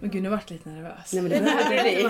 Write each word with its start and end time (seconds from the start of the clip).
Men 0.00 0.10
gud 0.10 0.22
nu 0.22 0.28
vart 0.28 0.50
jag 0.50 0.56
lite 0.56 0.68
nervös. 0.68 1.12
Nej 1.12 1.22
men 1.22 1.30
det 1.32 1.40
behöver 1.40 1.76
det 1.76 1.82
bli. 1.82 2.08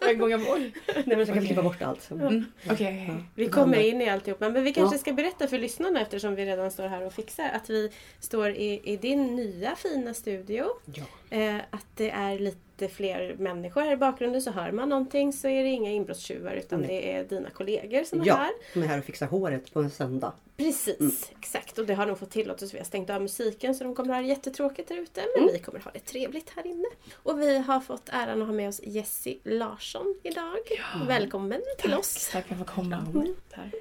Varje 0.00 0.14
gång 0.14 0.30
jag 0.30 0.40
Nej 0.40 1.16
men 1.16 1.26
så 1.26 1.32
kan 1.32 1.40
vi 1.42 1.46
klippa 1.46 1.62
bort 1.62 1.82
allt. 1.82 2.02
Så. 2.02 2.14
Mm. 2.14 2.44
Okej. 2.70 3.06
Ja. 3.08 3.14
Vi 3.34 3.48
kommer 3.48 3.78
in 3.80 4.00
i 4.02 4.08
alltihopa. 4.10 4.48
Men 4.48 4.64
vi 4.64 4.72
kanske 4.72 4.96
Ja. 4.96 5.00
ska 5.00 5.12
berätta 5.12 5.46
för 5.48 5.58
lyssnarna 5.58 6.00
eftersom 6.00 6.34
vi 6.34 6.44
redan 6.46 6.70
står 6.70 6.88
här 6.88 7.06
och 7.06 7.12
fixar 7.12 7.50
att 7.54 7.70
vi 7.70 7.90
står 8.20 8.50
i, 8.50 8.80
i 8.84 8.96
din 8.96 9.36
nya 9.36 9.76
fina 9.76 10.14
studio. 10.14 10.64
Ja. 10.94 11.04
Eh, 11.30 11.56
att 11.70 11.86
det 11.94 12.10
är 12.10 12.38
lite 12.38 12.88
fler 12.88 13.36
människor 13.38 13.80
här 13.80 13.92
i 13.92 13.96
bakgrunden 13.96 14.42
så 14.42 14.50
hör 14.50 14.72
man 14.72 14.88
någonting 14.88 15.32
så 15.32 15.48
är 15.48 15.62
det 15.62 15.68
inga 15.68 15.90
inbrottstjuvar 15.90 16.52
utan 16.52 16.80
Nej. 16.80 16.88
det 16.88 17.12
är 17.12 17.24
dina 17.24 17.50
kollegor 17.50 18.04
som 18.04 18.20
är 18.20 18.26
Ja, 18.26 18.34
här. 18.34 18.50
som 18.72 18.82
är 18.82 18.86
här 18.86 18.98
och 18.98 19.04
fixar 19.04 19.26
håret 19.26 19.72
på 19.72 19.80
en 19.80 19.90
söndag. 19.90 20.32
Precis, 20.56 21.00
Mm. 21.00 21.12
exakt. 21.40 21.78
Och 21.78 21.86
det 21.86 21.94
har 21.94 22.06
de 22.06 22.16
fått 22.16 22.30
tillåtelse. 22.30 22.72
Vi 22.72 22.78
har 22.78 22.84
stängt 22.86 23.10
av 23.10 23.22
musiken 23.22 23.74
så 23.74 23.84
de 23.84 23.94
kommer 23.94 24.14
ha 24.14 24.20
det 24.20 24.26
jättetråkigt 24.28 24.88
där 24.88 24.96
ute. 24.96 25.20
Men 25.36 25.42
Mm. 25.42 25.52
vi 25.54 25.58
kommer 25.58 25.80
ha 25.80 25.90
det 25.90 26.00
trevligt 26.00 26.50
här 26.56 26.66
inne. 26.66 26.86
Och 27.14 27.40
vi 27.40 27.58
har 27.58 27.80
fått 27.80 28.08
äran 28.12 28.40
att 28.42 28.48
ha 28.48 28.54
med 28.54 28.68
oss 28.68 28.80
Jessie 28.84 29.38
Larsson 29.44 30.14
idag. 30.22 30.56
Välkommen 31.06 31.60
till 31.78 31.90
Tack, 31.90 32.00
oss. 32.00 32.30
tack 32.32 32.46
för 32.46 32.54
att 32.54 32.58
jag 32.60 32.68
får 32.68 32.74
komma. 32.74 32.96
Mm. 33.14 33.34
Tack. 33.54 33.74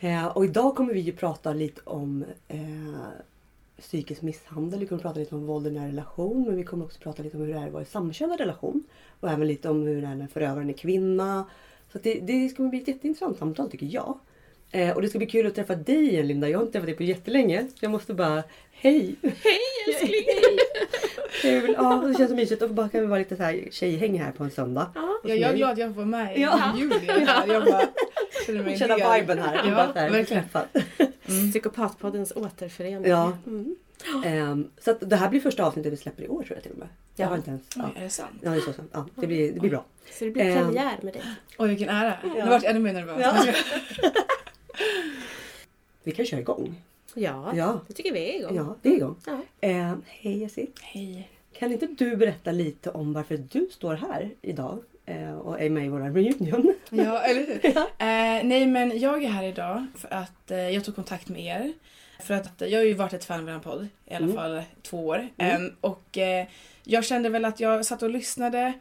Eh, 0.00 0.26
och 0.26 0.44
idag 0.44 0.76
kommer 0.76 0.94
vi 0.94 1.00
ju 1.00 1.12
prata 1.12 1.52
lite 1.52 1.80
om 1.84 2.24
eh, 2.48 2.58
psykisk 3.80 4.22
misshandel. 4.22 4.80
Vi 4.80 4.86
kommer 4.86 5.02
prata 5.02 5.18
lite 5.18 5.34
om 5.34 5.46
våld 5.46 5.66
i 5.66 5.70
nära 5.70 5.88
relation. 5.88 6.44
Men 6.46 6.56
vi 6.56 6.64
kommer 6.64 6.84
också 6.84 7.00
prata 7.00 7.22
lite 7.22 7.36
om 7.36 7.42
hur 7.42 7.54
det 7.54 7.60
är 7.60 7.66
att 7.66 7.72
vara 7.72 7.82
i 7.82 7.86
samkönad 7.86 8.40
relation. 8.40 8.84
Och 9.20 9.30
även 9.30 9.48
lite 9.48 9.70
om 9.70 9.82
hur 9.82 10.02
det 10.02 10.08
är 10.08 10.14
när 10.14 10.26
förövaren 10.26 10.68
är 10.68 10.74
kvinna. 10.74 11.44
Så 11.92 11.98
det, 12.02 12.20
det 12.20 12.48
ska 12.48 12.62
bli 12.62 12.80
ett 12.80 12.88
jätteintressant 12.88 13.38
samtal 13.38 13.70
tycker 13.70 13.86
jag. 13.86 14.18
Eh, 14.70 14.94
och 14.94 15.02
det 15.02 15.08
ska 15.08 15.18
bli 15.18 15.26
kul 15.26 15.46
att 15.46 15.54
träffa 15.54 15.74
dig 15.74 16.08
igen 16.08 16.26
Linda. 16.26 16.48
Jag 16.48 16.58
har 16.58 16.62
inte 16.62 16.72
träffat 16.72 16.86
dig 16.86 16.96
på 16.96 17.02
jättelänge. 17.02 17.68
Jag 17.80 17.90
måste 17.90 18.14
bara, 18.14 18.42
hej! 18.72 19.16
Hej 19.22 19.60
älskling! 19.88 20.24
Kul! 21.44 21.74
Ja, 21.78 22.04
det 22.06 22.14
känns 22.14 22.30
så 22.30 22.36
mysigt. 22.36 22.62
Och 22.62 22.70
bara 22.70 22.88
kan 22.88 23.00
vi 23.00 23.06
vara 23.06 23.18
lite 23.18 23.36
så 23.36 23.42
här 23.42 23.64
tjejhäng 23.70 24.20
här 24.20 24.32
på 24.32 24.44
en 24.44 24.50
söndag. 24.50 24.90
Ja. 24.94 25.18
jag 25.24 25.38
är 25.38 25.56
glad 25.56 25.78
jag 25.78 25.88
får 25.88 25.94
vara 25.94 26.06
med 26.06 26.38
i 26.38 26.40
Ja. 26.42 26.72
juli. 26.78 27.06
här. 27.26 27.46
Jag 27.52 27.64
bara 27.64 27.82
känner 28.46 28.62
mig 28.62 28.78
Känna 28.78 28.96
del. 28.96 29.20
viben 29.20 29.38
här. 29.38 29.54
Ja, 29.68 29.74
bara 29.74 29.92
så 29.92 29.98
här 29.98 30.10
verkligen. 30.10 30.42
träffad. 30.42 30.66
Psykopatpoddens 31.50 32.32
återförening. 32.36 33.10
Ja. 33.10 33.32
Mm. 33.46 33.76
Ehm, 34.24 34.70
så 34.80 34.90
att 34.90 35.10
det 35.10 35.16
här 35.16 35.28
blir 35.28 35.40
första 35.40 35.64
avsnittet 35.64 35.92
vi 35.92 35.96
släpper 35.96 36.22
i 36.22 36.28
år 36.28 36.42
tror 36.42 36.56
jag 36.56 36.62
till 36.62 36.72
och 36.72 36.78
med. 36.78 36.88
Jag 37.16 37.26
har 37.28 37.36
inte 37.36 37.50
ens... 37.50 37.62
Ja, 37.76 37.82
Oj, 37.84 37.92
är 38.00 38.04
det 38.04 38.10
sant? 38.10 38.30
ja 38.40 38.50
det 38.50 38.56
är 38.56 38.60
så. 38.60 38.72
så. 38.72 38.82
Ja, 38.92 39.06
det, 39.14 39.26
blir, 39.26 39.52
det 39.52 39.60
blir 39.60 39.70
bra. 39.70 39.84
Så 40.12 40.24
det 40.24 40.30
blir 40.30 40.42
Ehm. 40.44 40.64
premiär 40.66 40.98
med 41.02 41.12
dig. 41.12 41.22
Oj, 41.58 41.68
vilken 41.68 41.88
ära. 41.88 42.14
Ja. 42.22 42.44
Nu 42.44 42.50
vart 42.50 42.62
jag 42.62 42.70
ännu 42.70 42.80
mer 42.80 42.92
nervös. 42.92 43.20
Ja. 43.20 43.44
Vi 46.02 46.12
kan 46.12 46.26
köra 46.26 46.40
igång. 46.40 46.74
Ja, 47.14 47.52
Ja. 47.56 47.80
det 47.88 47.92
tycker 47.94 48.12
vi 48.12 48.30
är 48.34 48.38
igång. 48.38 48.56
Ja, 48.56 48.76
det 48.82 48.88
är 48.88 48.92
igång. 48.96 49.16
Ja. 49.26 49.40
Ehm, 49.60 50.02
hej 50.06 50.38
Jessie. 50.38 50.66
Hej. 50.82 51.30
Kan 51.58 51.72
inte 51.72 51.86
du 51.86 52.16
berätta 52.16 52.52
lite 52.52 52.90
om 52.90 53.12
varför 53.12 53.36
du 53.36 53.68
står 53.72 53.94
här 53.94 54.30
idag 54.42 54.78
eh, 55.06 55.34
och 55.38 55.60
är 55.60 55.70
med 55.70 55.84
i 55.84 55.88
vår 55.88 56.00
reunion? 56.00 56.74
Ja, 56.90 57.18
eller 57.20 57.46
hur? 57.46 57.66
Eh, 57.76 58.44
nej, 58.48 58.66
men 58.66 58.98
jag 58.98 59.24
är 59.24 59.28
här 59.28 59.44
idag 59.44 59.86
för 59.96 60.14
att 60.14 60.50
eh, 60.50 60.68
jag 60.70 60.84
tog 60.84 60.94
kontakt 60.94 61.28
med 61.28 61.44
er. 61.44 61.72
För 62.22 62.34
att 62.34 62.52
jag 62.60 62.78
har 62.78 62.84
ju 62.84 62.94
varit 62.94 63.12
ett 63.12 63.24
fan 63.24 63.48
av 63.48 63.54
er 63.56 63.58
podd 63.58 63.88
i 64.06 64.14
alla 64.14 64.24
Mm. 64.24 64.36
fall 64.36 64.62
två 64.82 65.06
år. 65.06 65.28
Mm. 65.38 65.72
Och 65.80 66.18
eh, 66.18 66.46
jag 66.84 67.04
kände 67.04 67.28
väl 67.28 67.44
att 67.44 67.60
jag 67.60 67.86
satt 67.86 68.02
och 68.02 68.10
lyssnade 68.10 68.72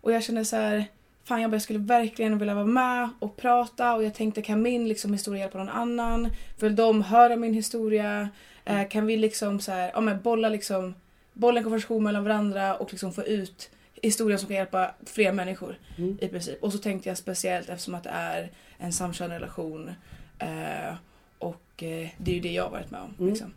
och 0.00 0.12
jag 0.12 0.22
kände 0.22 0.44
så 0.44 0.56
här. 0.56 0.84
Fan 1.24 1.40
jag 1.42 1.50
bara, 1.50 1.54
jag 1.54 1.62
skulle 1.62 1.78
verkligen 1.78 2.38
vilja 2.38 2.54
vara 2.54 2.66
med 2.66 3.08
och 3.18 3.36
prata 3.36 3.94
och 3.94 4.04
jag 4.04 4.14
tänkte 4.14 4.42
kan 4.42 4.62
min 4.62 4.88
liksom, 4.88 5.12
historia 5.12 5.40
hjälpa 5.40 5.58
någon 5.58 5.68
annan? 5.68 6.28
Vill 6.60 6.76
de 6.76 7.02
höra 7.02 7.36
min 7.36 7.54
historia? 7.54 8.28
Eh, 8.64 8.88
kan 8.88 9.06
vi 9.06 9.16
liksom 9.16 9.60
så 9.60 9.72
här, 9.72 9.90
ja, 9.94 10.00
men 10.00 10.22
bolla 10.22 10.48
liksom 10.48 10.94
bolla 11.32 11.58
en 11.58 11.64
konversation 11.64 12.02
mellan 12.02 12.24
varandra 12.24 12.76
och 12.76 12.92
liksom 12.92 13.12
få 13.12 13.22
ut 13.24 13.70
historien 14.02 14.38
som 14.38 14.48
kan 14.48 14.56
hjälpa 14.56 14.94
fler 15.06 15.32
människor 15.32 15.78
Mm. 15.98 16.18
i 16.20 16.28
princip. 16.28 16.62
Och 16.62 16.72
så 16.72 16.78
tänkte 16.78 17.08
jag 17.08 17.18
speciellt 17.18 17.68
eftersom 17.68 17.94
att 17.94 18.04
det 18.04 18.10
är 18.10 18.50
en 18.78 18.92
samkönad 18.92 19.32
relation 19.32 19.90
eh, 20.38 20.94
och 21.38 21.82
eh, 21.82 22.08
det 22.18 22.30
är 22.30 22.34
ju 22.34 22.40
det 22.40 22.52
jag 22.52 22.62
har 22.62 22.70
varit 22.70 22.90
med 22.90 23.00
om. 23.00 23.14
Mm. 23.18 23.30
Liksom. 23.30 23.52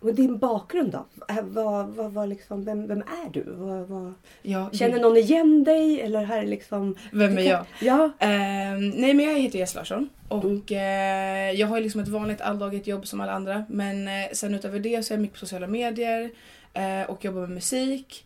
Och 0.00 0.14
din 0.14 0.38
bakgrund 0.38 0.92
då? 0.92 1.06
Eh, 1.28 1.42
Vad, 1.42 1.88
vad, 1.88 2.12
vad 2.12 2.28
liksom, 2.28 2.64
vem, 2.64 2.86
vem 2.86 3.00
är 3.02 3.30
du? 3.32 3.44
Vad, 3.46 3.88
vad... 3.88 4.14
Ja, 4.42 4.70
Känner 4.72 5.00
någon 5.00 5.16
igen 5.16 5.64
dig? 5.64 6.00
Eller 6.00 6.24
här 6.24 6.38
är 6.42 6.46
liksom... 6.46 6.96
Vem 7.12 7.38
är 7.38 7.42
jag? 7.42 7.64
Ja. 7.80 8.10
Ehm, 8.18 8.88
nej 8.90 9.14
men 9.14 9.24
jag 9.24 9.40
heter 9.40 9.58
Jess 9.58 9.74
Larsson 9.74 10.08
och 10.28 10.72
eh, 10.72 11.52
jag 11.52 11.66
har 11.66 11.80
liksom 11.80 12.00
ett 12.00 12.08
vanligt 12.08 12.40
alldagligt 12.40 12.86
jobb 12.86 13.06
som 13.06 13.20
alla 13.20 13.32
andra 13.32 13.64
men 13.68 14.08
eh, 14.08 14.12
sen 14.32 14.54
utöver 14.54 14.78
det 14.78 15.02
så 15.02 15.14
är 15.14 15.16
jag 15.16 15.22
mycket 15.22 15.34
på 15.40 15.46
sociala 15.46 15.66
medier 15.66 16.30
eh, 16.74 17.10
och 17.10 17.24
jobbar 17.24 17.40
med 17.40 17.50
musik. 17.50 18.24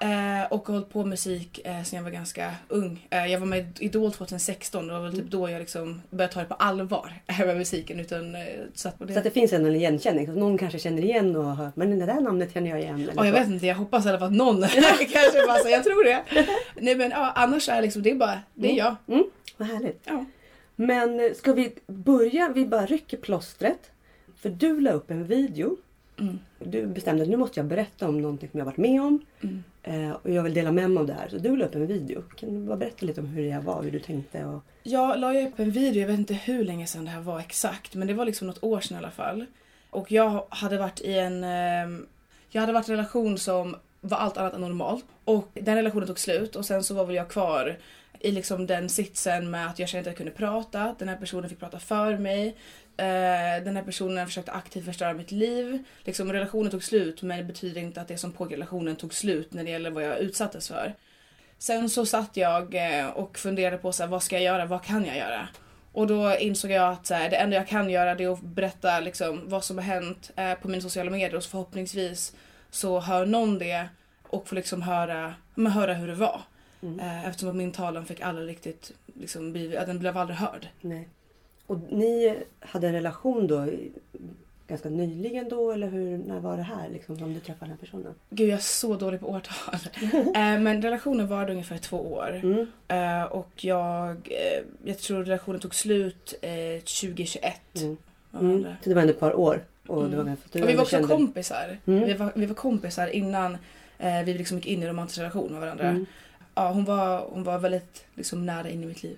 Eh, 0.00 0.52
och 0.52 0.68
har 0.68 0.74
hållit 0.74 0.90
på 0.90 0.98
med 0.98 1.08
musik 1.08 1.60
eh, 1.64 1.82
sen 1.82 1.96
jag 1.96 2.04
var 2.04 2.10
ganska 2.10 2.54
ung. 2.68 3.06
Eh, 3.10 3.26
jag 3.26 3.40
var 3.40 3.46
med 3.46 3.78
i 3.80 3.84
Idol 3.84 4.12
2016 4.12 4.82
och 4.82 4.86
det 4.86 4.92
var 4.92 5.00
väl 5.00 5.16
typ 5.16 5.30
då 5.30 5.50
jag 5.50 5.58
liksom 5.60 6.02
började 6.10 6.34
ta 6.34 6.40
det 6.40 6.46
på 6.46 6.54
allvar 6.54 7.12
med 7.38 7.56
musiken. 7.56 8.00
Utan, 8.00 8.34
eh, 8.34 8.42
satt 8.74 8.98
på 8.98 9.04
det. 9.04 9.12
Så 9.12 9.18
att 9.18 9.24
det 9.24 9.30
finns 9.30 9.52
en 9.52 9.66
igenkänning. 9.66 10.26
Så 10.26 10.32
någon 10.32 10.58
kanske 10.58 10.78
känner 10.78 11.02
igen 11.02 11.36
och 11.36 11.56
hör, 11.56 11.72
men 11.74 11.98
det 11.98 12.06
där 12.06 12.20
namnet 12.20 12.54
känner 12.54 12.70
jag 12.70 12.80
igen. 12.80 13.02
eller 13.02 13.12
Ja, 13.16 13.26
jag 13.26 13.32
vet 13.32 13.48
inte, 13.48 13.66
jag 13.66 13.74
hoppas 13.74 14.06
i 14.06 14.08
alla 14.08 14.18
fall 14.18 14.28
att 14.28 14.34
någon 14.34 14.60
kanske 15.12 15.46
bara 15.46 15.58
så, 15.58 15.68
jag 15.68 15.84
tror 15.84 16.04
det. 16.04 16.22
Nej 16.76 16.96
men 16.96 17.10
ja, 17.10 17.32
annars 17.34 17.68
är 17.68 17.76
det 17.76 17.82
liksom, 17.82 18.02
det 18.02 18.10
är 18.10 18.14
bara, 18.14 18.40
det 18.54 18.72
är 18.72 18.76
jag. 18.76 18.96
Mm, 19.08 19.24
vad 19.56 19.68
härligt. 19.68 20.02
Ja. 20.04 20.24
Men 20.76 21.20
eh, 21.20 21.32
ska 21.32 21.52
vi 21.52 21.74
börja? 21.86 22.48
Vi 22.54 22.66
bara 22.66 22.86
rycker 22.86 23.16
plåstret. 23.16 23.90
För 24.42 24.48
du 24.48 24.80
la 24.80 24.90
upp 24.90 25.10
en 25.10 25.24
video. 25.24 25.76
Mm. 26.18 26.38
Du 26.58 26.86
bestämde 26.86 27.22
att 27.22 27.28
nu 27.28 27.36
måste 27.36 27.60
jag 27.60 27.66
berätta 27.66 28.08
om 28.08 28.20
någonting 28.20 28.48
som 28.50 28.58
jag 28.58 28.64
varit 28.64 28.76
med 28.76 29.02
om. 29.02 29.20
Mm. 29.40 29.64
Eh, 29.82 30.12
och 30.12 30.30
jag 30.30 30.42
vill 30.42 30.54
dela 30.54 30.72
med 30.72 30.90
mig 30.90 31.00
av 31.00 31.06
det 31.06 31.12
här. 31.12 31.28
Så 31.28 31.38
du 31.38 31.56
la 31.56 31.64
upp 31.64 31.74
en 31.74 31.86
video. 31.86 32.22
Kan 32.36 32.60
du 32.60 32.66
bara 32.66 32.76
berätta 32.76 33.06
lite 33.06 33.20
om 33.20 33.26
hur 33.26 33.50
det 33.50 33.60
var? 33.60 33.82
Hur 33.82 33.90
du 33.90 33.98
tänkte? 33.98 34.44
Och... 34.44 34.62
Jag 34.82 35.20
la 35.20 35.40
upp 35.40 35.58
en 35.58 35.70
video, 35.70 36.00
jag 36.00 36.08
vet 36.08 36.18
inte 36.18 36.34
hur 36.34 36.64
länge 36.64 36.86
sedan 36.86 37.04
det 37.04 37.10
här 37.10 37.20
var 37.20 37.40
exakt, 37.40 37.94
men 37.94 38.08
det 38.08 38.14
var 38.14 38.24
liksom 38.24 38.46
något 38.46 38.64
år 38.64 38.80
sedan 38.80 38.94
i 38.96 38.98
alla 38.98 39.10
fall. 39.10 39.46
Och 39.90 40.12
jag 40.12 40.46
hade 40.48 40.78
varit 40.78 41.00
i 41.00 41.18
en... 41.18 41.44
ehm, 41.44 42.06
jag 42.50 42.60
hade 42.60 42.72
varit 42.72 42.88
i 42.88 42.92
en 42.92 42.96
relation 42.96 43.38
som 43.38 43.76
var 44.00 44.18
allt 44.18 44.36
annat 44.36 44.54
än 44.54 44.60
normalt. 44.60 45.04
Och 45.24 45.48
den 45.54 45.76
relationen 45.76 46.06
tog 46.06 46.18
slut 46.18 46.56
och 46.56 46.64
sen 46.64 46.84
så 46.84 46.94
var 46.94 47.04
väl 47.04 47.16
jag 47.16 47.28
kvar 47.28 47.78
i 48.20 48.30
liksom 48.30 48.66
den 48.66 48.88
sitsen 48.88 49.50
med 49.50 49.66
att 49.66 49.78
jag 49.78 49.88
kände 49.88 50.00
att 50.00 50.06
jag 50.06 50.16
kunde 50.16 50.32
prata. 50.32 50.94
Den 50.98 51.08
här 51.08 51.16
personen 51.16 51.50
fick 51.50 51.60
prata 51.60 51.78
för 51.78 52.18
mig. 52.18 52.56
Eh, 52.98 53.64
den 53.64 53.76
här 53.76 53.82
personen 53.82 54.26
försökte 54.26 54.52
aktivt 54.52 54.84
förstöra 54.84 55.12
mitt 55.12 55.30
liv. 55.30 55.84
Liksom 56.04 56.32
relationen 56.32 56.70
tog 56.70 56.84
slut 56.84 57.22
men 57.22 57.38
det 57.38 57.44
betyder 57.44 57.80
inte 57.80 58.00
att 58.00 58.08
det 58.08 58.18
som 58.18 58.32
pågår 58.32 58.52
i 58.52 58.56
relationen 58.56 58.96
tog 58.96 59.14
slut 59.14 59.52
när 59.52 59.64
det 59.64 59.70
gäller 59.70 59.90
vad 59.90 60.02
jag 60.02 60.18
utsattes 60.18 60.68
för. 60.68 60.94
Sen 61.58 61.90
så 61.90 62.06
satt 62.06 62.36
jag 62.36 62.74
eh, 62.74 63.06
och 63.06 63.38
funderade 63.38 63.78
på 63.78 63.92
så 63.92 64.02
här, 64.02 64.10
vad 64.10 64.22
ska 64.22 64.36
jag 64.36 64.44
göra, 64.44 64.66
vad 64.66 64.82
kan 64.82 65.04
jag 65.04 65.16
göra? 65.16 65.48
Och 65.92 66.06
då 66.06 66.36
insåg 66.36 66.70
jag 66.70 66.92
att 66.92 67.06
så 67.06 67.14
här, 67.14 67.30
det 67.30 67.36
enda 67.36 67.56
jag 67.56 67.68
kan 67.68 67.90
göra 67.90 68.14
det 68.14 68.24
är 68.24 68.32
att 68.32 68.40
berätta 68.40 69.00
liksom, 69.00 69.42
vad 69.44 69.64
som 69.64 69.78
har 69.78 69.84
hänt 69.84 70.30
eh, 70.36 70.54
på 70.54 70.68
mina 70.68 70.82
sociala 70.82 71.10
medier 71.10 71.34
och 71.34 71.42
så 71.42 71.50
förhoppningsvis 71.50 72.36
så 72.70 73.00
hör 73.00 73.26
någon 73.26 73.58
det 73.58 73.88
och 74.22 74.48
får 74.48 74.56
liksom 74.56 74.82
höra, 74.82 75.34
men 75.54 75.72
höra 75.72 75.94
hur 75.94 76.08
det 76.08 76.14
var. 76.14 76.40
Mm. 76.82 77.00
Eh, 77.00 77.26
eftersom 77.26 77.48
att 77.48 77.56
min 77.56 77.72
talan 77.72 78.06
fick 78.06 78.20
aldrig 78.20 78.48
riktigt, 78.48 78.92
liksom, 79.14 79.52
den 79.70 79.98
blev 79.98 80.18
aldrig 80.18 80.38
hörd. 80.38 80.68
Nej. 80.80 81.08
Och 81.68 81.78
ni 81.90 82.36
hade 82.60 82.86
en 82.88 82.92
relation 82.94 83.46
då 83.46 83.66
ganska 84.68 84.88
nyligen 84.88 85.48
då? 85.48 85.72
Eller 85.72 85.88
hur, 85.88 86.18
när 86.18 86.40
var 86.40 86.56
det 86.56 86.62
här 86.62 86.88
liksom, 86.88 87.18
som 87.18 87.34
du 87.34 87.40
träffade 87.40 87.64
den 87.64 87.70
här 87.70 87.76
personen? 87.86 88.14
Gud 88.30 88.48
jag 88.48 88.54
är 88.56 88.62
så 88.62 88.96
dålig 88.96 89.20
på 89.20 89.26
årtal. 89.30 89.74
eh, 90.12 90.60
men 90.60 90.82
relationen 90.82 91.28
varade 91.28 91.52
ungefär 91.52 91.78
två 91.78 91.96
år. 92.12 92.40
Mm. 92.42 92.66
Eh, 92.88 93.22
och 93.24 93.64
jag, 93.64 94.08
eh, 94.10 94.64
jag 94.84 94.98
tror 94.98 95.24
relationen 95.24 95.60
tog 95.60 95.74
slut 95.74 96.34
eh, 96.42 96.80
2021. 96.80 97.60
Mm. 97.76 97.96
Mm. 98.40 98.62
Så 98.82 98.88
det 98.88 98.94
var 98.94 99.02
ändå 99.02 99.12
ett 99.14 99.20
par 99.20 99.34
år. 99.38 99.64
Och 99.86 99.98
Mm. 100.04 100.10
det 100.10 100.16
var 100.16 100.24
tur 100.24 100.62
Och 100.62 100.68
vi 100.68 100.72
var 100.72 100.72
du 100.72 100.78
också 100.80 100.90
kände- 100.90 101.08
kompisar. 101.08 101.78
Mm. 101.86 102.04
Vi, 102.04 102.14
var, 102.14 102.32
vi 102.34 102.46
var 102.46 102.54
kompisar 102.54 103.06
innan 103.08 103.56
vi 104.24 104.34
liksom 104.34 104.56
gick 104.56 104.66
in 104.66 104.82
i 104.82 104.86
romantisk 104.88 105.18
relation 105.18 105.52
med 105.52 105.60
varandra. 105.60 105.88
Mm. 105.88 106.06
Ja, 106.54 106.70
hon, 106.72 106.84
var, 106.84 107.26
hon 107.30 107.44
var 107.44 107.58
väldigt 107.58 108.04
liksom, 108.14 108.46
nära 108.46 108.68
in 108.70 108.82
i 108.82 108.86
mitt 108.86 109.02
liv. 109.02 109.16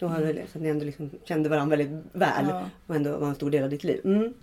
Då 0.00 0.06
hade 0.06 0.30
Mm. 0.30 0.46
så 0.52 0.58
att 0.58 0.62
ni 0.62 0.68
ändå 0.68 0.84
liksom 0.84 1.10
kände 1.24 1.48
varandra 1.48 1.76
väldigt 1.76 2.04
väl. 2.12 2.46
Ja. 2.48 2.64
Och 2.86 2.94
ändå 2.96 3.16
var 3.16 3.28
en 3.28 3.34
stor 3.34 3.50
del 3.50 3.64
av 3.64 3.70
ditt 3.70 3.84
liv. 3.84 4.00
Mm. 4.04 4.34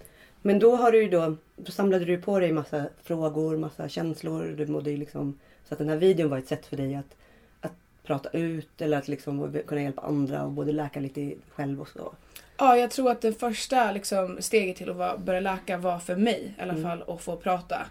Men 0.41 0.59
då 0.59 0.75
har 0.75 0.91
du 0.91 1.07
då, 1.09 1.35
då 1.55 1.71
samlade 1.71 2.05
du 2.05 2.17
på 2.21 2.39
dig 2.39 2.51
massa 2.51 2.85
frågor, 3.03 3.57
massa 3.57 3.89
känslor. 3.89 4.43
Du 4.57 4.67
mådde 4.67 4.89
liksom, 4.97 5.39
så 5.67 5.73
att 5.73 5.77
den 5.77 5.89
här 5.89 5.97
videon 5.97 6.29
var 6.29 6.37
ett 6.37 6.47
sätt 6.47 6.65
för 6.65 6.77
dig 6.77 6.95
att, 6.95 7.15
att 7.61 7.73
prata 8.03 8.29
ut 8.29 8.81
eller 8.81 8.97
att 8.97 9.07
liksom 9.07 9.53
kunna 9.67 9.81
hjälpa 9.81 10.01
andra 10.01 10.43
och 10.43 10.51
både 10.51 10.71
läka 10.71 10.99
lite 10.99 11.33
själv 11.51 11.81
och 11.81 11.87
så. 11.87 12.13
ja, 12.57 12.77
jag 12.77 12.91
tror 12.91 13.11
att 13.11 13.21
det 13.21 13.33
första 13.33 13.91
liksom, 13.91 14.37
steget 14.39 14.77
till 14.77 14.89
att 14.89 14.95
vara, 14.95 15.17
börja 15.17 15.39
läka 15.39 15.77
var 15.77 15.99
för 15.99 16.15
mig 16.15 16.53
i 16.57 16.61
alla 16.61 16.73
Mm. 16.73 16.83
fall 16.83 17.03
att 17.07 17.21
få 17.21 17.35
prata. 17.35 17.85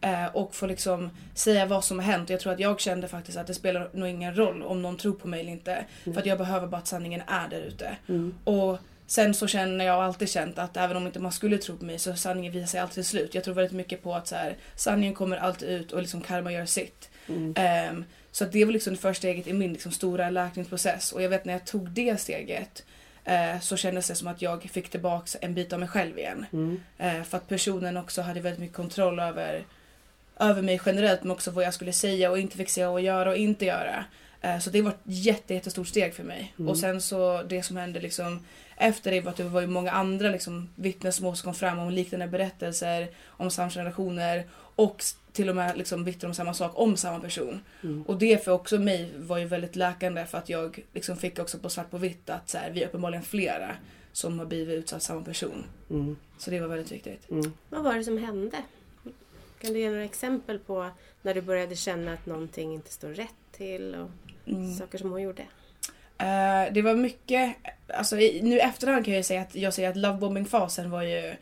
Eh, 0.00 0.26
och 0.26 0.54
få 0.54 0.66
liksom 0.66 1.10
säga 1.34 1.66
vad 1.66 1.84
som 1.84 1.98
har 1.98 2.06
hänt. 2.06 2.30
Jag 2.30 2.40
tror 2.40 2.52
att 2.52 2.60
jag 2.60 2.80
kände 2.80 3.08
faktiskt 3.08 3.38
att 3.38 3.46
det 3.46 3.54
spelar 3.54 3.90
nog 3.92 4.08
ingen 4.08 4.34
roll 4.34 4.62
om 4.62 4.82
någon 4.82 4.96
tror 4.96 5.12
på 5.12 5.28
mig 5.28 5.40
eller 5.40 5.52
inte. 5.52 5.72
Mm. 5.72 6.14
För 6.14 6.20
att 6.20 6.26
jag 6.26 6.38
behöver 6.38 6.66
bara 6.66 6.76
att 6.76 6.86
sanningen 6.86 7.22
är 7.26 7.48
där 7.48 7.60
ute. 7.60 7.96
Mm. 8.08 8.34
Och 8.44 8.78
Sen 9.10 9.34
så 9.34 9.46
känner 9.46 9.84
jag 9.84 10.04
alltid 10.04 10.30
känt 10.30 10.58
att 10.58 10.76
även 10.76 10.96
om 10.96 11.06
inte 11.06 11.20
man 11.20 11.32
skulle 11.32 11.58
tro 11.58 11.76
på 11.76 11.84
mig 11.84 11.98
så 11.98 12.14
sanningen 12.14 12.52
visar 12.52 12.66
sig 12.66 12.80
alltid 12.80 13.06
slut. 13.06 13.34
Jag 13.34 13.44
tror 13.44 13.54
väldigt 13.54 13.76
mycket 13.76 14.02
på 14.02 14.14
att 14.14 14.28
så 14.28 14.34
här, 14.34 14.56
sanningen 14.76 15.14
kommer 15.14 15.36
alltid 15.36 15.68
ut 15.68 15.92
och 15.92 16.00
liksom 16.00 16.20
karma 16.20 16.52
gör 16.52 16.64
sitt. 16.64 17.10
Mm. 17.28 17.54
Ehm, 17.56 18.04
så 18.32 18.44
det 18.44 18.64
var 18.64 18.72
liksom 18.72 18.92
det 18.92 19.00
första 19.00 19.18
steget 19.18 19.46
i 19.46 19.52
min 19.52 19.72
liksom 19.72 19.92
stora 19.92 20.30
läkningsprocess. 20.30 21.12
Och 21.12 21.22
jag 21.22 21.28
vet 21.28 21.44
när 21.44 21.52
jag 21.52 21.64
tog 21.64 21.90
det 21.90 22.20
steget 22.20 22.84
eh, 23.24 23.60
så 23.60 23.76
kändes 23.76 24.08
det 24.08 24.14
som 24.14 24.28
att 24.28 24.42
jag 24.42 24.62
fick 24.62 24.88
tillbaka 24.88 25.38
en 25.40 25.54
bit 25.54 25.72
av 25.72 25.80
mig 25.80 25.88
själv 25.88 26.18
igen. 26.18 26.46
Mm. 26.52 26.80
Eh, 26.98 27.22
för 27.22 27.36
att 27.36 27.48
personen 27.48 27.96
också 27.96 28.22
hade 28.22 28.40
väldigt 28.40 28.60
mycket 28.60 28.76
kontroll 28.76 29.20
över, 29.20 29.64
över 30.40 30.62
mig 30.62 30.80
generellt 30.86 31.22
men 31.22 31.30
också 31.30 31.50
vad 31.50 31.64
jag 31.64 31.74
skulle 31.74 31.92
säga 31.92 32.30
och 32.30 32.38
inte 32.38 32.56
fick 32.56 32.70
säga 32.70 32.90
och 32.90 33.00
göra 33.00 33.30
och 33.30 33.36
inte 33.36 33.64
göra. 33.64 34.04
Eh, 34.40 34.58
så 34.58 34.70
det 34.70 34.82
var 34.82 34.90
ett 34.90 35.00
jätte, 35.04 35.54
jättestort 35.54 35.88
steg 35.88 36.14
för 36.14 36.24
mig. 36.24 36.54
Mm. 36.58 36.68
Och 36.68 36.78
sen 36.78 37.00
så 37.00 37.42
det 37.42 37.62
som 37.62 37.76
hände 37.76 38.00
liksom 38.00 38.40
efter 38.76 39.10
det 39.10 39.20
var 39.20 39.30
att 39.30 39.36
det 39.36 39.44
var 39.44 39.60
ju 39.60 39.66
många 39.66 39.90
andra 39.90 40.28
liksom, 40.28 40.68
vittnesmål 40.74 41.36
som 41.36 41.44
kom 41.44 41.54
fram 41.54 41.78
om 41.78 41.90
liknande 41.90 42.28
berättelser 42.28 43.08
om 43.26 43.50
samkönade 43.50 44.44
och 44.52 45.02
till 45.32 45.48
och 45.48 45.56
med 45.56 45.78
liksom 45.78 46.04
vittnar 46.04 46.28
om 46.28 46.34
samma 46.34 46.54
sak 46.54 46.72
om 46.74 46.96
samma 46.96 47.20
person. 47.20 47.60
Mm. 47.82 48.02
Och 48.02 48.18
det 48.18 48.44
för 48.44 48.52
också 48.52 48.78
mig 48.78 49.12
var 49.16 49.38
ju 49.38 49.44
väldigt 49.44 49.76
läkande 49.76 50.26
för 50.26 50.38
att 50.38 50.48
jag 50.48 50.84
liksom 50.94 51.16
fick 51.16 51.38
också 51.38 51.58
på 51.58 51.68
svart 51.68 51.90
på 51.90 51.98
vitt 51.98 52.30
att 52.30 52.48
så 52.48 52.58
här, 52.58 52.70
vi 52.70 52.82
är 52.82 52.86
uppenbarligen 52.86 53.24
flera 53.24 53.70
som 54.12 54.38
har 54.38 54.46
blivit 54.46 54.78
utsatt 54.78 55.02
samma 55.02 55.22
person. 55.22 55.64
Mm. 55.90 56.16
Så 56.38 56.50
det 56.50 56.60
var 56.60 56.68
väldigt 56.68 56.92
viktigt. 56.92 57.30
Mm. 57.30 57.52
Vad 57.68 57.84
var 57.84 57.94
det 57.94 58.04
som 58.04 58.18
hände? 58.18 58.56
Kan 59.60 59.72
du 59.72 59.78
ge 59.80 59.90
några 59.90 60.04
exempel 60.04 60.58
på 60.58 60.90
när 61.22 61.34
du 61.34 61.40
började 61.40 61.76
känna 61.76 62.12
att 62.12 62.26
någonting 62.26 62.74
inte 62.74 62.92
står 62.92 63.08
rätt 63.08 63.34
till 63.52 63.94
och 63.94 64.10
Mm. 64.46 64.74
saker 64.74 64.98
som 64.98 65.10
hon 65.10 65.22
gjorde? 65.22 65.42
Eh, 66.18 66.72
det 66.72 66.82
var 66.82 66.94
mycket, 66.94 67.56
alltså 67.94 68.18
i, 68.18 68.42
nu 68.42 68.60
efterhand 68.60 69.04
kan 69.04 69.14
jag 69.14 69.24
säga 69.24 69.40
att 69.42 69.54
jag 69.54 69.74
säger 69.74 69.90
att 69.90 69.96
lovebombing-fasen 69.96 70.90
var 70.90 71.02
ju 71.02 71.34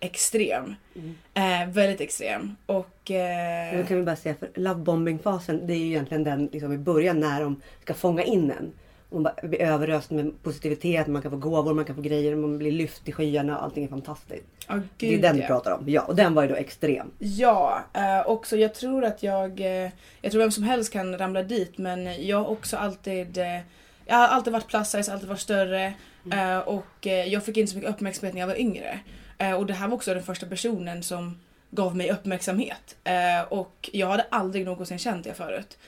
extrem. 0.00 0.74
Mm. 0.96 1.14
Eh, 1.34 1.74
väldigt 1.74 2.00
extrem. 2.00 2.56
Och... 2.66 3.10
eh, 3.10 3.78
Då 3.80 3.86
kan 3.86 3.96
vi 3.96 4.02
bara 4.02 4.16
säga 4.16 4.34
för 4.34 4.48
lovebombing-fasen 4.54 5.66
det 5.66 5.72
är 5.72 5.78
ju 5.78 5.86
egentligen 5.86 6.24
den 6.24 6.46
liksom 6.52 6.72
i 6.72 6.78
början 6.78 7.20
när 7.20 7.40
de 7.40 7.60
ska 7.82 7.94
fånga 7.94 8.22
in 8.22 8.50
en. 8.50 8.72
Man 9.12 9.22
bara 9.22 9.34
blir 9.42 9.60
överöst 9.60 10.10
med 10.10 10.42
positivitet, 10.42 11.06
man 11.06 11.22
kan 11.22 11.30
få 11.30 11.36
gåvor, 11.36 11.74
man 11.74 11.84
kan 11.84 11.96
få 11.96 12.02
grejer, 12.02 12.36
man 12.36 12.58
blir 12.58 12.72
lyft 12.72 13.08
i 13.08 13.12
skyarna, 13.12 13.58
allting 13.58 13.84
är 13.84 13.88
fantastiskt. 13.88 14.44
ja, 14.68 14.80
det 14.96 15.06
är 15.06 15.10
gud, 15.10 15.22
den 15.22 15.36
du 15.36 15.42
pratar 15.42 15.72
om. 15.72 15.88
Ja, 15.88 16.02
och 16.02 16.16
den 16.16 16.34
var 16.34 16.42
ju 16.42 16.48
då 16.48 16.54
extrem. 16.54 17.10
Ja, 17.18 17.84
eh, 17.92 18.28
också 18.28 18.56
jag 18.56 18.74
tror 18.74 19.04
att 19.04 19.22
jag, 19.22 19.60
eh, 19.60 19.90
jag 20.20 20.32
tror 20.32 20.38
vem 20.40 20.50
som 20.50 20.64
helst 20.64 20.92
kan 20.92 21.18
ramla 21.18 21.42
dit 21.42 21.78
men 21.78 22.26
jag 22.26 22.36
har 22.36 22.50
också 22.50 22.76
alltid, 22.76 23.38
eh, 23.38 23.58
jag 24.06 24.16
har 24.16 24.28
alltid 24.28 24.52
varit 24.52 24.68
plus 24.68 24.88
size, 24.90 25.12
alltid 25.12 25.28
varit 25.28 25.40
större 25.40 25.94
eh, 26.32 26.58
och 26.58 27.06
eh, 27.06 27.26
jag 27.26 27.44
fick 27.44 27.56
inte 27.56 27.72
så 27.72 27.78
mycket 27.78 27.94
uppmärksamhet 27.94 28.34
när 28.34 28.40
jag 28.40 28.48
var 28.48 28.60
yngre. 28.60 29.00
Eh, 29.38 29.52
och 29.52 29.66
det 29.66 29.74
här 29.74 29.88
var 29.88 29.94
också 29.94 30.14
den 30.14 30.22
första 30.22 30.46
personen 30.46 31.02
som 31.02 31.38
gav 31.70 31.96
mig 31.96 32.10
uppmärksamhet 32.10 32.96
eh, 33.04 33.42
och 33.48 33.90
jag 33.92 34.06
hade 34.06 34.26
aldrig 34.30 34.64
någonsin 34.64 34.98
känt 34.98 35.24
det 35.24 35.34
förut. 35.34 35.78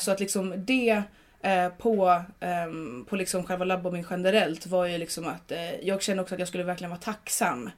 Så 0.00 0.10
att 0.10 0.20
liksom 0.20 0.54
det 0.56 1.02
eh, 1.46 1.68
på, 1.68 2.22
eh, 2.40 3.06
på 3.08 3.16
liksom 3.16 3.44
själva 3.44 3.64
labbomin 3.64 4.06
generellt 4.10 4.66
var 4.66 4.86
ju 4.86 4.98
liksom 4.98 5.26
att 5.26 5.52
eh, 5.52 5.80
jag 5.82 6.02
kände 6.02 6.22
också 6.22 6.34
att 6.34 6.38
jag 6.38 6.48
skulle 6.48 6.64
verkligen 6.64 6.90
vara 6.90 7.00
tacksam 7.00 7.70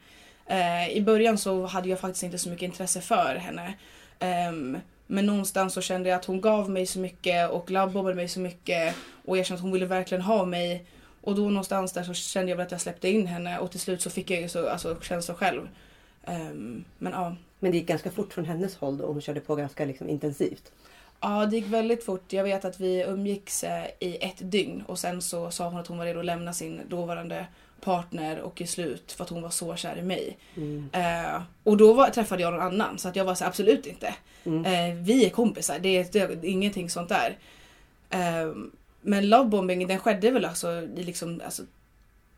Eh, 0.49 0.88
I 0.91 1.00
början 1.00 1.38
så 1.38 1.67
hade 1.67 1.88
jag 1.88 2.00
faktiskt 2.00 2.23
inte 2.23 2.38
så 2.38 2.49
mycket 2.49 2.62
intresse 2.62 3.00
för 3.00 3.35
henne. 3.35 3.75
Ehm, 4.19 4.79
men 5.06 5.26
någonstans 5.26 5.75
så 5.75 5.81
kände 5.81 6.09
jag 6.09 6.17
att 6.17 6.25
hon 6.25 6.41
gav 6.41 6.70
mig 6.70 6.87
så 6.87 6.99
mycket 6.99 7.50
och 7.50 7.70
labbbombade 7.70 8.17
mig 8.17 8.29
så 8.29 8.41
mycket 8.41 8.94
och 9.25 9.38
jag 9.38 9.47
kände 9.47 9.59
att 9.59 9.62
hon 9.62 9.73
ville 9.73 9.87
verkligen 9.87 10.23
ha 10.23 10.44
mig. 10.44 10.85
Och 11.21 11.35
då 11.35 11.43
någonstans 11.43 11.93
där 11.93 12.03
så 12.03 12.14
kände 12.14 12.50
jag 12.50 12.56
väl 12.56 12.67
att 12.67 12.73
jag 12.73 12.81
släppte 12.81 13.09
in 13.09 13.26
henne 13.26 13.59
och 13.59 13.71
till 13.71 13.81
slut 13.81 14.03
så 14.03 14.11
fick 14.11 14.31
jag 14.31 14.41
ju 14.41 14.49
så, 14.49 14.69
alltså, 14.69 14.97
känslor 15.00 15.37
själv. 15.37 15.69
Ehm, 16.25 16.85
men 16.99 17.12
ja. 17.12 17.37
Men 17.61 17.71
det 17.71 17.79
gick 17.79 17.88
ganska 17.88 18.11
fort 18.11 18.32
från 18.32 18.44
hennes 18.44 18.76
håll 18.76 18.99
då 18.99 19.05
och 19.05 19.12
hon 19.12 19.23
körde 19.23 19.41
på 19.41 19.56
ganska 19.56 19.85
liksom 19.85 20.09
intensivt. 20.09 20.73
Ja, 21.20 21.47
det 21.47 21.56
gick 21.56 21.67
väldigt 21.67 22.05
fort. 22.05 22.32
Jag 22.32 22.44
vet 22.44 22.65
att 22.65 22.81
vi 22.81 23.03
umgicks 23.03 23.65
eh, 23.65 23.85
i 24.00 24.17
ett 24.20 24.37
dygn 24.38 24.82
och 24.87 24.99
sen 24.99 25.23
så 25.23 25.50
sa 25.50 25.69
hon 25.69 25.81
att 25.81 25.87
hon 25.87 25.99
var 25.99 26.05
redo 26.05 26.19
att 26.19 26.25
lämna 26.25 26.53
sin 26.53 26.81
dåvarande 26.88 27.47
partner 27.81 28.41
och 28.41 28.61
i 28.61 28.67
slut 28.67 29.12
för 29.12 29.25
att 29.25 29.31
hon 29.31 29.43
var 29.43 29.50
så 29.50 29.76
kär 29.76 29.97
i 29.99 30.03
mig. 30.03 30.38
Mm. 30.56 30.91
Eh, 30.93 31.43
och 31.65 31.76
då 31.76 31.93
var, 31.93 32.09
träffade 32.11 32.43
jag 32.43 32.53
någon 32.53 32.62
annan 32.62 32.99
så 32.99 33.09
att 33.09 33.17
jag 33.17 33.25
var 33.25 33.35
så 33.35 33.44
här, 33.44 33.49
absolut 33.49 33.87
inte. 33.87 34.15
Mm. 34.44 34.65
Eh, 34.65 35.05
vi 35.05 35.25
är 35.26 35.31
kompisar, 35.31 35.79
det 35.79 35.88
är, 35.88 36.06
det 36.12 36.19
är 36.20 36.44
ingenting 36.44 36.91
sånt 36.91 37.09
där. 37.09 37.38
Eh, 38.11 38.53
men 39.00 39.29
lovebombing 39.29 39.87
den 39.87 39.99
skedde 39.99 40.31
väl 40.31 40.44
alltså 40.44 40.71
i 40.97 41.03
liksom, 41.03 41.41
alltså, 41.44 41.62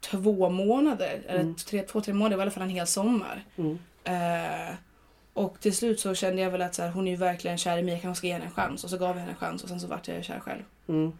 två 0.01 0.49
månader, 0.51 1.23
eller 1.29 1.41
Mm. 1.41 1.55
tre, 1.55 1.83
två, 1.83 2.01
tre 2.01 2.15
månader, 2.15 2.39
i 2.39 2.43
alla 2.43 2.51
fall 2.51 2.63
en 2.63 2.69
hel 2.71 2.87
sommar. 2.87 3.45
Och 5.35 5.61
till 5.61 5.77
slut 5.77 6.01
så 6.01 6.15
kände 6.15 6.43
jag 6.43 6.51
väl 6.51 6.63
att 6.63 6.75
så 6.75 6.83
här, 6.83 6.91
hon 6.91 7.07
är 7.07 7.11
ju 7.11 7.17
verkligen 7.17 7.59
kär 7.59 7.79
i 7.79 7.83
mig, 7.83 7.95
jag 7.95 8.03
kanske 8.03 8.19
ska 8.19 8.27
ge 8.27 8.33
henne 8.33 8.45
en 8.45 8.51
chans. 8.51 8.85
Och 8.85 8.91
så 8.91 8.99
gav 8.99 9.09
jag 9.09 9.21
henne 9.21 9.31
en 9.31 9.37
chans 9.37 9.63
och 9.63 9.69
sen 9.69 9.81
så 9.81 9.87
vart 9.87 10.09
jag 10.09 10.25
kär 10.25 10.41
själv. 10.41 10.63
Mm. 10.89 11.13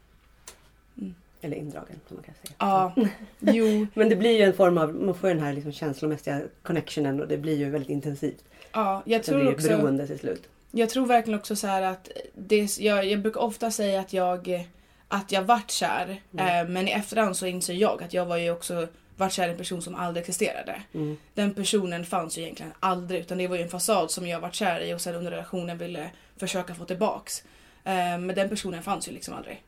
Mm. 0.99 1.15
Eller 1.41 1.57
indragen 1.57 2.01
som 2.09 2.17
man 2.17 2.25
kan 2.25 2.35
säga. 2.35 2.55
Ja, 2.59 2.95
jo, 3.39 3.87
Men 3.95 4.09
det 4.09 4.17
blir 4.17 4.39
ju 4.39 4.43
en 4.43 4.53
form 4.53 4.79
av, 4.79 4.95
man 4.95 5.15
får 5.15 5.29
den 5.29 5.41
här 5.41 5.53
liksom 5.53 5.73
känslomässiga 5.73 6.43
connectionen 6.63 7.21
och 7.21 7.29
det 7.29 7.39
blir 7.39 7.57
ju 7.57 7.71
väldigt 7.71 7.91
intensivt. 7.91 8.45
ja, 8.73 9.03
jag 9.05 9.25
Så 9.25 9.31
det 9.31 9.37
blir 9.37 9.45
tror 9.47 9.55
också... 9.55 9.69
beroende 9.69 10.07
till 10.07 10.19
slut. 10.19 10.49
Jag 10.71 10.91
tror 10.91 11.07
verkligen 11.07 11.39
också 11.39 11.57
så 11.57 11.67
att 11.67 12.11
det, 12.35 12.79
jag, 12.79 13.05
jag 13.05 13.21
brukar 13.21 13.41
ofta 13.41 13.71
säga 13.71 14.01
att 14.01 14.13
jag, 14.13 14.69
att 15.09 15.33
jag 15.33 15.43
vart 15.43 15.71
kär. 15.71 16.21
Mm. 16.33 16.67
Eh, 16.67 16.73
men 16.73 16.89
i 16.89 16.91
efterhand 16.91 17.37
så 17.37 17.47
inser 17.47 17.75
jag 17.75 18.03
att 18.03 18.15
jag 18.15 18.27
var 18.27 18.37
ju 18.37 18.51
också 18.51 18.89
vart 19.21 19.33
kär 19.33 19.49
i 19.49 19.51
en 19.51 19.57
person 19.57 19.83
som 19.83 19.95
aldrig 19.95 20.21
existerade. 20.21 20.83
Mm. 20.95 21.17
Den 21.35 21.55
personen 21.55 22.05
fanns 22.05 22.39
ju 22.39 22.43
egentligen 22.43 22.73
aldrig 22.81 23.21
utan 23.21 23.39
det 23.39 23.49
var 23.49 23.57
ju 23.57 23.63
en 23.63 23.69
fasad 23.69 24.11
som 24.11 24.27
jag 24.27 24.41
vart 24.41 24.55
kär 24.55 24.81
i 24.81 24.95
och 24.95 25.01
sen 25.01 25.15
under 25.15 25.31
relationen 25.31 25.79
ville 25.79 26.11
försöka 26.37 26.75
få 26.75 26.85
tillbaks. 26.85 27.45
Eh, 27.85 27.95
men 27.95 28.35
den 28.35 28.49
personen 28.49 28.83
fanns 28.83 29.09
ju 29.09 29.13
liksom 29.13 29.35
aldrig. 29.35 29.63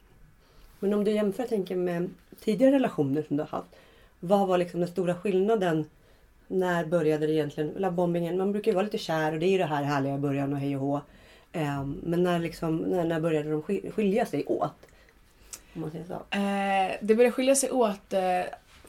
Men 0.78 0.94
om 0.94 1.04
du 1.04 1.10
jämför 1.10 1.44
tänker 1.44 1.76
med 1.76 2.10
tidigare 2.40 2.74
relationer 2.74 3.24
som 3.28 3.36
du 3.36 3.42
har 3.42 3.48
haft. 3.48 3.68
Vad 4.20 4.48
var 4.48 4.58
liksom 4.58 4.80
den 4.80 4.88
stora 4.88 5.14
skillnaden? 5.14 5.84
När 6.48 6.84
började 6.84 7.26
det 7.26 7.32
egentligen? 7.32 7.74
Labbbombingen, 7.76 8.38
man 8.38 8.52
brukar 8.52 8.70
ju 8.70 8.74
vara 8.74 8.84
lite 8.84 8.98
kär 8.98 9.32
och 9.32 9.38
det 9.38 9.46
är 9.46 9.50
ju 9.50 9.58
det 9.58 9.64
här 9.64 9.82
härliga 9.82 10.14
i 10.14 10.18
början 10.18 10.52
och 10.52 10.58
hej 10.58 10.76
och 10.76 10.82
hå. 10.82 11.00
Ehm, 11.52 12.00
men 12.02 12.22
när, 12.22 12.38
liksom, 12.38 12.76
när, 12.76 13.04
när 13.04 13.20
började 13.20 13.50
de 13.50 13.62
skil- 13.62 13.90
skilja 13.92 14.26
sig 14.26 14.44
åt? 14.46 14.72
Eh, 16.30 16.96
det 17.00 17.14
började 17.14 17.32
skilja 17.32 17.54
sig 17.54 17.70
åt 17.70 18.12
eh, 18.12 18.40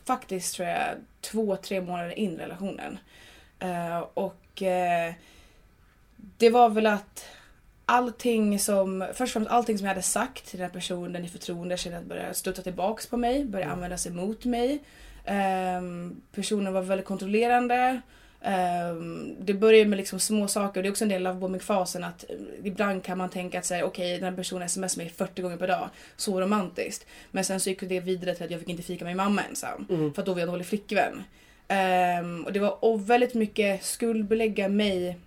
faktiskt 0.05 0.55
tror 0.55 0.67
jag 0.67 0.87
två, 1.21 1.55
tre 1.55 1.81
månader 1.81 2.19
in 2.19 2.33
i 2.39 2.43
relationen. 2.43 2.97
Eh, 3.59 3.99
och 4.13 4.61
eh, 4.61 5.13
det 6.37 6.49
var 6.49 6.69
väl 6.69 6.85
att 6.85 7.25
allting 7.85 8.59
som, 8.59 9.07
först 9.13 9.21
och 9.21 9.29
främst 9.29 9.51
allting 9.51 9.77
som 9.77 9.85
jag 9.85 9.93
hade 9.93 10.01
sagt 10.01 10.45
till 10.45 10.59
den 10.59 10.69
här 10.69 10.73
personen 10.73 11.25
i 11.25 11.29
förtroende 11.29 11.77
kände 11.77 11.97
jag 11.97 12.07
började 12.07 12.33
studsa 12.33 12.61
tillbaks 12.61 13.07
på 13.07 13.17
mig, 13.17 13.45
började 13.45 13.63
Mm. 13.63 13.73
användas 13.77 14.07
emot 14.07 14.45
mig. 14.45 14.79
Ehm, 15.25 16.21
personen 16.31 16.73
var 16.73 16.81
väldigt 16.81 17.07
kontrollerande. 17.07 18.01
Ehm, 18.45 19.35
det 19.39 19.53
började 19.53 19.89
med 19.89 19.97
liksom 19.97 20.19
små 20.19 20.47
saker 20.47 20.79
och 20.79 20.83
det 20.83 20.89
är 20.89 20.91
också 20.91 21.05
en 21.05 21.09
del 21.09 21.27
av 21.27 21.33
lovebombing-fasen 21.33 22.03
att 22.03 22.29
eh, 22.29 22.35
ibland 22.63 23.03
kan 23.03 23.17
man 23.17 23.29
tänka 23.29 23.59
att 23.59 23.65
säga 23.65 23.85
okej 23.85 24.13
den 24.13 24.23
här 24.23 24.35
personen 24.35 24.69
smsar 24.69 24.97
mig 24.97 25.09
40 25.09 25.41
gånger 25.41 25.57
per 25.57 25.67
dag, 25.67 25.89
så 26.15 26.41
romantiskt. 26.41 27.05
Men 27.31 27.45
sen 27.45 27.59
så 27.59 27.69
gick 27.69 27.79
det 27.79 27.99
vidare 27.99 28.35
till 28.35 28.45
att 28.45 28.51
jag 28.51 28.59
fick 28.59 28.69
inte 28.69 28.83
fika 28.83 29.05
med 29.05 29.09
min 29.11 29.17
mamma 29.17 29.41
ensam. 29.49 29.85
Mm. 29.89 30.13
För 30.13 30.21
att 30.21 30.25
då 30.25 30.33
var 30.33 30.39
jag 30.39 30.47
en 30.47 30.51
dålig 30.51 30.67
flickvän. 30.67 31.23
Ehm, 31.67 32.45
och 32.45 32.53
det 32.53 32.59
var 32.59 32.85
och 32.85 33.09
väldigt 33.09 33.33
mycket 33.33 33.83
skuldbelägga 33.83 34.69
mig 34.69 35.17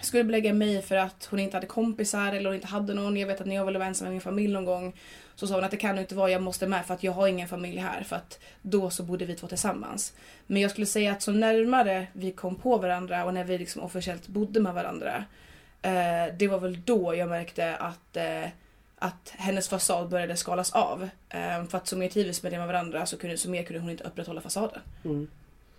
skuldbelägga 0.00 0.54
mig 0.54 0.82
för 0.82 0.96
att 0.96 1.28
hon 1.30 1.40
inte 1.40 1.56
hade 1.56 1.66
kompisar 1.66 2.32
eller 2.32 2.44
hon 2.44 2.54
inte 2.54 2.66
hade 2.66 2.94
någon. 2.94 3.16
Jag 3.16 3.26
vet 3.26 3.40
att 3.40 3.46
när 3.46 3.54
jag 3.54 3.64
ville 3.64 3.78
vara 3.78 3.88
ensam 3.88 4.04
med 4.04 4.12
min 4.12 4.20
familj 4.20 4.52
någon 4.52 4.64
gång 4.64 4.94
så 5.34 5.46
sa 5.46 5.54
hon 5.54 5.64
att 5.64 5.70
det 5.70 5.76
kan 5.76 5.98
inte 5.98 6.14
vara 6.14 6.30
jag 6.30 6.42
måste 6.42 6.66
med 6.66 6.86
för 6.86 6.94
att 6.94 7.02
jag 7.02 7.12
har 7.12 7.28
ingen 7.28 7.48
familj 7.48 7.78
här 7.78 8.02
för 8.02 8.16
att 8.16 8.38
då 8.62 8.90
så 8.90 9.02
borde 9.02 9.24
vi 9.24 9.34
två 9.34 9.46
tillsammans. 9.46 10.14
Men 10.46 10.62
jag 10.62 10.70
skulle 10.70 10.86
säga 10.86 11.12
att 11.12 11.22
så 11.22 11.32
närmare 11.32 12.06
vi 12.12 12.32
kom 12.32 12.56
på 12.56 12.76
varandra 12.76 13.24
och 13.24 13.34
när 13.34 13.44
vi 13.44 13.58
liksom 13.58 13.82
officiellt 13.82 14.28
bodde 14.28 14.60
med 14.60 14.74
varandra 14.74 15.24
eh, 15.82 16.34
det 16.38 16.48
var 16.48 16.58
väl 16.58 16.82
då 16.84 17.14
jag 17.14 17.28
märkte 17.28 17.76
att 17.76 18.16
eh, 18.16 18.48
att 19.04 19.32
hennes 19.36 19.68
fasad 19.68 20.08
började 20.08 20.36
skalas 20.36 20.72
av. 20.72 21.08
Eh, 21.28 21.64
för 21.64 21.78
att 21.78 21.86
så 21.86 21.96
mer 21.96 22.08
trivdes 22.08 22.42
med 22.42 22.52
det 22.52 22.58
med 22.58 22.66
varandra 22.66 23.06
så, 23.06 23.16
kunde, 23.16 23.36
så 23.36 23.50
mer 23.50 23.62
kunde 23.62 23.80
hon 23.80 23.90
inte 23.90 24.04
upprätthålla 24.04 24.40
fasaden. 24.40 24.80
Mm. 25.04 25.28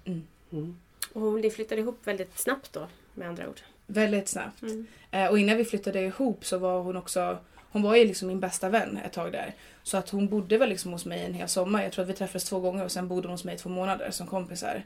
Mm. 0.06 0.28
Mm. 0.52 0.80
Och 1.14 1.22
hon 1.22 1.52
flyttade 1.52 1.82
ihop 1.82 2.00
väldigt 2.04 2.40
snabbt 2.40 2.74
då, 2.74 2.88
med 3.14 3.28
andra 3.30 3.50
ord. 3.50 3.60
Väldigt 3.88 4.28
snabbt. 4.28 4.62
Mm. 4.62 4.88
Eh, 5.12 5.28
och 5.28 5.40
innan 5.40 5.58
vi 5.58 5.66
flyttade 5.66 6.02
ihop 6.02 6.46
så 6.46 6.58
var 6.58 6.82
hon 6.82 6.98
också 6.98 7.38
hon 7.76 7.82
var 7.82 7.96
ju 7.96 8.06
liksom 8.06 8.28
min 8.28 8.40
bästa 8.40 8.70
vän 8.70 9.00
ett 9.06 9.14
tag 9.14 9.32
där. 9.32 9.54
Så 9.84 9.98
att 9.98 10.10
hon 10.10 10.28
bodde 10.28 10.58
väl 10.58 10.70
liksom 10.70 10.92
hos 10.92 11.06
mig 11.06 11.26
en 11.26 11.34
hel 11.34 11.48
sommar. 11.48 11.84
Jag 11.84 11.92
tror 11.92 12.04
att 12.04 12.10
vi 12.10 12.14
träffades 12.14 12.44
två 12.44 12.60
gånger 12.60 12.84
och 12.84 12.92
sen 12.92 13.08
bodde 13.08 13.28
hon 13.28 13.32
hos 13.32 13.44
mig 13.44 13.56
i 13.56 13.58
två 13.58 13.70
månader 13.70 14.12
som 14.12 14.28
kompisar. 14.28 14.84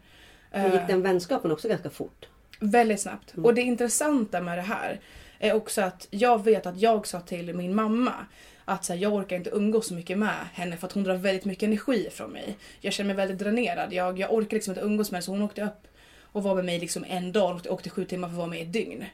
Men 0.51 0.65
Eh, 0.65 0.73
gick 0.73 0.87
den 0.87 1.01
vänskapen 1.01 1.51
också 1.51 1.67
ganska 1.67 1.89
fort? 1.89 2.27
Väldigt 2.59 3.01
snabbt. 3.01 3.33
Mm. 3.33 3.45
Och 3.45 3.53
det 3.53 3.61
intressanta 3.61 4.41
med 4.41 4.57
det 4.57 4.61
här 4.61 4.99
är 5.39 5.53
också 5.53 5.81
att 5.81 6.07
jag 6.09 6.43
vet 6.43 6.65
att 6.65 6.77
jag 6.77 7.07
sa 7.07 7.19
till 7.19 7.53
min 7.53 7.75
mamma 7.75 8.13
att 8.65 8.85
så 8.85 8.93
här, 8.93 8.99
jag 8.99 9.13
orkar 9.13 9.35
inte 9.35 9.49
umgås 9.49 9.87
så 9.87 9.93
mycket 9.93 10.17
med 10.17 10.35
henne 10.53 10.77
för 10.77 10.87
att 10.87 10.93
hon 10.93 11.03
drar 11.03 11.15
väldigt 11.15 11.45
mycket 11.45 11.63
energi 11.63 12.09
från 12.11 12.31
mig. 12.31 12.57
Jag 12.81 12.93
känner 12.93 13.07
mig 13.07 13.15
väldigt 13.15 13.39
dränerad. 13.39 13.93
Jag, 13.93 14.19
jag 14.19 14.33
orkar 14.33 14.57
liksom 14.57 14.71
inte 14.71 14.85
umgås 14.85 15.11
med 15.11 15.17
henne 15.17 15.25
så 15.25 15.31
hon 15.31 15.41
åkte 15.41 15.63
upp 15.63 15.87
och 16.21 16.43
var 16.43 16.55
med 16.55 16.65
mig 16.65 16.79
liksom 16.79 17.05
en 17.09 17.31
dag 17.31 17.55
och 17.55 17.73
åkte 17.73 17.89
sju 17.89 18.05
timmar 18.05 18.27
för 18.27 18.33
att 18.33 18.37
vara 18.37 18.47
med 18.47 18.59
i 18.59 18.61
ett 18.61 18.73
dygn. 18.73 19.05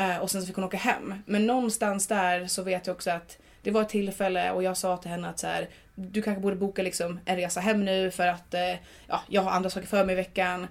Eh, 0.00 0.18
och 0.18 0.30
sen 0.30 0.40
så 0.40 0.46
fick 0.46 0.56
hon 0.56 0.64
åka 0.64 0.76
hem. 0.76 1.14
Men 1.26 1.46
någonstans 1.46 2.06
där 2.06 2.46
så 2.46 2.62
vet 2.62 2.86
jag 2.86 2.94
också 2.94 3.10
att 3.10 3.38
det 3.62 3.70
var 3.70 3.82
ett 3.82 3.88
tillfälle 3.88 4.50
och 4.50 4.62
jag 4.62 4.76
sa 4.76 4.96
till 4.96 5.10
henne 5.10 5.28
att 5.28 5.38
så 5.38 5.46
här, 5.46 5.68
du 5.94 6.22
kanske 6.22 6.40
borde 6.40 6.56
boka 6.56 6.82
liksom 6.82 7.20
en 7.24 7.36
resa 7.36 7.60
hem 7.60 7.84
nu 7.84 8.10
för 8.10 8.26
att 8.26 8.54
eh, 8.54 8.74
ja, 9.06 9.22
jag 9.28 9.42
har 9.42 9.50
andra 9.50 9.70
saker 9.70 9.86
för 9.86 10.04
mig 10.04 10.12
i 10.12 10.16
veckan. 10.16 10.66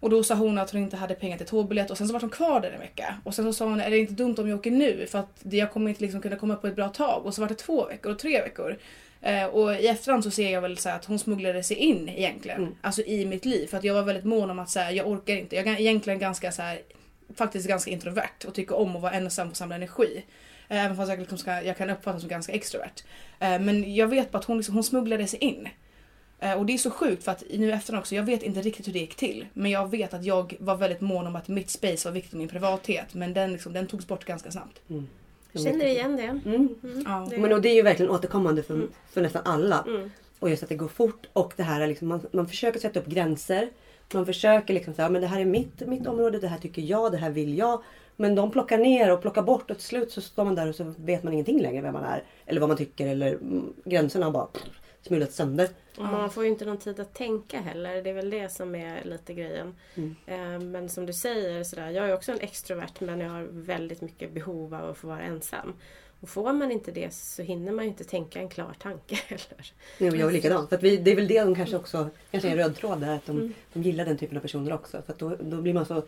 Och 0.00 0.10
då 0.10 0.22
sa 0.22 0.34
hon 0.34 0.58
att 0.58 0.70
hon 0.70 0.80
inte 0.80 0.96
hade 0.96 1.14
pengar 1.14 1.36
till 1.36 1.46
tågbiljett 1.46 1.90
och 1.90 1.98
sen 1.98 2.06
så 2.06 2.12
var 2.12 2.20
hon 2.20 2.30
kvar 2.30 2.60
där 2.60 2.70
en 2.70 2.80
vecka. 2.80 3.14
Och 3.24 3.34
sen 3.34 3.44
så 3.44 3.52
sa 3.52 3.64
hon, 3.64 3.80
är 3.80 3.90
det 3.90 3.98
inte 3.98 4.12
dumt 4.12 4.34
om 4.38 4.48
jag 4.48 4.58
åker 4.58 4.70
nu 4.70 5.06
för 5.06 5.18
att 5.18 5.40
jag 5.42 5.72
kommer 5.72 5.88
inte 5.88 6.02
liksom 6.02 6.20
kunna 6.20 6.36
komma 6.36 6.56
på 6.56 6.66
ett 6.66 6.76
bra 6.76 6.88
tag. 6.88 7.26
Och 7.26 7.34
så 7.34 7.40
var 7.40 7.48
det 7.48 7.54
två 7.54 7.86
veckor 7.86 8.12
och 8.12 8.18
tre 8.18 8.42
veckor. 8.42 8.78
Eh, 9.20 9.44
och 9.44 9.74
i 9.74 9.86
efterhand 9.86 10.24
så 10.24 10.30
ser 10.30 10.50
jag 10.50 10.60
väl 10.60 10.78
så 10.78 10.88
att 10.88 11.04
hon 11.04 11.18
smugglade 11.18 11.62
sig 11.62 11.76
in 11.76 12.08
egentligen. 12.08 12.62
Mm. 12.62 12.74
Alltså 12.80 13.02
i 13.02 13.26
mitt 13.26 13.44
liv. 13.44 13.66
För 13.66 13.78
att 13.78 13.84
jag 13.84 13.94
var 13.94 14.02
väldigt 14.02 14.24
mån 14.24 14.50
om 14.50 14.58
att 14.58 14.70
så 14.70 14.80
här, 14.80 14.92
jag 14.92 15.08
orkar 15.08 15.36
inte. 15.36 15.56
Jag 15.56 15.66
är 15.66 15.80
egentligen 15.80 16.18
ganska 16.18 16.52
så 16.52 16.62
här, 16.62 16.80
faktiskt 17.36 17.68
ganska 17.68 17.90
introvert 17.90 18.44
och 18.46 18.54
tycker 18.54 18.76
om 18.76 18.96
att 18.96 19.02
vara 19.02 19.12
ensam 19.12 19.48
och 19.50 19.56
samla 19.56 19.74
energi. 19.74 20.24
Eh, 20.68 20.84
Även 20.84 20.96
fast 20.96 21.10
jag, 21.10 21.18
liksom 21.18 21.38
ska, 21.38 21.62
jag 21.62 21.76
kan 21.76 21.90
uppfattas 21.90 22.20
som 22.20 22.28
ganska 22.30 22.52
extrovert. 22.52 23.02
Eh, 23.40 23.58
Men 23.60 23.94
jag 23.94 24.06
vet 24.06 24.30
bara 24.30 24.38
att 24.38 24.44
hon, 24.44 24.56
liksom, 24.56 24.74
hon 24.74 24.84
smugglade 24.84 25.26
sig 25.26 25.38
in. 25.38 25.68
Eh, 26.40 26.52
Och 26.52 26.66
det 26.66 26.72
är 26.74 26.78
så 26.78 26.90
sjukt 26.90 27.24
för 27.24 27.32
att 27.32 27.42
nu 27.54 27.66
i 27.68 27.72
efterhand 27.72 28.00
också, 28.02 28.14
jag 28.14 28.22
vet 28.22 28.42
inte 28.42 28.60
riktigt 28.62 28.88
hur 28.88 28.92
det 28.92 28.98
gick 28.98 29.14
till. 29.16 29.46
Men 29.52 29.70
jag 29.70 29.90
vet 29.90 30.14
att 30.14 30.24
jag 30.24 30.56
var 30.60 30.76
väldigt 30.76 31.00
mån 31.00 31.26
om 31.26 31.36
att 31.36 31.48
mitt 31.48 31.70
space 31.70 32.08
var 32.08 32.12
viktigt, 32.14 32.32
min 32.38 32.48
privathet. 32.48 33.14
Men 33.14 33.34
den, 33.34 33.52
liksom, 33.52 33.72
den 33.72 33.86
togs 33.86 34.06
bort 34.06 34.24
ganska 34.24 34.50
snabbt. 34.50 34.80
Mm. 34.90 35.08
Känner 35.54 35.86
igen 35.86 36.16
det. 36.16 36.22
Mm. 36.50 36.68
Mm. 36.84 37.04
Ja. 37.06 37.26
Det- 37.30 37.38
Men 37.38 37.52
och 37.52 37.60
det 37.62 37.68
är 37.68 37.74
ju 37.74 37.82
verkligen 37.82 38.10
återkommande 38.10 38.62
för, 38.62 38.74
Mm. 38.74 38.90
för 39.12 39.20
nästan 39.22 39.42
alla. 39.44 39.84
Mm. 39.86 40.10
Och 40.38 40.50
just 40.50 40.62
att 40.62 40.68
det 40.68 40.74
går 40.74 40.88
fort 40.88 41.26
och 41.32 41.52
det 41.56 41.62
här 41.62 41.80
är 41.80 41.86
liksom, 41.86 42.08
man, 42.08 42.26
man 42.32 42.48
försöker 42.48 42.80
sätta 42.80 43.00
upp 43.00 43.06
gränser. 43.06 43.70
Man 44.14 44.26
försöker 44.26 44.74
liksom 44.74 44.94
säga, 44.94 45.08
men 45.08 45.20
det 45.20 45.26
här 45.26 45.40
är 45.40 45.44
mitt, 45.44 45.80
mitt 45.80 46.06
område, 46.06 46.38
det 46.38 46.48
här 46.48 46.58
tycker 46.58 46.82
jag, 46.82 47.12
det 47.12 47.18
här 47.18 47.30
vill 47.30 47.58
jag. 47.58 47.82
Men 48.16 48.34
de 48.34 48.50
plockar 48.50 48.78
ner 48.78 49.12
och 49.12 49.22
plockar 49.22 49.42
bort 49.42 49.70
och 49.70 49.76
till 49.76 49.86
slut 49.86 50.12
så 50.12 50.20
står 50.20 50.44
man 50.44 50.54
där 50.54 50.68
och 50.68 50.74
så 50.74 50.94
vet 50.96 51.22
man 51.22 51.32
ingenting 51.32 51.60
längre 51.60 51.82
vem 51.82 51.92
man 51.92 52.04
är. 52.04 52.22
Eller 52.46 52.60
vad 52.60 52.68
man 52.68 52.78
tycker 52.78 53.06
eller 53.06 53.32
mm, 53.32 53.72
gränserna 53.84 54.26
har 54.26 54.32
bara 54.32 54.48
smulats 55.02 55.36
sönder. 55.36 55.68
Och 55.98 56.04
man 56.04 56.30
får 56.30 56.44
ju 56.44 56.50
inte 56.50 56.64
någon 56.64 56.78
tid 56.78 57.00
att 57.00 57.14
tänka 57.14 57.60
heller. 57.60 58.02
Det 58.02 58.10
är 58.10 58.14
väl 58.14 58.30
det 58.30 58.52
som 58.52 58.74
är 58.74 59.04
lite 59.04 59.34
grejen. 59.34 59.74
Mm. 59.94 60.16
Eh, 60.26 60.60
Men 60.60 60.88
som 60.88 61.06
du 61.06 61.12
säger, 61.12 61.64
sådär, 61.64 61.90
jag 61.90 62.08
är 62.08 62.14
också 62.14 62.32
en 62.32 62.40
extrovert 62.40 63.00
men 63.00 63.20
jag 63.20 63.30
har 63.30 63.48
väldigt 63.50 64.00
mycket 64.00 64.32
behov 64.32 64.74
av 64.74 64.90
att 64.90 64.98
få 64.98 65.06
vara 65.06 65.20
ensam. 65.20 65.74
Och 66.22 66.28
får 66.28 66.52
man 66.52 66.72
inte 66.72 66.90
det 66.90 67.14
så 67.14 67.42
hinner 67.42 67.72
man 67.72 67.84
ju 67.84 67.90
inte 67.90 68.04
tänka 68.04 68.38
en 68.40 68.48
klar 68.48 68.74
tanke 68.82 69.14
heller. 69.26 69.72
Jo, 69.98 70.06
jag 70.16 70.28
är 70.28 70.32
likadant. 70.32 70.68
För 70.68 70.76
att 70.76 70.82
vi, 70.82 70.96
det 70.96 71.10
är 71.12 71.16
väl 71.16 71.28
det 71.28 71.40
de 71.40 71.54
kanske 71.54 71.76
också, 71.76 72.10
kanske 72.30 72.48
är 72.48 72.52
en 72.52 72.58
röd 72.58 72.76
tråd 72.76 73.00
där. 73.00 73.14
Att 73.14 73.26
de, 73.26 73.36
Mm. 73.36 73.54
de 73.72 73.82
gillar 73.82 74.04
den 74.04 74.18
typen 74.18 74.36
av 74.36 74.40
personer 74.42 74.72
också. 74.72 75.02
För 75.02 75.12
att 75.12 75.18
då, 75.18 75.36
då 75.40 75.60
blir 75.60 75.74
man 75.74 75.86
så, 75.86 76.02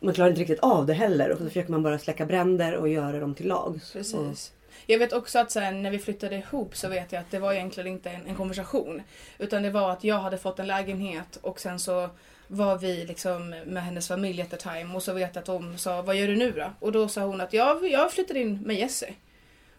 man 0.00 0.14
klarar 0.14 0.30
inte 0.30 0.40
riktigt 0.40 0.60
av 0.60 0.86
det 0.86 0.94
heller. 0.94 1.30
Och 1.30 1.38
så 1.38 1.44
försöker 1.44 1.70
man 1.70 1.82
bara 1.82 1.98
släcka 1.98 2.26
bränder 2.26 2.74
och 2.74 2.88
göra 2.88 3.20
dem 3.20 3.34
till. 3.34 3.52
Och, 3.52 3.76
Precis. 3.92 4.52
Jag 4.86 4.98
vet 4.98 5.12
också 5.12 5.38
att 5.38 5.50
sen 5.50 5.82
när 5.82 5.90
vi 5.90 5.98
flyttade 5.98 6.36
ihop 6.36 6.76
så 6.76 6.88
vet 6.88 7.12
jag 7.12 7.20
att 7.20 7.30
det 7.30 7.38
var 7.38 7.52
egentligen 7.52 7.86
inte 7.92 8.10
en, 8.10 8.26
en 8.26 8.34
konversation. 8.34 9.02
Utan 9.38 9.62
det 9.62 9.70
var 9.70 9.90
att 9.90 10.04
jag 10.04 10.18
hade 10.18 10.38
fått 10.38 10.58
en 10.58 10.66
lägenhet 10.66 11.38
och 11.42 11.60
sen 11.60 11.78
så 11.78 12.08
var 12.48 12.78
vi 12.78 13.04
liksom 13.04 13.48
med 13.66 13.82
hennes 13.84 14.08
familj 14.08 14.42
at 14.42 14.50
the 14.50 14.56
time 14.56 14.94
och 14.94 15.02
så 15.02 15.12
vet 15.12 15.34
jag 15.34 15.40
att 15.40 15.46
de 15.46 15.78
sa 15.78 16.02
vad 16.02 16.16
gör 16.16 16.26
du 16.26 16.36
nu 16.36 16.52
då? 16.52 16.70
Och 16.78 16.92
då 16.92 17.08
sa 17.08 17.20
hon 17.24 17.40
att 17.40 17.52
jag, 17.52 17.90
jag 17.90 18.12
flyttar 18.12 18.36
in 18.36 18.58
med 18.62 18.76
Jesse. 18.76 19.14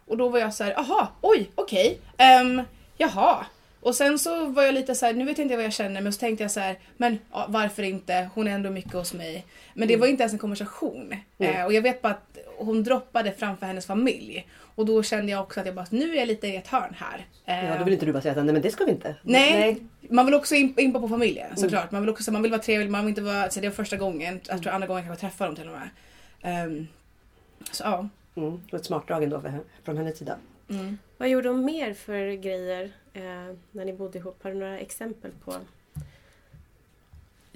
Och 0.07 0.17
då 0.17 0.29
var 0.29 0.39
jag 0.39 0.53
så 0.53 0.63
här, 0.63 0.79
aha, 0.79 1.11
oj, 1.21 1.49
okej, 1.55 1.99
ehm, 2.17 2.61
jaha. 2.97 3.45
Och 3.79 3.95
sen 3.95 4.19
så 4.19 4.45
var 4.45 4.63
jag 4.63 4.73
lite 4.75 4.95
så 4.95 5.05
här, 5.05 5.13
nu 5.13 5.25
vet 5.25 5.37
jag 5.37 5.45
inte 5.45 5.55
vad 5.55 5.65
jag 5.65 5.73
känner 5.73 6.01
men 6.01 6.13
så 6.13 6.19
tänkte 6.19 6.43
jag 6.43 6.51
så 6.51 6.59
här, 6.59 6.79
men 6.97 7.19
ja, 7.31 7.45
varför 7.49 7.83
inte? 7.83 8.29
Hon 8.35 8.47
är 8.47 8.51
ändå 8.51 8.69
mycket 8.69 8.93
hos 8.93 9.13
mig. 9.13 9.45
Men 9.73 9.87
det 9.87 9.93
Mm. 9.93 10.01
var 10.01 10.07
inte 10.07 10.23
ens 10.23 10.33
en 10.33 10.39
konversation. 10.39 11.15
Mm. 11.37 11.55
Eh, 11.55 11.65
och 11.65 11.73
jag 11.73 11.81
vet 11.81 12.01
bara 12.01 12.13
att 12.13 12.37
hon 12.57 12.83
droppade 12.83 13.31
framför 13.31 13.65
hennes 13.65 13.85
familj. 13.85 14.47
Och 14.75 14.85
då 14.85 15.03
kände 15.03 15.31
jag 15.31 15.41
också 15.41 15.59
att 15.59 15.65
jag 15.65 15.75
bara, 15.75 15.85
nu 15.89 16.11
är 16.13 16.19
jag 16.19 16.27
lite 16.27 16.47
i 16.47 16.55
ett 16.55 16.67
hörn 16.67 16.95
här. 16.99 17.25
Eh, 17.45 17.69
ja, 17.69 17.77
då 17.77 17.83
vill 17.83 17.93
inte 17.93 18.05
du 18.05 18.11
bara 18.13 18.21
säga 18.21 18.31
att 18.39 18.45
nej 18.45 18.53
men 18.53 18.61
det 18.61 18.71
ska 18.71 18.85
vi 18.85 18.91
inte. 18.91 19.15
Nej, 19.21 19.77
man 20.09 20.25
vill 20.25 20.35
också 20.35 20.55
in, 20.55 20.73
in 20.79 20.93
på 20.93 21.09
familjen 21.09 21.57
såklart. 21.57 21.91
Man 21.91 22.01
vill 22.01 22.09
också 22.09 22.31
man 22.31 22.41
vill 22.41 22.51
vara 22.51 22.61
trevlig, 22.61 22.89
man 22.89 23.01
vill 23.05 23.09
inte 23.09 23.21
vara, 23.21 23.49
så 23.49 23.59
det 23.59 23.67
var 23.67 23.75
första 23.75 23.97
gången, 23.97 24.39
jag 24.47 24.61
tror 24.63 24.73
andra 24.73 24.87
gången 24.87 25.03
jag 25.03 25.09
kanske 25.09 25.27
träffar 25.27 25.45
dem 25.45 25.55
till 25.55 25.67
och 25.67 25.73
med. 25.79 25.89
Ehm, 26.41 26.87
så 27.71 27.83
ja. 27.83 28.07
Mm, 28.35 28.51
det 28.65 28.71
var 28.71 28.79
ett 28.79 28.85
smart 28.85 29.07
drag 29.07 29.23
ändå 29.23 29.41
från 29.83 29.97
hennes 29.97 30.17
sida. 30.17 30.37
Mm. 30.69 30.97
Vad 31.17 31.29
gjorde 31.29 31.47
de 31.47 31.65
mer 31.65 31.93
för 31.93 32.31
grejer 32.33 32.91
eh, 33.13 33.55
när 33.71 33.85
ni 33.85 33.93
bodde 33.93 34.17
ihop? 34.17 34.43
Har 34.43 34.51
du 34.51 34.57
några 34.57 34.79
exempel 34.79 35.31
på? 35.45 35.53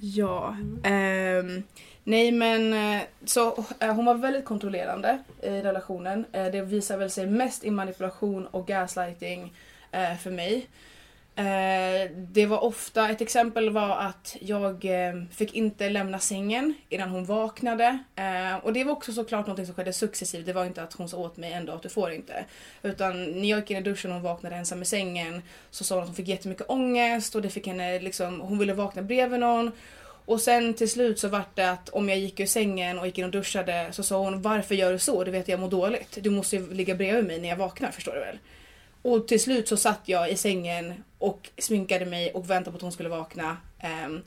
Ja. 0.00 0.56
ehm, 0.82 1.62
nej 2.04 2.32
men 2.32 2.72
eh, 2.72 3.02
så 3.24 3.64
eh, 3.80 3.94
hon 3.94 4.04
var 4.04 4.14
väldigt 4.14 4.44
kontrollerande 4.44 5.18
i 5.42 5.50
relationen. 5.50 6.24
Eh, 6.32 6.46
det 6.46 6.62
visar 6.62 6.96
väl 6.96 7.10
sig 7.10 7.26
mest 7.26 7.64
i 7.64 7.70
manipulation 7.70 8.46
och 8.46 8.66
gaslighting 8.66 9.52
eh, 9.90 10.16
för 10.16 10.30
mig. 10.30 10.66
Eh, 11.38 12.10
det 12.16 12.46
var 12.46 12.64
ofta, 12.64 13.10
ett 13.10 13.20
exempel 13.20 13.70
var 13.70 13.96
att 13.96 14.36
jag 14.40 14.84
eh, 14.84 15.22
fick 15.30 15.54
inte 15.54 15.90
lämna 15.90 16.18
sängen 16.18 16.74
innan 16.88 17.08
hon 17.08 17.24
vaknade. 17.24 17.98
Eh, 18.16 18.56
och 18.62 18.72
det 18.72 18.84
var 18.84 18.92
också 18.92 19.12
såklart 19.12 19.46
något 19.46 19.66
som 19.66 19.74
skedde 19.74 19.92
successivt. 19.92 20.46
Det 20.46 20.52
var 20.52 20.64
inte 20.64 20.82
att 20.82 20.92
hon 20.92 21.08
sa 21.08 21.16
åt 21.16 21.36
mig 21.36 21.52
en 21.52 21.66
dag 21.66 21.76
att 21.76 21.82
du 21.82 21.88
får 21.88 22.12
inte. 22.12 22.44
Utan 22.82 23.24
när 23.24 23.48
jag 23.48 23.60
gick 23.60 23.70
in 23.70 23.76
i 23.76 23.80
duschen 23.80 24.10
och 24.10 24.14
hon 24.14 24.24
vaknade 24.24 24.56
ensam 24.56 24.82
i 24.82 24.84
sängen 24.84 25.42
så 25.70 25.84
sa 25.84 25.94
hon 25.94 26.02
att 26.02 26.08
hon 26.08 26.16
fick 26.16 26.28
jättemycket 26.28 26.70
ångest 26.70 27.34
och 27.34 27.42
det 27.42 27.50
fick 27.50 27.66
henne 27.66 27.98
liksom, 27.98 28.40
hon 28.40 28.58
ville 28.58 28.74
vakna 28.74 29.02
bredvid 29.02 29.40
någon. 29.40 29.72
Och 30.24 30.40
sen 30.40 30.74
till 30.74 30.90
slut 30.90 31.18
så 31.18 31.28
vart 31.28 31.56
det 31.56 31.70
att 31.70 31.88
om 31.88 32.08
jag 32.08 32.18
gick 32.18 32.40
ur 32.40 32.46
sängen 32.46 32.98
och 32.98 33.06
gick 33.06 33.18
in 33.18 33.24
och 33.24 33.30
duschade 33.30 33.88
så 33.90 34.02
sa 34.02 34.18
hon 34.18 34.42
varför 34.42 34.74
gör 34.74 34.92
du 34.92 34.98
så? 34.98 35.24
Du 35.24 35.30
vet 35.30 35.48
jag 35.48 35.60
mår 35.60 35.70
dåligt. 35.70 36.18
Du 36.20 36.30
måste 36.30 36.56
ju 36.56 36.74
ligga 36.74 36.94
bredvid 36.94 37.24
mig 37.24 37.40
när 37.40 37.48
jag 37.48 37.56
vaknar 37.56 37.90
förstår 37.90 38.12
du 38.12 38.20
väl? 38.20 38.38
Och 39.02 39.28
till 39.28 39.40
slut 39.40 39.68
så 39.68 39.76
satt 39.76 40.00
jag 40.04 40.30
i 40.30 40.36
sängen 40.36 40.94
och 41.18 41.50
sminkade 41.58 42.06
mig 42.06 42.30
och 42.32 42.50
väntade 42.50 42.70
på 42.70 42.76
att 42.76 42.82
hon 42.82 42.92
skulle 42.92 43.08
vakna. 43.08 43.56
Um, 44.06 44.22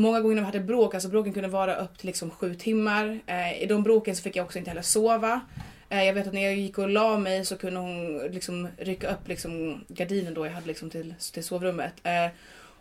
många 0.00 0.20
gånger 0.20 0.34
när 0.34 0.42
vi 0.42 0.46
hade 0.46 0.60
bråk, 0.60 0.94
alltså 0.94 1.08
bråken 1.08 1.32
kunde 1.32 1.48
vara 1.48 1.76
upp 1.76 1.98
till 1.98 2.06
liksom 2.06 2.30
sju 2.30 2.54
timmar. 2.54 3.20
Uh, 3.28 3.62
I 3.62 3.66
de 3.66 3.82
bråken 3.82 4.16
så 4.16 4.22
fick 4.22 4.36
jag 4.36 4.44
också 4.44 4.58
inte 4.58 4.70
heller 4.70 4.82
sova. 4.82 5.40
Eh, 5.88 6.04
jag 6.04 6.14
vet 6.14 6.26
att 6.26 6.32
när 6.32 6.44
jag 6.44 6.56
gick 6.56 6.78
och 6.78 6.88
la 6.88 7.18
mig 7.18 7.44
så 7.44 7.56
kunde 7.56 7.80
hon 7.80 8.18
liksom 8.18 8.68
rycka 8.78 9.12
upp 9.12 9.28
liksom 9.28 9.84
gardinen 9.88 10.34
då 10.34 10.46
jag 10.46 10.52
hade 10.52 10.66
liksom 10.66 10.90
till, 10.90 11.14
till 11.32 11.44
sovrummet. 11.44 11.92
Eh, 12.02 12.26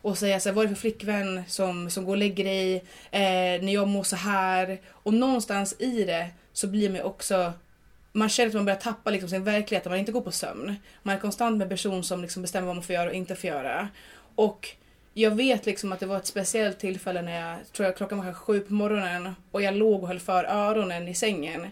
och 0.02 0.18
säga 0.18 0.40
så 0.40 0.50
här, 0.50 0.54
vad 0.56 0.66
är 0.66 0.70
det 0.70 0.76
för 0.76 0.82
flickvän 0.82 1.44
som, 1.48 1.90
som 1.90 2.06
går 2.06 2.12
och 2.12 2.18
lägger 2.18 2.44
dig 2.44 2.76
eh, 3.12 3.62
när 3.64 3.74
jag 3.74 3.88
mår 3.88 4.04
så 4.04 4.16
här. 4.16 4.82
Och 4.88 5.14
någonstans 5.14 5.76
i 5.80 6.04
det 6.04 6.28
så 6.54 6.68
blir 6.68 6.90
man 6.90 7.02
också 7.02 7.54
man 8.18 8.30
känner 8.30 8.50
att 8.50 8.56
man 8.56 8.66
börjar 8.66 8.80
tappa 8.80 9.12
liksom 9.12 9.30
sin 9.30 9.44
verklighet, 9.44 9.86
att 9.86 9.92
man 9.92 10.00
inte 10.00 10.12
går 10.12 10.22
på 10.22 10.32
sömn. 10.32 10.76
Man 11.04 11.16
är 11.16 11.20
konstant 11.20 11.58
med 11.58 11.66
en 11.66 11.70
person 11.70 12.04
som 12.04 12.22
liksom 12.22 12.42
bestämmer 12.42 12.68
vad 12.68 12.76
man 12.76 12.84
får 12.84 12.96
göra 12.96 13.10
och 13.10 13.16
inte 13.16 13.36
får 13.36 13.48
göra. 13.48 13.88
Och 14.36 14.70
jag 15.14 15.32
vet 15.32 15.66
liksom 15.66 15.92
att 15.92 16.00
det 16.00 16.06
var 16.06 16.18
ett 16.18 16.26
speciellt 16.26 16.80
tillfälle 16.80 17.22
när 17.22 17.50
jag, 17.50 17.58
tror 17.74 17.86
jag 17.86 17.98
klockan 17.98 18.18
var 18.18 18.26
kanske 18.26 18.44
sju 18.44 18.60
på 18.60 18.74
morgonen 18.74 19.36
och 19.52 19.62
jag 19.62 19.74
låg 19.74 20.02
och 20.02 20.08
höll 20.08 20.20
för 20.20 20.44
öronen 20.44 21.08
i 21.08 21.16
sängen. 21.16 21.68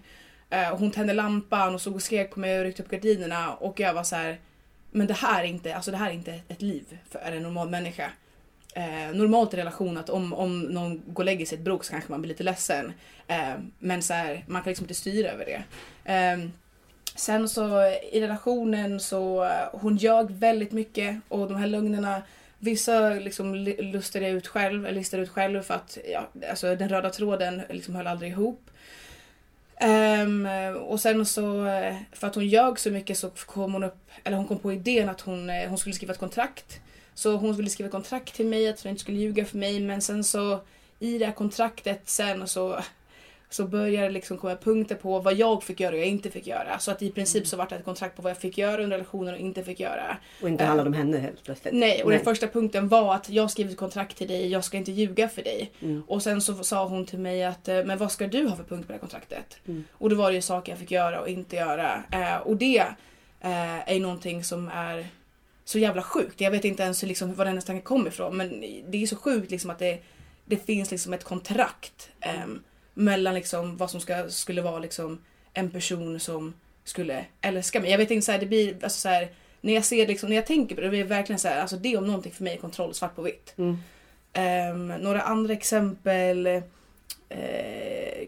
Eh, 0.50 0.70
och 0.70 0.80
hon 0.80 0.92
tände 0.92 1.14
lampan 1.14 1.76
och 1.76 1.82
stod 1.82 1.96
och 1.96 2.02
skrek 2.02 2.32
på 2.32 2.40
mig 2.40 2.60
och 2.60 2.66
ryckte 2.66 2.84
upp 2.84 2.90
gardinerna 2.90 3.54
och 3.54 3.80
jag 3.80 3.94
var 3.94 4.04
så 4.04 4.16
här. 4.16 4.40
Men 4.92 5.08
det 5.08 5.14
här 5.14 5.44
är 5.44 5.48
inte, 5.48 5.76
alltså 5.76 5.92
det 5.92 5.98
här 5.98 6.10
är 6.10 6.14
inte 6.14 6.40
ett 6.48 6.62
liv 6.62 6.98
för 7.12 7.20
en 7.20 7.44
normal 7.44 7.70
människa. 7.70 8.12
Eh, 8.76 9.16
normalt 9.16 9.54
i 9.54 9.58
relation 9.58 9.98
att 9.98 10.10
om, 10.10 10.34
om 10.34 10.62
någon 10.62 11.02
går 11.08 11.24
och 11.24 11.26
lägger 11.26 11.46
sig 11.46 11.58
i 11.58 11.60
ett 11.60 11.66
bråk 11.66 11.84
så 11.84 11.92
kanske 11.92 12.12
man 12.12 12.22
blir 12.22 12.30
lite 12.30 12.44
ledsen. 12.44 12.94
Eh, 13.28 13.54
men 13.80 14.04
så 14.04 14.14
här, 14.14 14.46
man 14.48 14.62
kan 14.62 14.70
liksom 14.72 14.84
inte 14.84 14.94
styra 14.94 15.30
över 15.30 15.46
det. 15.46 15.64
Ehm, 16.06 16.52
sen 17.16 17.50
så 17.50 17.82
i 18.12 18.22
relationen 18.22 19.00
så 19.00 19.52
hon 19.72 19.98
ljög 19.98 20.32
väldigt 20.32 20.72
mycket 20.72 21.20
och 21.28 21.48
de 21.48 21.56
här 21.56 21.68
lögnerna 21.68 22.22
Vissa 22.60 23.10
liksom 23.10 23.56
lustade 23.80 24.28
jag 24.28 24.38
ut 24.38 24.48
själv, 24.48 24.86
eller 24.86 25.00
listade 25.00 25.24
ut 25.24 25.30
själv 25.30 25.62
för 25.62 25.74
att 25.74 25.98
ja, 26.12 26.28
alltså 26.50 26.76
den 26.76 26.90
röda 26.90 27.10
tråden 27.10 27.62
liksom 27.70 27.96
höll 27.96 28.08
aldrig 28.08 28.32
ihop. 28.32 28.70
Um, 29.82 30.48
och 30.76 31.00
sen 31.00 31.26
så, 31.26 31.42
för 32.12 32.28
att 32.28 32.36
hon 32.36 32.48
ljög 32.48 32.80
så 32.80 32.92
mycket 32.92 33.18
så 33.18 33.30
kom 33.30 33.74
hon 33.74 33.84
upp, 33.84 34.10
eller 34.24 34.38
hon 34.38 34.48
kom 34.48 34.60
på 34.60 34.74
idén 34.74 35.10
att 35.10 35.22
hon, 35.22 35.50
eh, 35.50 35.70
hon 35.70 35.78
skulle 35.78 35.96
skriva 35.96 36.14
ett 36.14 36.20
kontrakt. 36.20 36.80
Så 37.14 37.36
hon 37.36 37.56
ville 37.56 37.70
skriva 37.70 37.88
ett 37.88 37.92
kontrakt 37.92 38.36
till 38.36 38.46
mig, 38.46 38.70
att 38.70 38.84
hon 38.84 38.90
inte 38.90 39.02
skulle 39.02 39.18
ljuga 39.18 39.46
för 39.46 39.58
mig 39.58 39.80
men 39.80 40.02
sen 40.02 40.24
så 40.24 40.60
i 41.00 41.18
det 41.18 41.26
här 41.26 41.34
kontraktet 41.34 42.02
sen 42.06 42.48
så 42.48 42.80
så 43.56 43.66
började 43.66 44.08
det 44.08 44.14
liksom 44.14 44.38
komma 44.38 44.56
punkter 44.56 44.96
på 44.96 45.20
vad 45.20 45.34
jag 45.34 45.64
fick 45.64 45.80
göra 45.80 45.92
och 45.96 46.00
jag 46.00 46.08
inte 46.08 46.32
fick 46.32 46.48
göra. 46.48 46.80
Så 46.80 46.92
att 46.92 47.02
i 47.02 47.12
princip 47.12 47.48
så 47.48 47.58
var 47.58 47.68
det 47.70 47.76
ett 47.76 47.86
kontrakt 47.86 48.16
på 48.16 48.22
vad 48.22 48.30
jag 48.30 48.38
fick 48.38 48.58
göra 48.58 48.84
under 48.84 48.98
relationen 48.98 49.34
och 49.34 49.40
inte 49.40 49.64
fick 49.64 49.80
göra. 49.80 50.18
Och 50.42 50.50
inte 50.50 50.64
Eh. 50.64 50.68
handlade 50.68 50.90
om 50.90 50.94
henne 50.94 51.18
helt 51.18 51.44
plötsligt. 51.44 51.74
Nej, 51.74 52.04
och 52.04 52.12
den 52.12 52.24
första 52.24 52.48
punkten 52.48 52.88
var 52.88 53.16
att 53.16 53.30
jag 53.30 53.52
skrivit 53.52 53.72
ett 53.72 53.80
kontrakt 53.80 54.18
till 54.18 54.28
dig, 54.28 54.48
jag 54.48 54.64
ska 54.64 54.78
inte 54.78 54.92
ljuga 54.92 55.30
för 55.30 55.42
dig. 55.44 55.72
Mm. 55.82 56.04
Och 56.08 56.24
sen 56.24 56.42
så 56.42 56.64
sa 56.64 56.88
hon 56.88 57.06
till 57.06 57.20
mig 57.20 57.44
att, 57.44 57.68
eh, 57.68 57.84
men 57.84 57.98
vad 57.98 58.12
ska 58.12 58.28
du 58.28 58.48
ha 58.48 58.56
för 58.56 58.64
punkt 58.64 58.88
på 58.88 58.88
det 58.88 58.94
här 58.94 59.00
kontraktet? 59.00 59.58
Mm. 59.68 59.84
Och 59.92 60.10
då 60.10 60.16
var 60.16 60.30
det 60.30 60.36
ju 60.36 60.42
saker 60.42 60.72
jag 60.72 60.80
fick 60.80 60.92
göra 60.92 61.22
och 61.22 61.30
inte 61.30 61.56
göra. 61.56 62.04
Eh, 62.12 62.38
och 62.38 62.58
det, 62.58 62.78
eh, 63.42 63.90
är 63.94 64.00
någonting 64.00 64.44
som 64.44 64.68
är 64.74 65.08
så 65.66 65.80
jävla 65.80 66.02
sjukt. 66.02 66.42
Jag 66.42 66.52
vet 66.52 66.66
inte 66.66 66.84
ens 66.84 67.04
liksom 67.04 67.34
var 67.34 67.46
den 67.46 67.62
tanken 67.62 67.82
kom 67.82 68.08
ifrån 68.08 68.38
men 68.38 68.64
det 68.90 69.04
är 69.04 69.08
så 69.08 69.16
sjukt 69.16 69.52
liksom 69.52 69.70
att 69.70 69.80
det, 69.80 70.00
det 70.46 70.58
finns 70.66 70.92
liksom 70.92 71.14
ett 71.14 71.24
kontrakt 71.24 72.10
eh, 72.20 72.46
mellan 72.96 73.34
liksom 73.34 73.78
vad 73.78 73.92
som 73.92 74.02
ska, 74.02 74.30
skulle 74.30 74.62
vara 74.62 74.80
liksom 74.80 75.20
en 75.54 75.70
person 75.72 76.20
som 76.20 76.54
skulle 76.84 77.26
älska 77.42 77.80
mig. 77.80 77.92
Jag 77.92 77.98
vet 77.98 78.12
inte, 78.12 78.26
så 78.26 78.32
här, 78.32 78.40
det 78.40 78.46
blir 78.46 78.74
alltså, 78.84 79.00
så 79.00 79.10
här, 79.10 79.30
när 79.62 79.74
jag 79.74 79.86
ser 79.86 80.08
liksom, 80.08 80.30
när 80.30 80.36
jag 80.36 80.46
tänker 80.46 80.76
på 80.76 80.82
det, 80.82 80.88
det 80.88 80.92
blir 80.92 81.04
verkligen 81.04 81.40
så 81.40 81.48
här, 81.48 81.62
alltså 81.62 81.76
det 81.76 81.98
om 81.98 82.08
någonting 82.08 82.32
för 82.32 82.44
mig 82.44 82.54
är 82.54 82.58
kontroll 82.58 82.94
svart 82.94 83.16
på 83.16 83.22
vitt. 83.22 83.54
Mm. 83.58 83.78
Um, 84.72 84.88
några 84.88 85.22
andra 85.22 85.54
exempel 85.54 86.48
uh, 86.48 86.62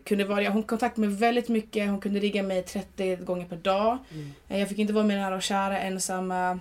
kunde 0.04 0.26
vara, 0.26 0.44
jag 0.44 0.52
hon 0.52 0.64
kontakt 0.64 0.98
med 0.98 1.20
väldigt 1.20 1.50
mycket, 1.50 1.90
hon 1.90 2.02
kunde 2.02 2.20
ringa 2.20 2.44
mig 2.44 2.64
30 2.64 3.16
gånger 3.16 3.46
per 3.46 3.56
dag. 3.56 3.98
Mm. 4.12 4.34
Uh, 4.52 4.60
jag 4.60 4.70
fick 4.70 4.80
inte 4.80 4.94
vara 4.94 5.06
med 5.06 5.18
nära 5.18 5.36
och 5.36 5.44
kära 5.44 5.80
ensamma. 5.80 6.60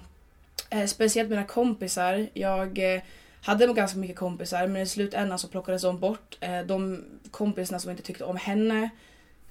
Uh, 0.74 0.86
speciellt 0.86 1.30
mina 1.30 1.44
kompisar. 1.44 2.26
Jag 2.32 3.02
hade 3.42 3.66
ganska 3.66 3.98
mycket 3.98 4.16
kompisar 4.16 4.66
men 4.66 4.82
i 4.82 4.86
slutändan 4.86 5.38
så 5.38 5.48
plockades 5.48 5.82
de 5.82 6.00
bort. 6.00 6.38
de 6.66 7.04
kompisarna 7.30 7.78
som 7.78 7.90
inte 7.90 8.02
tyckte 8.02 8.24
om 8.24 8.36
henne 8.36 8.90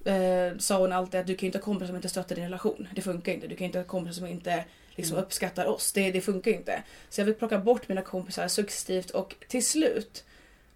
eh, 0.06 0.58
sa 0.58 0.77
hon 0.77 0.92
alltid 0.92 1.20
att 1.20 1.27
du 1.27 1.36
kan 1.36 1.46
inte 1.46 1.58
ha 1.58 1.63
kompisar 1.63 1.88
som 1.88 1.96
inte 1.96 2.10
stöttar 2.10 2.36
din 2.36 2.44
relation. 2.44 2.88
Det 2.96 3.01
funkar 3.01 3.32
inte. 3.32 3.48
Du 3.48 3.56
kan 3.56 3.65
inte 3.65 3.80
ha 3.80 3.86
kompisar 3.86 4.13
som 4.13 4.27
inte 4.27 4.63
liksom, 4.96 5.18
mm. 5.18 5.25
uppskattar 5.25 5.65
oss. 5.65 5.92
Det, 5.92 6.12
det 6.12 6.22
funkar 6.22 6.51
inte. 6.51 6.84
Så 7.10 7.22
jag 7.22 7.25
vill 7.25 7.36
plocka 7.36 7.58
bort 7.58 7.88
mina 7.88 8.01
kompisar 8.01 8.48
successivt 8.48 9.10
och 9.10 9.36
till 9.48 9.65
slut 9.65 10.24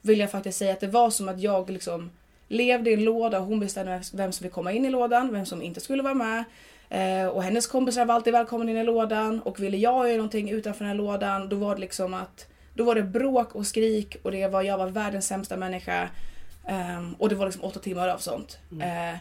vill 0.01 0.20
jag 0.20 0.32
faktiskt 0.32 0.58
säga 0.58 0.74
att 0.74 0.80
det 0.80 0.88
var 0.88 1.10
som 1.10 1.30
att 1.30 1.39
jag 1.39 1.70
liksom 1.70 2.12
levde 2.48 2.89
i 2.89 2.94
en 2.94 3.04
låda 3.04 3.39
och 3.39 3.46
hon 3.46 3.60
bestämde 3.60 4.01
vem 4.13 4.32
som 4.32 4.44
vill 4.44 4.51
komma 4.51 4.72
in 4.72 4.86
i 4.86 4.89
lådan, 4.89 5.34
vem 5.34 5.46
som 5.46 5.62
inte 5.62 5.80
skulle 5.80 6.04
vara 6.04 6.13
med. 6.13 6.44
Eh, 6.89 7.28
och 7.28 7.44
hennes 7.44 7.68
kompisar 7.68 8.06
var 8.06 8.16
alltid 8.16 8.34
välkomna 8.34 8.72
in 8.72 8.78
i 8.78 8.84
lådan 8.84 9.39
och 9.39 9.60
ville 9.60 9.78
jag 9.78 10.08
göra 10.08 10.18
någonting 10.18 10.50
utanför 10.50 10.80
den 10.80 10.88
här 10.88 10.98
lådan 10.98 11.50
då 11.50 11.56
var 11.56 11.75
det 11.75 11.82
liksom 11.82 12.13
att 12.13 12.48
då 12.74 12.84
var 12.84 12.96
det 12.96 13.04
bråk 13.04 13.56
och 13.56 13.68
skrik 13.68 14.16
och 14.24 14.32
det 14.32 14.48
var 14.48 14.62
jag 14.62 14.78
var 14.78 14.88
världens 14.88 15.28
sämsta 15.28 15.58
människa. 15.58 16.10
Um, 16.70 17.14
och 17.14 17.30
det 17.30 17.36
var 17.36 17.46
liksom 17.46 17.64
åtta 17.64 17.80
timmar 17.80 18.08
av 18.08 18.18
sånt. 18.18 18.60
Mm. 18.72 19.14
Uh, 19.14 19.20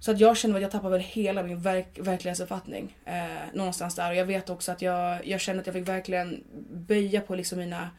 så 0.00 0.10
att 0.10 0.20
jag 0.20 0.36
känner 0.36 0.54
att 0.54 0.62
jag 0.62 0.70
tappade 0.70 0.92
väl 0.92 1.00
hela 1.00 1.42
min 1.42 1.60
verk 1.60 1.98
verklighetsuppfattning. 1.98 2.96
Uh, 3.06 3.54
någonstans 3.54 3.94
där. 3.94 4.10
Och 4.10 4.16
jag 4.16 4.24
vet 4.24 4.50
också 4.50 4.72
att 4.72 4.82
jag, 4.82 5.26
jag 5.26 5.40
kände 5.40 5.60
att 5.60 5.66
jag 5.66 5.74
fick 5.74 5.88
verkligen 5.88 6.44
böja 6.70 7.20
på 7.20 7.34
liksom 7.34 7.58
mina 7.58 7.90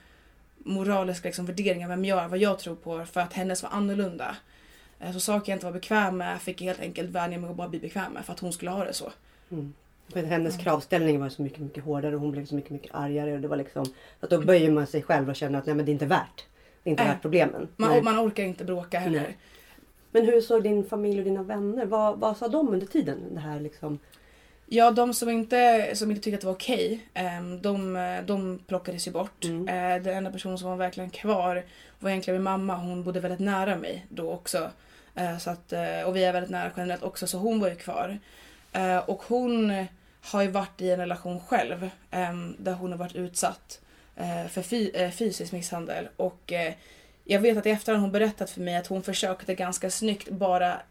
moraliska 0.57 1.27
liksom, 1.27 1.45
värderingar, 1.45 1.87
vem 1.87 2.05
jag 2.05 2.23
är, 2.23 2.27
vad 2.27 2.39
jag 2.39 2.59
tror 2.59 2.75
på. 2.75 3.05
För 3.05 3.21
att 3.21 3.33
hennes 3.33 3.63
var 3.63 3.69
annorlunda. 3.69 4.35
Uh, 5.03 5.11
så 5.11 5.19
saker 5.19 5.51
jag 5.51 5.55
inte 5.55 5.65
var 5.65 5.73
bekväm 5.73 6.17
med 6.17 6.41
fick 6.41 6.61
jag 6.61 6.67
helt 6.67 6.79
enkelt 6.79 7.09
vänja 7.09 7.37
mig 7.37 7.49
att 7.49 7.55
bara 7.55 7.69
bli 7.69 7.79
bekväm 7.79 8.13
med 8.13 8.25
för 8.25 8.33
att 8.33 8.39
hon 8.39 8.53
skulle 8.53 8.71
ha 8.71 8.85
det 8.85 8.93
så. 8.93 9.11
Mm. 9.51 9.73
Hennes 10.13 10.53
mm. 10.53 10.63
kravställning 10.63 11.19
var 11.19 11.29
så 11.29 11.41
mycket, 11.41 11.59
mycket 11.59 11.83
hårdare 11.83 12.15
och 12.15 12.21
hon 12.21 12.31
blev 12.31 12.45
så 12.45 12.55
mycket, 12.55 12.71
mycket 12.71 12.95
argare. 12.95 13.33
Och 13.33 13.41
det 13.41 13.47
var 13.47 13.57
liksom, 13.57 13.85
att 14.19 14.29
då 14.29 14.41
böjer 14.41 14.71
man 14.71 14.87
sig 14.87 15.03
själv 15.03 15.29
och 15.29 15.35
känner 15.35 15.59
att 15.59 15.65
nej, 15.65 15.75
men 15.75 15.85
det 15.85 15.91
är 15.91 15.93
inte 15.93 16.05
värt 16.05 16.45
det 16.87 16.89
är 16.89 16.91
inte 16.91 17.03
äh, 17.03 17.09
värt 17.09 17.21
problemen. 17.21 17.67
Man, 17.75 18.03
man 18.03 18.27
orkar 18.27 18.43
inte 18.43 18.65
bråka 18.65 18.99
heller. 18.99 19.21
Nej. 19.21 19.37
Men 20.11 20.25
hur 20.25 20.41
såg 20.41 20.63
din 20.63 20.83
familj 20.83 21.19
och 21.19 21.25
dina 21.25 21.43
vänner? 21.43 21.85
Vad, 21.85 22.19
vad 22.19 22.37
sa 22.37 22.47
de 22.47 22.69
under 22.69 22.87
tiden? 22.87 23.17
Det 23.31 23.39
här 23.39 23.59
liksom... 23.59 23.99
Ja, 24.65 24.91
de 24.91 25.13
som 25.13 25.29
inte, 25.29 25.91
som 25.95 26.11
inte 26.11 26.23
tyckte 26.23 26.35
att 26.35 26.41
det 26.41 26.47
var 26.47 26.53
okej, 26.53 27.07
ehm, 27.13 27.61
de, 27.61 27.93
de 28.25 28.59
plockades 28.67 29.07
ju 29.07 29.11
bort. 29.11 29.45
Mm. 29.45 29.67
Eh, 29.67 30.03
den 30.03 30.17
enda 30.17 30.31
personen 30.31 30.57
som 30.57 30.69
var 30.69 30.77
verkligen 30.77 31.09
kvar 31.09 31.63
var 31.99 32.09
egentligen 32.09 32.35
min 32.35 32.43
mamma. 32.43 32.75
Hon 32.75 33.03
bodde 33.03 33.19
väldigt 33.19 33.39
nära 33.39 33.75
mig 33.75 34.05
då 34.09 34.31
också. 34.31 34.69
Eh, 35.15 35.37
så 35.37 35.49
att, 35.49 35.73
eh, 35.73 36.01
och 36.05 36.15
vi 36.15 36.23
är 36.23 36.33
väldigt 36.33 36.51
nära 36.51 36.71
generellt 36.77 37.03
också, 37.03 37.27
så 37.27 37.37
hon 37.37 37.59
var 37.59 37.69
ju 37.69 37.75
kvar. 37.75 38.19
Och 39.05 39.23
hon 39.27 39.71
har 40.31 40.41
ju 40.41 40.47
varit 40.47 40.81
i 40.81 40.91
en 40.91 40.99
relation 40.99 41.39
själv 41.39 41.89
ehm, 42.11 42.55
där 42.59 42.73
hon 42.73 42.91
har 42.91 42.97
varit 42.97 43.15
utsatt. 43.15 43.81
Eh, 44.15 44.47
för 44.47 44.61
fy, 44.61 44.89
eh, 44.93 45.11
fysisk 45.11 45.51
misshandel. 45.51 46.09
Och 46.17 46.53
eh, 46.53 46.73
jag 47.23 47.39
vet 47.39 47.57
att 47.57 47.65
i 47.65 47.69
efterhand 47.69 48.01
hon 48.01 48.11
berättat 48.11 48.49
för 48.49 48.61
mig 48.61 48.75
att 48.75 48.87
hon 48.87 49.03
försökte 49.03 49.55
ganska 49.55 49.91
snyggt 49.91 50.29
bara 50.29 50.81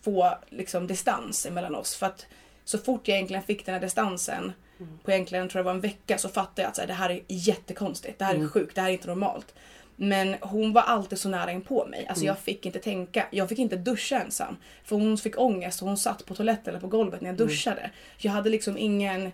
få 0.00 0.38
liksom 0.48 0.86
distans 0.86 1.46
emellan 1.46 1.74
oss. 1.74 1.96
För 1.96 2.06
att 2.06 2.26
så 2.64 2.78
fort 2.78 3.08
jag 3.08 3.16
egentligen 3.16 3.42
fick 3.42 3.66
den 3.66 3.74
här 3.74 3.80
distansen 3.80 4.52
mm. 4.78 4.98
på 5.04 5.10
egentligen 5.10 5.48
tror 5.48 5.58
jag 5.58 5.64
det 5.64 5.68
var 5.68 5.74
en 5.74 5.80
vecka 5.80 6.18
så 6.18 6.28
fattade 6.28 6.62
jag 6.62 6.68
att 6.68 6.76
så 6.76 6.82
här, 6.82 6.88
det 6.88 6.94
här 6.94 7.10
är 7.10 7.20
jättekonstigt. 7.26 8.18
Det 8.18 8.24
här 8.24 8.32
är 8.32 8.36
mm. 8.38 8.50
sjukt. 8.50 8.74
Det 8.74 8.80
här 8.80 8.88
är 8.88 8.92
inte 8.92 9.08
normalt. 9.08 9.54
Men 10.02 10.36
hon 10.40 10.72
var 10.72 10.82
alltid 10.82 11.18
så 11.18 11.28
nära 11.28 11.52
in 11.52 11.60
på 11.60 11.86
mig. 11.86 12.06
Alltså 12.08 12.24
mm. 12.24 12.26
jag 12.26 12.38
fick 12.38 12.66
inte 12.66 12.78
tänka. 12.78 13.26
Jag 13.30 13.48
fick 13.48 13.58
inte 13.58 13.76
duscha 13.76 14.20
ensam. 14.20 14.56
För 14.84 14.96
hon 14.96 15.18
fick 15.18 15.38
ångest 15.38 15.82
och 15.82 15.88
hon 15.88 15.96
satt 15.96 16.26
på 16.26 16.34
toaletten 16.34 16.68
eller 16.68 16.80
på 16.80 16.86
golvet 16.86 17.20
när 17.20 17.28
jag 17.28 17.40
mm. 17.40 17.48
duschade. 17.48 17.90
Jag 18.18 18.32
hade 18.32 18.50
liksom 18.50 18.78
ingen 18.78 19.32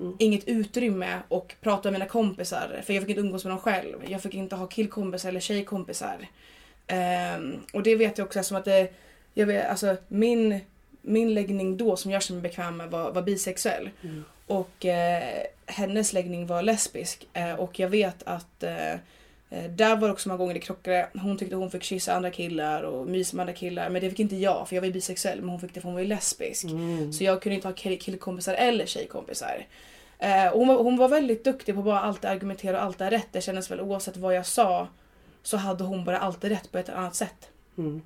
Mm. 0.00 0.16
Inget 0.18 0.48
utrymme 0.48 1.18
och 1.28 1.54
prata 1.60 1.90
med 1.90 1.92
mina 1.92 2.10
kompisar 2.10 2.82
för 2.84 2.92
jag 2.92 3.02
fick 3.02 3.10
inte 3.10 3.20
umgås 3.20 3.44
med 3.44 3.50
dem 3.50 3.58
själv. 3.58 3.96
Jag 4.08 4.22
fick 4.22 4.34
inte 4.34 4.56
ha 4.56 4.66
killkompisar 4.66 5.28
eller 5.28 5.40
tjejkompisar. 5.40 6.28
Um, 7.38 7.60
och 7.72 7.82
det 7.82 7.96
vet 7.96 8.18
jag 8.18 8.26
också 8.26 8.42
som 8.42 8.56
att 8.56 8.64
det, 8.64 8.92
jag 9.34 9.46
vet, 9.46 9.68
alltså 9.68 9.96
min, 10.08 10.60
min 11.02 11.34
läggning 11.34 11.76
då 11.76 11.96
som 11.96 12.10
jag 12.10 12.22
kände 12.22 12.42
mig 12.42 12.50
bekväm 12.50 12.76
med 12.76 12.90
var, 12.90 13.12
var 13.12 13.22
bisexuell. 13.22 13.90
Mm. 14.02 14.24
Och 14.46 14.86
eh, 14.86 15.42
hennes 15.66 16.12
läggning 16.12 16.46
var 16.46 16.62
lesbisk 16.62 17.26
eh, 17.32 17.54
och 17.54 17.80
jag 17.80 17.88
vet 17.88 18.22
att 18.22 18.62
eh 18.62 18.94
där 19.48 19.96
var 19.96 20.08
det 20.08 20.12
också 20.12 20.28
många 20.28 20.38
gånger 20.38 20.54
det 20.54 20.60
krockade. 20.60 21.08
Hon 21.14 21.38
tyckte 21.38 21.56
hon 21.56 21.70
fick 21.70 21.82
kyssa 21.82 22.14
andra 22.14 22.30
killar 22.30 22.82
och 22.82 23.06
mysa 23.06 23.36
med 23.36 23.42
andra 23.42 23.54
killar 23.54 23.90
men 23.90 24.02
det 24.02 24.10
fick 24.10 24.20
inte 24.20 24.36
jag 24.36 24.68
för 24.68 24.76
jag 24.76 24.82
var 24.82 24.88
bisexuell 24.88 25.40
men 25.40 25.48
hon 25.48 25.60
fick 25.60 25.74
det 25.74 25.80
för 25.80 25.88
hon 25.88 25.94
var 25.94 26.00
ju 26.00 26.06
lesbisk. 26.06 26.64
Mm. 26.64 27.12
Så 27.12 27.24
jag 27.24 27.42
kunde 27.42 27.56
inte 27.56 27.68
ha 27.68 27.74
killkompisar 27.74 28.54
eller 28.54 28.86
tjejkompisar. 28.86 29.66
Eh, 30.18 30.52
hon, 30.52 30.68
var, 30.68 30.82
hon 30.82 30.96
var 30.96 31.08
väldigt 31.08 31.44
duktig 31.44 31.74
på 31.74 31.80
att 31.80 31.84
bara 31.84 32.00
alltid 32.00 32.30
argumentera 32.30 32.76
och 32.76 32.82
alltid 32.82 33.04
ha 33.04 33.10
rätt. 33.10 33.28
Det 33.32 33.40
kändes 33.40 33.70
väl 33.70 33.80
oavsett 33.80 34.16
vad 34.16 34.34
jag 34.34 34.46
sa 34.46 34.88
så 35.42 35.56
hade 35.56 35.84
hon 35.84 36.04
bara 36.04 36.18
alltid 36.18 36.50
rätt 36.50 36.72
på 36.72 36.78
ett 36.78 36.88
annat 36.88 37.14
sätt. 37.14 37.50
Mm. 37.78 38.02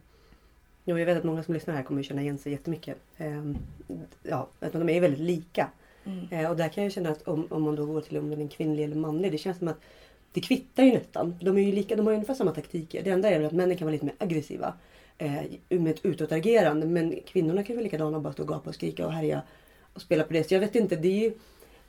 Jo, 0.84 0.98
jag 0.98 1.06
vet 1.06 1.18
att 1.18 1.24
många 1.24 1.42
som 1.42 1.54
lyssnar 1.54 1.74
här 1.74 1.82
kommer 1.82 2.02
känna 2.02 2.22
igen 2.22 2.38
sig 2.38 2.52
jättemycket. 2.52 2.96
Eh, 3.16 3.52
ja, 4.22 4.48
de 4.72 4.88
är 4.88 5.00
väldigt 5.00 5.20
lika. 5.20 5.68
Mm. 6.04 6.28
Eh, 6.30 6.50
och 6.50 6.56
där 6.56 6.68
kan 6.68 6.84
jag 6.84 6.92
känna 6.92 7.10
att 7.10 7.28
om, 7.28 7.46
om 7.50 7.62
man 7.62 7.76
då 7.76 7.86
går 7.86 8.00
till 8.00 8.18
om 8.18 8.30
den 8.30 8.40
är 8.40 8.48
kvinnlig 8.48 8.84
eller 8.84 8.96
manlig. 8.96 9.32
Det 9.32 9.38
känns 9.38 9.58
som 9.58 9.68
att 9.68 9.80
det 10.32 10.40
kvittar 10.40 10.82
ju 10.82 10.92
nästan. 10.92 11.34
De, 11.40 11.56
är 11.56 11.62
ju 11.62 11.72
lika, 11.72 11.96
de 11.96 12.06
har 12.06 12.12
ju 12.12 12.14
ungefär 12.14 12.34
samma 12.34 12.50
taktiker. 12.50 13.02
Det 13.02 13.10
enda 13.10 13.30
är 13.30 13.42
att 13.42 13.52
männen 13.52 13.76
kan 13.76 13.86
vara 13.86 13.92
lite 13.92 14.04
mer 14.04 14.14
aggressiva. 14.18 14.74
Eh, 15.18 15.42
med 15.68 15.90
ett 15.90 16.04
utåtagerande. 16.04 16.86
Men 16.86 17.20
kvinnorna 17.26 17.62
kan 17.62 17.76
vara 17.76 17.84
likadana 17.84 18.16
och 18.16 18.22
bara 18.22 18.32
stå 18.32 18.42
och 18.42 18.48
gapa 18.48 18.68
och 18.68 18.74
skrika 18.74 19.06
och 19.06 19.12
härja. 19.12 19.42
Och 19.94 20.02
spela 20.02 20.24
på 20.24 20.32
det. 20.32 20.48
Så 20.48 20.54
jag 20.54 20.60
vet 20.60 20.74
inte. 20.74 20.96
Det 20.96 21.08
är 21.08 21.20
ju, 21.20 21.32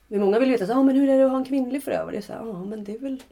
men 0.08 0.20
många 0.20 0.38
vill 0.38 0.50
veta 0.50 0.66
så, 0.66 0.72
ah, 0.72 0.82
men 0.82 0.96
hur 0.96 1.08
är 1.08 1.18
det 1.18 1.24
att 1.24 1.30
ha 1.30 1.38
en 1.38 1.44
kvinnlig 1.44 1.82
förövare. 1.82 2.22
Ja 2.28 2.40
ah, 2.40 2.64
men 2.64 2.84
det 2.84 2.92
är 2.92 2.98
väl 2.98 3.22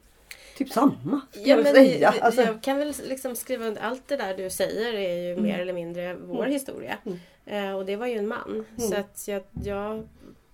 typ 0.57 0.73
samma. 0.73 1.21
Ja, 1.45 1.57
men 1.57 1.65
säga. 1.65 2.15
Alltså. 2.21 2.43
Jag 2.43 2.63
kan 2.63 2.79
väl 2.79 2.95
liksom 3.09 3.37
skriva 3.37 3.67
under 3.67 3.83
allt 3.83 4.09
det 4.09 4.17
där 4.17 4.37
du 4.37 4.51
säger 4.51 4.95
är 4.95 5.23
ju 5.23 5.33
mm. 5.33 5.45
mer 5.45 5.59
eller 5.59 5.73
mindre 5.73 6.15
vår 6.15 6.43
mm. 6.43 6.53
historia. 6.53 6.99
Mm. 7.05 7.19
Eh, 7.47 7.77
och 7.77 7.87
det 7.87 7.97
var 7.97 8.07
ju 8.07 8.19
en 8.19 8.29
man. 8.29 8.65
Mm. 8.79 8.91
Så 8.91 8.97
att 8.97 9.29
jag, 9.29 9.43
jag 9.65 10.09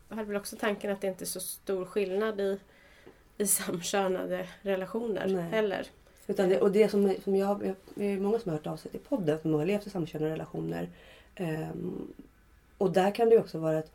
hade 0.08 0.24
väl 0.24 0.36
också 0.36 0.56
tanken 0.56 0.90
att 0.90 1.00
det 1.00 1.06
inte 1.06 1.24
är 1.24 1.26
så 1.26 1.40
stor 1.40 1.84
skillnad 1.84 2.40
i, 2.40 2.58
i 3.38 3.46
samkönade 3.46 4.46
relationer 4.62 5.26
Nej. 5.26 5.42
heller. 5.42 5.86
Utan 6.26 6.48
det, 6.48 6.60
och 6.60 6.72
det 6.72 6.88
som, 6.88 7.14
som 7.24 7.36
jag, 7.36 7.74
det 7.94 8.04
är 8.04 8.20
många 8.20 8.38
som 8.38 8.50
har 8.50 8.58
hört 8.58 8.66
av 8.66 8.76
sig 8.76 8.90
till 8.90 9.00
podden 9.00 9.38
som 9.42 9.54
har 9.54 9.66
levt 9.66 9.86
i 9.86 9.90
samkönade 9.90 10.32
relationer. 10.32 10.88
Um, 11.40 12.14
och 12.78 12.92
där 12.92 13.10
kan 13.10 13.28
det 13.28 13.38
också 13.38 13.58
vara 13.58 13.78
att 13.78 13.90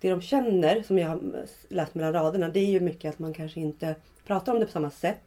det 0.00 0.10
de 0.10 0.20
känner, 0.20 0.82
som 0.82 0.98
jag 0.98 1.08
har 1.08 1.20
läst 1.68 1.94
mellan 1.94 2.12
raderna, 2.12 2.48
det 2.48 2.60
är 2.60 2.70
ju 2.70 2.80
mycket 2.80 3.08
att 3.14 3.18
man 3.18 3.34
kanske 3.34 3.60
inte 3.60 3.94
pratar 4.26 4.52
om 4.52 4.60
det 4.60 4.66
på 4.66 4.72
samma 4.72 4.90
sätt. 4.90 5.20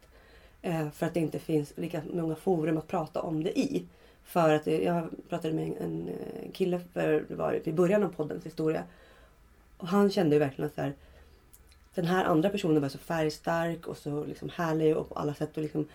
Eh, 0.62 0.90
för 0.90 1.06
att 1.06 1.14
det 1.14 1.20
inte 1.20 1.38
finns 1.38 1.72
lika 1.76 2.02
många 2.12 2.36
forum 2.36 2.78
att 2.78 2.88
prata 2.88 3.20
om 3.20 3.44
det 3.44 3.58
i. 3.58 3.84
För 4.24 4.54
att 4.54 4.66
jag 4.66 5.08
pratade 5.28 5.54
med 5.54 5.72
en 5.80 6.08
eh, 6.08 6.52
kille 6.52 6.80
för, 6.92 7.24
det 7.28 7.34
var 7.34 7.68
i 7.68 7.72
början 7.72 8.02
av 8.02 8.08
poddens 8.08 8.46
historia. 8.46 8.82
Och 9.76 9.88
han 9.88 10.10
kände 10.10 10.36
ju 10.36 10.40
verkligen 10.40 10.70
att 10.70 10.76
här, 10.76 10.92
den 11.96 12.04
här 12.04 12.24
andra 12.24 12.50
personen 12.50 12.82
var 12.82 12.88
så 12.88 12.98
färgstark 12.98 13.86
och 13.86 13.96
så 13.96 14.24
liksom 14.24 14.50
härlig 14.54 14.96
och 14.96 15.08
på 15.08 15.14
alla 15.14 15.34
sätt. 15.34 15.56
Och 15.56 15.62
liksom 15.62 15.86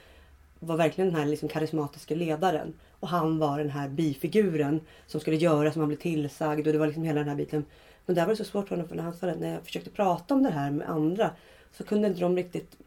var 0.60 0.78
verkligen 0.78 1.12
den 1.12 1.20
här 1.20 1.28
liksom 1.28 1.50
karismatiska 1.50 2.16
ledaren. 2.16 2.74
Och 3.00 3.08
han 3.08 3.40
var 3.40 3.58
den 3.58 3.70
här 3.70 3.90
bifiguren 3.90 4.82
som 5.08 5.22
skulle 5.22 5.38
göra 5.38 5.72
som 5.72 5.80
han 5.80 5.90
blev 5.90 5.98
tillsagd. 5.98 6.68
Och 6.68 6.74
det 6.74 6.80
var 6.80 6.88
liksom 6.88 7.04
hela 7.04 7.20
den 7.20 7.30
här 7.30 7.36
biten. 7.36 7.66
Men 8.06 8.16
där 8.16 8.26
var 8.26 8.30
det 8.30 8.38
så 8.38 8.44
svårt 8.44 8.68
för 8.68 8.76
honom 8.76 8.90
för 8.90 8.96
när 8.96 9.04
han 9.04 9.14
sa 9.14 9.28
det, 9.28 9.36
när 9.36 9.54
jag 9.54 9.66
försökte 9.66 9.90
prata 9.90 10.34
om 10.34 10.44
det 10.44 10.50
här 10.50 10.72
med 10.72 10.90
andra 10.90 11.32
så 11.72 11.84
kunde 11.84 12.08
inte 12.08 12.20
de 12.20 12.36
riktigt 12.36 12.78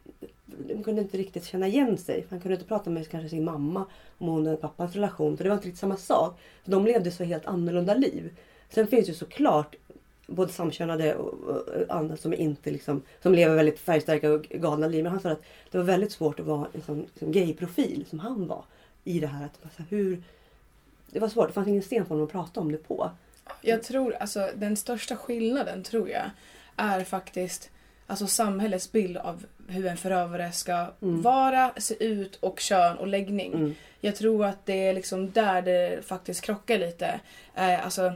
de 0.45 0.83
kunde 0.83 1.01
inte 1.01 1.17
riktigt 1.17 1.45
känna 1.45 1.67
igen 1.67 1.97
sig. 1.97 2.25
Han 2.29 2.39
kunde 2.39 2.55
inte 2.55 2.67
prata 2.67 2.89
med 2.89 3.09
kanske 3.09 3.29
sin 3.29 3.43
mamma 3.43 3.85
om 4.17 4.27
hon 4.27 4.47
och 4.47 4.61
pappans 4.61 4.95
relation. 4.95 5.37
För 5.37 5.43
det 5.43 5.49
var 5.49 5.55
inte 5.55 5.67
riktigt 5.67 5.79
samma 5.79 5.97
sak. 5.97 6.39
För 6.63 6.71
de 6.71 6.85
levde 6.85 7.11
så 7.11 7.23
helt 7.23 7.45
annorlunda 7.45 7.93
liv. 7.93 8.37
Sen 8.69 8.87
finns 8.87 9.09
ju 9.09 9.13
såklart 9.13 9.75
både 10.27 10.51
samkönade 10.51 11.15
och, 11.15 11.67
andra 11.89 12.17
som 12.17 12.33
inte 12.33 12.71
liksom, 12.71 13.01
som 13.21 13.33
lever 13.33 13.55
väldigt 13.55 13.79
färgstarka 13.79 14.31
och 14.31 14.41
galna 14.43 14.87
liv. 14.87 15.03
Men 15.03 15.11
han 15.11 15.21
sa 15.21 15.29
att 15.29 15.43
det 15.71 15.77
var 15.77 15.85
väldigt 15.85 16.11
svårt 16.11 16.39
att 16.39 16.45
vara 16.45 16.67
en 16.73 16.81
sån 16.81 16.99
liksom 16.99 17.31
gay-profil 17.31 18.05
som 18.09 18.19
han 18.19 18.47
var. 18.47 18.63
I 19.03 19.19
det 19.19 19.27
här 19.27 19.45
att 19.45 19.79
hur... 19.89 20.23
Det 21.09 21.19
var 21.19 21.29
svårt, 21.29 21.47
det 21.47 21.53
fanns 21.53 21.67
ingen 21.67 21.83
sten 21.83 22.05
för 22.05 22.09
honom 22.09 22.25
att 22.25 22.31
prata 22.31 22.59
om 22.59 22.71
det 22.71 22.77
på. 22.77 23.11
Jag 23.61 23.83
tror, 23.83 24.13
alltså 24.13 24.49
den 24.55 24.77
största 24.77 25.15
skillnaden 25.15 25.83
tror 25.83 26.09
jag 26.09 26.23
är 26.75 27.03
faktiskt 27.03 27.69
alltså 28.07 28.27
samhällets 28.27 28.91
bild 28.91 29.17
av 29.17 29.45
hur 29.67 29.85
en 29.85 29.97
förövare 29.97 30.51
ska 30.51 30.87
Mm. 31.01 31.21
vara, 31.21 31.73
se 31.77 32.05
ut 32.05 32.35
och 32.35 32.59
kön 32.59 32.97
och 32.97 33.07
läggning. 33.07 33.53
Mm. 33.53 33.75
Jag 34.01 34.15
tror 34.15 34.45
att 34.45 34.65
det 34.65 34.87
är 34.87 34.93
liksom 34.93 35.31
där 35.31 35.61
det 35.61 36.05
faktiskt 36.05 36.41
krockar 36.41 36.77
lite. 36.77 37.19
Eh, 37.55 37.85
alltså, 37.85 38.13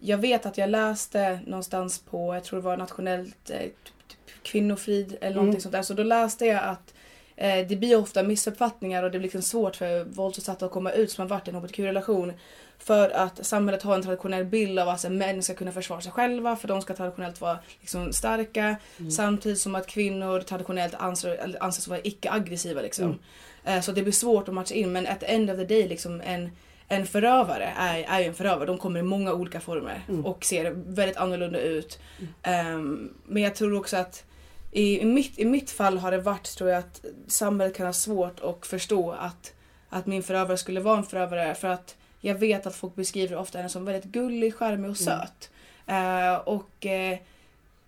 jag 0.00 0.18
vet 0.18 0.46
att 0.46 0.58
jag 0.58 0.70
läste 0.70 1.40
någonstans 1.46 1.98
på, 1.98 2.34
jag 2.34 2.44
tror 2.44 2.58
det 2.60 2.64
var 2.64 2.76
nationellt 2.76 3.50
eh, 3.50 3.58
typ, 3.58 3.72
typ 4.08 4.42
kvinnofrid 4.42 5.16
eller 5.20 5.36
någonting 5.36 5.48
Mm. 5.50 5.60
sånt 5.60 5.72
där. 5.72 5.82
Så 5.82 5.94
då 5.94 6.02
läste 6.02 6.46
jag 6.46 6.64
att 6.64 6.94
eh, 7.36 7.66
det 7.68 7.76
blir 7.76 7.98
ofta 7.98 8.22
missuppfattningar 8.22 9.02
och 9.02 9.10
det 9.10 9.18
blir 9.18 9.26
liksom 9.26 9.42
svårt 9.42 9.76
för 9.76 10.04
våldsutsatta 10.04 10.66
att 10.66 10.72
komma 10.72 10.90
ut 10.92 11.10
som 11.10 11.22
har 11.22 11.28
varit 11.28 11.48
i 11.48 11.50
en 11.50 11.56
hbtq-relation. 11.56 12.32
För 12.78 13.10
att 13.10 13.46
samhället 13.46 13.82
har 13.82 13.94
en 13.94 14.02
traditionell 14.02 14.44
bild 14.44 14.78
av 14.78 14.88
att 14.88 14.92
alltså, 14.92 15.10
män 15.10 15.42
ska 15.42 15.54
kunna 15.54 15.72
försvara 15.72 16.00
sig 16.00 16.12
själva 16.12 16.56
för 16.56 16.68
de 16.68 16.82
ska 16.82 16.94
traditionellt 16.94 17.40
vara 17.40 17.58
liksom, 17.80 18.12
starka. 18.12 18.76
Mm. 18.98 19.10
Samtidigt 19.10 19.60
som 19.60 19.74
att 19.74 19.86
kvinnor 19.86 20.40
traditionellt 20.40 20.94
anser, 20.94 21.56
anses 21.60 21.88
vara 21.88 22.00
icke-aggressiva. 22.04 22.80
Liksom. 22.82 23.04
Mm. 23.04 23.18
Eh, 23.64 23.80
Så 23.82 23.92
det 23.92 24.02
blir 24.02 24.12
svårt 24.12 24.48
att 24.48 24.54
matcha 24.54 24.74
in 24.74 24.92
men 24.92 25.06
at 25.06 25.20
the 25.20 25.26
end 25.26 25.50
of 25.50 25.56
the 25.56 25.64
day 25.64 25.88
liksom 25.88 26.20
en, 26.20 26.50
en 26.88 27.06
förövare 27.06 27.72
är, 27.76 28.04
är 28.08 28.20
ju 28.20 28.26
en 28.26 28.34
förövare. 28.34 28.66
De 28.66 28.78
kommer 28.78 29.00
i 29.00 29.02
många 29.02 29.32
olika 29.32 29.60
former 29.60 30.02
Mm. 30.08 30.26
och 30.26 30.44
ser 30.44 30.70
väldigt 30.70 31.16
annorlunda 31.16 31.60
ut. 31.60 31.98
Ehm, 32.42 33.14
men 33.26 33.42
jag 33.42 33.54
tror 33.54 33.74
också 33.78 33.96
att 33.96 34.24
i, 34.72 35.00
i, 35.00 35.04
mitt, 35.04 35.38
i 35.38 35.44
mitt 35.44 35.70
fall 35.70 35.98
har 35.98 36.10
det 36.10 36.18
varit 36.18 36.56
tror 36.56 36.70
jag 36.70 36.78
att 36.78 37.04
samhället 37.26 37.76
kan 37.76 37.86
ha 37.86 37.92
svårt 37.92 38.40
att 38.40 38.66
förstå 38.66 39.10
att, 39.12 39.52
att 39.88 40.06
min 40.06 40.22
förövare 40.22 40.56
skulle 40.56 40.80
vara 40.80 40.96
en 40.98 41.04
förövare 41.04 41.54
för 41.54 41.68
att 41.68 41.96
jag 42.20 42.34
vet 42.34 42.66
att 42.66 42.74
folk 42.74 42.94
beskriver 42.94 43.36
ofta 43.36 43.58
henne 43.58 43.68
som 43.68 43.84
väldigt 43.84 44.04
gullig, 44.12 44.54
charmig 44.54 44.90
och 44.90 44.96
söt. 44.96 45.50
Eh, 45.86 46.34
och 46.34 46.86
eh, 46.86 47.18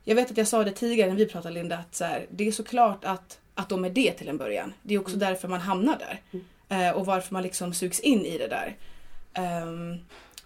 jag 0.04 0.14
vet 0.14 0.30
att 0.30 0.36
jag 0.36 0.48
sa 0.48 0.64
det 0.64 0.72
tidigare 0.72 1.10
när 1.10 1.16
vi 1.16 1.26
pratade 1.26 1.54
Linda 1.54 1.76
att 1.78 1.94
så 1.94 2.04
här, 2.04 2.26
det 2.30 2.46
är 2.48 2.52
såklart 2.52 3.04
att, 3.04 3.38
att 3.54 3.68
de 3.68 3.84
är 3.84 3.90
det 3.90 4.12
till 4.12 4.28
en 4.28 4.36
början. 4.36 4.72
Det 4.82 4.94
är 4.94 4.98
också 5.00 5.16
därför 5.16 5.48
man 5.48 5.60
hamnar 5.60 5.98
där. 5.98 6.40
Eh, 6.70 6.90
och 6.90 7.06
varför 7.06 7.34
man 7.34 7.42
liksom 7.42 7.72
sugs 7.72 8.00
in 8.00 8.20
i 8.20 8.38
det 8.38 8.48
där. 8.48 8.76
Um, 9.64 9.98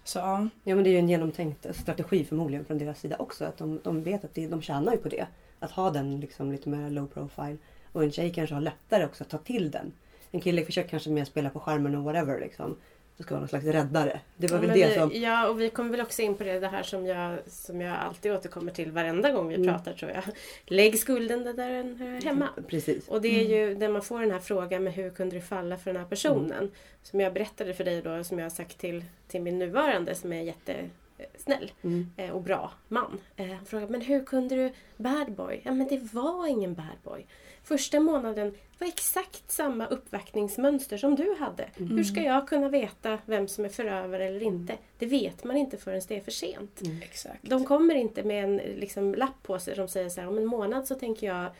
så 0.03 0.19
ja. 0.19 0.47
Ja 0.63 0.75
men 0.75 0.83
det 0.83 0.89
är 0.89 0.91
ju 0.91 0.97
en 0.97 1.09
genomtänkt 1.09 1.75
strategi 1.75 2.25
förmodligen 2.25 2.65
från 2.65 2.77
deras 2.77 2.99
sida 2.99 3.15
också. 3.19 3.45
Att 3.45 3.57
de, 3.57 3.79
de 3.83 4.03
vet 4.03 4.25
att 4.25 4.33
det, 4.33 4.47
de 4.47 4.61
tjänar 4.61 4.91
ju 4.91 4.97
på 4.97 5.09
det. 5.09 5.27
Att 5.59 5.71
ha 5.71 5.89
den 5.89 6.19
liksom 6.19 6.51
lite 6.51 6.69
mer 6.69 6.89
low 6.89 7.07
profile. 7.07 7.57
Och 7.91 8.03
en 8.03 8.11
tjej 8.11 8.33
kanske 8.33 8.55
har 8.55 8.61
lättare 8.61 9.05
också 9.05 9.23
att 9.23 9.29
ta 9.29 9.37
till 9.37 9.71
den. 9.71 9.91
En 10.31 10.41
kille 10.41 10.65
försöker 10.65 10.89
kanske 10.89 11.09
mer 11.09 11.25
spela 11.25 11.49
på 11.49 11.59
skärmen 11.59 11.95
och 11.95 12.03
whatever 12.03 12.39
liksom. 12.39 12.77
Det 13.17 13.23
ska 13.23 13.33
vara 13.33 13.39
någon 13.39 13.49
slags 13.49 13.65
räddare. 13.65 14.19
Det 14.37 14.47
var 14.47 14.57
Ja, 14.57 14.61
väl 14.61 14.79
det 14.79 14.87
vi, 14.87 14.93
som... 14.95 15.11
ja, 15.13 15.47
och 15.49 15.61
vi 15.61 15.69
kommer 15.69 15.89
väl 15.91 16.01
också 16.01 16.21
in 16.21 16.35
på 16.35 16.43
det, 16.43 16.59
det 16.59 16.67
här 16.67 16.83
som 16.83 17.05
jag, 17.05 17.37
som 17.47 17.81
jag 17.81 17.97
alltid 17.97 18.31
återkommer 18.31 18.71
till 18.71 18.91
varenda 18.91 19.31
gång 19.31 19.47
vi 19.47 19.55
Mm. 19.55 19.67
pratar 19.67 19.93
tror 19.93 20.11
jag. 20.11 20.23
Lägg 20.65 20.99
skulden 20.99 21.43
där 21.43 21.53
den 21.69 21.95
hör 21.95 22.21
hemma. 22.21 22.49
Precis. 22.67 23.07
Och 23.07 23.21
det 23.21 23.27
är 23.41 23.49
ju 23.67 23.75
när 23.77 23.89
man 23.89 24.01
får 24.01 24.21
den 24.21 24.31
här 24.31 24.39
frågan 24.39 24.83
med 24.83 24.93
hur 24.93 25.09
kunde 25.09 25.35
du 25.35 25.41
falla 25.41 25.77
för 25.77 25.93
den 25.93 26.01
här 26.01 26.09
personen. 26.09 26.71
Som 27.03 27.19
jag 27.19 27.33
berättade 27.33 27.73
för 27.73 27.83
dig 27.83 28.01
då, 28.01 28.23
som 28.23 28.39
jag 28.39 28.45
har 28.45 28.49
sagt 28.49 28.77
till, 28.77 29.03
till 29.27 29.41
min 29.41 29.59
nuvarande 29.59 30.15
som 30.15 30.33
är 30.33 30.41
jättesnäll 30.41 31.71
Mm. 31.83 32.11
eh, 32.17 32.29
och 32.29 32.41
bra 32.41 32.71
man. 32.87 33.19
Eh, 33.35 33.45
Han 33.47 33.65
frågade, 33.65 33.91
men 33.91 34.01
hur 34.01 34.25
kunde 34.25 34.55
du 34.55 34.71
bad 34.97 35.31
boy? 35.31 35.61
Ja 35.63 35.71
men 35.71 35.87
det 35.87 36.13
var 36.13 36.47
ingen 36.47 36.73
bad 36.73 36.97
boy. 37.03 37.25
Första 37.65 37.99
månaden 37.99 38.53
var 38.79 38.87
exakt 38.87 39.51
samma 39.51 39.87
uppvaktningsmönster 39.87 40.97
som 40.97 41.15
du 41.15 41.35
hade. 41.39 41.65
Hur 41.75 42.03
ska 42.03 42.21
jag 42.21 42.47
kunna 42.47 42.69
veta 42.69 43.17
vem 43.25 43.47
som 43.47 43.65
är 43.65 43.69
förövare 43.69 44.25
eller 44.25 44.43
inte? 44.43 44.73
Det 44.99 45.05
vet 45.05 45.43
man 45.43 45.57
inte 45.57 45.77
förrän 45.77 46.01
det 46.07 46.15
är 46.17 46.21
för 46.21 46.31
sent. 46.31 46.81
Exakt. 47.03 47.37
De 47.41 47.65
kommer 47.65 47.95
inte 47.95 48.23
med 48.23 48.43
en 48.43 48.57
liksom, 48.57 49.15
lapp 49.15 49.43
på 49.43 49.59
sig 49.59 49.75
som 49.75 49.87
säger 49.87 50.09
så 50.09 50.21
här, 50.21 50.27
om 50.27 50.37
en 50.37 50.45
månad 50.45 50.87
så 50.87 50.95
tänker 50.95 51.27
jag 51.27 51.51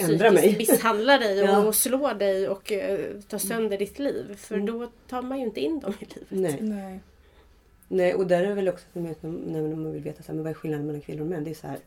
Ändra 0.00 0.30
mig." 0.30 0.54
misshandla 0.58 1.18
dig 1.18 1.42
och, 1.42 1.48
Ja. 1.48 1.66
och 1.66 1.74
slå 1.74 2.12
dig 2.14 2.48
och 2.48 2.72
eh, 2.72 3.00
ta 3.28 3.38
sönder 3.38 3.78
ditt 3.78 3.98
liv. 3.98 4.34
För 4.36 4.54
Mm. 4.54 4.66
då 4.66 4.88
tar 5.08 5.22
man 5.22 5.38
ju 5.38 5.44
inte 5.44 5.60
in 5.60 5.80
dem 5.80 5.94
i 6.00 6.04
livet. 6.04 6.28
Nej. 6.30 6.56
Nej. 6.60 7.00
Nej, 7.88 8.14
och 8.14 8.26
där 8.26 8.42
är 8.44 8.48
det 8.48 8.54
väl 8.54 8.68
också 8.68 8.84
när 8.92 9.76
man 9.76 9.92
vill 9.92 10.02
veta 10.02 10.22
så 10.22 10.26
här, 10.28 10.34
men 10.34 10.44
vad 10.44 10.50
är 10.50 10.54
skillnaden 10.54 10.86
mellan 10.86 11.00
kvinnor 11.02 11.20
och 11.20 11.26
män. 11.26 11.44
Det 11.44 11.50
är 11.50 11.54
så 11.54 11.66
här, 11.66 11.78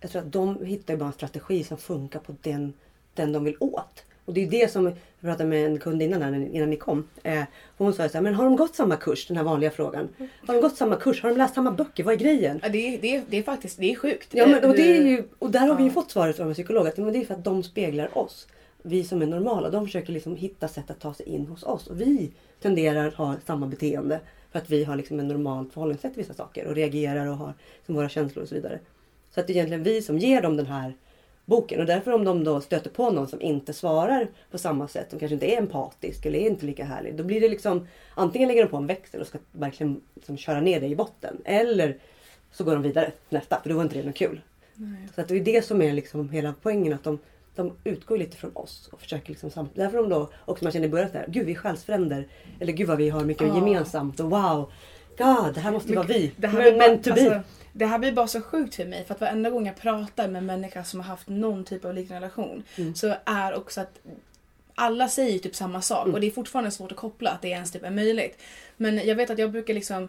jag 0.00 0.10
tror 0.10 0.22
att 0.22 0.32
de 0.32 0.64
hittar 0.64 0.94
ju 0.94 0.98
bara 0.98 1.06
en 1.06 1.12
strategi 1.12 1.64
som 1.64 1.76
funkar 1.78 2.20
på 2.20 2.34
den, 2.42 2.72
den 3.14 3.32
de 3.32 3.44
vill 3.44 3.56
åt. 3.60 4.04
Och 4.24 4.34
det 4.34 4.42
är 4.42 4.50
det 4.50 4.70
som, 4.72 4.84
jag 4.86 4.94
pratade 5.20 5.48
med 5.48 5.66
en 5.66 5.78
kund 5.78 6.02
innan, 6.02 6.22
här, 6.22 6.48
innan 6.52 6.70
ni 6.70 6.76
kom. 6.76 7.08
Eh, 7.22 7.42
hon 7.76 7.92
sa 7.92 8.08
så 8.08 8.14
här, 8.14 8.22
men 8.22 8.34
har 8.34 8.44
de 8.44 8.56
gått 8.56 8.74
samma 8.74 8.96
kurs? 8.96 9.26
Den 9.26 9.36
här 9.36 9.44
vanliga 9.44 9.70
frågan. 9.70 10.08
Har 10.46 10.54
de 10.54 10.60
gått 10.60 10.76
samma 10.76 10.96
kurs? 10.96 11.22
Har 11.22 11.30
de 11.30 11.38
läst 11.38 11.54
samma 11.54 11.70
böcker? 11.70 12.04
Vad 12.04 12.14
är 12.14 12.18
grejen? 12.18 12.60
Ja, 12.62 12.68
det, 12.68 12.94
är, 12.94 12.98
det, 13.00 13.16
är, 13.16 13.22
det 13.28 13.38
är 13.38 13.42
faktiskt 13.42 13.78
det 13.78 13.92
är 13.92 13.96
sjukt. 13.96 14.28
Ja, 14.30 14.46
men, 14.46 14.70
och, 14.70 14.76
det 14.76 14.82
är 14.82 15.02
Hur- 15.02 15.10
ju, 15.10 15.24
och 15.38 15.50
där 15.50 15.66
har 15.66 15.74
vi 15.74 15.84
ju 15.84 15.90
fått 15.90 16.10
svaret 16.10 16.36
från 16.36 16.48
en 16.48 16.54
psykolog 16.54 16.86
att 16.88 16.96
men 16.96 17.12
det 17.12 17.18
är 17.18 17.24
för 17.24 17.34
att 17.34 17.44
de 17.44 17.62
speglar 17.62 18.18
oss. 18.18 18.46
Vi 18.82 19.04
som 19.04 19.22
är 19.22 19.26
normala. 19.26 19.70
De 19.70 19.86
försöker 19.86 20.12
liksom 20.12 20.36
hitta 20.36 20.68
sätt 20.68 20.90
att 20.90 21.00
ta 21.00 21.14
sig 21.14 21.28
in 21.28 21.46
hos 21.46 21.62
oss. 21.62 21.86
Och 21.86 22.00
vi 22.00 22.30
tenderar 22.62 23.08
att 23.08 23.14
ha 23.14 23.36
samma 23.46 23.66
beteende. 23.66 24.20
För 24.52 24.58
att 24.58 24.70
vi 24.70 24.84
har 24.84 24.96
liksom 24.96 25.20
en 25.20 25.28
normalt 25.28 25.72
förhållningssätt 25.72 26.14
till 26.14 26.22
vissa 26.22 26.34
saker. 26.34 26.66
Och 26.66 26.74
reagerar 26.74 27.26
och 27.26 27.36
har 27.36 27.54
som 27.86 27.94
våra 27.94 28.08
känslor 28.08 28.42
och 28.42 28.48
så 28.48 28.54
vidare. 28.54 28.78
Så 29.34 29.40
att 29.40 29.46
det 29.46 29.52
är 29.52 29.54
egentligen 29.54 29.82
vi 29.82 30.02
som 30.02 30.18
ger 30.18 30.42
dem 30.42 30.56
den 30.56 30.66
här 30.66 30.94
boken. 31.50 31.80
Och 31.80 31.86
därför 31.86 32.12
om 32.12 32.24
de 32.24 32.44
då 32.44 32.60
stöter 32.60 32.90
på 32.90 33.10
någon 33.10 33.28
som 33.28 33.40
inte 33.40 33.72
svarar 33.72 34.28
på 34.50 34.58
samma 34.58 34.88
sätt. 34.88 35.10
Som 35.10 35.18
kanske 35.18 35.34
inte 35.34 35.54
är 35.54 35.58
empatisk 35.58 36.26
eller 36.26 36.38
är 36.38 36.46
inte 36.46 36.66
lika 36.66 36.84
härlig. 36.84 37.16
Då 37.16 37.24
blir 37.24 37.40
det 37.40 37.48
liksom 37.48 37.86
antingen 38.14 38.48
lägger 38.48 38.62
de 38.64 38.68
på 38.70 38.76
en 38.76 38.86
växel 38.86 39.20
och 39.20 39.26
ska 39.26 39.38
verkligen 39.52 40.00
liksom 40.14 40.36
köra 40.36 40.60
ner 40.60 40.80
dig 40.80 40.90
i 40.90 40.96
botten. 40.96 41.36
Eller 41.44 41.98
så 42.52 42.64
går 42.64 42.72
de 42.72 42.82
vidare 42.82 43.12
nästa. 43.28 43.60
För 43.62 43.68
då 43.70 43.76
var 43.76 43.82
inte 43.82 43.98
det 43.98 44.06
något 44.06 44.16
kul. 44.16 44.40
Nej. 44.74 45.08
Så 45.14 45.20
att 45.20 45.28
det 45.28 45.36
är 45.36 45.40
det 45.40 45.64
som 45.64 45.82
är 45.82 45.92
liksom 45.92 46.28
hela 46.30 46.54
poängen. 46.62 46.92
Att 46.92 47.04
de, 47.04 47.18
de 47.54 47.72
utgår 47.84 48.18
lite 48.18 48.36
från 48.36 48.50
oss. 48.56 48.88
Och 48.92 49.00
försöker 49.00 49.28
liksom 49.28 49.50
samt... 49.50 49.70
Därför 49.74 49.98
de 49.98 50.08
då 50.08 50.30
också 50.44 50.64
man 50.64 50.72
känner 50.72 50.86
i 50.86 50.90
början 50.90 51.10
såhär. 51.10 51.26
Gud 51.28 51.46
vi 51.46 51.52
är 51.52 51.56
själsfränder. 51.56 52.28
Eller 52.60 52.72
gud 52.72 52.88
vad 52.88 52.98
vi 52.98 53.08
har 53.08 53.24
mycket 53.24 53.46
Ja. 53.48 53.54
gemensamt. 53.54 54.20
Och 54.20 54.30
wow. 54.30 54.72
God 55.18 55.54
det 55.54 55.60
här 55.60 55.72
måste 55.72 55.88
Men 55.88 55.96
vara 55.96 56.06
vi. 56.06 56.32
Det 56.36 56.46
här, 56.46 56.58
Men 56.58 56.78
meant 56.78 57.04
to 57.04 57.14
be. 57.14 57.42
Det 57.72 57.86
här 57.86 57.98
blir 57.98 58.12
bara 58.12 58.26
så 58.26 58.40
sjukt 58.40 58.74
för 58.74 58.84
mig 58.84 59.04
för 59.04 59.14
att 59.14 59.20
varenda 59.20 59.50
gång 59.50 59.66
jag 59.66 59.76
pratar 59.76 60.28
med 60.28 60.38
en 60.38 60.46
människa 60.46 60.84
som 60.84 61.00
har 61.00 61.06
haft 61.06 61.28
någon 61.28 61.64
typ 61.64 61.84
av 61.84 61.94
liknande 61.94 62.26
relation 62.26 62.62
Mm. 62.78 62.94
så 62.94 63.14
är 63.24 63.54
också 63.54 63.80
att 63.80 63.98
alla 64.74 65.08
säger 65.08 65.38
typ 65.38 65.56
samma 65.56 65.82
sak 65.82 66.02
Mm. 66.04 66.14
och 66.14 66.20
det 66.20 66.26
är 66.26 66.30
fortfarande 66.30 66.70
svårt 66.70 66.92
att 66.92 66.98
koppla 66.98 67.30
att 67.30 67.42
det 67.42 67.48
ens 67.48 67.72
typ 67.72 67.84
är 67.84 67.90
möjligt. 67.90 68.38
Men 68.76 69.06
jag 69.06 69.14
vet 69.14 69.30
att 69.30 69.38
jag 69.38 69.50
brukar 69.52 69.74
liksom 69.74 70.08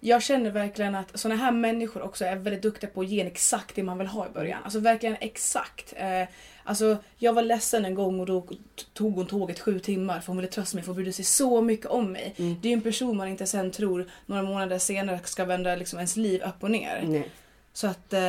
jag 0.00 0.22
känner 0.22 0.50
verkligen 0.50 0.94
att 0.94 1.18
såna 1.18 1.34
här 1.36 1.52
människor 1.52 2.02
också 2.02 2.24
är 2.24 2.36
väldigt 2.36 2.62
duktiga 2.62 2.90
på 2.90 3.00
att 3.00 3.08
ge 3.08 3.20
en 3.20 3.26
exakt 3.26 3.74
det 3.74 3.82
man 3.82 3.98
vill 3.98 4.06
ha 4.06 4.26
i 4.26 4.30
början. 4.30 4.60
Alltså 4.64 4.78
verkligen 4.78 5.16
exakt. 5.20 5.92
Eh, 5.96 6.22
alltså 6.64 6.96
jag 7.18 7.32
var 7.32 7.42
ledsen 7.42 7.84
en 7.84 7.94
gång 7.94 8.20
och 8.20 8.26
då 8.26 8.46
tog 8.92 9.14
hon 9.14 9.26
tåget 9.26 9.60
sju 9.60 9.78
timmar 9.78 10.20
för 10.20 10.26
hon 10.26 10.36
ville 10.36 10.48
trösta 10.48 10.76
mig 10.76 10.84
för 10.84 10.88
hon 10.88 10.96
brydde 10.96 11.12
sig 11.12 11.24
så 11.24 11.60
mycket 11.62 11.86
om 11.86 12.12
mig. 12.12 12.34
Mm. 12.36 12.56
Det 12.62 12.68
är 12.68 12.70
ju 12.70 12.74
en 12.76 12.80
person 12.82 13.16
man 13.16 13.28
inte 13.28 13.46
sen 13.46 13.70
tror 13.70 14.06
några 14.26 14.42
månader 14.42 14.78
senare 14.78 15.20
ska 15.24 15.44
vända 15.44 15.76
liksom 15.76 15.98
ens 15.98 16.16
liv 16.16 16.42
upp 16.42 16.62
och 16.62 16.70
ner. 16.70 17.04
Nej. 17.06 17.28
Så 17.72 17.86
att... 17.86 18.12
Eh, 18.12 18.20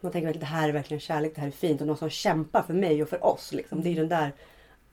Man 0.00 0.12
tänker 0.12 0.30
att 0.30 0.40
det 0.40 0.46
här 0.46 0.68
är 0.68 0.72
verkligen 0.72 1.00
kärlek. 1.00 1.32
Det 1.34 1.40
här 1.40 1.48
är 1.48 1.52
fint. 1.52 1.80
Och 1.80 1.86
någon 1.86 1.96
som 1.96 2.10
kämpar 2.10 2.62
för 2.62 2.74
mig 2.74 3.02
och 3.02 3.08
för 3.08 3.24
oss. 3.24 3.52
Liksom. 3.52 3.82
Det 3.82 3.88
är 3.88 3.90
ju 3.90 3.96
den 3.96 4.08
där. 4.08 4.32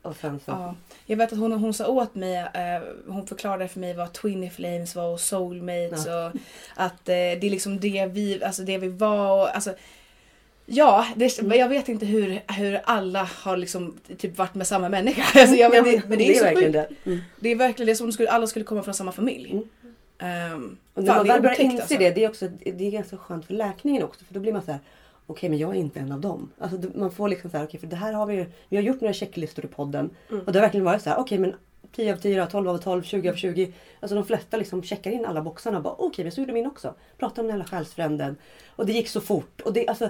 Och 0.02 0.16
sen 0.16 0.40
så. 0.46 0.52
ja. 0.52 0.76
Jag 1.06 1.18
vet 1.18 1.34
att 1.34 1.40
hon, 1.40 1.52
hon 1.52 1.74
sa 1.74 1.88
åt 1.88 2.16
mig, 2.16 2.36
eh, 2.38 2.82
hon 3.08 3.28
förklarade 3.28 3.68
för 3.68 3.80
mig 3.80 3.94
vad 3.94 4.14
Twin 4.14 4.52
Flames 4.52 4.96
var 4.96 5.14
och 5.14 5.20
Soulmates 5.20 6.06
och 6.06 6.40
att 6.76 7.10
eh, 7.10 7.14
det 7.14 7.44
är 7.44 7.50
liksom 7.50 7.80
det 7.80 8.06
vi, 8.06 8.44
alltså 8.44 8.62
det 8.64 8.78
vi 8.78 8.88
var 8.88 9.32
och 9.42 9.56
alltså 9.56 9.74
Ja, 10.74 11.06
det, 11.16 11.40
Mm. 11.40 11.60
jag 11.60 11.70
vet 11.70 11.90
inte 11.90 12.06
hur, 12.06 12.42
hur 12.54 12.82
alla 12.84 13.24
har 13.44 13.58
liksom 13.58 13.98
typ 14.18 14.38
varit 14.38 14.56
med 14.56 14.68
samma 14.68 14.90
människa. 14.90 15.40
Alltså, 15.40 15.56
ja, 15.56 15.70
men, 15.70 15.84
det, 15.84 16.02
men 16.08 16.18
det 16.18 16.30
är, 16.30 16.38
så 16.38 16.44
verkligen 16.44 16.74
sjukt. 16.74 16.90
det. 17.04 17.10
Mm. 17.12 17.22
Det 17.40 17.50
är 17.50 17.56
verkligen 17.56 17.86
det 17.86 17.92
är 17.92 17.96
som 17.96 18.08
om 18.20 18.28
alla 18.30 18.48
skulle 18.48 18.66
komma 18.66 18.84
från 18.84 18.94
samma 18.94 19.12
familj. 19.12 19.52
Mm. 19.52 19.64
Ehm, 20.18 20.78
Och 20.94 21.04
när 21.04 21.16
man 21.16 21.26
det 21.26 21.30
är 21.32 21.34
väl 21.34 21.42
börjar 21.42 21.62
inse 21.62 21.82
alltså. 21.82 21.98
det, 21.98 22.10
det 22.10 22.24
är, 22.24 22.30
också, 22.30 22.48
det 22.66 22.88
är 22.88 22.92
ganska 22.92 23.18
skönt 23.18 23.46
för 23.46 23.54
läkningen 23.54 24.04
också. 24.04 24.26
För 24.26 24.34
då 24.34 24.40
blir 24.40 24.54
man 24.54 24.62
så 24.62 24.72
här, 24.72 24.80
okej 25.28 25.50
men 25.50 25.60
jag 25.60 25.70
är 25.76 25.80
inte 25.80 26.00
en 26.00 26.12
av 26.12 26.22
dem. 26.22 26.52
Alltså 26.60 26.78
det- 26.78 26.96
man 26.96 27.12
får 27.12 27.30
liksom 27.30 27.50
så 27.50 27.58
här, 27.58 27.66
okej 27.66 27.80
för 27.80 27.88
det 27.88 27.96
här 27.96 28.14
har 28.14 28.26
vi 28.26 28.46
vi 28.70 28.78
har 28.78 28.84
gjort 28.84 29.02
några 29.02 29.14
checklistor 29.14 29.66
i 29.66 29.68
podden. 29.68 30.10
Mm. 30.30 30.42
Och 30.46 30.52
det 30.54 30.60
har 30.60 30.66
verkligen 30.66 30.86
varit 30.86 31.02
så 31.02 31.10
här, 31.10 31.20
okej 31.20 31.38
men 31.38 31.56
10 31.96 32.14
av 32.14 32.18
10, 32.18 32.46
12 32.48 32.70
av 32.70 32.78
12, 32.78 33.04
20 33.04 33.30
av 33.30 33.36
20. 33.36 33.74
Alltså 34.00 34.16
de 34.16 34.26
flesta 34.26 34.58
liksom 34.58 34.84
checkar 34.84 35.12
in 35.12 35.26
alla 35.26 35.42
boxarna 35.42 35.78
och 35.78 35.84
bara 35.84 35.96
okej 35.98 36.26
men 36.26 36.32
så 36.32 36.42
gjorde 36.42 36.54
min 36.54 36.68
också. 36.68 36.94
Pratade 37.18 37.42
om 37.42 37.48
den 37.48 37.58
jävla 37.58 37.78
själsfränden. 37.78 38.36
Och 38.76 38.86
det 38.86 38.94
gick 38.94 39.08
så 39.10 39.22
fort. 39.22 39.62
Och 39.62 39.74
det, 39.74 39.88
alltså, 39.88 40.10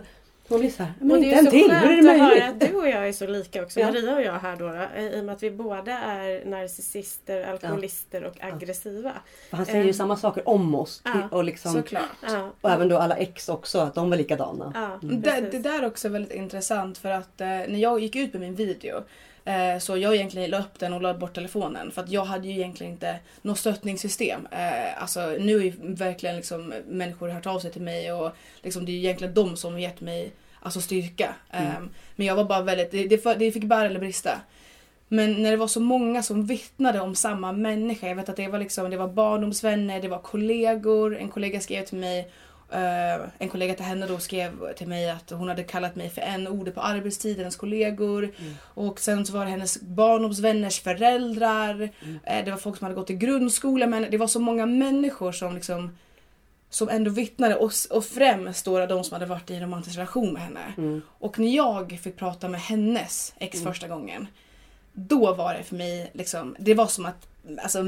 man 0.52 0.60
blir 0.60 0.70
så 0.70 0.84
här, 0.84 0.94
men 1.00 1.12
och 1.12 1.18
inte 1.18 1.30
det 1.30 1.36
är 1.36 1.40
en 1.40 1.46
så 1.46 1.52
till, 1.52 1.72
hur 1.72 1.92
är 1.92 2.02
det 2.02 2.12
att 2.12 2.18
höra 2.20 2.28
möjligt? 2.28 2.64
att 2.64 2.72
du 2.72 2.76
och 2.78 2.88
jag 2.88 3.08
är 3.08 3.14
så 3.14 3.28
lika 3.28 3.64
också. 3.64 3.80
Ja. 3.80 3.86
Maria 3.92 4.16
och 4.16 4.22
jag 4.22 4.40
här 4.40 4.56
då, 4.56 4.68
då. 4.68 5.02
I 5.02 5.20
och 5.22 5.26
med 5.26 5.36
att 5.36 5.44
vi 5.44 5.52
båda 5.52 5.92
är 6.00 6.46
narcissister, 6.46 7.44
alkoholister 7.44 8.24
och 8.24 8.36
aggressiva. 8.40 9.12
För 9.50 9.58
han 9.58 9.66
säger 9.66 9.84
ju 9.84 9.90
Eh. 9.90 9.94
samma 9.96 10.18
saker 10.18 10.50
om 10.50 10.76
oss. 10.76 11.02
Ja. 11.06 11.12
Och, 11.32 11.44
liksom, 11.44 11.74
Såklart. 11.74 12.04
Ja. 12.22 12.50
och 12.62 12.70
även 12.72 12.90
då 12.90 12.98
alla 12.98 13.16
ex 13.16 13.50
också, 13.50 13.80
att 13.80 13.96
de 13.96 14.10
var 14.10 14.18
likadana. 14.18 14.72
Ja, 14.76 15.08
Det, 15.08 15.42
det 15.52 15.60
där 15.60 15.82
är 15.82 15.88
också 15.88 16.10
väldigt 16.10 16.34
intressant 16.34 16.98
för 16.98 17.10
att 17.12 17.42
eh, 17.42 17.48
när 17.48 17.80
jag 17.80 18.00
gick 18.00 18.16
ut 18.16 18.34
med 18.34 18.42
min 18.42 18.56
video 18.56 19.04
Eh, 19.46 19.80
så 19.80 19.98
jag 19.98 20.16
egentligen 20.16 20.50
la 20.50 20.60
upp 20.60 20.80
den 20.80 20.94
och 20.94 21.02
la 21.02 21.14
bort 21.14 21.34
telefonen 21.34 21.92
för 21.92 22.02
att 22.04 22.10
jag 22.10 22.26
hade 22.26 22.48
ju 22.48 22.54
egentligen 22.54 22.94
inte 22.94 23.20
något 23.42 23.58
stöttningssystem. 23.60 24.48
Eh, 24.52 25.02
alltså 25.02 25.20
nu 25.40 25.56
är 25.58 25.62
ju 25.62 25.74
verkligen 25.80 26.36
liksom 26.36 26.74
människor 26.88 27.30
hört 27.30 27.46
av 27.48 27.60
sig 27.60 27.72
till 27.72 27.82
mig 27.82 28.14
och 28.14 28.32
liksom 28.62 28.86
det 28.86 28.92
är 28.92 28.96
egentligen 28.96 29.34
de 29.34 29.58
som 29.58 29.80
gett 29.80 30.02
mig 30.02 30.32
alltså 30.62 30.82
styrka. 30.82 31.36
Mm. 31.50 31.68
Eh, 31.68 31.80
men 32.16 32.28
jag 32.28 32.36
var 32.36 32.44
bara 32.44 32.62
väldigt, 32.62 32.92
det, 32.92 33.08
det, 33.08 33.36
det 33.40 33.52
fick 33.52 33.64
bära 33.64 33.86
eller 33.86 34.00
brista. 34.00 34.42
Men 35.08 35.44
när 35.44 35.52
det 35.52 35.58
var 35.58 35.68
så 35.68 35.80
många 35.80 36.24
som 36.24 36.46
vittnade 36.46 37.00
om 37.00 37.16
samma 37.16 37.52
människa. 37.52 38.08
Jag 38.08 38.16
vet 38.16 38.30
att 38.30 38.36
det 38.36 38.48
var, 38.48 38.60
liksom, 38.60 38.90
det 38.90 38.98
var 38.98 39.08
barndomsvänner, 39.08 40.02
det 40.02 40.08
var 40.08 40.20
kollegor. 40.20 41.18
En 41.18 41.30
kollega 41.30 41.60
skrev 41.60 41.86
till 41.86 41.98
mig 41.98 42.32
Uh, 42.74 43.28
en 43.38 43.50
kollega 43.50 43.74
till 43.74 43.86
henne 43.86 44.08
då 44.08 44.20
skrev 44.20 44.74
till 44.74 44.88
mig 44.88 45.10
att 45.10 45.30
hon 45.30 45.48
hade 45.48 45.64
kallat 45.64 45.96
mig 45.96 46.10
för 46.10 46.22
en 46.22 46.48
ord 46.48 46.74
på 46.74 46.82
arbetstid, 46.82 47.38
hennes 47.38 47.56
kollegor. 47.56 48.24
Mm. 48.24 48.54
Och 48.64 49.00
sen 49.00 49.26
så 49.26 49.34
var 49.34 49.46
det 49.46 49.52
hennes 49.52 49.82
barndomsvänners 49.82 50.80
föräldrar. 50.80 51.74
Mm. 51.74 52.14
Uh, 52.16 52.46
det 52.46 52.52
var 52.52 52.58
folk 52.58 52.78
som 52.78 52.86
hade 52.86 52.96
gått 52.96 53.10
i 53.10 53.14
grundskola. 53.14 53.88
Men 53.88 54.12
det 54.12 54.18
var 54.18 54.28
så 54.28 54.40
många 54.40 54.66
människor 54.66 55.32
som 55.32 55.56
liksom 55.56 55.98
som 56.72 56.90
ändå 56.90 57.12
vittnade 57.12 57.56
och, 57.56 57.72
och 57.90 58.06
främst 58.06 58.66
då 58.66 58.86
de 58.86 59.04
som 59.04 59.14
hade 59.14 59.26
varit 59.26 59.50
i 59.50 59.56
en 59.56 59.62
romantisk 59.62 59.98
relation 59.98 60.34
med 60.34 60.42
henne. 60.42 60.74
Mm. 60.78 61.02
Och 61.20 61.40
när 61.40 61.56
jag 61.56 62.00
fick 62.04 62.18
prata 62.18 62.48
med 62.48 62.62
hennes 62.62 63.34
ex 63.40 63.56
Mm. 63.56 63.74
första 63.74 63.88
gången. 63.88 64.28
Då 64.94 65.34
var 65.34 65.54
det 65.54 65.64
för 65.64 65.76
mig 65.76 66.12
liksom, 66.14 66.56
det 66.60 66.74
var 66.74 66.88
som 66.88 67.06
att 67.06 67.28
alltså, 67.64 67.84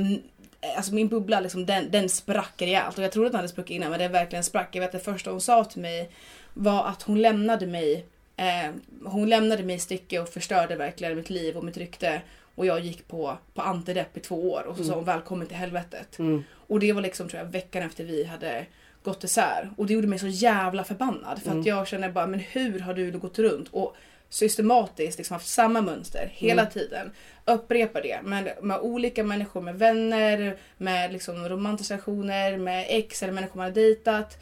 alltså 0.78 0.94
min 0.94 1.08
bubbla 1.08 1.40
liksom, 1.40 1.66
den, 1.66 1.92
den 1.92 2.10
sprack 2.10 2.54
rejält. 2.62 2.98
Och 2.98 3.04
jag 3.04 3.12
trodde 3.12 3.28
att 3.28 3.32
den 3.32 3.40
hade 3.40 3.50
spruckit 3.50 3.76
innan 3.76 3.90
men 3.90 4.00
den 4.00 4.12
verkligen 4.12 4.44
sprack. 4.44 4.70
Jag 4.72 4.82
vet 4.82 4.96
att 4.96 5.04
det 5.06 5.12
första 5.12 5.32
hon 5.32 5.42
sa 5.42 5.64
till 5.64 5.82
mig 5.82 6.10
var 6.54 6.86
att 6.86 7.02
hon 7.02 7.22
lämnade 7.22 7.68
mig 7.68 8.06
eh, 8.38 8.72
hon 9.06 9.30
lämnade 9.30 9.64
mig 9.64 9.76
i 9.76 9.80
sticket 9.80 10.22
och 10.22 10.30
förstörde 10.30 10.76
verkligen 10.76 11.16
mitt 11.16 11.30
liv 11.30 11.58
och 11.58 11.64
mitt 11.64 11.78
rykte. 11.78 12.22
Och 12.56 12.66
jag 12.66 12.80
gick 12.80 13.08
på, 13.08 13.38
på 13.54 13.62
antidepp 13.62 14.18
i 14.18 14.20
två 14.20 14.52
år 14.52 14.64
och 14.64 14.78
så 14.78 14.84
sa 14.84 14.94
hon 14.96 15.04
välkommen 15.06 15.48
till 15.48 15.58
helvetet. 15.58 16.20
Mm. 16.20 16.44
Och 16.68 16.80
det 16.80 16.94
var 16.94 17.02
liksom 17.02 17.30
tror 17.30 17.44
jag 17.44 17.50
veckan 17.52 17.84
efter 17.84 18.04
vi 18.04 18.24
hade 18.24 18.66
gått 19.04 19.24
isär. 19.24 19.70
Och 19.78 19.86
det 19.88 19.94
gjorde 19.94 20.08
mig 20.08 20.20
så 20.20 20.28
jävla 20.28 20.84
förbannad. 20.84 21.42
För 21.42 21.48
Mm. 21.50 21.60
att 21.60 21.66
jag 21.66 21.88
känner 21.88 22.10
bara, 22.12 22.28
men 22.28 22.40
hur 22.40 22.80
har 22.80 22.94
du 22.94 23.12
gått 23.12 23.40
runt 23.40 23.68
och 23.72 23.96
systematiskt 24.30 25.18
liksom 25.18 25.34
haft 25.34 25.48
samma 25.48 25.82
mönster 25.82 26.30
hela 26.34 26.62
Mm. 26.62 26.74
tiden. 26.74 27.12
Upprepa 27.46 28.02
det 28.02 28.22
med, 28.24 28.54
med 28.62 28.80
olika 28.80 29.24
människor, 29.24 29.62
med 29.62 29.76
vänner, 29.80 30.58
med 30.78 31.14
liksom 31.14 31.50
romantiska 31.50 31.94
relationer, 31.94 32.58
med 32.58 32.86
ex 32.90 33.24
eller 33.24 33.34
människor 33.34 33.58
man 33.58 33.66
har 33.66 33.72
dejtat. 33.72 34.38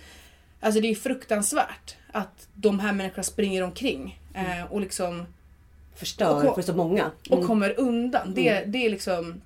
Alltså 0.60 0.82
det 0.82 0.88
är 0.88 0.96
fruktansvärt 0.96 1.96
att 2.12 2.48
de 2.54 2.80
här 2.80 2.94
människorna 2.94 3.24
springer 3.24 3.64
omkring 3.64 4.20
eh, 4.36 4.72
och 4.72 4.82
liksom 4.82 5.26
Förstör 6.02 6.48
Och- 6.50 6.56
för 6.56 6.62
så 6.62 6.74
många. 6.74 7.12
och 7.30 7.36
Mm. 7.36 7.48
kommer 7.48 7.80
undan. 7.80 8.34
Det, 8.34 8.64
det 8.66 8.86
är 8.86 8.90
liksom... 8.90 9.42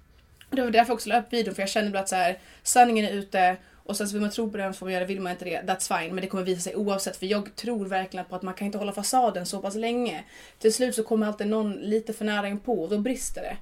Det 0.49 0.61
var 0.61 0.69
därför 0.71 0.89
jag 0.89 0.93
också 0.95 1.09
la 1.09 1.19
upp 1.19 1.33
videon 1.33 1.55
för 1.55 1.61
jag 1.61 1.69
kände 1.69 1.91
bara 1.91 1.99
att 1.99 2.09
så 2.09 2.15
här, 2.15 2.37
sanningen 2.63 3.05
är 3.05 3.11
ute 3.11 3.55
och 3.73 3.97
sen 3.97 4.07
så 4.07 4.13
vill 4.13 4.21
man 4.21 4.31
tro 4.31 4.51
på 4.51 4.57
den 4.57 4.73
får 4.73 4.85
man 4.85 4.93
göra 4.93 5.03
det, 5.03 5.07
vill 5.13 5.21
man 5.21 5.31
inte 5.31 5.45
det, 5.45 5.61
that's 5.61 5.99
fine. 5.99 6.15
Men 6.15 6.21
det 6.21 6.27
kommer 6.27 6.43
visa 6.43 6.61
sig 6.61 6.75
oavsett 6.75 7.17
för 7.17 7.25
jag 7.25 7.55
tror 7.55 7.85
verkligen 7.85 8.25
på 8.25 8.35
att 8.35 8.41
man 8.41 8.53
kan 8.53 8.65
inte 8.65 8.77
hålla 8.77 8.91
fasaden 8.91 9.45
så 9.45 9.59
pass 9.61 9.75
länge. 9.75 10.23
Till 10.59 10.73
slut 10.73 10.95
så 10.95 11.03
kommer 11.03 11.27
alltid 11.27 11.47
någon 11.47 11.73
lite 11.73 12.13
för 12.13 12.25
nära 12.25 12.47
in 12.47 12.59
på 12.59 12.83
och 12.83 12.89
då 12.89 12.97
brister 12.97 13.41
det. 13.41 13.57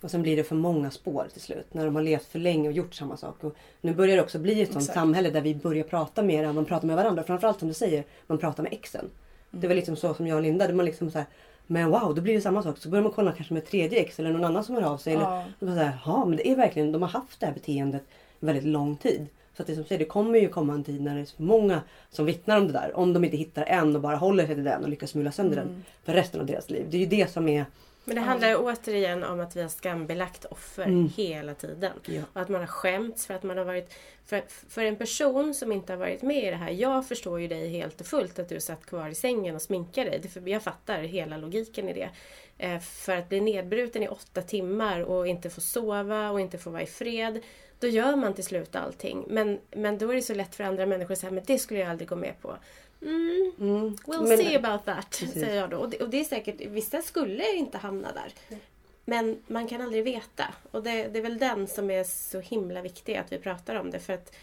Och 0.00 0.10
sen 0.10 0.22
blir 0.22 0.36
det 0.36 0.44
för 0.44 0.54
många 0.54 0.90
spår 0.90 1.26
till 1.32 1.42
slut. 1.42 1.74
När 1.74 1.84
de 1.84 1.94
har 1.94 2.02
levt 2.02 2.26
för 2.26 2.38
länge 2.38 2.68
och 2.68 2.74
gjort 2.74 2.94
samma 2.94 3.16
sak. 3.16 3.44
Och 3.44 3.56
nu 3.80 3.94
börjar 3.94 4.16
det 4.16 4.22
också 4.22 4.38
bli 4.38 4.62
ett 4.62 4.68
sånt 4.72 4.82
Exakt. 4.82 4.94
samhälle 4.98 5.30
där 5.30 5.40
vi 5.40 5.54
börjar 5.54 5.84
prata 5.84 6.22
mer 6.22 6.52
man 6.52 6.64
pratar 6.64 6.86
med 6.86 6.96
varandra. 6.96 7.22
Framförallt 7.22 7.58
som 7.58 7.68
du 7.68 7.74
säger, 7.74 8.04
man 8.26 8.38
pratar 8.38 8.62
med 8.62 8.72
exen. 8.72 9.10
Det 9.50 9.68
var 9.68 9.74
liksom 9.74 9.96
så 9.96 10.14
som 10.14 10.26
jag 10.26 10.36
och 10.36 10.42
Linda. 10.42 10.72
Man 10.72 10.86
liksom 10.86 11.10
så 11.10 11.18
här, 11.18 11.26
men 11.66 11.90
wow, 11.90 12.14
då 12.14 12.22
blir 12.22 12.34
det 12.34 12.40
samma 12.40 12.62
sak. 12.62 12.78
Så 12.78 12.88
börjar 12.88 13.02
man 13.02 13.12
kolla 13.12 13.32
kanske 13.32 13.54
med 13.54 13.66
tredje 13.66 13.98
ex 14.00 14.18
eller 14.18 14.30
någon 14.32 14.44
annan 14.44 14.64
som 14.64 14.74
hör 14.74 14.82
av 14.82 14.98
sig. 14.98 15.12
Eller, 15.14 15.22
Ja. 15.24 15.44
och 15.60 15.66
bara 15.66 15.76
så 15.76 15.82
här, 15.82 15.98
ja 16.06 16.24
men 16.24 16.36
det 16.36 16.48
är 16.48 16.56
verkligen, 16.56 16.92
de 16.92 17.02
har 17.02 17.08
haft 17.08 17.40
det 17.40 17.46
här 17.46 17.52
beteendet 17.54 18.02
en 18.40 18.46
väldigt 18.46 18.64
lång 18.64 18.96
tid. 18.96 19.26
Så 19.56 19.62
att 19.62 19.66
det 19.66 19.74
som 19.74 19.84
säger, 19.84 19.98
det 19.98 20.04
kommer 20.04 20.38
ju 20.38 20.48
komma 20.48 20.72
en 20.74 20.84
tid 20.84 21.00
när 21.02 21.14
det 21.14 21.20
är 21.20 21.24
så 21.24 21.42
många 21.42 21.80
som 22.10 22.24
vittnar 22.26 22.58
om 22.58 22.66
det 22.66 22.72
där. 22.72 22.96
Om 22.96 23.12
de 23.12 23.24
inte 23.24 23.36
hittar 23.36 23.62
en 23.64 23.96
och 23.96 24.02
bara 24.02 24.16
håller 24.16 24.46
sig 24.46 24.54
till 24.54 24.64
den 24.64 24.82
och 24.82 24.88
lyckas 24.88 25.14
mula 25.14 25.32
sönder 25.32 25.56
Mm. 25.56 25.68
den 25.68 25.84
för 26.04 26.12
resten 26.12 26.40
av 26.40 26.46
deras 26.46 26.70
liv. 26.70 26.86
Det 26.90 26.96
är 26.96 27.00
ju 27.00 27.06
det 27.06 27.30
som 27.30 27.48
är... 27.48 27.64
Men 28.04 28.16
det 28.16 28.22
handlar 28.22 28.48
ju 28.48 28.56
återigen 28.56 29.24
om 29.24 29.40
att 29.40 29.56
vi 29.56 29.62
har 29.62 29.68
skambelagt 29.68 30.44
offer 30.44 30.84
Mm. 30.84 31.08
hela 31.16 31.54
tiden. 31.54 31.92
Ja. 32.06 32.22
Och 32.32 32.40
att 32.40 32.48
man 32.48 32.60
har 32.60 32.68
skämts 32.68 33.26
för 33.26 33.34
att 33.34 33.42
man 33.42 33.58
har 33.58 33.64
varit... 33.64 33.94
För, 34.26 34.42
för 34.68 34.84
en 34.84 34.96
person 34.96 35.54
som 35.54 35.72
inte 35.72 35.92
har 35.92 35.98
varit 35.98 36.22
med 36.22 36.44
i 36.44 36.50
det 36.50 36.56
här. 36.56 36.70
Jag 36.70 37.08
förstår 37.08 37.40
ju 37.40 37.48
dig 37.48 37.68
helt 37.68 38.00
och 38.00 38.06
fullt 38.06 38.38
att 38.38 38.48
du 38.48 38.60
satt 38.60 38.86
kvar 38.86 39.08
i 39.08 39.14
sängen 39.14 39.54
och 39.54 39.62
sminkade 39.62 40.10
dig. 40.10 40.28
För 40.28 40.48
jag 40.48 40.62
fattar 40.62 40.98
hela 40.98 41.36
logiken 41.36 41.88
i 41.88 41.92
det. 41.92 42.10
Eh, 42.58 42.80
för 42.80 43.16
att 43.16 43.28
bli 43.28 43.40
nedbruten 43.40 44.02
i 44.02 44.08
åtta 44.08 44.42
timmar 44.42 45.00
och 45.00 45.26
inte 45.28 45.50
få 45.50 45.60
sova 45.60 46.30
och 46.30 46.40
inte 46.40 46.58
få 46.58 46.70
vara 46.70 46.82
i 46.82 46.86
fred. 46.86 47.40
Då 47.80 47.86
gör 47.86 48.16
man 48.16 48.34
till 48.34 48.44
slut 48.44 48.76
allting. 48.76 49.24
Men, 49.28 49.58
men 49.70 49.98
då 49.98 50.10
är 50.10 50.14
det 50.14 50.22
så 50.22 50.34
lätt 50.34 50.54
för 50.54 50.64
andra 50.64 50.86
människor 50.86 51.12
att 51.12 51.18
säga 51.18 51.30
men 51.32 51.44
det 51.46 51.58
skulle 51.58 51.80
jag 51.80 51.90
aldrig 51.90 52.08
gå 52.08 52.16
med 52.16 52.34
på. 52.42 52.56
Mm, 53.04 53.52
Mm. 53.60 53.96
We'll 54.06 54.28
Men- 54.28 54.38
see 54.38 54.56
about 54.56 54.84
that, 54.84 55.10
Precis. 55.10 55.32
säger 55.32 55.56
jag 55.56 55.70
då. 55.70 55.76
Och 55.76 55.90
det, 55.90 56.00
och 56.00 56.08
det 56.08 56.20
är 56.20 56.24
säkert, 56.24 56.60
vissa 56.60 57.02
skulle 57.02 57.52
inte 57.56 57.78
hamna 57.78 58.08
där. 58.12 58.58
Men 59.04 59.38
man 59.46 59.66
kan 59.68 59.80
aldrig 59.80 60.04
veta. 60.04 60.44
Och 60.70 60.82
det, 60.82 61.08
det 61.08 61.18
är 61.18 61.22
väl 61.22 61.38
den 61.38 61.66
som 61.66 61.90
är 61.90 62.04
så 62.04 62.40
himla 62.40 62.82
viktig 62.82 63.16
att 63.16 63.32
vi 63.32 63.38
pratar 63.38 63.74
om 63.74 63.90
det. 63.90 63.98
För 63.98 64.12
att 64.12 64.34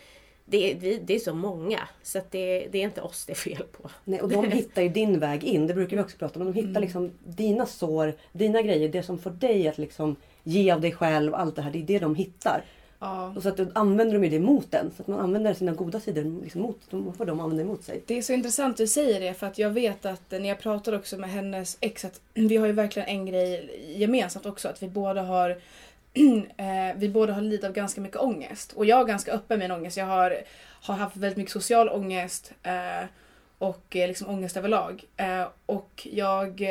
det 0.46 0.72
är, 0.72 0.76
vi, 0.80 0.98
det 0.98 1.16
är 1.16 1.20
så 1.20 1.34
många. 1.34 1.80
Så 2.04 2.18
att 2.18 2.32
det, 2.32 2.68
det 2.72 2.78
är 2.78 2.84
inte 2.84 3.02
oss 3.02 3.26
det 3.26 3.34
är 3.34 3.36
fel 3.36 3.64
på. 3.72 3.90
Nej, 4.04 4.22
och 4.22 4.30
de 4.30 4.46
hittar 4.52 4.82
ju 4.82 4.90
din 4.90 5.20
väg 5.20 5.44
in. 5.44 5.68
Det 5.68 5.74
brukar 5.74 5.98
vi 5.98 6.04
också 6.04 6.18
prata 6.18 6.40
om. 6.40 6.46
De 6.46 6.54
hittar 6.54 6.70
Mm. 6.70 6.82
liksom 6.82 7.12
dina 7.26 7.66
sår, 7.66 8.14
dina 8.32 8.62
grejer. 8.62 8.90
Det 8.90 9.04
som 9.04 9.18
får 9.20 9.30
dig 9.32 9.68
att 9.68 9.78
liksom 9.78 10.16
ge 10.44 10.72
av 10.72 10.82
dig 10.82 10.92
själv. 10.92 11.36
Allt 11.36 11.56
det 11.56 11.62
här. 11.62 11.72
Det 11.72 11.80
är 11.80 11.84
det 11.84 12.00
de 12.00 12.16
hittar. 12.16 12.64
Ja. 13.02 13.34
Och 13.36 13.44
så 13.44 13.50
att 13.50 13.58
då 13.58 13.66
använder 13.76 14.14
de 14.14 14.24
ju 14.24 14.30
det 14.30 14.40
mot 14.40 14.72
den. 14.72 14.92
Så 14.96 15.02
att 15.02 15.08
man 15.08 15.20
använder 15.20 15.54
sina 15.54 15.72
goda 15.72 16.00
sidor 16.00 16.42
liksom 16.44 16.62
mot, 16.62 16.80
de 16.90 17.14
får 17.14 17.26
de 17.26 17.40
använda 17.40 17.64
emot 17.64 17.84
sig. 17.84 18.04
Det 18.06 18.18
är 18.18 18.22
så 18.22 18.34
intressant 18.34 18.78
du 18.78 18.88
säger 18.88 19.20
det 19.20 19.34
för 19.34 19.48
att 19.48 19.58
jag 19.58 19.70
vet 19.70 20.06
att 20.06 20.32
när 20.32 20.50
jag 20.50 20.60
pratade 20.60 20.98
också 20.98 21.18
med 21.18 21.30
hennes 21.30 21.78
ex 21.80 22.06
att 22.06 22.22
vi 22.34 22.58
har 22.58 22.68
ju 22.68 22.74
verkligen 22.74 23.10
en 23.10 23.26
grej 23.26 23.82
gemensamt 23.98 24.46
också 24.46 24.68
att 24.68 24.84
vi 24.84 24.88
båda 24.88 25.22
har 25.22 25.50
eh, 26.58 26.96
vi 26.96 27.10
båda 27.10 27.34
har 27.34 27.42
lidit 27.42 27.64
av 27.64 27.72
ganska 27.72 28.02
mycket 28.02 28.18
ångest. 28.18 28.74
Och 28.74 28.86
jag 28.86 29.00
är 29.00 29.06
ganska 29.06 29.32
öppen 29.32 29.60
med 29.60 29.70
min 29.70 29.78
ångest. 29.78 29.98
Jag 29.98 30.06
har, 30.06 30.38
har 30.82 30.96
haft 30.96 31.18
väldigt 31.18 31.38
mycket 31.38 31.54
social 31.54 31.90
ångest 31.90 32.54
eh, 32.64 33.08
och 33.58 33.96
eh, 33.96 34.08
liksom 34.08 34.30
ångest 34.30 34.58
överlag. 34.58 35.04
Eh, 35.18 35.48
och 35.66 36.08
jag, 36.12 36.66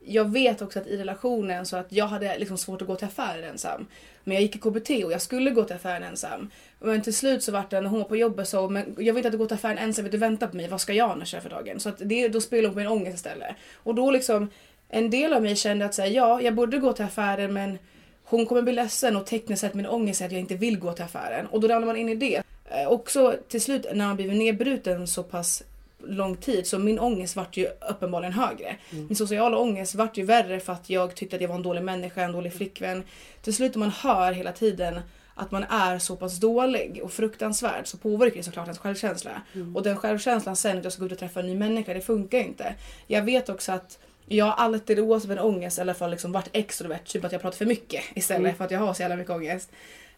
jag 0.00 0.32
vet 0.32 0.62
också 0.62 0.78
att 0.78 0.86
i 0.86 0.96
relationen 0.96 1.66
så 1.66 1.76
att 1.76 1.92
jag 1.92 2.06
hade 2.06 2.38
liksom 2.38 2.58
svårt 2.58 2.82
att 2.82 2.88
gå 2.88 2.96
till 2.96 3.06
affären 3.06 3.44
ensam. 3.44 3.86
Men 4.24 4.34
jag 4.34 4.42
gick 4.42 4.56
i 4.56 4.58
KBT 4.58 4.90
och 5.04 5.12
jag 5.12 5.22
skulle 5.22 5.50
gå 5.50 5.64
till 5.64 5.76
affären 5.76 6.02
ensam. 6.02 6.50
Men 6.80 7.02
till 7.02 7.14
slut 7.14 7.42
så 7.42 7.52
vart 7.52 7.70
det 7.70 7.80
när 7.80 7.90
hon 7.90 7.98
var 7.98 8.08
på 8.08 8.16
jobbet 8.16 8.48
så, 8.48 8.68
men 8.68 8.94
jag 8.98 9.14
vill 9.14 9.16
inte 9.16 9.28
att 9.28 9.32
du 9.32 9.38
går 9.38 9.46
till 9.46 9.54
affären 9.54 9.78
ensam, 9.78 10.10
du 10.10 10.18
vänta 10.18 10.48
på 10.48 10.56
mig, 10.56 10.68
vad 10.68 10.80
ska 10.80 10.92
jag 10.92 11.10
annars 11.10 11.32
göra 11.32 11.42
för 11.42 11.50
dagen? 11.50 11.80
Så 11.80 11.88
att 11.88 11.96
det, 11.98 12.28
då 12.28 12.40
spelar 12.40 12.68
hon 12.68 12.74
på 12.74 12.78
min 12.78 12.88
ångest 12.88 13.14
istället. 13.14 13.56
Och 13.74 13.94
då 13.94 14.10
liksom, 14.10 14.50
en 14.88 15.10
del 15.10 15.32
av 15.32 15.42
mig 15.42 15.56
kände 15.56 15.84
att 15.84 15.94
säga 15.94 16.08
ja, 16.08 16.40
jag 16.40 16.54
borde 16.54 16.78
gå 16.78 16.92
till 16.92 17.04
affären 17.04 17.52
men 17.52 17.78
hon 18.24 18.46
kommer 18.46 18.62
bli 18.62 18.72
ledsen 18.72 19.16
och 19.16 19.26
tekniskt 19.26 19.60
sett 19.60 19.74
min 19.74 19.86
ångest 19.86 20.20
är 20.20 20.26
att 20.26 20.32
jag 20.32 20.40
inte 20.40 20.54
vill 20.54 20.78
gå 20.78 20.92
till 20.92 21.04
affären. 21.04 21.46
Och 21.46 21.60
då 21.60 21.68
ramlar 21.68 21.86
man 21.86 21.96
in 21.96 22.08
i 22.08 22.14
det. 22.14 22.42
Eh, 22.70 22.88
också 22.88 23.36
till 23.48 23.60
slut 23.60 23.86
när 23.92 24.06
man 24.06 24.16
blivit 24.16 24.36
nedbruten 24.36 25.06
så 25.06 25.22
pass 25.22 25.62
lång 26.06 26.36
tid 26.36 26.66
så 26.66 26.78
min 26.78 26.98
ångest 26.98 27.36
vart 27.36 27.56
ju 27.56 27.68
uppenbarligen 27.90 28.32
högre. 28.32 28.76
Min 28.90 29.16
sociala 29.16 29.56
ångest 29.58 29.94
vart 29.94 30.16
ju 30.16 30.24
värre 30.24 30.60
för 30.60 30.72
att 30.72 30.90
jag 30.90 31.14
tyckte 31.14 31.36
att 31.36 31.42
jag 31.42 31.48
var 31.48 31.56
en 31.56 31.62
dålig 31.62 31.82
människa, 31.82 32.22
en 32.22 32.32
dålig 32.32 32.52
flickvän. 32.54 33.02
Till 33.42 33.54
slut 33.54 33.74
när 33.74 33.78
man 33.80 33.90
hör 33.90 34.32
hela 34.32 34.52
tiden 34.52 35.00
att 35.34 35.50
man 35.50 35.64
är 35.64 35.98
så 35.98 36.16
pass 36.16 36.40
dålig 36.40 37.00
och 37.02 37.12
fruktansvärd 37.12 37.86
så 37.86 37.96
påverkar 37.96 38.36
det 38.36 38.42
såklart 38.42 38.66
ens 38.66 38.78
självkänsla. 38.78 39.42
Och 39.74 39.82
den 39.82 39.96
självkänslan 39.96 40.56
sen 40.56 40.78
att 40.78 40.84
jag 40.84 40.92
ska 40.92 41.00
gå 41.00 41.06
ut 41.06 41.12
och 41.12 41.18
träffa 41.18 41.40
en 41.40 41.46
ny 41.46 41.54
människa, 41.56 41.94
det 41.94 42.00
funkar 42.00 42.38
inte. 42.38 42.74
Jag 43.06 43.22
vet 43.22 43.48
också 43.48 43.72
att 43.72 43.98
jag 44.26 44.44
har 44.44 44.52
alltid 44.52 44.98
oavsett 45.00 45.30
en 45.30 45.38
ångest 45.38 45.78
i 45.78 45.80
alla 45.80 45.94
fall 45.94 46.10
liksom 46.10 46.32
varit 46.32 46.48
extrovert, 46.52 47.04
typ 47.04 47.24
att 47.24 47.32
jag 47.32 47.42
pratar 47.42 47.56
för 47.58 47.66
mycket 47.66 48.02
istället 48.14 48.40
Mm. 48.40 48.56
för 48.56 48.64
att 48.64 48.70
jag 48.70 48.78
har 48.78 48.94
så 48.94 49.02
jävla 49.02 49.16
mycket 49.16 49.30
ångest. 49.32 49.70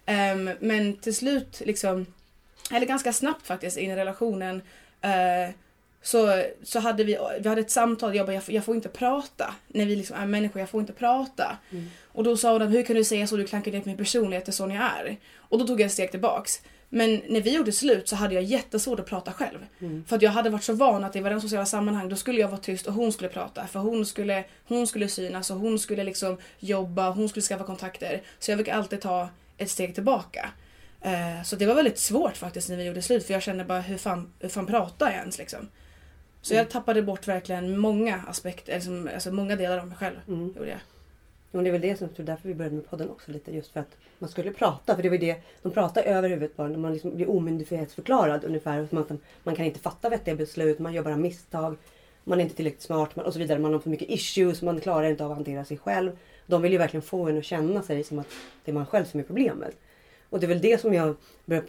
Ehm, 0.07 0.51
men 0.61 0.97
till 0.97 1.17
slut 1.17 1.63
liksom, 1.65 2.07
eller 2.73 2.87
ganska 2.87 3.13
snabbt 3.13 3.47
faktiskt 3.47 3.77
in 3.77 3.91
i 3.91 3.97
relationen 3.97 4.63
eh, 5.01 5.51
så, 6.03 6.43
så 6.63 6.79
hade 6.81 7.05
vi, 7.05 7.19
vi 7.41 7.49
hade 7.49 7.61
ett 7.61 7.71
samtal, 7.71 8.17
jag 8.17 8.27
bara 8.27 8.35
jag, 8.35 8.45
får- 8.45 8.55
jag 8.55 8.65
får 8.65 8.75
inte 8.77 8.89
prata. 8.89 9.55
När 9.69 9.87
vi 9.87 9.97
liksom 9.97 10.17
är 10.17 10.27
människor, 10.27 10.61
jag 10.61 10.69
får 10.71 10.81
inte 10.81 10.93
prata. 10.93 11.57
Mm. 11.71 11.91
Och 12.07 12.25
då 12.25 12.37
sa 12.37 12.53
hon 12.59 12.69
hur 12.69 12.83
kan 12.83 12.97
du 12.97 13.05
säga 13.05 13.27
så, 13.27 13.37
du 13.37 13.47
klankar 13.47 13.73
ner 13.73 13.81
på 13.81 13.89
min 13.89 13.99
personlighet, 13.99 14.45
det 14.47 14.51
är 14.51 14.53
sån 14.53 14.71
jag 14.71 14.85
är. 14.85 15.17
Och 15.37 15.59
då 15.59 15.67
tog 15.67 15.81
jag 15.81 15.87
ett 15.87 15.93
steg 15.93 16.11
tillbaks. 16.11 16.61
Men 16.89 17.23
när 17.29 17.41
vi 17.41 17.55
gjorde 17.55 17.73
slut 17.73 18.09
så 18.09 18.17
hade 18.17 18.35
jag 18.35 18.45
jättesvårt 18.45 19.01
att 19.01 19.07
prata 19.07 19.33
själv. 19.33 19.59
Mm. 19.81 20.05
För 20.09 20.17
att 20.17 20.23
jag 20.23 20.31
hade 20.31 20.51
varit 20.51 20.63
så 20.65 20.73
van 20.73 21.05
att 21.05 21.17
i 21.17 21.21
varje 21.21 21.41
sociala 21.41 21.67
sammanhang 21.67 22.09
då 22.09 22.17
skulle 22.17 22.41
jag 22.41 22.49
vara 22.49 22.61
tyst 22.61 22.87
och 22.87 22.93
hon 22.95 23.13
skulle 23.13 23.29
prata. 23.29 23.67
För 23.67 23.81
hon 23.81 24.07
skulle, 24.07 24.45
hon 24.69 24.87
skulle 24.87 25.09
synas 25.09 25.51
och 25.51 25.57
hon 25.57 25.79
skulle 25.79 26.05
liksom 26.05 26.39
jobba, 26.59 27.11
hon 27.11 27.29
skulle 27.29 27.43
skaffa 27.43 27.65
kontakter. 27.65 28.23
Så 28.39 28.51
jag 28.51 28.59
fick 28.59 28.69
alltid 28.69 29.01
ta 29.01 29.29
ett 29.59 29.71
steg 29.71 29.95
tillbaka. 29.95 30.49
Eh, 31.01 31.43
så 31.45 31.57
det 31.57 31.67
var 31.67 31.75
väldigt 31.75 31.99
svårt 31.99 32.37
faktiskt 32.37 32.69
när 32.69 32.77
vi 32.77 32.85
gjorde 32.85 33.03
slut 33.03 33.27
för 33.27 33.33
jag 33.35 33.43
kände 33.43 33.65
bara 33.65 33.81
hur 33.81 33.99
fan, 33.99 34.33
hur 34.41 34.49
fan 34.49 34.67
pratar 34.67 35.07
jag 35.11 35.17
ens 35.19 35.39
liksom. 35.39 35.69
Så 36.47 36.55
jag 36.55 36.71
tappade 36.71 37.03
bort 37.03 37.29
verkligen 37.29 37.79
många 37.79 38.23
aspekter, 38.29 38.75
liksom, 38.75 39.11
alltså 39.15 39.33
många 39.33 39.57
delar 39.57 39.79
av 39.79 39.87
mig 39.87 39.97
själv. 39.97 40.17
Mm. 40.29 40.53
Gjorde 40.57 40.69
jag. 40.69 40.79
Och 41.51 41.63
det 41.63 41.71
är 41.71 41.73
väl 41.73 41.81
det 41.81 41.97
som, 41.97 42.09
därför 42.17 42.49
vi 42.49 42.55
började 42.55 42.77
med 42.77 42.91
podden 42.91 43.11
också 43.11 43.33
lite. 43.33 43.53
Just 43.53 43.73
för 43.73 43.81
att 43.81 43.97
man 44.19 44.31
skulle 44.31 44.53
prata. 44.53 44.97
För 44.97 45.03
det 45.03 45.09
var 45.09 45.19
det, 45.19 45.37
de 45.63 45.73
pratar 45.73 46.03
över 46.03 46.29
huvudet 46.29 46.57
på 46.57 46.63
en. 46.63 46.81
Man 46.81 46.93
liksom 46.93 47.17
blir 47.17 47.31
omyndighetsförklarad 47.31 48.45
ungefär. 48.45 48.89
Man, 48.91 49.19
man 49.43 49.55
kan 49.55 49.67
inte 49.67 49.81
fatta 49.81 50.09
vettiga 50.09 50.35
beslut, 50.35 50.79
man 50.79 50.93
gör 50.93 51.03
bara 51.03 51.17
misstag. 51.17 51.77
Man 52.25 52.39
är 52.41 52.43
inte 52.45 52.57
tillräckligt 52.57 52.83
smart 52.83 53.17
och 53.17 53.33
så 53.33 53.39
vidare. 53.39 53.59
Man 53.59 53.73
har 53.73 53.81
för 53.81 53.91
mycket 53.91 54.11
issues, 54.11 54.63
man 54.63 54.81
klarar 54.81 55.07
inte 55.07 55.25
av 55.25 55.31
att 55.31 55.37
hantera 55.37 55.65
sig 55.65 55.79
själv. 55.79 56.19
De 56.47 56.63
vill 56.63 56.73
ju 56.73 56.79
verkligen 56.79 57.03
få 57.03 57.29
en 57.29 57.39
att 57.39 57.45
känna 57.45 57.83
sig 57.83 58.05
som 58.05 58.19
att 58.19 58.29
det 58.65 58.71
är 58.71 58.75
man 58.75 58.87
själv 58.87 59.05
som 59.05 59.21
är 59.21 59.25
problemet. 59.25 59.77
Och 60.31 60.41
det 60.41 60.47
är 60.47 60.49
väl 60.49 60.61
det 60.61 60.81
som 60.81 60.95
jag 60.95 61.17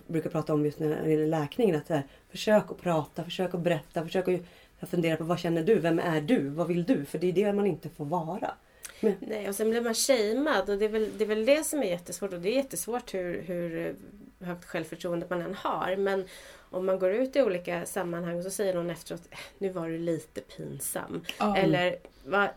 brukar 0.07 0.29
prata 0.29 0.53
om 0.53 0.65
just 0.65 0.79
när 0.79 1.03
det 1.03 1.11
gäller 1.11 1.27
läkningen. 1.27 1.75
Att 1.75 1.89
här, 1.89 2.03
försök 2.29 2.71
att 2.71 2.81
prata, 2.81 3.23
försök 3.23 3.53
att 3.53 3.59
berätta, 3.61 4.03
försök 4.03 4.27
att 4.27 4.39
fundera 4.85 5.17
på 5.17 5.23
vad 5.23 5.39
känner 5.39 5.63
du? 5.63 5.79
Vem 5.79 5.99
är 5.99 6.21
du? 6.21 6.49
Vad 6.49 6.67
vill 6.67 6.83
du? 6.83 7.05
För 7.05 7.19
det 7.19 7.27
är 7.27 7.33
det 7.33 7.53
man 7.53 7.67
inte 7.67 7.89
får 7.89 8.05
vara. 8.05 8.51
Men... 8.99 9.15
Nej, 9.19 9.49
och 9.49 9.55
sen 9.55 9.69
blir 9.69 9.81
man 9.81 9.93
shamead 9.93 10.69
och 10.69 10.77
det 10.77 10.85
är, 10.85 10.89
väl, 10.89 11.11
det 11.17 11.23
är 11.23 11.27
väl 11.27 11.45
det 11.45 11.63
som 11.63 11.79
är 11.79 11.87
jättesvårt. 11.87 12.33
Och 12.33 12.39
det 12.39 12.49
är 12.49 12.55
jättesvårt 12.55 13.13
hur, 13.13 13.41
hur 13.41 13.95
högt 14.39 14.65
självförtroende 14.65 15.27
man 15.29 15.41
än 15.41 15.55
har. 15.55 15.95
Men 15.95 16.27
om 16.69 16.85
man 16.85 16.99
går 16.99 17.11
ut 17.11 17.35
i 17.35 17.41
olika 17.41 17.85
sammanhang 17.85 18.37
och 18.37 18.43
så 18.43 18.49
säger 18.49 18.73
någon 18.73 18.89
efteråt 18.89 19.21
äh, 19.31 19.37
Nu 19.57 19.69
var 19.69 19.89
du 19.89 19.97
lite 19.97 20.41
pinsam. 20.41 21.25
Mm. 21.39 21.55
Eller 21.55 21.97
va, 22.25 22.49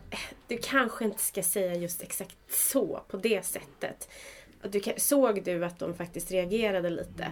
Du 0.47 0.57
kanske 0.57 1.05
inte 1.05 1.21
ska 1.21 1.43
säga 1.43 1.75
just 1.75 2.03
exakt 2.03 2.37
så 2.49 3.01
på 3.07 3.17
det 3.17 3.45
sättet. 3.45 4.09
Du, 4.63 4.81
såg 4.97 5.43
du 5.43 5.65
att 5.65 5.79
de 5.79 5.93
faktiskt 5.93 6.31
reagerade 6.31 6.89
lite? 6.89 7.27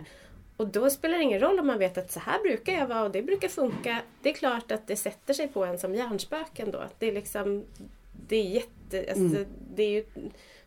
Och 0.60 0.68
då 0.68 0.90
spelar 0.90 1.18
det 1.18 1.24
ingen 1.24 1.40
roll 1.40 1.60
om 1.60 1.68
man 1.68 1.80
vet 1.80 1.98
att 1.98 2.12
så 2.12 2.20
här 2.20 2.42
brukar 2.42 2.74
jag 2.74 2.88
vara 2.88 3.04
och 3.04 3.12
det 3.12 3.22
brukar 3.22 3.48
funka. 3.48 4.02
Det 4.22 4.30
är 4.30 4.34
klart 4.34 4.72
att 4.72 4.88
det 4.88 4.96
sätter 4.96 5.34
sig 5.34 5.48
på 5.48 5.66
en 5.66 5.80
som 5.80 5.96
hjärnspöken 5.96 6.72
då. 6.72 6.84
Det 7.00 7.08
är 7.08 7.12
liksom 7.12 7.64
Det 8.28 8.36
är 8.36 8.44
jätte... 8.44 9.00
Alltså, 9.00 9.38
mm. 9.38 9.46
Det 9.76 9.84
är 9.84 9.90
ju 9.90 10.04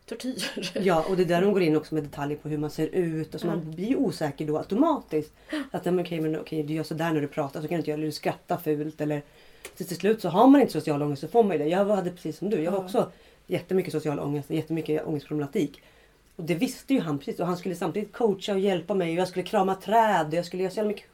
tortyr. 0.05 0.43
Ja 0.73 1.05
och 1.09 1.17
det 1.17 1.23
är 1.23 1.25
där 1.25 1.41
de 1.41 1.53
går 1.53 1.61
in 1.61 1.75
också 1.75 1.95
med 1.95 2.03
detaljer 2.03 2.37
på 2.37 2.49
hur 2.49 2.57
man 2.57 2.69
ser 2.69 2.87
ut. 2.87 3.35
Och 3.35 3.41
så 3.41 3.47
mm. 3.47 3.59
Man 3.59 3.75
blir 3.75 3.95
osäker 3.95 4.45
då 4.45 4.57
automatiskt. 4.57 5.33
Att 5.71 5.87
okej 5.87 6.01
okay, 6.01 6.21
men, 6.21 6.39
okay, 6.39 6.63
du 6.63 6.73
gör 6.73 6.83
sådär 6.83 7.11
när 7.11 7.21
du 7.21 7.27
pratar 7.27 7.61
så 7.61 7.67
kan 7.67 7.75
du 7.75 7.79
inte 7.79 7.89
göra 7.89 7.97
Eller 7.97 8.05
du 8.05 8.11
skrattar 8.11 8.57
fult. 8.57 9.01
Eller, 9.01 9.21
till, 9.75 9.87
till 9.87 9.97
slut 9.97 10.21
så 10.21 10.29
har 10.29 10.47
man 10.47 10.61
inte 10.61 10.73
social 10.73 11.01
ångest 11.01 11.21
så 11.21 11.27
får 11.27 11.43
man 11.43 11.57
ju 11.57 11.63
det. 11.63 11.69
Jag 11.69 11.85
hade 11.85 12.11
precis 12.11 12.37
som 12.37 12.49
du. 12.49 12.61
Jag 12.61 12.71
har 12.71 12.79
också 12.79 13.11
jättemycket 13.47 13.91
social 13.91 14.19
ångest 14.19 14.49
och 14.49 14.55
jättemycket 14.55 15.05
ångestproblematik. 15.05 15.81
Och 16.35 16.43
det 16.43 16.55
visste 16.55 16.93
ju 16.93 16.99
han 16.99 17.19
precis. 17.19 17.39
Och 17.39 17.47
han 17.47 17.57
skulle 17.57 17.75
samtidigt 17.75 18.13
coacha 18.13 18.53
och 18.53 18.59
hjälpa 18.59 18.93
mig. 18.93 19.09
Och 19.09 19.21
jag 19.21 19.27
skulle 19.27 19.43
krama 19.43 19.75
träd. 19.75 20.27
Och 20.27 20.33
jag 20.33 20.45
skulle 20.45 20.63
göra 20.63 20.73
så 20.73 20.83
mycket 20.83 21.05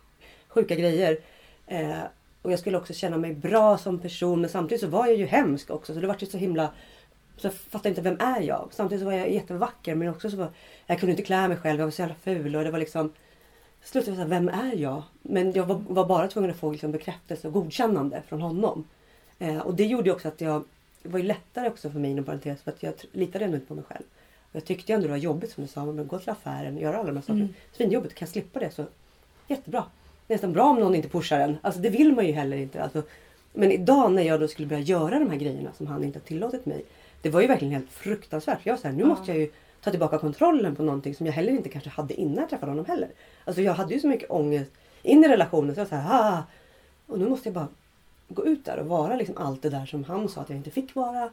sjuka 0.48 0.76
grejer. 0.76 1.20
Eh, 1.68 2.00
och 2.42 2.52
jag 2.52 2.60
skulle 2.60 2.78
också 2.78 2.94
känna 2.94 3.18
mig 3.18 3.34
bra 3.34 3.78
som 3.78 4.00
person. 4.00 4.42
Men 4.42 4.50
samtidigt 4.50 4.82
så 4.82 4.88
var 4.88 5.08
jag 5.08 5.16
ju 5.16 5.26
hemsk 5.26 5.70
också. 5.70 5.94
Så 5.94 6.00
det 6.00 6.08
var 6.08 6.16
ju 6.20 6.26
så 6.26 6.38
himla... 6.38 6.72
Så 7.38 7.48
jag 7.48 7.54
fattade 7.54 7.90
inte, 7.90 8.02
vem 8.02 8.20
är 8.20 8.42
jag? 8.42 8.70
Samtidigt 8.72 9.02
så 9.02 9.06
var 9.06 9.14
jag 9.14 9.32
jättevacker. 9.32 9.96
Men 9.96 10.10
också 10.10 10.30
så 10.30 10.38
var... 10.38 10.50
Jag 10.86 11.00
kunde 11.00 11.12
inte 11.12 11.24
klä 11.24 11.48
mig 11.48 11.58
själv. 11.58 11.80
Jag 11.80 11.88
var 11.88 11.92
så 11.92 12.02
jävla 12.02 12.16
ful. 12.16 12.56
Och 12.56 12.64
det 12.64 12.72
var 12.72 12.80
liksom... 12.80 13.14
Slutade 13.84 14.18
jag 14.18 14.26
vem 14.26 14.50
är 14.50 14.76
jag? 14.76 15.04
Men 15.22 15.52
jag 15.52 15.66
var, 15.66 15.84
var 15.88 16.06
bara 16.06 16.28
tvungen 16.28 16.52
att 16.52 16.58
få 16.58 16.72
liksom 16.72 16.92
bekräftelse 16.92 17.48
och 17.48 17.54
godkännande 17.54 18.22
från 18.28 18.42
honom. 18.42 18.88
Eh, 19.40 19.58
och 19.58 19.74
det 19.74 19.86
gjorde 19.86 20.12
också 20.12 20.28
att 20.28 20.42
jag... 20.42 20.64
Det 21.04 21.10
var 21.10 21.20
ju 21.20 21.26
lättare 21.26 21.68
också 21.68 21.90
för 21.90 22.00
mig 22.00 22.12
inom 22.12 22.26
parentes. 22.26 22.62
För 22.62 22.72
att 22.72 22.84
jag 22.84 22.94
litade 23.12 23.46
ändå 23.46 23.56
inte 23.56 23.68
på 23.68 23.76
mig 23.76 23.84
själv. 23.84 24.04
Jag 24.52 24.66
tyckte 24.66 24.94
ändå 24.94 25.08
det 25.08 25.12
var 25.12 25.18
jobbigt 25.18 25.52
som 25.52 25.64
du 25.64 25.68
sa. 25.68 25.86
Men 25.86 26.08
gå 26.08 26.20
till 26.20 26.30
affären 26.30 26.76
och 26.76 26.82
göra 26.82 26.98
alla 26.98 27.08
de 27.08 27.16
här 27.16 27.22
sakerna. 27.22 27.40
Mm. 27.40 27.54
Svinjobbigt. 27.72 28.16
Kan 28.16 28.26
jag 28.26 28.30
slippa 28.30 28.60
det 28.60 28.72
så 28.72 28.86
jättebra. 29.48 29.84
Nästan 30.28 30.54
bra 30.54 30.64
om 30.64 30.80
någon 30.80 30.96
inte 30.96 31.10
pushar 31.10 31.40
en. 31.40 31.58
Alltså 31.62 31.82
det 31.82 31.90
vill 31.90 32.14
man 32.14 32.26
ju 32.28 32.32
heller 32.32 32.58
inte. 32.58 32.84
Alltså, 32.84 33.04
men 33.54 33.72
idag 33.72 34.12
när 34.12 34.24
jag 34.24 34.40
då 34.40 34.48
skulle 34.48 34.68
börja 34.68 34.82
göra 34.82 35.20
de 35.20 35.30
här 35.30 35.38
grejerna 35.38 35.70
som 35.78 35.88
han 35.88 36.04
inte 36.04 36.20
har 36.20 36.24
tillåtit 36.24 36.66
mig. 36.66 36.86
Det 37.22 37.30
var 37.30 37.42
ju 37.42 37.48
verkligen 37.48 37.74
helt 37.74 37.92
fruktansvärt. 37.92 38.60
Jag 38.64 38.74
var 38.74 38.82
så 38.82 38.88
här, 38.88 38.96
nu 38.96 39.04
ja. 39.04 39.08
måste 39.08 39.32
jag 39.32 39.40
ju 39.40 39.52
ta 39.82 39.92
tillbaka 39.92 40.18
kontrollen 40.18 40.76
på 40.76 40.84
någonting 40.84 41.16
som 41.16 41.26
jag 41.26 41.34
heller 41.34 41.52
inte 41.52 41.70
kanske 41.70 41.90
hade 41.90 42.14
innan 42.14 42.38
jag 42.38 42.50
träffade 42.50 42.72
honom 42.72 42.86
heller. 42.86 43.10
Alltså 43.46 43.62
jag 43.62 43.74
hade 43.74 43.94
ju 43.94 44.00
så 44.00 44.08
mycket 44.08 44.32
ångest 44.32 44.72
in 45.04 45.24
i 45.24 45.28
relationen 45.28 45.76
så 45.76 45.82
jag 45.82 45.86
var 45.86 45.90
så 45.90 45.96
här, 45.96 46.34
ah! 46.34 46.44
Och 47.08 47.20
nu 47.20 47.30
måste 47.30 47.50
jag 47.50 47.54
bara 47.54 47.68
gå 48.28 48.46
ut 48.46 48.66
där 48.66 48.78
och 48.78 48.86
vara 48.86 49.16
liksom 49.16 49.38
allt 49.38 49.62
det 49.62 49.70
där 49.70 49.86
som 49.86 50.04
han 50.04 50.30
sa 50.30 50.42
att 50.42 50.50
jag 50.50 50.58
inte 50.58 50.72
fick 50.72 50.96
vara. 50.96 51.30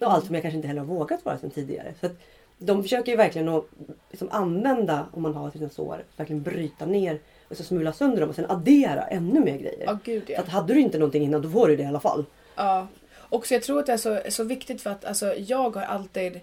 Och 0.00 0.12
allt 0.12 0.26
som 0.26 0.34
jag 0.34 0.42
kanske 0.42 0.56
inte 0.56 0.68
heller 0.68 0.80
har 0.80 0.88
vågat 0.88 1.24
vara 1.24 1.38
sedan 1.38 1.50
tidigare. 1.50 1.94
Så 2.00 2.06
att 2.06 2.16
de 2.64 2.82
försöker 2.82 3.12
ju 3.12 3.16
verkligen 3.16 3.48
att 3.48 3.64
liksom 4.10 4.28
använda, 4.30 5.06
om 5.12 5.22
man 5.22 5.34
har 5.34 5.50
sina 5.50 5.68
sår, 5.68 6.04
verkligen 6.16 6.42
bryta 6.42 6.86
ner 6.86 7.20
och 7.48 7.56
så 7.56 7.64
smula 7.64 7.92
sönder 7.92 8.20
dem 8.20 8.30
och 8.30 8.36
sen 8.36 8.50
addera 8.50 9.02
ännu 9.02 9.40
mer 9.40 9.58
grejer. 9.58 9.88
Oh, 9.88 9.96
Gud, 10.04 10.22
ja. 10.26 10.36
Så 10.36 10.42
att 10.42 10.48
hade 10.48 10.74
du 10.74 10.80
inte 10.80 10.98
någonting 10.98 11.22
innan 11.22 11.42
då 11.42 11.50
får 11.50 11.68
du 11.68 11.76
det 11.76 11.82
i 11.82 11.86
alla 11.86 12.00
fall. 12.00 12.24
Ja. 12.54 12.86
Och 13.16 13.46
så 13.46 13.54
jag 13.54 13.62
tror 13.62 13.80
att 13.80 13.86
det 13.86 13.92
är 13.92 13.96
så, 13.96 14.20
så 14.28 14.44
viktigt 14.44 14.82
för 14.82 14.90
att 14.90 15.04
alltså, 15.04 15.34
jag 15.34 15.76
har 15.76 15.82
alltid 15.82 16.40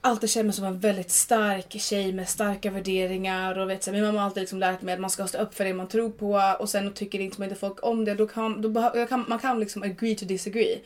alltid 0.00 0.30
känt 0.30 0.46
mig 0.46 0.54
som 0.54 0.64
en 0.64 0.78
väldigt 0.78 1.10
stark 1.10 1.80
tjej 1.80 2.12
med 2.12 2.28
starka 2.28 2.70
värderingar. 2.70 3.58
Och 3.58 3.70
vet, 3.70 3.82
så, 3.82 3.92
min 3.92 4.02
mamma 4.02 4.18
har 4.18 4.26
alltid 4.26 4.40
liksom 4.40 4.58
lärt 4.58 4.82
mig 4.82 4.94
att 4.94 5.00
man 5.00 5.10
ska 5.10 5.26
stå 5.26 5.38
upp 5.38 5.54
för 5.54 5.64
det 5.64 5.74
man 5.74 5.88
tror 5.88 6.10
på 6.10 6.56
och 6.58 6.68
sen 6.68 6.92
tycker 6.92 7.20
inte, 7.20 7.44
inte 7.44 7.54
folk 7.54 7.86
om 7.86 8.04
det. 8.04 8.14
Då 8.14 8.26
kan, 8.26 8.62
då 8.62 9.06
kan, 9.06 9.24
man 9.28 9.38
kan 9.38 9.60
liksom 9.60 9.82
agree 9.82 10.14
to 10.14 10.24
disagree. 10.24 10.80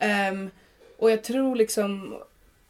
Mm. 0.00 0.34
Um, 0.34 0.50
och 0.98 1.10
jag 1.10 1.24
tror 1.24 1.56
liksom 1.56 2.18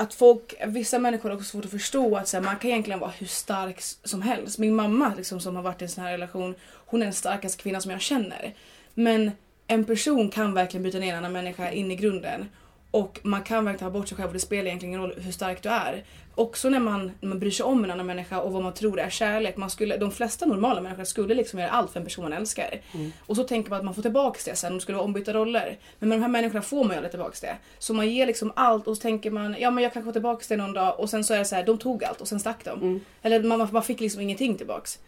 att 0.00 0.14
folk, 0.14 0.54
vissa 0.66 0.98
människor 0.98 1.28
har 1.28 1.37
också 1.37 1.48
svårt 1.50 1.64
att 1.64 1.70
förstå 1.70 2.16
att 2.16 2.28
så 2.28 2.37
här, 2.37 2.44
man 2.44 2.56
kan 2.56 2.70
egentligen 2.70 3.00
vara 3.00 3.11
hur 3.18 3.26
stark 3.26 3.80
som 3.80 4.22
helst. 4.22 4.58
Min 4.58 4.76
mamma 4.76 5.12
liksom, 5.16 5.40
som 5.40 5.56
har 5.56 5.62
varit 5.62 5.82
i 5.82 5.84
en 5.84 5.88
sån 5.88 6.04
här 6.04 6.11
relation, 6.11 6.54
hon 6.87 7.02
är 7.02 7.06
den 7.06 7.14
starkaste 7.14 7.62
kvinnan 7.62 7.82
som 7.82 7.90
jag 7.90 8.00
känner. 8.00 8.54
Men 8.94 9.30
en 9.66 9.84
person 9.84 10.30
kan 10.30 10.54
verkligen 10.54 10.82
bryta 10.82 10.98
ner 10.98 11.12
en 11.12 11.18
annan 11.18 11.32
människa 11.32 11.70
in 11.70 11.90
i 11.90 11.96
grunden. 11.96 12.48
Och 12.90 13.20
man 13.22 13.42
kan 13.42 13.64
verkligen 13.64 13.92
ta 13.92 13.98
bort 13.98 14.09
sig 14.09 14.16
själv 14.16 14.29
och 14.29 14.35
det 14.35 14.40
spelar 14.40 14.66
egentligen 14.66 14.94
ingen 14.94 15.01
roll 15.01 15.14
hur 15.20 15.33
stark 15.33 15.62
du 15.62 15.68
är. 15.68 16.05
Också 16.35 16.68
när 16.68 16.81
man, 16.81 17.12
när 17.20 17.29
man 17.29 17.38
bryr 17.38 17.51
sig 17.51 17.64
om 17.64 17.85
en 17.85 17.90
annan 17.90 18.07
människa 18.07 18.40
och 18.40 18.53
vad 18.53 18.62
man 18.62 18.74
tror 18.74 19.01
är 19.01 19.11
kärlek. 19.11 19.57
Man 19.57 19.70
skulle, 19.70 19.96
de 19.96 20.11
flesta 20.11 20.46
normala 20.46 20.81
människor 20.81 21.05
skulle 21.05 21.35
liksom 21.35 21.59
göra 21.59 21.70
allt 21.70 21.90
för 21.90 22.01
en 22.01 22.07
person 22.07 22.24
man 22.24 22.33
älskar. 22.33 22.81
Mm. 22.94 23.12
Och 23.27 23.37
så 23.37 23.44
tänker 23.44 23.70
man 23.70 23.79
att 23.79 23.85
man 23.85 23.94
får 23.94 24.03
tillbaka 24.03 24.40
det 24.44 24.57
sen, 24.57 24.72
de 24.72 24.81
skulle 24.81 24.96
vara 24.96 25.05
ombytta 25.05 25.33
roller. 25.33 25.79
Men 25.98 26.09
med 26.09 26.18
de 26.18 26.22
här 26.22 26.29
människorna 26.29 26.62
får 26.62 26.85
man 26.85 26.90
ju 26.90 26.96
aldrig 26.96 27.11
tillbaka 27.11 27.37
det. 27.40 27.57
Så 27.79 27.94
man 27.94 28.11
ger 28.11 28.27
liksom 28.27 28.53
allt 28.57 28.87
och 28.87 28.96
så 28.96 29.03
tänker 29.03 29.31
man, 29.31 29.57
ja 29.59 29.70
men 29.70 29.85
jag 29.85 29.92
kanske 29.92 30.07
får 30.07 30.12
tillbaka 30.12 30.44
det 30.48 30.57
någon 30.57 30.72
dag 30.72 31.01
och 31.01 31.11
sen 31.11 31.24
så 31.24 31.35
är 31.35 31.38
det 31.38 31.44
så 31.44 31.55
här, 31.55 31.66
de 31.66 31.79
tog 31.79 32.05
allt 32.05 32.20
och 32.20 32.29
sen 32.29 32.40
stack 32.40 32.64
de. 32.64 32.81
Mm. 32.81 33.01
Eller 33.22 33.42
man, 33.42 33.68
man 33.72 33.83
fick 33.83 34.01
liksom 34.01 34.20
ingenting 34.20 34.57
tillbaks. 34.57 34.98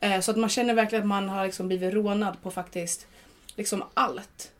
Eh, 0.00 0.20
så 0.20 0.30
att 0.30 0.36
man 0.36 0.50
känner 0.50 0.74
verkligen 0.74 1.02
att 1.02 1.08
man 1.08 1.28
har 1.28 1.44
liksom 1.44 1.68
blivit 1.68 1.94
rånad 1.94 2.42
på 2.42 2.50
faktiskt 2.50 3.06
liksom 3.56 3.84
allt. 3.94 4.52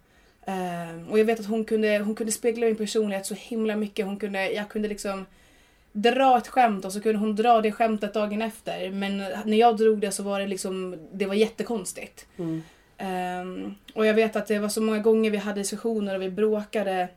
Uh, 0.51 1.11
och 1.11 1.19
jag 1.19 1.25
vet 1.25 1.41
att 1.41 1.47
hon 1.47 1.65
kunde, 1.65 1.99
hon 1.99 2.15
kunde 2.15 2.33
spegla 2.33 2.67
min 2.67 2.77
personlighet 2.77 3.27
så 3.27 3.35
himla 3.35 3.77
mycket. 3.77 4.07
Hon 4.07 4.17
kunde, 4.17 4.51
jag 4.51 4.69
kunde 4.69 4.89
liksom 4.89 5.27
dra 5.93 6.39
ett 6.39 6.49
skämt 6.49 6.85
och 6.85 6.93
så 6.93 7.01
kunde 7.01 7.19
hon 7.19 7.37
dra 7.37 7.61
det 7.61 7.73
skämtet 7.73 8.15
dagen 8.15 8.43
efter. 8.43 8.91
Men 8.91 9.19
när 9.45 9.57
jag 9.57 9.77
drog 9.77 10.01
det 10.01 10.13
så 10.13 10.23
var 10.23 10.41
det 10.41 10.47
liksom, 10.47 10.97
det 11.13 11.27
var 11.27 11.35
jättekonstigt. 11.35 12.27
Mm. 12.39 12.63
Um, 13.01 13.75
och 13.95 14.07
jag 14.07 14.15
vet 14.15 14.37
att 14.37 14.47
det 14.47 14.59
var 14.59 14.69
så 14.69 14.81
många 14.81 14.99
gånger 14.99 15.31
vi 15.31 15.37
hade 15.37 15.61
diskussioner 15.61 16.15
och 16.15 16.23
vi 16.23 16.31
bråkade. 16.31 17.09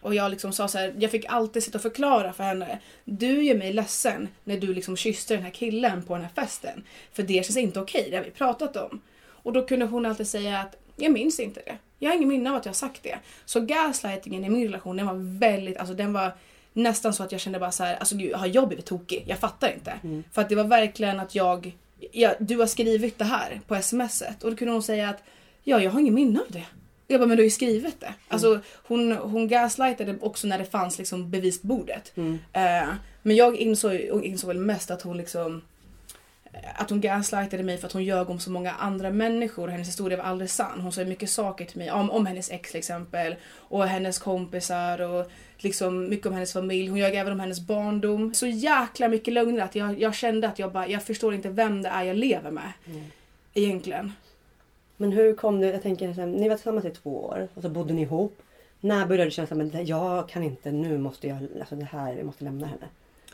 Och 0.00 0.14
jag 0.14 0.30
liksom 0.30 0.52
sa 0.52 0.68
så 0.68 0.78
här, 0.78 0.94
jag 0.98 1.10
fick 1.10 1.24
alltid 1.28 1.62
sitta 1.62 1.78
och 1.78 1.82
förklara 1.82 2.32
för 2.32 2.44
henne. 2.44 2.78
Du 3.04 3.42
gör 3.42 3.54
mig 3.54 3.72
ledsen 3.72 4.28
när 4.44 4.56
du 4.56 4.74
liksom 4.74 4.96
kysste 4.96 5.34
den 5.34 5.42
här 5.42 5.50
killen 5.50 6.02
på 6.02 6.14
den 6.14 6.22
här 6.22 6.30
festen. 6.34 6.82
För 7.12 7.22
det 7.22 7.46
känns 7.46 7.56
inte 7.56 7.80
okej, 7.80 8.08
det 8.10 8.16
har 8.16 8.24
vi 8.24 8.30
pratat 8.30 8.76
om. 8.76 9.00
Och 9.22 9.52
då 9.52 9.66
kunde 9.66 9.86
hon 9.86 10.06
alltid 10.06 10.28
säga 10.28 10.58
att 10.58 10.76
jag 10.96 11.12
minns 11.12 11.40
inte 11.40 11.60
det. 11.66 11.76
Jag 12.02 12.10
har 12.10 12.16
ingen 12.16 12.28
minne 12.28 12.50
av 12.50 12.56
att 12.56 12.64
jag 12.64 12.70
har 12.70 12.74
sagt 12.74 13.02
det. 13.02 13.18
Så 13.44 13.60
gaslightingen 13.60 14.44
i 14.44 14.50
min 14.50 14.62
relation 14.62 14.96
den 14.96 15.06
var 15.06 15.38
väldigt, 15.38 15.76
alltså 15.76 15.94
den 15.94 16.12
var 16.12 16.32
nästan 16.72 17.14
så 17.14 17.22
att 17.22 17.32
jag 17.32 17.40
kände 17.40 17.58
bara 17.58 17.72
så 17.72 17.84
här, 17.84 17.96
alltså 17.96 18.16
gud, 18.16 18.34
har 18.34 18.46
jag 18.46 18.68
blivit 18.68 18.86
tokig? 18.86 19.24
Jag 19.26 19.38
fattar 19.38 19.72
inte. 19.72 19.92
Mm. 20.02 20.24
För 20.32 20.42
att 20.42 20.48
det 20.48 20.54
var 20.54 20.64
verkligen 20.64 21.20
att 21.20 21.34
jag, 21.34 21.76
ja, 22.12 22.34
du 22.38 22.56
har 22.56 22.66
skrivit 22.66 23.18
det 23.18 23.24
här 23.24 23.60
på 23.66 23.82
smset 23.82 24.42
och 24.42 24.50
då 24.50 24.56
kunde 24.56 24.72
hon 24.72 24.82
säga 24.82 25.08
att 25.08 25.22
ja, 25.62 25.80
jag 25.80 25.90
har 25.90 26.00
ingen 26.00 26.14
minne 26.14 26.40
av 26.40 26.46
det. 26.48 26.66
Jag 27.06 27.20
bara, 27.20 27.26
men 27.26 27.36
du 27.36 27.42
har 27.42 27.44
ju 27.44 27.50
skrivit 27.50 28.00
det. 28.00 28.06
Mm. 28.06 28.18
Alltså 28.28 28.60
hon, 28.74 29.12
hon 29.12 29.48
gaslightade 29.48 30.18
också 30.20 30.46
när 30.46 30.58
det 30.58 30.64
fanns 30.64 30.98
liksom 30.98 31.30
bevis 31.30 31.60
på 31.60 31.66
bordet. 31.66 32.12
Mm. 32.16 32.32
Uh, 32.32 32.94
men 33.22 33.36
jag 33.36 33.56
insåg, 33.56 33.94
insåg 33.94 34.48
väl 34.48 34.58
mest 34.58 34.90
att 34.90 35.02
hon 35.02 35.16
liksom 35.16 35.62
att 36.74 36.90
hon 36.90 37.00
gaslightade 37.00 37.62
mig 37.62 37.78
för 37.78 37.86
att 37.86 37.92
hon 37.92 38.04
ljög 38.04 38.30
om 38.30 38.40
så 38.40 38.50
många 38.50 38.72
andra 38.72 39.10
människor. 39.10 39.68
Hennes 39.68 39.88
historia 39.88 40.16
var 40.16 40.24
aldrig 40.24 40.50
sann. 40.50 40.80
Hon 40.80 40.92
sa 40.92 41.04
mycket 41.04 41.30
saker 41.30 41.64
till 41.64 41.78
mig 41.78 41.90
om, 41.90 42.10
om 42.10 42.26
hennes 42.26 42.50
ex 42.50 42.70
till 42.70 42.78
exempel. 42.78 43.36
Och 43.56 43.86
hennes 43.86 44.18
kompisar 44.18 45.00
och 45.00 45.30
liksom 45.58 46.08
mycket 46.08 46.26
om 46.26 46.32
hennes 46.32 46.52
familj. 46.52 46.88
Hon 46.88 46.98
ljög 46.98 47.14
även 47.14 47.32
om 47.32 47.40
hennes 47.40 47.60
barndom. 47.60 48.34
Så 48.34 48.46
jäkla 48.46 49.08
mycket 49.08 49.34
lögner 49.34 49.64
att 49.64 49.74
jag, 49.74 50.00
jag 50.00 50.14
kände 50.14 50.48
att 50.48 50.58
jag 50.58 50.72
bara, 50.72 50.88
jag 50.88 51.02
förstår 51.02 51.34
inte 51.34 51.48
vem 51.48 51.82
det 51.82 51.88
är 51.88 52.02
jag 52.02 52.16
lever 52.16 52.50
med. 52.50 52.72
Mm. 52.86 53.04
Egentligen. 53.54 54.12
Men 54.96 55.12
hur 55.12 55.34
kom 55.34 55.60
du, 55.60 55.66
jag 55.66 55.82
tänker, 55.82 56.26
ni 56.26 56.48
var 56.48 56.56
tillsammans 56.56 56.84
i 56.84 56.90
två 56.90 57.24
år 57.24 57.48
och 57.54 57.62
så 57.62 57.68
bodde 57.68 57.94
ni 57.94 58.02
ihop. 58.02 58.42
När 58.80 59.06
började 59.06 59.24
du 59.24 59.30
känna 59.30 59.64
att 59.64 59.88
jag 59.88 60.28
kan 60.28 60.42
inte, 60.42 60.72
nu 60.72 60.98
måste 60.98 61.28
jag, 61.28 61.48
alltså 61.60 61.76
det 61.76 61.84
här, 61.84 62.12
jag 62.12 62.26
måste 62.26 62.44
lämna 62.44 62.66
henne? 62.66 62.86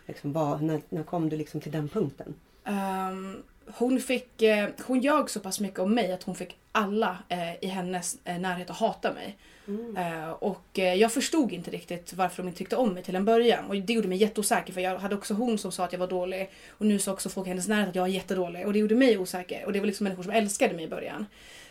Liksom, 0.06 0.32
vad, 0.32 0.62
när, 0.62 0.80
när 0.88 1.02
kom 1.02 1.28
du 1.28 1.36
liksom 1.36 1.60
till 1.60 1.72
den 1.72 1.88
punkten? 1.88 2.34
Um, 2.66 3.42
hon 3.66 4.00
fick, 4.00 4.42
eh, 4.42 4.68
hon 4.86 5.00
ljög 5.00 5.30
så 5.30 5.40
pass 5.40 5.60
mycket 5.60 5.78
om 5.78 5.94
mig 5.94 6.12
att 6.12 6.22
hon 6.22 6.34
fick 6.34 6.56
alla 6.72 7.18
eh, 7.28 7.64
i 7.64 7.66
hennes 7.66 8.18
eh, 8.24 8.38
närhet 8.38 8.70
att 8.70 8.76
hata 8.76 9.12
mig. 9.12 9.36
Mm. 9.68 9.96
Eh, 9.96 10.30
och 10.30 10.78
eh, 10.78 10.94
jag 10.94 11.12
förstod 11.12 11.52
inte 11.52 11.70
riktigt 11.70 12.12
varför 12.12 12.42
de 12.42 12.48
inte 12.48 12.58
tyckte 12.58 12.76
om 12.76 12.94
mig 12.94 13.02
till 13.02 13.16
en 13.16 13.24
början. 13.24 13.64
Och 13.64 13.76
det 13.76 13.92
gjorde 13.92 14.08
mig 14.08 14.18
jätteosäker 14.18 14.72
för 14.72 14.80
jag 14.80 14.98
hade 14.98 15.14
också 15.14 15.34
hon 15.34 15.58
som 15.58 15.72
sa 15.72 15.84
att 15.84 15.92
jag 15.92 16.00
var 16.00 16.06
dålig. 16.06 16.50
Och 16.70 16.86
nu 16.86 16.98
sa 16.98 17.12
också 17.12 17.28
folk 17.28 17.46
i 17.46 17.50
hennes 17.50 17.68
närhet 17.68 17.88
att 17.88 17.94
jag 17.94 18.02
var 18.02 18.08
jättedålig. 18.08 18.66
Och 18.66 18.72
det 18.72 18.78
gjorde 18.78 18.94
mig 18.94 19.18
osäker. 19.18 19.64
Och 19.64 19.72
det 19.72 19.80
var 19.80 19.86
liksom 19.86 20.04
människor 20.04 20.22
som 20.22 20.32
älskade 20.32 20.74
mig 20.74 20.84
i 20.84 20.88
början. 20.88 21.26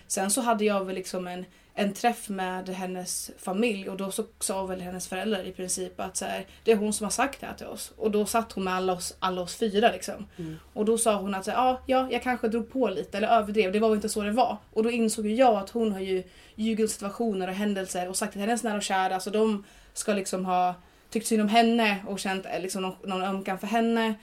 Sen 0.07 0.31
så 0.31 0.41
hade 0.41 0.65
jag 0.65 0.85
väl 0.85 0.95
liksom 0.95 1.27
en, 1.27 1.45
en 1.77 1.93
träff 1.93 2.29
med 2.29 2.69
hennes 2.69 3.31
familj 3.37 3.89
och 3.89 3.97
då 3.97 4.11
så 4.11 4.23
sa 4.39 4.65
väl 4.65 4.81
hennes 4.81 5.07
föräldrar 5.07 5.43
i 5.43 5.51
princip 5.51 5.99
att 5.99 6.17
så 6.17 6.25
här, 6.25 6.45
det 6.63 6.71
är 6.71 6.75
hon 6.75 6.93
som 6.93 7.03
har 7.03 7.11
sagt 7.11 7.41
det 7.41 7.47
här 7.47 7.53
till 7.53 7.65
oss. 7.65 7.93
Och 7.97 8.11
då 8.11 8.25
satt 8.25 8.51
hon 8.51 8.63
med 8.63 8.73
alla 8.73 8.93
oss, 8.93 9.15
alla 9.19 9.41
oss 9.41 9.55
fyra 9.55 9.91
liksom. 9.91 10.27
Mm. 10.37 10.57
Och 10.73 10.85
då 10.85 10.97
sa 10.97 11.15
hon 11.15 11.35
att 11.35 11.45
så 11.45 11.51
här, 11.51 11.57
ja, 11.57 11.81
ja, 11.85 12.07
jag 12.11 12.23
kanske 12.23 12.47
drog 12.47 12.71
på 12.71 12.89
lite 12.89 13.17
eller 13.17 13.27
överdrev. 13.27 13.71
Det 13.71 13.79
var 13.79 13.89
väl 13.89 13.95
inte 13.95 14.09
så 14.09 14.21
det 14.21 14.31
var. 14.31 14.57
Och 14.73 14.83
då 14.83 14.91
insåg 14.91 15.27
ju 15.27 15.35
jag 15.35 15.55
att 15.55 15.69
hon 15.69 15.91
har 15.91 15.99
ju 15.99 16.23
ljugit 16.55 16.83
om 16.83 16.89
situationer 16.89 17.47
och 17.47 17.53
händelser 17.53 18.09
och 18.09 18.17
sagt 18.17 18.31
till 18.31 18.41
hennes 18.41 18.63
nära 18.63 18.77
och 18.77 18.83
kära 18.83 19.19
så 19.19 19.29
de 19.29 19.63
ska 19.93 20.13
liksom 20.13 20.45
ha 20.45 20.75
tyckt 21.09 21.27
synd 21.27 21.41
om 21.41 21.49
henne 21.49 21.97
och 22.07 22.19
känt 22.19 22.45
eh, 22.45 22.61
liksom 22.61 22.81
någon, 22.81 22.95
någon 23.03 23.23
ömkan 23.23 23.59
för 23.59 23.67
henne. 23.67 24.13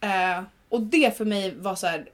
Eh, 0.00 0.42
och 0.68 0.80
det 0.80 1.16
för 1.16 1.24
mig 1.24 1.54
var 1.54 1.74
så 1.74 1.86
här, 1.86 2.04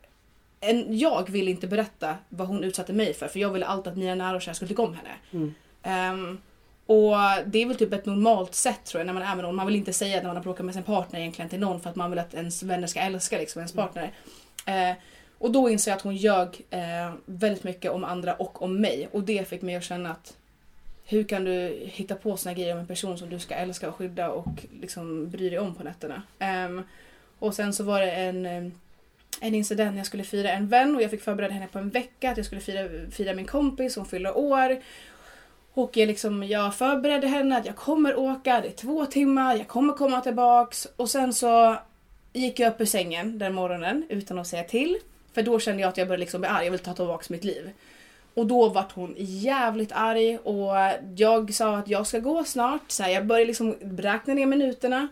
en, 0.60 0.98
jag 0.98 1.30
ville 1.30 1.50
inte 1.50 1.66
berätta 1.66 2.16
vad 2.28 2.48
hon 2.48 2.64
utsatte 2.64 2.92
mig 2.92 3.14
för 3.14 3.28
för 3.28 3.40
jag 3.40 3.50
ville 3.50 3.66
alltid 3.66 3.92
att 3.92 3.98
mina 3.98 4.14
nära 4.14 4.36
och 4.36 4.42
kära 4.42 4.54
skulle 4.54 4.68
tycka 4.68 4.82
om 4.82 4.94
henne. 4.94 5.14
Mm. 5.32 5.54
Ehm, 5.82 6.38
och 6.86 7.16
det 7.46 7.62
är 7.62 7.66
väl 7.66 7.76
typ 7.76 7.92
ett 7.92 8.06
normalt 8.06 8.54
sätt 8.54 8.84
tror 8.84 9.00
jag 9.00 9.06
när 9.06 9.12
man 9.12 9.22
är 9.22 9.36
med 9.36 9.44
någon. 9.44 9.54
Man 9.54 9.66
vill 9.66 9.76
inte 9.76 9.92
säga 9.92 10.16
när 10.16 10.26
man 10.26 10.36
har 10.36 10.42
bråkat 10.42 10.66
med 10.66 10.74
sin 10.74 10.82
partner 10.82 11.20
egentligen 11.20 11.48
till 11.48 11.60
någon 11.60 11.80
för 11.80 11.90
att 11.90 11.96
man 11.96 12.10
vill 12.10 12.18
att 12.18 12.34
ens 12.34 12.62
vänner 12.62 12.86
ska 12.86 13.00
älska 13.00 13.38
liksom 13.38 13.60
ens 13.60 13.72
partner. 13.72 14.12
Eh, 14.66 14.96
och 15.38 15.50
då 15.50 15.70
inser 15.70 15.90
jag 15.90 15.96
att 15.96 16.02
hon 16.02 16.16
ljög 16.16 16.66
eh, 16.70 17.14
väldigt 17.26 17.64
mycket 17.64 17.90
om 17.90 18.04
andra 18.04 18.34
och 18.34 18.62
om 18.62 18.80
mig. 18.80 19.08
Och 19.12 19.22
det 19.22 19.48
fick 19.48 19.62
mig 19.62 19.76
att 19.76 19.84
känna 19.84 20.10
att 20.10 20.36
hur 21.04 21.24
kan 21.24 21.44
du 21.44 21.78
hitta 21.82 22.14
på 22.14 22.36
såna 22.36 22.54
grejer 22.54 22.72
om 22.72 22.78
en 22.78 22.86
person 22.86 23.18
som 23.18 23.30
du 23.30 23.38
ska 23.38 23.54
älska 23.54 23.88
och 23.88 23.94
skydda 23.94 24.30
och 24.30 24.66
liksom 24.80 25.30
bry 25.30 25.50
dig 25.50 25.58
om 25.58 25.74
på 25.74 25.84
nätterna. 25.84 26.22
Ehm, 26.38 26.82
och 27.38 27.54
sen 27.54 27.72
så 27.72 27.84
var 27.84 28.00
det 28.00 28.10
en, 28.10 28.46
eh, 28.46 28.72
en 29.40 29.54
incident 29.54 29.90
när 29.90 29.98
jag 29.98 30.06
skulle 30.06 30.24
fira 30.24 30.50
en 30.50 30.68
vän 30.68 30.96
och 30.96 31.02
jag 31.02 31.10
fick 31.10 31.22
förbereda 31.22 31.52
henne 31.52 31.66
på 31.72 31.78
en 31.78 31.90
vecka 31.90 32.30
att 32.30 32.36
jag 32.36 32.46
skulle 32.46 32.60
fira, 32.60 32.88
fira 33.10 33.34
min 33.34 33.46
kompis, 33.46 33.96
hon 33.96 34.06
fyller 34.06 34.36
år. 34.36 34.78
Och 35.74 35.96
jag, 35.96 36.06
liksom, 36.06 36.42
jag 36.42 36.74
förberedde 36.74 37.26
henne 37.26 37.56
att 37.56 37.66
jag 37.66 37.76
kommer 37.76 38.18
åka, 38.18 38.60
det 38.60 38.68
är 38.68 38.72
två 38.72 39.06
timmar, 39.06 39.56
jag 39.56 39.68
kommer 39.68 39.92
komma 39.92 40.20
tillbaks. 40.20 40.86
Och 40.96 41.10
sen 41.10 41.32
så 41.32 41.76
gick 42.32 42.60
jag 42.60 42.72
upp 42.72 42.80
ur 42.80 42.84
sängen 42.84 43.38
den 43.38 43.54
morgonen 43.54 44.06
utan 44.08 44.38
att 44.38 44.46
säga 44.46 44.64
till. 44.64 44.96
För 45.32 45.42
då 45.42 45.58
kände 45.58 45.82
jag 45.82 45.88
att 45.88 45.96
jag 45.96 46.08
började 46.08 46.20
liksom 46.20 46.40
bli 46.40 46.50
arg, 46.50 46.64
jag 46.64 46.70
vill 46.70 46.80
ta 46.80 46.94
tillbaka 46.94 47.24
mitt 47.28 47.44
liv. 47.44 47.70
Och 48.34 48.46
då 48.46 48.68
vart 48.68 48.92
hon 48.92 49.14
jävligt 49.18 49.92
arg 49.92 50.38
och 50.38 50.72
jag 51.16 51.54
sa 51.54 51.76
att 51.76 51.88
jag 51.88 52.06
ska 52.06 52.18
gå 52.18 52.44
snart. 52.44 52.90
Så 52.90 53.02
här, 53.02 53.10
jag 53.10 53.26
började 53.26 53.46
liksom 53.46 53.76
räkna 53.98 54.34
ner 54.34 54.46
minuterna. 54.46 55.08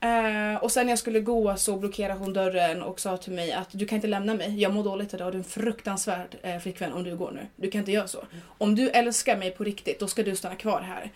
Eh, 0.00 0.62
och 0.62 0.72
sen 0.72 0.86
när 0.86 0.92
jag 0.92 0.98
skulle 0.98 1.20
gå 1.20 1.56
så 1.56 1.76
blockerade 1.76 2.18
hon 2.18 2.32
dörren 2.32 2.82
och 2.82 3.00
sa 3.00 3.16
till 3.16 3.32
mig 3.32 3.52
att 3.52 3.68
du 3.72 3.86
kan 3.86 3.96
inte 3.96 4.08
lämna 4.08 4.34
mig. 4.34 4.60
Jag 4.60 4.74
mår 4.74 4.84
dåligt 4.84 5.14
idag. 5.14 5.32
Du 5.32 5.36
är 5.36 5.38
en 5.38 5.44
fruktansvärd 5.44 6.36
eh, 6.42 6.58
flickvän 6.58 6.92
om 6.92 7.04
du 7.04 7.16
går 7.16 7.30
nu. 7.30 7.46
Du 7.56 7.70
kan 7.70 7.78
inte 7.78 7.92
göra 7.92 8.08
så. 8.08 8.24
Om 8.58 8.74
du 8.74 8.90
älskar 8.90 9.36
mig 9.36 9.50
på 9.50 9.64
riktigt, 9.64 10.00
då 10.00 10.06
ska 10.06 10.22
du 10.22 10.36
stanna 10.36 10.54
kvar 10.54 10.80
här. 10.80 11.12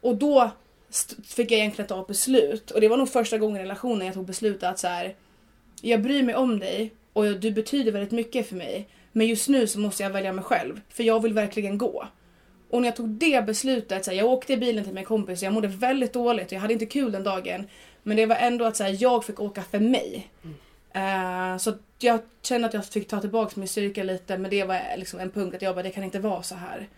Och 0.00 0.16
då 0.16 0.50
fick 1.24 1.50
jag 1.50 1.58
egentligen 1.58 1.88
ta 1.88 2.04
beslut. 2.04 2.70
Och 2.70 2.80
det 2.80 2.88
var 2.88 2.96
nog 2.96 3.08
första 3.08 3.38
gången 3.38 3.56
i 3.56 3.64
relationen 3.64 4.06
jag 4.06 4.14
tog 4.14 4.26
beslutet 4.26 4.62
att 4.62 4.78
så 4.78 4.86
här, 4.86 5.14
jag 5.80 6.02
bryr 6.02 6.22
mig 6.22 6.34
om 6.34 6.58
dig 6.58 6.92
och 7.12 7.24
du 7.24 7.50
betyder 7.50 7.92
väldigt 7.92 8.12
mycket 8.12 8.48
för 8.48 8.56
mig. 8.56 8.88
Men 9.12 9.26
just 9.26 9.48
nu 9.48 9.66
så 9.66 9.80
måste 9.80 10.02
jag 10.02 10.10
välja 10.10 10.32
mig 10.32 10.44
själv. 10.44 10.80
För 10.88 11.02
jag 11.02 11.22
vill 11.22 11.32
verkligen 11.32 11.78
gå. 11.78 12.08
Och 12.70 12.80
när 12.80 12.88
jag 12.88 12.96
tog 12.96 13.08
det 13.08 13.46
beslutet, 13.46 14.04
så 14.04 14.10
här, 14.10 14.18
jag 14.18 14.26
åkte 14.26 14.52
i 14.52 14.56
bilen 14.56 14.84
till 14.84 14.94
min 14.94 15.04
kompis 15.04 15.42
och 15.42 15.46
jag 15.46 15.52
mådde 15.52 15.68
väldigt 15.68 16.12
dåligt 16.12 16.46
och 16.46 16.52
jag 16.52 16.60
hade 16.60 16.72
inte 16.72 16.86
kul 16.86 17.12
den 17.12 17.22
dagen. 17.22 17.66
Men 18.02 18.16
det 18.16 18.26
var 18.26 18.36
ändå 18.36 18.64
att 18.64 18.76
så 18.76 18.84
här, 18.84 18.96
jag 19.02 19.24
fick 19.24 19.40
åka 19.40 19.62
för 19.62 19.78
mig. 19.80 20.30
Eh, 20.92 21.56
så 21.56 21.70
att 21.70 21.78
jag 21.98 22.20
kände 22.42 22.66
att 22.68 22.74
jag 22.74 22.86
fick 22.86 23.08
ta 23.08 23.20
tillbaka 23.20 23.52
min 23.56 23.68
styrka 23.68 24.02
lite 24.02 24.38
men 24.38 24.50
det 24.50 24.64
var 24.64 24.80
liksom 24.96 25.20
en 25.20 25.30
punkt 25.30 25.54
att 25.54 25.62
jag 25.62 25.74
bara, 25.74 25.82
det 25.82 25.90
kan 25.90 26.04
inte 26.04 26.18
vara 26.18 26.42
så 26.42 26.54
här. 26.54 26.88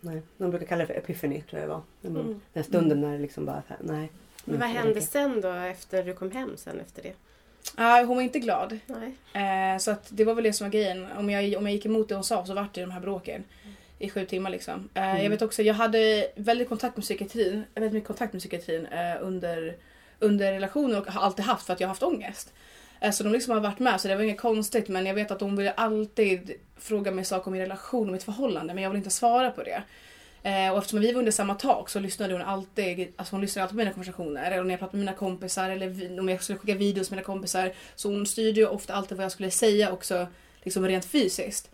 Nej, 0.00 0.22
de 0.36 0.50
brukar 0.50 0.66
kalla 0.66 0.80
det 0.80 0.86
för 0.86 0.94
epiphany 0.94 1.40
tror 1.42 1.60
jag 1.60 1.68
det 1.70 1.74
var. 1.74 1.82
Man, 2.10 2.16
Mm. 2.22 2.40
Den 2.52 2.64
stunden 2.64 3.00
när 3.00 3.12
det 3.12 3.18
liksom 3.18 3.44
bara 3.46 3.62
så 3.68 3.74
här, 3.74 3.78
nej. 3.80 4.10
Men 4.44 4.58
vad 4.60 4.68
nu- 4.68 4.74
hände 4.74 5.00
sen 5.00 5.40
då 5.40 5.48
efter 5.52 6.02
du 6.04 6.14
kom 6.14 6.30
hem 6.30 6.56
sen 6.56 6.80
efter 6.80 7.02
det? 7.02 7.12
Nej, 7.76 8.04
hon 8.04 8.16
var 8.16 8.22
inte 8.22 8.38
glad. 8.38 8.78
Nej. 8.86 9.72
Eh, 9.72 9.78
så 9.78 9.90
att 9.90 10.08
det 10.10 10.24
var 10.24 10.34
väl 10.34 10.44
det 10.44 10.52
som 10.52 10.64
var 10.66 10.72
grejen. 10.72 11.06
Om 11.16 11.30
jag, 11.30 11.56
om 11.58 11.66
jag 11.66 11.72
gick 11.74 11.86
emot 11.86 12.08
det 12.08 12.14
hon 12.14 12.24
sa 12.24 12.46
så 12.46 12.54
vart 12.54 12.74
det 12.74 12.80
de 12.80 12.90
här 12.90 13.00
bråken. 13.00 13.44
I 13.98 14.10
sju 14.10 14.24
timmar 14.26 14.50
liksom. 14.50 14.88
Eh, 14.94 15.02
Mm. 15.02 15.22
Jag 15.22 15.30
vet 15.30 15.42
också, 15.42 15.62
jag 15.62 15.74
hade 15.74 16.30
väldigt 16.36 16.68
kontakt 16.68 16.96
med 16.96 17.04
psykiatrin. 17.04 17.64
Väldigt 17.74 17.92
mycket 17.92 18.06
kontakt 18.06 18.32
med 18.32 18.40
psykiatrin 18.42 18.86
eh, 18.86 19.16
under, 19.20 19.76
under 20.18 20.52
relationen 20.52 20.96
och 20.98 21.06
har 21.06 21.22
alltid 21.22 21.44
haft 21.44 21.66
för 21.66 21.72
att 21.72 21.80
jag 21.80 21.88
har 21.88 21.90
haft 21.90 22.02
ångest. 22.02 22.52
Eh, 23.00 23.10
så 23.10 23.24
de 23.24 23.32
liksom 23.32 23.54
har 23.54 23.60
varit 23.60 23.78
med 23.78 24.00
så 24.00 24.08
det 24.08 24.16
var 24.16 24.22
inget 24.22 24.40
konstigt 24.40 24.88
men 24.88 25.06
jag 25.06 25.14
vet 25.14 25.30
att 25.30 25.38
de 25.38 25.56
ville 25.56 25.72
alltid 25.72 26.52
fråga 26.76 27.10
mig 27.10 27.24
saker 27.24 27.46
om 27.46 27.52
min 27.52 27.60
relation 27.62 28.06
och 28.06 28.12
mitt 28.12 28.22
förhållande 28.22 28.74
men 28.74 28.82
jag 28.82 28.90
vill 28.90 28.96
inte 28.98 29.10
svara 29.10 29.50
på 29.50 29.62
det. 29.62 29.82
Eh, 30.42 30.72
och 30.72 30.78
eftersom 30.78 31.00
vi 31.00 31.12
var 31.12 31.18
under 31.18 31.32
samma 31.32 31.54
tak 31.54 31.88
så 31.88 32.00
lyssnade 32.00 32.32
hon 32.32 32.42
alltid, 32.42 33.12
alltså 33.16 33.34
hon 33.34 33.40
lyssnade 33.40 33.62
alltid 33.64 33.74
på 33.74 33.78
mina 33.78 33.92
konversationer. 33.92 34.50
Eller 34.50 34.64
när 34.64 34.70
jag 34.70 34.78
pratade 34.78 34.96
med 34.96 35.04
mina 35.06 35.16
kompisar 35.18 35.70
eller 35.70 36.20
om 36.20 36.28
jag 36.28 36.42
skulle 36.42 36.58
skicka 36.58 36.74
videos 36.74 37.10
med 37.10 37.16
mina 37.16 37.26
kompisar. 37.26 37.72
Så 37.94 38.08
hon 38.08 38.26
styrde 38.26 38.60
ju 38.60 38.66
ofta 38.66 38.94
alltid 38.94 39.16
vad 39.16 39.24
jag 39.24 39.32
skulle 39.32 39.50
säga 39.50 39.92
också 39.92 40.26
liksom 40.62 40.88
rent 40.88 41.04
fysiskt. 41.04 41.70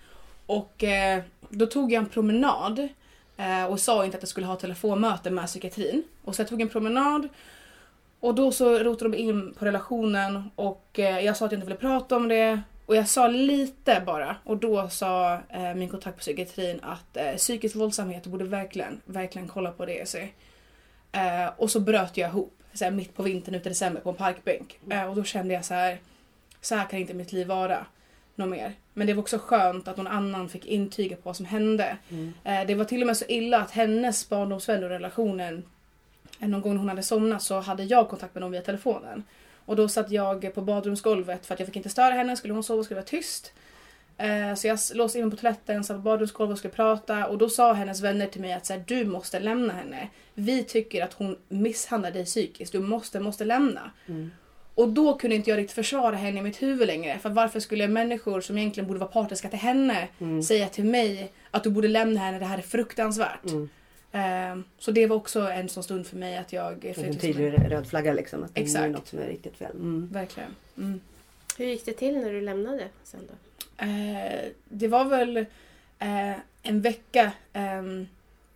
Och 0.47 0.85
eh, 0.85 1.23
då 1.55 1.67
tog 1.67 1.93
jag 1.93 2.03
en 2.03 2.09
promenad 2.09 2.89
eh, 3.37 3.65
och 3.65 3.81
sa 3.81 4.05
inte 4.05 4.17
att 4.17 4.23
jag 4.23 4.29
skulle 4.29 4.47
ha 4.47 4.57
telefonmöte 4.57 5.31
med 5.31 5.47
psykiatrin. 5.47 6.03
Och 6.25 6.35
så 6.35 6.43
jag 6.43 6.49
tog 6.49 6.61
en 6.61 6.69
promenad 6.69 7.29
och 8.21 8.35
då 8.35 8.53
så 8.53 8.79
rotade 8.79 9.11
de 9.11 9.17
in 9.17 9.55
på 9.59 9.65
relationen 9.65 10.51
och 10.57 10.99
eh, 10.99 11.21
jag 11.21 11.37
sa 11.37 11.47
att 11.47 11.53
jag 11.53 11.57
inte 11.57 11.67
ville 11.67 11.81
prata 11.81 12.17
om 12.17 12.29
det. 12.29 12.61
Och 12.87 12.97
jag 12.97 13.09
sa 13.09 13.29
lite 13.29 14.03
bara 14.07 14.37
och 14.45 14.57
då 14.57 14.89
sa 14.89 15.39
eh, 15.49 15.75
min 15.75 15.89
kontakt 15.89 16.17
på 16.17 16.21
psykiatrin 16.21 16.81
att 16.83 17.17
eh, 17.17 17.35
psykisk 17.37 17.77
våldsamhet 17.77 18.27
borde 18.27 18.45
verkligen, 18.45 19.01
verkligen 19.05 19.49
kolla 19.49 19.71
på 19.71 19.87
det. 19.87 20.09
Så. 20.09 20.19
Eh, 21.13 21.51
och 21.57 21.71
så 21.71 21.81
bröt 21.81 22.17
jag 22.17 22.31
ihop 22.31 22.63
så 22.75 22.91
mitt 22.91 23.17
på 23.17 23.23
vintern 23.23 23.55
ute 23.55 23.69
i 23.69 23.71
december 23.71 24.01
på 24.01 24.11
en 24.11 24.17
parkbänk. 24.17 24.79
Eh, 24.91 25.05
och 25.05 25.17
då 25.17 25.25
kände 25.25 25.55
jag 25.55 25.65
så 25.65 25.75
här, 25.75 25.99
så 26.61 26.75
här 26.75 26.87
kan 26.87 26.99
inte 26.99 27.15
mitt 27.15 27.33
liv 27.33 27.47
vara. 27.47 27.87
Något 28.35 28.49
mer. 28.49 28.73
Men 28.93 29.07
det 29.07 29.15
var 29.15 29.23
också 29.23 29.39
skönt 29.39 29.89
att 29.89 29.97
någon 29.97 30.07
annan 30.07 30.49
fick 30.49 30.67
intyga 30.67 31.17
på 31.17 31.23
vad 31.25 31.37
som 31.37 31.47
hände. 31.47 31.97
Mm. 32.11 32.33
Eh, 32.45 32.67
det 32.67 32.75
var 32.75 32.85
till 32.85 33.01
och 33.01 33.07
med 33.07 33.17
så 33.17 33.25
illa 33.29 33.59
att 33.61 33.71
hennes 33.71 34.29
barndomsvän 34.29 34.85
och 34.85 34.91
relationen, 34.91 35.63
eh, 36.41 36.49
någon 36.49 36.61
gång 36.61 36.73
när 36.73 36.79
hon 36.79 36.89
hade 36.89 37.03
somnat 37.03 37.43
så 37.43 37.61
hade 37.61 37.85
jag 37.85 38.09
kontakt 38.09 38.35
med 38.35 38.43
dem 38.43 38.51
via 38.51 38.63
telefonen. 38.63 39.25
Och 39.67 39.77
då 39.77 39.89
satt 39.89 40.11
jag 40.11 40.55
på 40.55 40.61
badrumsgolvet 40.61 41.47
för 41.47 41.55
att 41.55 41.61
jag 41.61 41.67
fick 41.67 41.77
inte 41.77 41.89
störa 41.89 42.15
henne, 42.15 42.37
skulle 42.37 42.55
hon 42.55 42.65
sova 42.65 42.83
skulle 42.85 43.01
det 43.01 43.03
vara 43.03 43.09
tyst. 43.23 43.53
Eh, 44.19 44.55
Så 44.55 44.67
jag 44.67 44.79
låste 44.95 45.19
in 45.19 45.25
mig 45.25 45.31
på 45.31 45.37
toaletten, 45.41 45.85
satt 45.85 45.97
på 45.97 46.01
badrumsgolvet 46.03 46.53
och 46.53 46.59
skulle 46.59 46.75
prata 46.75 47.27
och 47.27 47.39
då 47.39 47.49
sa 47.49 47.73
hennes 47.73 48.01
vänner 48.01 48.27
till 48.27 48.41
mig 48.41 48.53
att 48.53 48.67
så 48.67 48.73
här, 48.73 48.85
du 48.87 49.05
måste 49.05 49.41
lämna 49.41 49.73
henne. 49.73 50.09
Vi 50.35 50.65
tycker 50.65 51.05
att 51.05 51.13
hon 51.13 51.37
misshandlar 51.49 52.11
dig 52.11 52.25
psykiskt, 52.25 52.73
du 52.73 52.79
måste, 52.81 53.21
måste 53.21 53.45
lämna. 53.45 53.91
Mm. 54.07 54.31
Och 54.75 54.89
då 54.89 55.15
kunde 55.17 55.37
inte 55.37 55.51
jag 55.51 55.57
riktigt 55.57 55.75
försvara 55.75 56.17
henne 56.17 56.39
i 56.39 56.43
mitt 56.43 56.63
huvud 56.63 56.87
längre. 56.87 57.19
För 57.19 57.31
varför 57.31 57.61
skulle 57.61 57.89
människor 57.89 58.41
som 58.41 58.59
egentligen 58.59 58.87
borde 58.87 59.01
vara 59.01 59.11
partiska 59.11 59.49
till 59.49 59.59
henne 59.59 60.09
Mm. 60.21 60.43
säga 60.43 60.69
till 60.69 60.85
mig 60.85 61.33
att 61.51 61.65
du 61.65 61.71
borde 61.71 61.89
lämna 61.89 62.21
henne, 62.21 62.39
det 62.39 62.45
här 62.45 62.59
är 62.59 62.63
fruktansvärt. 62.63 63.45
Mm. 63.45 63.69
Ehm, 64.13 64.65
så 64.79 64.91
det 64.91 65.07
var 65.07 65.17
också 65.17 65.41
en 65.41 65.69
sån 65.69 65.83
stund 65.83 66.07
för 66.07 66.17
mig 66.17 66.37
att 66.37 66.53
jag... 66.53 66.73
En 66.73 66.81
liksom- 66.81 67.17
tydlig 67.17 67.53
röd 67.71 67.87
flagga 67.87 68.13
liksom. 68.13 68.45
Att 68.45 68.55
det 68.55 68.75
är 68.75 68.89
något 68.89 69.09
som 69.09 69.19
är 69.19 69.27
riktigt 69.27 69.57
fel. 69.57 69.71
Mm. 69.71 70.09
Verkligen. 70.13 70.51
Mm. 70.79 71.01
Hur 71.59 71.67
gick 71.67 71.85
det 71.85 71.93
till 71.93 72.19
när 72.21 72.33
du 72.33 72.41
lämnade 72.41 72.89
sen 73.05 73.21
då? 73.29 73.85
Eh, 73.85 74.41
det 74.69 74.89
var 74.89 75.05
väl 75.05 75.37
eh, 75.99 76.33
en 76.63 76.81
vecka 76.81 77.33
ehm, 77.53 78.07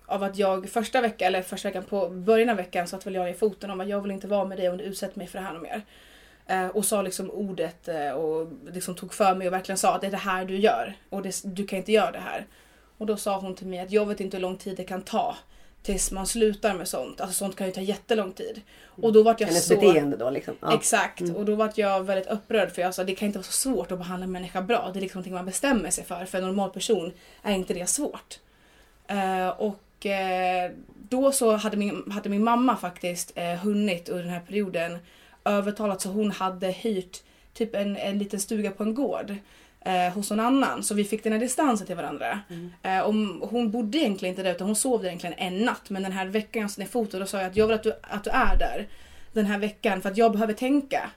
av 0.06 0.22
att 0.22 0.38
jag 0.38 0.68
första 0.68 1.00
veckan, 1.00 1.26
eller 1.26 1.42
första 1.42 1.68
veckan 1.68 1.84
på 1.84 2.08
början 2.08 2.48
av 2.48 2.56
veckan 2.56 2.86
satt 2.86 3.06
väl 3.06 3.14
jag 3.14 3.30
i 3.30 3.34
foten 3.34 3.70
om 3.70 3.80
att 3.80 3.88
jag 3.88 4.00
vill 4.00 4.10
inte 4.10 4.26
vara 4.26 4.44
med 4.44 4.58
dig 4.58 4.68
om 4.68 4.76
du 4.76 4.84
utsätter 4.84 5.18
mig 5.18 5.26
för 5.26 5.38
det 5.38 5.44
här 5.44 5.56
och 5.56 5.62
mer. 5.62 5.82
Eh, 6.48 6.66
och 6.66 6.84
sa 6.84 7.02
liksom 7.02 7.30
ordet 7.30 7.88
eh, 7.88 8.10
och 8.10 8.48
liksom 8.72 8.94
tog 8.94 9.14
för 9.14 9.34
mig 9.34 9.46
och 9.46 9.52
verkligen 9.52 9.78
sa 9.78 9.94
att 9.94 10.00
det 10.00 10.06
är 10.06 10.10
det 10.10 10.16
här 10.16 10.44
du 10.44 10.56
gör 10.58 10.96
och 11.10 11.22
det, 11.22 11.40
du 11.44 11.66
kan 11.66 11.78
inte 11.78 11.92
göra 11.92 12.10
det 12.10 12.18
här. 12.18 12.46
Och 12.98 13.06
då 13.06 13.16
sa 13.16 13.38
hon 13.38 13.54
till 13.54 13.66
mig 13.66 13.80
att 13.80 13.90
jag 13.90 14.06
vet 14.06 14.20
inte 14.20 14.36
hur 14.36 14.42
lång 14.42 14.56
tid 14.56 14.76
det 14.76 14.84
kan 14.84 15.02
ta 15.02 15.36
tills 15.82 16.10
man 16.12 16.26
slutar 16.26 16.74
med 16.74 16.88
sånt. 16.88 17.20
Alltså 17.20 17.36
sånt 17.36 17.56
kan 17.56 17.66
ju 17.66 17.72
ta 17.72 17.80
jättelång 17.80 18.32
tid. 18.32 18.60
Och 18.86 19.12
då 19.12 19.22
vart 19.22 19.40
jag 19.40 19.48
Hennes 19.48 19.66
så... 19.66 19.74
beteende 19.74 20.16
då 20.16 20.30
liksom. 20.30 20.54
Ja. 20.60 20.74
Exakt, 20.74 21.20
Mm. 21.20 21.36
och 21.36 21.44
då 21.44 21.54
var 21.54 21.72
jag 21.74 22.02
väldigt 22.04 22.26
upprörd 22.26 22.70
för 22.72 22.82
jag 22.82 22.94
sa 22.94 23.04
det 23.04 23.14
kan 23.14 23.26
inte 23.26 23.38
vara 23.38 23.44
så 23.46 23.52
svårt 23.52 23.92
att 23.92 23.98
behandla 23.98 24.24
en 24.24 24.32
människa 24.32 24.62
bra. 24.62 24.90
Det 24.92 24.98
är 24.98 25.00
liksom 25.00 25.18
någonting 25.18 25.34
man 25.34 25.46
bestämmer 25.46 25.90
sig 25.90 26.04
för. 26.04 26.24
För 26.24 26.38
en 26.38 26.44
normal 26.44 26.70
person 26.70 27.12
är 27.42 27.52
inte 27.52 27.74
det 27.74 27.86
svårt. 27.86 28.38
Eh, 29.06 29.48
och 29.48 30.06
eh, 30.06 30.70
då 31.08 31.32
så 31.32 31.56
hade 31.56 31.76
min, 31.76 32.10
hade 32.10 32.28
min 32.28 32.44
mamma 32.44 32.76
faktiskt 32.76 33.32
eh, 33.34 33.54
hunnit 33.54 34.08
under 34.08 34.22
den 34.22 34.32
här 34.32 34.40
perioden 34.40 34.98
övertalat 35.48 36.00
så 36.00 36.08
hon 36.08 36.30
hade 36.30 36.70
hyrt 36.70 37.22
typ 37.54 37.74
en, 37.74 37.96
en 37.96 38.18
liten 38.18 38.40
stuga 38.40 38.70
på 38.70 38.82
en 38.82 38.94
gård. 38.94 39.34
eh, 39.80 40.12
hos 40.14 40.30
någon 40.30 40.40
annan. 40.40 40.82
Så 40.82 40.94
vi 40.94 41.04
fick 41.04 41.24
den 41.24 41.32
här 41.32 41.40
distansen 41.40 41.86
till 41.86 41.96
varandra. 41.96 42.40
Mm. 42.50 42.72
Eh, 42.82 43.00
och 43.00 43.48
hon 43.48 43.70
bodde 43.70 43.98
egentligen 43.98 44.32
inte 44.32 44.42
där 44.42 44.54
utan 44.54 44.66
hon 44.66 44.76
sov 44.76 45.00
där 45.00 45.08
egentligen 45.08 45.38
en 45.38 45.64
natt. 45.64 45.90
Men 45.90 46.02
den 46.02 46.12
här 46.12 46.26
veckan 46.26 46.62
jag 46.62 46.70
satt 46.70 46.88
foto 46.88 47.18
då 47.18 47.26
sa 47.26 47.38
jag 47.38 47.46
att 47.46 47.56
jag 47.56 47.66
vill 47.66 47.74
att 47.74 47.82
du, 47.82 47.92
att 48.02 48.24
du 48.24 48.30
är 48.30 48.56
där 48.58 48.88
den 49.32 49.46
här 49.46 49.58
veckan 49.58 50.02
för 50.02 50.10
att 50.10 50.16
jag 50.16 50.32
behöver 50.32 50.52
tänka. 50.52 51.10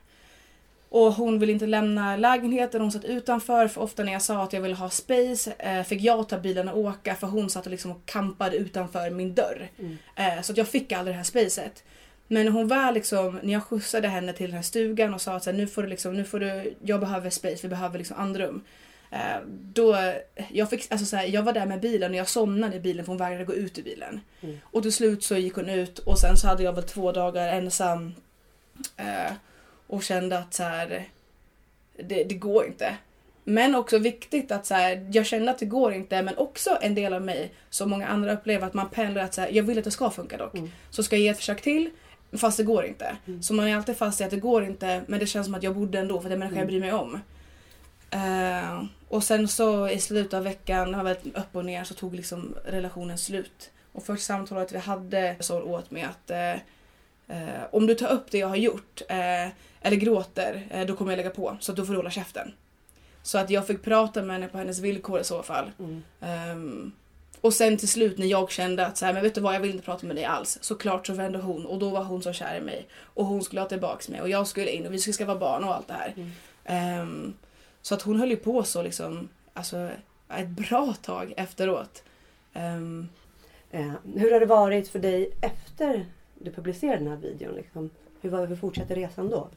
Och 0.89 1.13
hon 1.13 1.39
vill 1.39 1.49
inte 1.49 1.65
lämna 1.67 2.15
lägenheten, 2.17 2.81
hon 2.81 2.91
satt 2.91 3.05
utanför 3.05 3.67
för 3.67 3.81
ofta 3.81 4.03
när 4.03 4.13
jag 4.13 4.21
sa 4.21 4.43
att 4.43 4.53
jag 4.53 4.61
ville 4.61 4.75
ha 4.75 4.89
space 4.89 5.53
eh, 5.59 5.83
fick 5.83 6.01
jag 6.01 6.29
ta 6.29 6.37
bilen 6.37 6.69
och 6.69 6.77
åka 6.77 7.15
för 7.15 7.27
hon 7.27 7.49
satt 7.49 7.65
och 7.65 7.71
liksom 7.71 7.91
och 7.91 8.05
kampade 8.05 8.57
utanför 8.57 9.09
min 9.09 9.35
dörr. 9.35 9.69
Mm. 9.79 9.97
Eh, 10.15 10.41
så 10.41 10.51
att 10.51 10.57
jag 10.57 10.67
fick 10.67 10.91
aldrig 10.91 11.13
det 11.13 11.17
här 11.17 11.23
spacet. 11.23 11.83
Men 12.31 12.47
hon 12.47 12.67
var 12.67 12.91
liksom, 12.91 13.39
när 13.43 13.53
jag 13.53 13.63
skjutsade 13.63 14.07
henne 14.07 14.33
till 14.33 14.45
den 14.45 14.55
här 14.55 14.61
stugan 14.61 15.13
och 15.13 15.21
sa 15.21 15.35
att 15.35 15.43
så 15.43 15.51
här, 15.51 15.57
nu 15.57 15.67
får 15.67 15.83
du 15.83 15.89
liksom, 15.89 16.13
nu 16.13 16.23
får 16.23 16.39
du, 16.39 16.75
jag 16.83 16.99
behöver 16.99 17.29
space, 17.29 17.59
vi 17.61 17.67
behöver 17.67 17.97
liksom 17.97 18.17
andrum. 18.17 18.63
Eh, 19.11 19.41
då, 19.73 20.13
jag, 20.51 20.69
fick, 20.69 20.91
alltså 20.91 21.05
så 21.05 21.15
här, 21.15 21.25
jag 21.25 21.43
var 21.43 21.53
där 21.53 21.65
med 21.65 21.79
bilen 21.79 22.11
och 22.11 22.17
jag 22.17 22.29
somnade 22.29 22.75
i 22.75 22.79
bilen 22.79 23.05
för 23.05 23.11
hon 23.11 23.17
vägrade 23.17 23.45
gå 23.45 23.53
ut 23.53 23.79
ur 23.79 23.83
bilen. 23.83 24.19
Mm. 24.41 24.57
Och 24.63 24.81
till 24.81 24.93
slut 24.93 25.23
så 25.23 25.35
gick 25.35 25.53
hon 25.53 25.69
ut 25.69 25.99
och 25.99 26.19
sen 26.19 26.37
så 26.37 26.47
hade 26.47 26.63
jag 26.63 26.73
väl 26.73 26.83
två 26.83 27.11
dagar 27.11 27.47
ensam. 27.47 28.13
Eh, 28.97 29.33
och 29.87 30.03
kände 30.03 30.37
att 30.37 30.53
så 30.53 30.63
här, 30.63 31.05
det, 31.97 32.23
det 32.23 32.35
går 32.35 32.65
inte. 32.65 32.95
Men 33.43 33.75
också 33.75 33.97
viktigt 33.97 34.51
att 34.51 34.65
så 34.65 34.73
här, 34.73 35.09
jag 35.11 35.25
kände 35.25 35.51
att 35.51 35.59
det 35.59 35.65
går 35.65 35.93
inte 35.93 36.21
men 36.21 36.37
också 36.37 36.77
en 36.81 36.95
del 36.95 37.13
av 37.13 37.21
mig 37.21 37.51
som 37.69 37.89
många 37.89 38.07
andra 38.07 38.33
upplever 38.33 38.67
att 38.67 38.73
man 38.73 38.89
pendlar 38.89 39.23
att 39.23 39.33
så 39.33 39.41
här, 39.41 39.49
jag 39.51 39.63
vill 39.63 39.77
att 39.77 39.83
det 39.83 39.91
ska 39.91 40.09
funka 40.09 40.37
dock. 40.37 40.53
Mm. 40.53 40.71
Så 40.89 41.03
ska 41.03 41.15
jag 41.15 41.23
ge 41.23 41.29
ett 41.29 41.37
försök 41.37 41.61
till 41.61 41.89
fast 42.37 42.57
det 42.57 42.63
går 42.63 42.85
inte. 42.85 43.17
Mm. 43.27 43.43
Så 43.43 43.53
man 43.53 43.67
är 43.67 43.75
alltid 43.75 43.97
fast 43.97 44.21
i 44.21 44.23
att 44.23 44.29
det 44.29 44.37
går 44.37 44.63
inte 44.63 45.03
men 45.07 45.19
det 45.19 45.25
känns 45.25 45.45
som 45.47 45.55
att 45.55 45.63
jag 45.63 45.75
borde 45.75 45.99
ändå 45.99 46.21
för 46.21 46.29
det 46.29 46.33
är 46.33 46.35
en 46.35 46.39
människa 46.39 46.59
jag 46.59 46.67
bryr 46.67 46.79
mig 46.79 46.93
om. 46.93 47.19
Eh, 48.11 48.83
och 49.07 49.23
sen 49.23 49.47
så 49.47 49.89
i 49.89 49.99
slutet 49.99 50.33
av 50.33 50.43
veckan, 50.43 50.93
har 50.93 51.03
varit 51.03 51.25
upp 51.25 51.55
och 51.55 51.65
ner, 51.65 51.83
så 51.83 51.93
tog 51.93 52.15
liksom 52.15 52.55
relationen 52.65 53.17
slut. 53.17 53.71
Och 53.91 54.03
första 54.03 54.33
samtalet 54.33 54.71
vi 54.71 54.77
hade 54.77 55.35
så 55.39 55.61
åt 55.61 55.91
mig 55.91 56.03
att 56.03 56.31
eh, 56.31 56.55
om 57.71 57.87
du 57.87 57.95
tar 57.95 58.07
upp 58.07 58.31
det 58.31 58.37
jag 58.37 58.47
har 58.47 58.55
gjort 58.55 59.01
eller 59.81 59.97
gråter, 59.97 60.85
då 60.87 60.95
kommer 60.95 61.11
jag 61.11 61.17
lägga 61.17 61.29
på. 61.29 61.57
Så 61.59 61.71
att 61.71 61.75
då 61.75 61.85
får 61.85 61.93
du 61.93 61.99
hålla 61.99 62.11
käften. 62.11 62.53
Så 63.23 63.37
att 63.37 63.49
jag 63.49 63.67
fick 63.67 63.83
prata 63.83 64.21
med 64.21 64.35
henne 64.35 64.47
på 64.47 64.57
hennes 64.57 64.79
villkor 64.79 65.19
i 65.19 65.23
så 65.23 65.43
fall. 65.43 65.71
Mm. 65.79 66.03
Ehm, 66.21 66.91
och 67.41 67.53
sen 67.53 67.77
till 67.77 67.89
slut 67.89 68.17
när 68.17 68.27
jag 68.27 68.51
kände 68.51 68.85
att 68.85 68.97
så 68.97 69.05
här, 69.05 69.13
men 69.13 69.23
vet 69.23 69.35
du 69.35 69.41
vad, 69.41 69.55
jag 69.55 69.59
vill 69.59 69.71
inte 69.71 69.85
prata 69.85 70.05
med 70.05 70.15
dig 70.15 70.25
alls. 70.25 70.57
Såklart 70.61 71.07
så 71.07 71.13
vände 71.13 71.39
hon 71.39 71.65
och 71.65 71.79
då 71.79 71.89
var 71.89 72.03
hon 72.03 72.23
så 72.23 72.33
kär 72.33 72.57
i 72.57 72.61
mig. 72.61 72.87
Och 73.03 73.25
hon 73.25 73.43
skulle 73.43 73.61
ha 73.61 73.67
tillbaks 73.67 74.09
mig 74.09 74.21
och 74.21 74.29
jag 74.29 74.47
skulle 74.47 74.71
in 74.71 74.85
och 74.85 74.93
vi 74.93 74.99
skulle 74.99 75.13
skaffa 75.13 75.35
barn 75.35 75.63
och 75.63 75.75
allt 75.75 75.87
det 75.87 75.93
här. 75.93 76.13
Mm. 76.15 76.31
Ehm, 76.65 77.33
så 77.81 77.95
att 77.95 78.01
hon 78.01 78.19
höll 78.19 78.29
ju 78.29 78.37
på 78.37 78.63
så 78.63 78.81
liksom, 78.81 79.29
alltså 79.53 79.89
ett 80.29 80.47
bra 80.47 80.93
tag 81.01 81.33
efteråt. 81.37 82.03
Ehm, 82.53 83.09
Eh, 83.71 83.91
hur 84.15 84.31
har 84.31 84.39
det 84.39 84.45
varit 84.45 84.87
för 84.87 84.99
dig 84.99 85.31
efter 85.41 86.05
du 86.39 86.51
publicerade 86.51 86.97
den 86.97 87.07
här 87.07 87.17
videon? 87.17 87.55
Liksom? 87.55 87.89
Hur, 88.21 88.29
var, 88.29 88.45
hur 88.47 88.55
fortsätter 88.55 88.95
resan 88.95 89.29
då? 89.29 89.47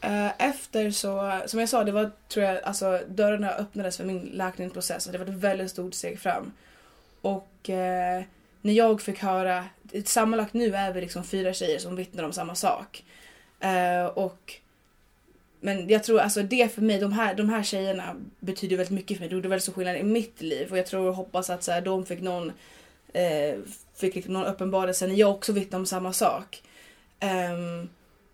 Eh, 0.00 0.48
Efter 0.48 0.90
så, 0.90 1.40
som 1.46 1.60
jag 1.60 1.68
sa, 1.68 1.84
det 1.84 1.92
var 1.92 2.10
tror 2.28 2.46
jag, 2.46 2.62
alltså 2.62 3.00
dörrarna 3.08 3.50
öppnades 3.50 3.96
för 3.96 4.04
min 4.04 4.20
läkningsprocess 4.20 5.06
och 5.06 5.12
det 5.12 5.18
var 5.18 5.26
ett 5.26 5.32
väldigt 5.32 5.70
stort 5.70 5.94
steg 5.94 6.18
fram. 6.18 6.52
Och 7.22 7.70
eh, 7.70 8.22
när 8.60 8.72
jag 8.72 9.02
fick 9.02 9.18
höra, 9.18 9.64
sammanlagt 10.04 10.54
nu 10.54 10.74
är 10.74 10.92
vi 10.92 11.00
liksom 11.00 11.24
fyra 11.24 11.52
tjejer 11.52 11.78
som 11.78 11.96
vittnar 11.96 12.24
om 12.24 12.32
samma 12.32 12.54
sak. 12.54 13.04
Eh, 13.60 14.04
och 14.04 14.54
men 15.60 15.88
jag 15.88 16.04
tror 16.04 16.20
alltså 16.20 16.42
det 16.42 16.74
för 16.74 16.82
mig, 16.82 16.98
de 16.98 17.12
här, 17.12 17.34
de 17.34 17.48
här 17.48 17.62
tjejerna 17.62 18.16
betyder 18.40 18.76
väldigt 18.76 18.94
mycket 18.94 19.16
för 19.16 19.22
mig. 19.22 19.28
Det 19.28 19.34
gjorde 19.34 19.48
väldigt 19.48 19.62
stor 19.62 19.72
skillnad 19.72 19.96
i 19.96 20.02
mitt 20.02 20.40
liv 20.40 20.70
och 20.70 20.78
jag 20.78 20.86
tror 20.86 21.08
och 21.08 21.14
hoppas 21.14 21.50
att 21.50 21.62
så 21.62 21.72
här, 21.72 21.80
de 21.80 22.06
fick 22.06 22.20
någon, 22.20 22.52
eh, 23.12 23.58
fick 23.96 24.14
liksom 24.14 24.32
någon 24.32 24.46
uppenbarelse 24.46 25.06
när 25.06 25.14
jag 25.14 25.30
också 25.30 25.52
vittnade 25.52 25.80
om 25.80 25.86
samma 25.86 26.12
sak. 26.12 26.62
Um, 27.20 27.88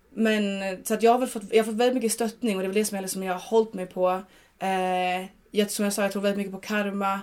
men 0.09 0.77
så 0.85 0.93
att 0.93 1.03
jag 1.03 1.11
har 1.11 1.19
väl 1.19 1.29
fått, 1.29 1.43
jag 1.51 1.57
har 1.57 1.71
fått 1.71 1.75
väldigt 1.75 1.95
mycket 1.95 2.11
stöttning 2.11 2.55
och 2.55 2.61
det 2.61 2.65
är 2.65 2.69
väl 2.69 2.75
det 2.75 2.85
som 2.85 2.95
jag, 2.95 3.01
liksom, 3.01 3.23
jag 3.23 3.33
har 3.33 3.39
hållit 3.39 3.73
mig 3.73 3.85
på. 3.85 4.21
Eh, 4.59 5.25
jag, 5.51 5.71
som 5.71 5.85
jag 5.85 5.93
sa, 5.93 6.01
jag 6.01 6.11
tror 6.11 6.21
väldigt 6.21 6.37
mycket 6.37 6.53
på 6.53 6.59
karma. 6.59 7.19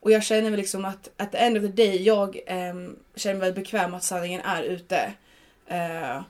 Och 0.00 0.10
jag 0.10 0.22
känner 0.22 0.50
väl 0.50 0.60
liksom 0.60 0.84
att 0.84 1.10
at 1.16 1.32
the 1.32 1.38
end 1.38 1.56
of 1.56 1.62
the 1.62 1.68
day, 1.68 2.02
jag 2.02 2.40
ehm, 2.46 2.96
känner 3.14 3.34
mig 3.34 3.40
väldigt 3.40 3.64
bekväm 3.64 3.94
att 3.94 4.04
sanningen 4.04 4.40
är 4.40 4.62
ute. 4.62 5.12
Eh, 5.66 6.20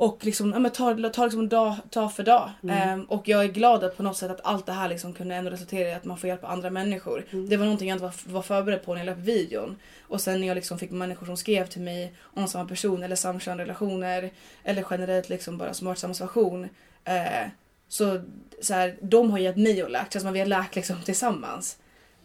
och 0.00 0.24
liksom, 0.24 0.52
ja, 0.52 0.58
men 0.58 0.70
ta, 0.70 1.10
ta 1.10 1.24
liksom 1.24 1.48
dag, 1.48 1.76
dag 1.90 2.14
för 2.14 2.22
dag. 2.22 2.50
Mm. 2.62 2.88
Ehm, 2.88 3.04
och 3.04 3.28
jag 3.28 3.44
är 3.44 3.48
glad 3.48 3.84
att 3.84 3.96
på 3.96 4.02
något 4.02 4.16
sätt 4.16 4.30
att 4.30 4.40
allt 4.44 4.66
det 4.66 4.72
här 4.72 4.88
liksom 4.88 5.12
kunde 5.12 5.34
ändå 5.34 5.50
resultera 5.50 5.88
i 5.88 5.94
att 5.94 6.04
man 6.04 6.18
får 6.18 6.28
hjälpa 6.28 6.46
andra 6.46 6.70
människor. 6.70 7.26
Mm. 7.30 7.48
Det 7.48 7.56
var 7.56 7.64
någonting 7.64 7.88
jag 7.88 7.94
inte 7.94 8.04
var, 8.04 8.32
var 8.32 8.42
förberedd 8.42 8.84
på 8.84 8.94
när 8.94 9.00
jag 9.00 9.06
la 9.06 9.12
upp 9.12 9.18
videon. 9.18 9.76
Och 10.00 10.20
sen 10.20 10.40
när 10.40 10.48
jag 10.48 10.54
liksom 10.54 10.78
fick 10.78 10.90
människor 10.90 11.26
som 11.26 11.36
skrev 11.36 11.66
till 11.66 11.82
mig 11.82 12.12
om 12.20 12.48
samma 12.48 12.68
person 12.68 13.02
eller 13.02 13.16
samkönade 13.16 13.62
relationer 13.62 14.30
eller 14.64 14.84
generellt 14.90 15.28
liksom 15.28 15.58
bara 15.58 15.74
som 15.74 15.86
har 15.86 15.90
varit 15.90 15.98
i 15.98 16.00
samma 16.00 16.14
situation. 16.14 16.68
Eh, 17.04 17.48
så, 17.88 18.20
så 18.60 18.74
här, 18.74 18.96
de 19.00 19.30
har 19.30 19.38
gett 19.38 19.56
mig 19.56 19.84
och 19.84 19.90
läkt, 19.90 20.12
känns 20.12 20.22
som 20.22 20.28
att 20.28 20.34
vi 20.34 20.40
har 20.40 20.46
läkt 20.46 20.76
liksom 20.76 21.02
tillsammans. 21.02 21.76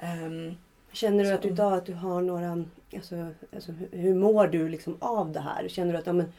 Ehm, 0.06 0.56
Känner 0.91 1.24
du 1.24 1.30
Så- 1.30 1.36
att 1.36 1.41
du 1.41 1.47
idag 1.49 1.74
att 1.74 1.86
du 1.86 1.93
har 1.93 2.22
några, 2.22 2.66
alltså, 2.95 3.28
alltså, 3.56 3.72
hur- 3.91 4.16
mår 4.16 4.47
du 4.47 4.70
liksom 4.70 4.97
av 4.99 5.32
det 5.32 5.39
här? 5.39 5.68
Känner 5.68 5.93
du 5.93 5.99
att 5.99 6.06
ja, 6.08 6.14
men, 6.14 6.34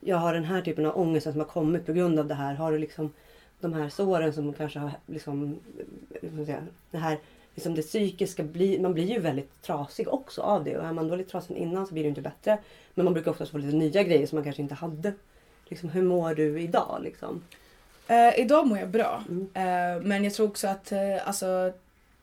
jag 0.00 0.16
har 0.16 0.34
den 0.34 0.44
här 0.44 0.60
typen 0.62 0.86
av 0.86 0.98
ångest 0.98 1.24
som 1.30 1.38
har 1.40 1.44
kommit 1.46 1.86
på 1.86 1.92
grund 1.92 2.18
av 2.18 2.26
det 2.26 2.34
här? 2.34 2.54
Har 2.54 2.72
du 2.72 2.78
liksom 2.78 3.12
de 3.60 3.72
här 3.72 3.88
såren 3.88 4.32
som 4.32 4.52
kanske 4.52 4.78
har 4.78 4.90
liksom, 5.06 5.56
man 6.36 6.46
säga, 6.46 6.62
det 6.90 6.98
här 6.98 7.18
liksom 7.54 7.74
det 7.74 7.82
psykiska, 7.82 8.42
blir, 8.42 8.80
man 8.80 8.94
blir 8.94 9.04
ju 9.04 9.18
väldigt 9.20 9.62
trasig 9.62 10.08
också 10.08 10.42
av 10.42 10.64
det. 10.64 10.78
Och 10.78 10.84
är 10.84 10.92
man 10.92 11.08
då 11.08 11.16
lite 11.16 11.30
trasig 11.30 11.56
innan 11.56 11.86
så 11.86 11.92
blir 11.94 12.02
det 12.02 12.08
inte 12.08 12.20
bättre. 12.20 12.58
Men 12.94 13.04
man 13.04 13.14
brukar 13.14 13.30
oftast 13.30 13.50
få 13.52 13.58
lite 13.58 13.76
nya 13.76 14.02
grejer 14.02 14.26
som 14.26 14.36
man 14.36 14.44
kanske 14.44 14.62
inte 14.62 14.74
hade. 14.74 15.12
Liksom, 15.68 15.88
hur 15.88 16.02
mår 16.02 16.34
du 16.34 16.60
idag? 16.60 17.00
Liksom? 17.02 17.42
eh, 18.08 18.40
idag 18.40 18.66
mår 18.66 18.78
jag 18.78 18.88
bra. 18.88 19.22
Mm. 19.28 19.42
Eh, 19.54 20.02
men 20.06 20.24
jag 20.24 20.34
tror 20.34 20.46
också 20.48 20.68
att 20.68 20.92
eh, 20.92 21.28
alltså, 21.28 21.72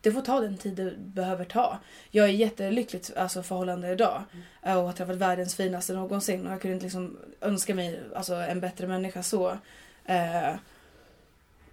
det 0.03 0.11
får 0.11 0.21
ta 0.21 0.39
den 0.39 0.57
tid 0.57 0.73
det 0.73 0.93
behöver 0.97 1.45
ta. 1.45 1.79
Jag 2.11 2.25
är 2.25 2.31
jättelyckligt 2.31 3.11
alltså, 3.15 3.43
förhållande 3.43 3.91
idag 3.91 4.23
eh, 4.63 4.77
och 4.77 4.85
har 4.85 4.93
träffat 4.93 5.15
världens 5.15 5.55
finaste 5.55 5.93
någonsin 5.93 6.47
och 6.47 6.53
jag 6.53 6.61
kunde 6.61 6.73
inte 6.73 6.85
liksom 6.85 7.17
önska 7.41 7.75
mig 7.75 7.99
alltså, 8.15 8.33
en 8.33 8.59
bättre 8.59 8.87
människa 8.87 9.23
så. 9.23 9.57
Eh, 10.05 10.55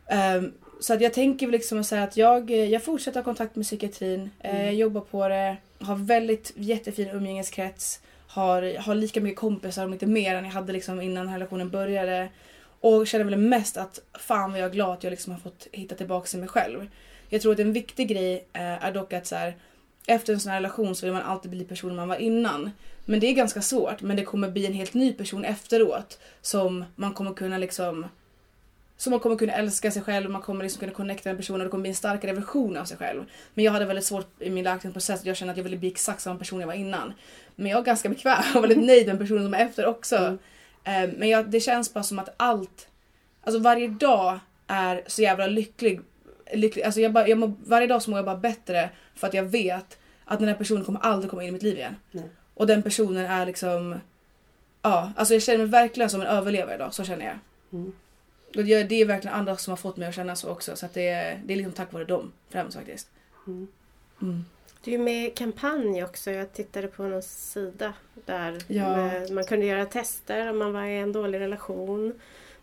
ehm, 0.06 0.52
så 0.80 0.94
att 0.94 1.00
jag 1.00 1.14
tänker 1.14 1.46
liksom 1.46 1.80
att 1.80 1.86
säga 1.86 2.02
att 2.02 2.16
jag, 2.16 2.50
eh, 2.50 2.64
jag 2.64 2.84
fortsätter 2.84 3.20
ha 3.20 3.24
kontakt 3.24 3.56
med 3.56 3.66
psykiatrin, 3.66 4.30
eh, 4.40 4.50
Mm. 4.54 4.64
jag 4.64 4.74
jobbar 4.74 5.00
på 5.00 5.28
det, 5.28 5.56
har 5.80 5.96
väldigt 5.96 6.52
jättefin 6.56 7.08
umgängeskrets, 7.08 8.00
har, 8.26 8.78
har 8.78 8.94
lika 8.94 9.20
mycket 9.20 9.38
kompisar 9.38 9.84
om 9.84 9.92
inte 9.92 10.06
mer 10.06 10.34
än 10.34 10.44
jag 10.44 10.52
hade 10.52 10.72
liksom 10.72 11.00
innan 11.00 11.32
relationen 11.32 11.70
började. 11.70 12.28
Och 12.80 13.06
känner 13.06 13.24
väl 13.24 13.36
mest 13.36 13.76
att 13.76 14.00
fan 14.12 14.50
vad 14.50 14.60
jag 14.60 14.68
är 14.68 14.72
glad 14.74 14.92
att 14.92 15.04
jag 15.04 15.10
liksom 15.10 15.32
har 15.32 15.40
fått 15.40 15.66
hitta 15.72 15.94
tillbaka 15.94 16.26
till 16.26 16.38
mig 16.38 16.48
själv. 16.48 16.86
Jag 17.30 17.42
tror 17.42 17.52
att 17.52 17.58
en 17.58 17.72
viktig 17.72 18.08
grej 18.08 18.46
eh, 18.52 18.84
är 18.84 18.92
dock 18.92 19.12
att 19.12 19.26
så 19.26 19.36
här, 19.36 19.56
efter 20.06 20.32
en 20.32 20.40
sån 20.40 20.52
här 20.52 20.58
relation 20.60 20.94
så 20.94 21.06
vill 21.06 21.12
man 21.12 21.22
alltid 21.22 21.50
bli 21.50 21.64
personen 21.64 21.96
man 21.96 22.08
var 22.08 22.16
innan. 22.16 22.70
Men 23.04 23.20
det 23.20 23.26
är 23.26 23.32
ganska 23.32 23.62
svårt, 23.62 24.02
men 24.02 24.16
det 24.16 24.24
kommer 24.24 24.50
bli 24.50 24.66
en 24.66 24.72
helt 24.72 24.94
ny 24.94 25.12
person 25.12 25.44
efteråt 25.44 26.18
som 26.40 26.84
man 26.96 27.14
kommer 27.14 27.34
kunna 27.34 27.58
liksom 27.58 28.06
så 28.96 29.10
man 29.10 29.20
kommer 29.20 29.36
kunna 29.36 29.52
älska 29.52 29.90
sig 29.90 30.02
själv, 30.02 30.30
man 30.30 30.42
kommer 30.42 30.64
liksom 30.64 30.80
kunna 30.80 30.92
connecta 30.92 31.28
med 31.28 31.36
personen 31.36 31.60
och 31.60 31.64
det 31.64 31.70
kommer 31.70 31.82
bli 31.82 31.88
en 31.88 31.94
starkare 31.94 32.32
version 32.32 32.76
av 32.76 32.84
sig 32.84 32.96
själv. 32.96 33.24
Men 33.54 33.64
jag 33.64 33.72
hade 33.72 33.84
väldigt 33.84 34.04
svårt 34.04 34.42
i 34.42 34.50
min 34.50 34.64
läkningsprocess, 34.64 35.24
jag 35.24 35.36
kände 35.36 35.50
att 35.50 35.56
jag 35.56 35.64
ville 35.64 35.76
bli 35.76 35.88
exakt 35.88 36.20
samma 36.20 36.38
person 36.38 36.60
jag 36.60 36.66
var 36.66 36.74
innan. 36.74 37.12
Men 37.56 37.70
jag 37.70 37.80
är 37.80 37.84
ganska 37.84 38.08
bekväm 38.08 38.42
och 38.56 38.62
väldigt 38.62 38.84
nöjd 38.84 39.06
med 39.06 39.18
personen 39.18 39.44
som 39.44 39.54
är 39.54 39.58
efter 39.58 39.86
också. 39.86 40.16
Mm. 40.16 41.10
Eh, 41.10 41.18
Men 41.18 41.28
jag, 41.28 41.50
det 41.50 41.60
känns 41.60 41.94
bara 41.94 42.04
som 42.04 42.18
att 42.18 42.34
allt, 42.36 42.88
alltså 43.42 43.58
varje 43.58 43.88
dag 43.88 44.38
är 44.66 45.02
så 45.06 45.22
jävla 45.22 45.46
lycklig. 45.46 46.00
Lycklig 46.54 46.82
alltså 46.82 47.00
jag 47.00 47.12
bara, 47.12 47.28
jag 47.28 47.38
mår, 47.38 47.52
varje 47.66 47.86
dag 47.86 48.02
så 48.02 48.10
mår 48.10 48.18
jag 48.18 48.26
bara 48.26 48.36
bättre 48.36 48.90
för 49.14 49.26
att 49.26 49.34
jag 49.34 49.42
vet 49.42 49.98
att 50.24 50.38
den 50.38 50.48
här 50.48 50.54
personen 50.54 50.84
kommer 50.84 51.00
aldrig 51.00 51.30
komma 51.30 51.42
in 51.42 51.48
i 51.48 51.52
mitt 51.52 51.62
liv 51.62 51.76
igen. 51.76 51.96
Nej. 52.10 52.28
Och 52.54 52.66
den 52.66 52.82
personen 52.82 53.26
är 53.26 53.46
liksom, 53.46 54.00
ja, 54.82 55.12
alltså 55.16 55.34
jag 55.34 55.42
känner 55.42 55.58
mig 55.58 55.66
verkligen 55.66 56.10
som 56.10 56.20
en 56.20 56.26
överlevare 56.26 56.74
idag, 56.74 56.94
så 56.94 57.04
känner 57.04 57.24
jag. 57.24 57.38
Mm. 57.72 57.92
Och 58.56 58.64
det 58.64 58.82
det 58.84 59.00
är 59.00 59.04
verkligen 59.04 59.36
andra 59.36 59.56
som 59.56 59.70
har 59.70 59.76
fått 59.76 59.96
mig 59.96 60.08
att 60.08 60.14
känna 60.14 60.36
så 60.36 60.48
också. 60.48 60.76
Så 60.76 60.86
att 60.86 60.94
det, 60.94 61.08
är, 61.08 61.40
det 61.44 61.52
är 61.52 61.56
liksom 61.56 61.72
tack 61.72 61.92
vare 61.92 62.04
dem 62.04 62.32
främst 62.48 62.76
faktiskt. 62.76 63.08
Mm. 63.46 63.68
Mm. 64.22 64.44
Du 64.84 64.94
är 64.94 64.98
med 64.98 65.26
i 65.26 65.30
kampanj 65.30 66.04
också. 66.04 66.30
Jag 66.30 66.52
tittade 66.52 66.88
på 66.88 67.02
någon 67.02 67.22
sida 67.22 67.92
där 68.26 68.58
Ja. 68.66 68.96
med, 68.96 69.30
man 69.30 69.44
kunde 69.44 69.66
göra 69.66 69.86
tester 69.86 70.50
om 70.50 70.58
man 70.58 70.72
var 70.72 70.84
i 70.84 70.98
en 70.98 71.12
dålig 71.12 71.40
relation. 71.40 72.20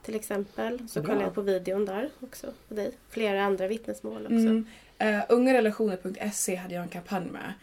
Till 0.07 0.15
exempel. 0.15 0.79
Så 0.87 1.01
Bra. 1.01 1.07
kollade 1.07 1.25
jag 1.25 1.33
på 1.33 1.41
videon 1.41 1.85
där 1.85 2.09
också 2.21 2.47
på 2.67 2.73
dig. 2.73 2.91
Flera 3.09 3.43
andra 3.43 3.67
vittnesmål 3.67 4.21
också. 4.21 4.35
Mm. 4.35 4.65
Uh, 5.03 5.23
Ungarelationer.se 5.29 6.55
hade 6.55 6.73
jag 6.73 6.83
en 6.83 6.89
kampanj 6.89 7.25
med. 7.25 7.53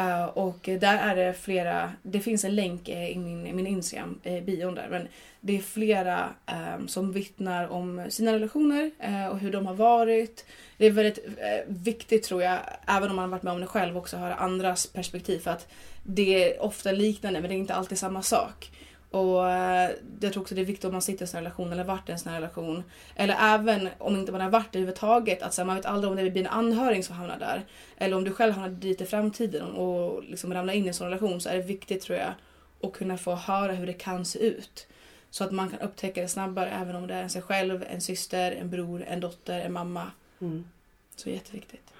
Uh, 0.00 0.24
och 0.24 0.58
där 0.62 0.98
är 0.98 1.16
det 1.16 1.34
flera, 1.34 1.92
det 2.02 2.20
finns 2.20 2.44
en 2.44 2.54
länk 2.54 2.88
uh, 2.88 3.10
i 3.10 3.18
min, 3.18 3.56
min 3.56 3.66
Instagram, 3.66 4.20
uh, 4.26 4.40
bion 4.40 4.74
där, 4.74 4.88
men 4.90 5.08
det 5.40 5.56
är 5.56 5.60
flera 5.60 6.28
um, 6.76 6.88
som 6.88 7.12
vittnar 7.12 7.68
om 7.68 8.06
sina 8.08 8.32
relationer 8.32 8.90
och 9.30 9.38
hur 9.38 9.52
de 9.52 9.66
har 9.66 9.74
varit. 9.74 10.44
Det 10.76 10.86
är 10.86 10.90
väldigt 10.90 11.18
viktigt 11.66 12.22
tror 12.22 12.42
jag, 12.42 12.58
även 12.86 13.10
om 13.10 13.16
man 13.16 13.22
har 13.22 13.30
varit 13.30 13.42
med 13.42 13.52
om 13.52 13.60
det 13.60 13.66
själv, 13.66 13.96
också 13.96 14.16
höra 14.16 14.34
andras 14.34 14.86
perspektiv 14.86 15.38
för 15.38 15.50
att 15.50 15.68
det 16.02 16.44
är 16.44 16.62
ofta 16.62 16.92
liknande 16.92 17.40
men 17.40 17.50
det 17.50 17.56
är 17.56 17.58
inte 17.58 17.74
alltid 17.74 17.98
samma 17.98 18.22
sak. 18.22 18.70
Och 19.16 19.50
eh, 19.50 19.90
jag 20.20 20.32
tror 20.32 20.42
också 20.42 20.54
det 20.54 20.60
är 20.60 20.64
viktigt 20.64 20.84
om 20.84 20.92
man 20.92 21.02
sitter 21.02 21.22
i 21.22 21.24
en 21.24 21.28
sån 21.28 21.40
relation 21.40 21.72
eller 21.72 21.84
varit 21.84 22.08
i 22.08 22.12
en 22.12 22.18
sån 22.18 22.32
relation. 22.32 22.84
Eller 23.14 23.36
även 23.40 23.88
om 23.98 24.16
inte 24.16 24.32
man 24.32 24.40
har 24.40 24.50
varit 24.50 24.72
det 24.72 24.78
överhuvudtaget. 24.78 25.42
Att 25.42 25.54
så 25.54 25.60
här, 25.60 25.66
man 25.66 25.76
vet 25.76 25.86
aldrig 25.86 26.10
om 26.10 26.16
det 26.16 26.30
blir 26.30 26.42
en 26.42 26.50
anhörig 26.50 27.04
som 27.04 27.16
hamnar 27.16 27.38
där. 27.38 27.64
Eller 27.96 28.16
om 28.16 28.24
du 28.24 28.32
själv 28.32 28.52
hamnar 28.52 28.70
dit 28.70 29.00
i 29.00 29.04
framtiden 29.04 29.72
och 29.72 30.24
liksom 30.24 30.54
ramlar 30.54 30.74
in 30.74 30.84
i 30.84 30.88
en 30.88 30.94
sån 30.94 31.06
relation 31.06 31.40
så 31.40 31.48
är 31.48 31.56
det 31.56 31.62
viktigt 31.62 32.02
tror 32.02 32.18
jag 32.18 32.32
att 32.82 32.92
kunna 32.92 33.18
få 33.18 33.34
höra 33.34 33.72
hur 33.72 33.86
det 33.86 33.92
kan 33.92 34.24
se 34.24 34.38
ut. 34.38 34.86
Så 35.30 35.44
att 35.44 35.52
man 35.52 35.70
kan 35.70 35.80
upptäcka 35.80 36.22
det 36.22 36.28
snabbare 36.28 36.70
även 36.70 36.96
om 36.96 37.06
det 37.06 37.14
är 37.14 37.22
en 37.22 37.30
sig 37.30 37.42
själv, 37.42 37.84
en 37.90 38.00
syster, 38.00 38.52
en 38.52 38.70
bror, 38.70 39.04
en 39.08 39.20
dotter, 39.20 39.60
en 39.60 39.72
mamma. 39.72 40.10
Mm. 40.40 40.64
Så 41.16 41.30
jätteviktigt. 41.30 41.90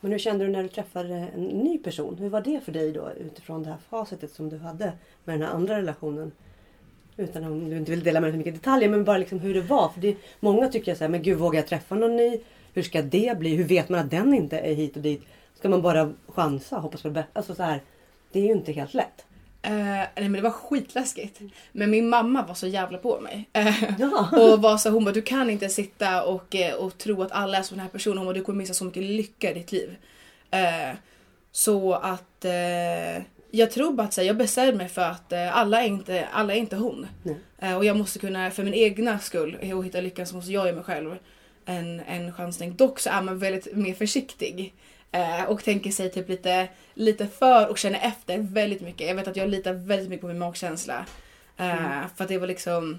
Men 0.00 0.12
hur 0.12 0.18
kände 0.18 0.44
du 0.44 0.50
när 0.50 0.62
du 0.62 0.68
träffade 0.68 1.14
en 1.14 1.44
ny 1.44 1.78
person? 1.78 2.18
Hur 2.18 2.28
var 2.28 2.40
det 2.40 2.60
för 2.60 2.72
dig 2.72 2.92
då 2.92 3.10
utifrån 3.10 3.62
det 3.62 3.68
här 3.68 3.78
facetet 3.88 4.32
som 4.32 4.48
du 4.48 4.58
hade 4.58 4.92
med 5.24 5.34
den 5.34 5.48
här 5.48 5.54
andra 5.54 5.78
relationen? 5.78 6.32
Utan 7.16 7.44
om 7.44 7.70
du 7.70 7.76
inte 7.76 7.90
vill 7.90 8.04
dela 8.04 8.20
med 8.20 8.28
dig 8.28 8.32
så 8.32 8.38
mycket 8.38 8.54
detaljer 8.54 8.88
men 8.88 9.04
bara 9.04 9.18
liksom 9.18 9.38
hur 9.38 9.54
det 9.54 9.60
var. 9.60 9.88
För 9.88 10.00
det, 10.00 10.16
många 10.40 10.68
tycker 10.68 10.94
så 10.94 11.04
här, 11.04 11.08
men 11.08 11.22
gud 11.22 11.38
vågar 11.38 11.60
jag 11.60 11.68
träffa 11.68 11.94
någon 11.94 12.16
ny? 12.16 12.40
Hur 12.72 12.82
ska 12.82 13.02
det 13.02 13.38
bli? 13.38 13.56
Hur 13.56 13.64
vet 13.64 13.88
man 13.88 14.00
att 14.00 14.10
den 14.10 14.34
inte 14.34 14.58
är 14.58 14.74
hit 14.74 14.96
och 14.96 15.02
dit? 15.02 15.22
Ska 15.58 15.68
man 15.68 15.82
bara 15.82 16.12
chansa 16.28 16.76
hoppas 16.76 17.02
på 17.02 17.08
det 17.08 17.14
bästa? 17.14 17.30
Alltså 17.32 17.54
så 17.54 17.62
här, 17.62 17.82
det 18.32 18.38
är 18.40 18.44
ju 18.44 18.52
inte 18.52 18.72
helt 18.72 18.94
lätt. 18.94 19.26
Uh, 19.66 19.72
nej 19.72 20.08
men 20.16 20.32
det 20.32 20.40
var 20.40 20.50
skitläskigt. 20.50 21.40
Men 21.72 21.90
min 21.90 22.08
mamma 22.08 22.46
var 22.46 22.54
så 22.54 22.66
jävla 22.66 22.98
på 22.98 23.20
mig. 23.20 23.48
Uh, 23.58 24.00
ja. 24.00 24.28
och 24.52 24.62
var 24.62 24.76
så, 24.76 24.90
hon 24.90 25.04
bara 25.04 25.14
du 25.14 25.22
kan 25.22 25.50
inte 25.50 25.68
sitta 25.68 26.24
och, 26.24 26.54
uh, 26.54 26.84
och 26.84 26.98
tro 26.98 27.22
att 27.22 27.32
alla 27.32 27.58
är 27.58 27.62
sån 27.62 27.78
här 27.78 27.88
personer. 27.88 28.16
Hon 28.16 28.26
bara 28.26 28.32
du 28.32 28.42
kommer 28.42 28.58
missa 28.58 28.74
så 28.74 28.84
mycket 28.84 29.02
lycka 29.02 29.50
i 29.50 29.54
ditt 29.54 29.72
liv. 29.72 29.96
så 31.52 31.92
att 31.92 32.44
jag 33.54 33.70
tror 33.70 33.92
bara 33.92 34.06
att 34.06 34.16
här, 34.16 34.24
jag 34.24 34.36
bestämde 34.36 34.72
mig 34.72 34.88
för 34.88 35.02
att 35.02 35.32
eh, 35.32 35.56
alla, 35.56 35.82
är 35.82 35.86
inte, 35.86 36.28
alla 36.32 36.54
är 36.54 36.58
inte 36.58 36.76
hon. 36.76 37.06
Eh, 37.58 37.76
och 37.76 37.84
jag 37.84 37.96
måste 37.96 38.18
kunna, 38.18 38.50
för 38.50 38.64
min 38.64 38.74
egna 38.74 39.18
skull 39.18 39.58
och 39.74 39.84
hitta 39.84 40.00
lyckan 40.00 40.26
så 40.26 40.36
måste 40.36 40.52
jag 40.52 40.66
ge 40.66 40.72
mig 40.72 40.84
själv 40.84 41.16
en, 41.64 42.00
en 42.00 42.32
chansning. 42.32 42.76
Dock 42.76 43.00
så 43.00 43.10
är 43.10 43.22
man 43.22 43.38
väldigt 43.38 43.76
mer 43.76 43.94
försiktig. 43.94 44.74
Eh, 45.12 45.44
och 45.44 45.64
tänker 45.64 45.90
sig 45.90 46.10
typ 46.10 46.28
lite, 46.28 46.68
lite 46.94 47.26
för 47.26 47.68
och 47.68 47.78
känner 47.78 48.00
efter 48.02 48.38
väldigt 48.38 48.80
mycket. 48.80 49.08
Jag 49.08 49.14
vet 49.14 49.28
att 49.28 49.36
jag 49.36 49.48
litar 49.48 49.72
väldigt 49.72 50.08
mycket 50.08 50.20
på 50.20 50.26
min 50.26 50.38
magkänsla. 50.38 51.06
Eh, 51.56 51.86
mm. 51.86 52.08
För 52.16 52.24
att 52.24 52.28
det 52.28 52.38
var 52.38 52.46
liksom 52.46 52.98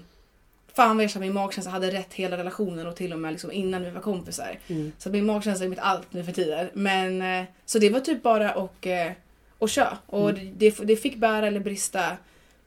Fan 0.74 0.96
vad 0.96 1.04
jag 1.04 1.10
känner 1.10 1.26
min 1.26 1.34
magkänsla 1.34 1.72
hade 1.72 1.90
rätt 1.90 2.14
hela 2.14 2.36
relationen 2.36 2.86
och 2.86 2.96
till 2.96 3.12
och 3.12 3.18
med 3.18 3.32
liksom 3.32 3.52
innan 3.52 3.84
vi 3.84 3.90
var 3.90 4.00
kompisar. 4.00 4.58
Mm. 4.68 4.92
Så 4.98 5.10
min 5.10 5.26
magkänsla 5.26 5.64
är 5.64 5.68
mitt 5.68 5.78
allt 5.78 6.12
nu 6.12 6.24
för 6.24 6.32
tiden. 6.32 6.68
Men 6.72 7.22
eh, 7.22 7.44
så 7.66 7.78
det 7.78 7.90
var 7.90 8.00
typ 8.00 8.22
bara 8.22 8.54
och 8.54 8.86
eh, 8.86 9.12
och 9.58 9.68
kör. 9.68 9.96
Och 10.06 10.30
mm. 10.30 10.54
det, 10.56 10.78
det 10.84 10.96
fick 10.96 11.16
bära 11.16 11.46
eller 11.46 11.60
brista. 11.60 12.16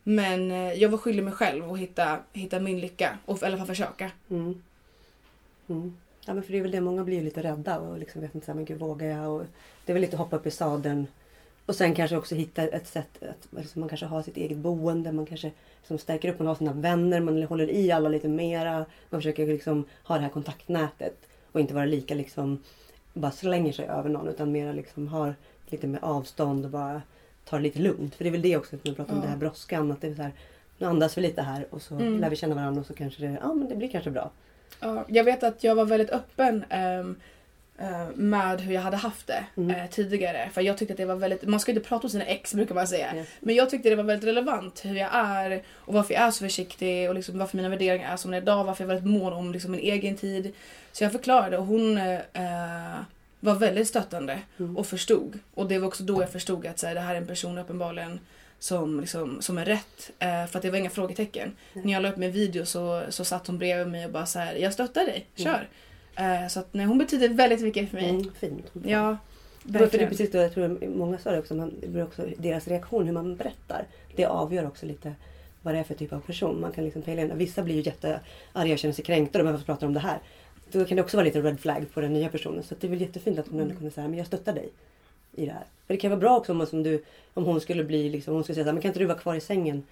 Men 0.03 0.51
eh, 0.51 0.73
jag 0.73 0.89
var 0.89 0.97
skyldig 0.97 1.23
mig 1.23 1.33
själv 1.33 1.71
att 1.71 1.79
hitta, 1.79 2.19
hitta 2.33 2.59
min 2.59 2.79
lycka. 2.79 3.17
Och 3.25 3.43
i 3.43 3.45
alla 3.45 3.57
fall 3.57 3.67
försöka. 3.67 4.11
Mm. 4.29 4.61
Mm. 5.69 5.97
Ja 6.25 6.33
men 6.33 6.43
för 6.43 6.51
det 6.51 6.57
är 6.57 6.61
väl 6.61 6.71
det, 6.71 6.81
många 6.81 7.03
blir 7.03 7.21
lite 7.21 7.43
rädda 7.43 7.79
och 7.79 7.97
liksom 7.99 8.21
vet 8.21 8.35
inte 8.35 8.45
så 8.45 8.51
här, 8.51 8.55
men 8.55 8.65
gud 8.65 8.79
vågar 8.79 9.07
jag? 9.07 9.31
Och 9.31 9.45
det 9.85 9.91
är 9.91 9.93
väl 9.93 10.01
lite 10.01 10.17
hoppa 10.17 10.35
upp 10.35 10.47
i 10.47 10.51
sadeln. 10.51 11.07
Och 11.65 11.75
sen 11.75 11.95
kanske 11.95 12.17
också 12.17 12.35
hitta 12.35 12.63
ett 12.63 12.87
sätt 12.87 13.23
att 13.23 13.57
alltså 13.57 13.79
man 13.79 13.89
kanske 13.89 14.05
har 14.05 14.21
sitt 14.21 14.37
eget 14.37 14.57
boende. 14.57 15.11
Man 15.11 15.25
kanske 15.25 15.51
som 15.87 15.97
stärker 15.97 16.29
upp, 16.29 16.39
man 16.39 16.47
har 16.47 16.55
sina 16.55 16.73
vänner, 16.73 17.19
man 17.19 17.43
håller 17.43 17.69
i 17.71 17.91
alla 17.91 18.09
lite 18.09 18.27
mera. 18.27 18.85
Man 19.09 19.21
försöker 19.21 19.47
liksom 19.47 19.85
ha 20.03 20.15
det 20.15 20.21
här 20.21 20.29
kontaktnätet. 20.29 21.15
Och 21.51 21.59
inte 21.59 21.73
vara 21.73 21.85
lika 21.85 22.13
liksom 22.13 22.63
bara 23.13 23.31
slänger 23.31 23.73
sig 23.73 23.87
över 23.87 24.09
någon 24.09 24.27
utan 24.27 24.51
mera 24.51 24.71
liksom 24.71 25.07
har 25.07 25.35
lite 25.71 25.87
med 25.87 26.03
avstånd 26.03 26.65
och 26.65 26.71
bara 26.71 27.01
ta 27.45 27.55
det 27.55 27.61
lite 27.63 27.79
lugnt. 27.79 28.15
För 28.15 28.23
det 28.23 28.29
är 28.29 28.31
väl 28.31 28.41
det 28.41 28.57
också 28.57 28.75
när 28.75 28.91
vi 28.91 28.95
pratar 28.95 29.13
om 29.13 29.21
det 29.21 29.27
här 29.27 29.37
brådskan. 29.37 29.91
Att 29.91 30.01
det 30.01 30.07
är 30.07 30.15
så 30.15 30.21
här, 30.21 30.31
nu 30.77 30.87
andas 30.87 31.17
vi 31.17 31.21
lite 31.21 31.41
här 31.41 31.65
och 31.69 31.81
så 31.81 31.95
mm. 31.95 32.19
lär 32.19 32.29
vi 32.29 32.35
känna 32.35 32.55
varandra 32.55 32.81
och 32.81 32.87
så 32.87 32.93
kanske 32.93 33.21
det, 33.21 33.37
ja, 33.41 33.53
men 33.53 33.69
det 33.69 33.75
blir 33.75 33.89
kanske 33.89 34.11
bra. 34.11 34.31
Ja, 34.79 35.05
jag 35.07 35.23
vet 35.23 35.43
att 35.43 35.63
jag 35.63 35.75
var 35.75 35.85
väldigt 35.85 36.09
öppen 36.09 36.65
um, 36.71 37.15
uh, 37.81 38.15
med 38.15 38.61
hur 38.61 38.73
jag 38.73 38.81
hade 38.81 38.97
haft 38.97 39.27
det 39.27 39.45
mm. 39.57 39.75
uh, 39.75 39.89
tidigare. 39.89 40.49
För 40.53 40.61
jag 40.61 40.77
tyckte 40.77 40.93
att 40.93 40.97
det 40.97 41.05
var 41.05 41.15
väldigt, 41.15 41.47
man 41.47 41.59
ska 41.59 41.71
inte 41.71 41.87
prata 41.87 42.03
om 42.03 42.09
sina 42.09 42.25
ex 42.25 42.53
brukar 42.53 42.75
man 42.75 42.87
säga. 42.87 43.15
Yes. 43.15 43.27
Men 43.39 43.55
jag 43.55 43.69
tyckte 43.69 43.89
det 43.89 43.95
var 43.95 44.03
väldigt 44.03 44.27
relevant 44.27 44.85
hur 44.85 44.95
jag 44.95 45.09
är 45.13 45.63
och 45.69 45.93
varför 45.93 46.13
jag 46.13 46.23
är 46.23 46.31
så 46.31 46.43
försiktig 46.43 47.09
och 47.09 47.15
liksom 47.15 47.39
varför 47.39 47.57
mina 47.57 47.69
värderingar 47.69 48.13
är 48.13 48.17
som 48.17 48.31
de 48.31 48.37
är 48.37 48.41
idag. 48.41 48.63
Varför 48.63 48.83
jag 48.83 48.91
är 48.91 48.95
väldigt 48.95 49.21
mån 49.21 49.33
om 49.33 49.51
liksom 49.51 49.71
min 49.71 49.81
egen 49.81 50.15
tid. 50.15 50.53
Så 50.91 51.03
jag 51.03 51.11
förklarade 51.11 51.57
och 51.57 51.65
hon 51.65 51.97
uh, 51.97 52.19
var 53.39 53.55
väldigt 53.55 53.87
stöttande 53.87 54.39
mm. 54.59 54.77
och 54.77 54.87
förstod. 54.87 55.39
Och 55.53 55.67
det 55.67 55.79
var 55.79 55.87
också 55.87 56.03
då 56.03 56.21
jag 56.21 56.31
förstod 56.31 56.67
att 56.67 56.79
så 56.79 56.87
här, 56.87 56.95
det 56.95 57.01
här 57.01 57.15
är 57.15 57.17
en 57.17 57.27
person 57.27 57.57
uppenbarligen 57.57 58.19
som, 58.59 58.99
liksom, 58.99 59.41
som 59.41 59.57
är 59.57 59.65
rätt. 59.65 60.11
Eh, 60.19 60.45
för 60.45 60.57
att 60.57 60.61
det 60.61 60.69
var 60.69 60.77
inga 60.77 60.89
frågetecken. 60.89 61.55
Mm. 61.73 61.85
När 61.85 61.93
jag 61.93 62.01
la 62.01 62.09
upp 62.09 62.17
min 62.17 62.31
video 62.31 62.65
så, 62.65 63.03
så 63.09 63.25
satt 63.25 63.47
hon 63.47 63.57
bredvid 63.57 63.87
mig 63.87 64.05
och 64.05 64.11
bara 64.11 64.25
så 64.25 64.39
här, 64.39 64.55
jag 64.55 64.73
stöttar 64.73 65.05
dig, 65.05 65.27
mm. 65.35 65.53
kör. 65.53 65.67
Mm. 66.15 66.43
Eh, 66.43 66.47
så 66.47 66.59
att 66.59 66.73
nej, 66.73 66.85
hon 66.85 66.97
betyder 66.97 67.29
väldigt 67.29 67.61
mycket 67.61 67.89
för 67.89 67.97
mig. 67.97 68.09
Mm, 68.09 68.31
fint. 68.39 68.71
Ja, 68.85 69.17
verkligen. 69.63 69.89
För 69.89 69.97
det 69.97 70.07
precis 70.07 70.33
jag 70.33 70.53
tror 70.53 70.87
många 70.97 71.17
sa 71.17 71.31
det 71.31 71.39
också, 71.39 71.55
man, 71.55 71.73
det 71.87 72.03
också, 72.03 72.27
deras 72.37 72.67
reaktion, 72.67 73.05
hur 73.05 73.13
man 73.13 73.35
berättar. 73.35 73.85
Det 74.15 74.25
avgör 74.25 74.67
också 74.67 74.85
lite 74.85 75.15
vad 75.61 75.73
det 75.73 75.79
är 75.79 75.83
för 75.83 75.93
typ 75.93 76.13
av 76.13 76.19
person. 76.19 76.61
Man 76.61 76.71
kan 76.71 76.83
liksom 76.83 77.03
Vissa 77.33 77.63
blir 77.63 77.75
ju 77.75 77.81
jättearga 77.81 78.73
och 78.73 78.79
känner 78.79 78.93
sig 78.93 79.05
kränkta. 79.05 79.43
De 79.43 79.63
pratar 79.63 79.87
om 79.87 79.93
det 79.93 79.99
här 79.99 80.19
då 80.71 80.85
kan 80.85 80.95
det 80.95 81.03
också 81.03 81.17
vara 81.17 81.25
lite 81.25 81.41
red 81.41 81.59
flag 81.59 81.85
på 81.93 82.01
den 82.01 82.13
nya 82.13 82.29
personen. 82.29 82.63
Så 82.63 82.75
det 82.79 82.87
är 82.87 82.91
väl 82.91 83.01
jättefint 83.01 83.39
att 83.39 83.47
hon 83.47 83.59
ändå 83.59 83.75
kunde 83.75 83.91
säga 83.91 84.07
men 84.07 84.17
jag 84.17 84.27
stöttar 84.27 84.53
dig 84.53 84.69
i 85.35 85.45
det 85.45 85.51
här. 85.51 85.63
För 85.87 85.93
det 85.93 85.97
kan 85.97 86.11
vara 86.11 86.19
bra 86.19 86.37
också 86.37 86.51
om, 86.51 86.65
som 86.65 86.83
du, 86.83 87.03
om 87.33 87.43
hon 87.43 87.61
skulle 87.61 87.83
bli 87.83 88.09
liksom, 88.09 88.33
hon 88.33 88.43
skulle 88.43 88.55
säga 88.55 88.63
så 88.63 88.67
här, 88.67 88.73
men 88.73 88.81
kan 88.81 88.89
inte 88.89 88.99
du 88.99 89.05
vara 89.05 89.17
kvar 89.17 89.35
i 89.35 89.41
sängen? 89.41 89.83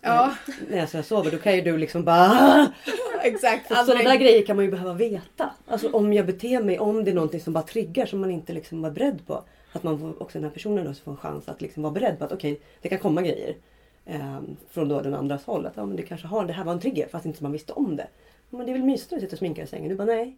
Ja. 0.00 0.34
När 0.68 0.88
jag 0.92 1.04
sover, 1.04 1.30
då 1.30 1.38
kan 1.38 1.54
ju 1.54 1.60
du 1.60 1.78
liksom 1.78 2.04
bara 2.04 2.72
Exakt. 3.22 3.68
För 3.68 3.74
sådana 3.74 4.02
där 4.02 4.16
grejer 4.16 4.46
kan 4.46 4.56
man 4.56 4.64
ju 4.64 4.70
behöva 4.70 4.92
veta. 4.92 5.50
Alltså 5.66 5.90
om 5.90 6.12
jag 6.12 6.26
beter 6.26 6.62
mig, 6.62 6.78
om 6.78 7.04
det 7.04 7.10
är 7.10 7.14
någonting 7.14 7.40
som 7.40 7.52
bara 7.52 7.64
triggar 7.64 8.06
som 8.06 8.20
man 8.20 8.30
inte 8.30 8.52
liksom 8.52 8.82
var 8.82 8.90
beredd 8.90 9.26
på. 9.26 9.44
Att 9.72 9.82
man 9.82 9.98
får, 9.98 10.22
också 10.22 10.38
den 10.38 10.44
här 10.44 10.50
personen 10.50 10.84
då 10.84 10.94
får 10.94 11.10
en 11.10 11.16
chans 11.16 11.48
att 11.48 11.60
liksom 11.60 11.82
vara 11.82 11.92
beredd 11.92 12.18
på 12.18 12.24
att 12.24 12.32
okej, 12.32 12.52
okay, 12.52 12.64
det 12.82 12.88
kan 12.88 12.98
komma 12.98 13.22
grejer. 13.22 13.56
Eh, 14.06 14.40
från 14.70 14.88
då 14.88 15.00
den 15.00 15.14
andras 15.14 15.44
håll. 15.44 15.66
Att 15.66 15.76
ja, 15.76 15.86
men 15.86 15.96
det 15.96 16.02
kanske 16.02 16.26
har, 16.26 16.44
det 16.44 16.52
här 16.52 16.64
var 16.64 16.72
en 16.72 16.80
trigger 16.80 17.08
fast 17.08 17.26
inte 17.26 17.42
man 17.42 17.52
visste 17.52 17.72
om 17.72 17.96
det. 17.96 18.06
Men 18.50 18.66
det 18.66 18.72
är 18.72 18.74
väl 18.74 18.82
mysigt 18.82 19.12
att 19.12 19.20
sitta 19.20 19.32
och 19.32 19.38
sminka 19.38 19.62
i 19.62 19.66
sängen? 19.66 19.88
Du 19.88 19.94
bara 19.94 20.04
nej. 20.04 20.36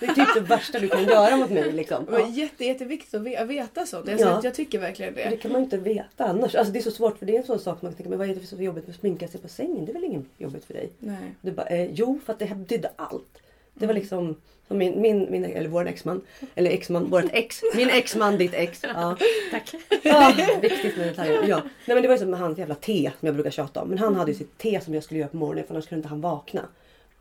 Det 0.00 0.06
är 0.06 0.14
typ 0.14 0.34
det 0.34 0.40
värsta 0.40 0.78
du 0.78 0.88
kan 0.88 1.04
göra 1.04 1.36
mot 1.36 1.50
mig. 1.50 1.72
Liksom. 1.72 2.04
Det 2.10 2.16
är 2.16 2.28
jätte, 2.28 2.64
jätteviktigt 2.64 3.14
att 3.14 3.48
veta 3.48 3.86
sånt. 3.86 4.08
Alltså, 4.08 4.26
ja. 4.26 4.40
Jag 4.44 4.54
tycker 4.54 4.78
verkligen 4.78 5.14
det. 5.14 5.30
Det 5.30 5.36
kan 5.36 5.52
man 5.52 5.60
ju 5.60 5.64
inte 5.64 5.76
veta 5.76 6.24
annars. 6.24 6.54
Alltså, 6.54 6.72
det 6.72 6.78
är 6.78 6.82
så 6.82 6.90
svårt 6.90 7.18
för 7.18 7.26
det 7.26 7.36
är 7.36 7.40
en 7.40 7.46
sån 7.46 7.58
sak 7.58 7.82
man 7.82 7.92
tänka, 7.92 8.10
men 8.10 8.18
vad 8.18 8.30
är 8.30 8.34
det 8.34 8.40
för 8.40 8.46
så 8.46 8.62
jobbigt 8.62 8.86
med 8.86 8.94
att 8.94 9.00
sminka 9.00 9.28
sig 9.28 9.40
på 9.40 9.48
sängen? 9.48 9.84
Det 9.84 9.92
är 9.92 9.94
väl 9.94 10.04
inget 10.04 10.24
jobbigt 10.38 10.64
för 10.64 10.74
dig? 10.74 10.90
Nej. 10.98 11.34
Du 11.40 11.52
bara, 11.52 11.66
eh, 11.66 11.90
jo 11.92 12.20
för 12.26 12.32
att 12.32 12.38
det 12.38 12.44
här 12.44 12.56
betydde 12.56 12.90
allt. 12.96 13.42
Det 13.74 13.86
var 13.86 13.92
mm. 13.92 14.02
liksom 14.02 14.36
som 14.68 14.78
min, 14.78 15.00
min, 15.00 15.26
min 15.30 15.44
eller 15.44 15.68
vår 15.68 15.86
exman. 15.86 16.20
Eller 16.54 16.70
exman, 16.70 17.10
vårt 17.10 17.32
ex. 17.32 17.60
Min 17.74 17.90
exman, 17.90 18.38
ditt 18.38 18.54
ex. 18.54 18.82
Ja. 18.94 19.16
Tack. 19.50 19.74
Ja, 20.02 20.34
viktigt 20.62 20.96
med 20.96 21.08
detaljer. 21.08 21.44
Ja. 21.48 21.56
Nej 21.56 21.94
men 21.94 22.02
det 22.02 22.08
var 22.08 22.14
ju 22.14 22.18
som 22.18 22.30
med 22.30 22.40
hans 22.40 22.58
jävla 22.58 22.74
te 22.74 23.10
som 23.20 23.26
jag 23.26 23.34
brukar 23.34 23.50
tjata 23.50 23.82
om. 23.82 23.88
Men 23.88 23.98
han 23.98 24.14
hade 24.14 24.30
ju 24.30 24.38
sitt 24.38 24.58
te 24.58 24.80
som 24.80 24.94
jag 24.94 25.04
skulle 25.04 25.20
göra 25.20 25.28
på 25.30 25.36
morgonen 25.36 25.64
för 25.66 25.74
annars 25.74 25.86
kunde 25.86 25.98
inte 25.98 26.08
han 26.08 26.20
vakna. 26.20 26.62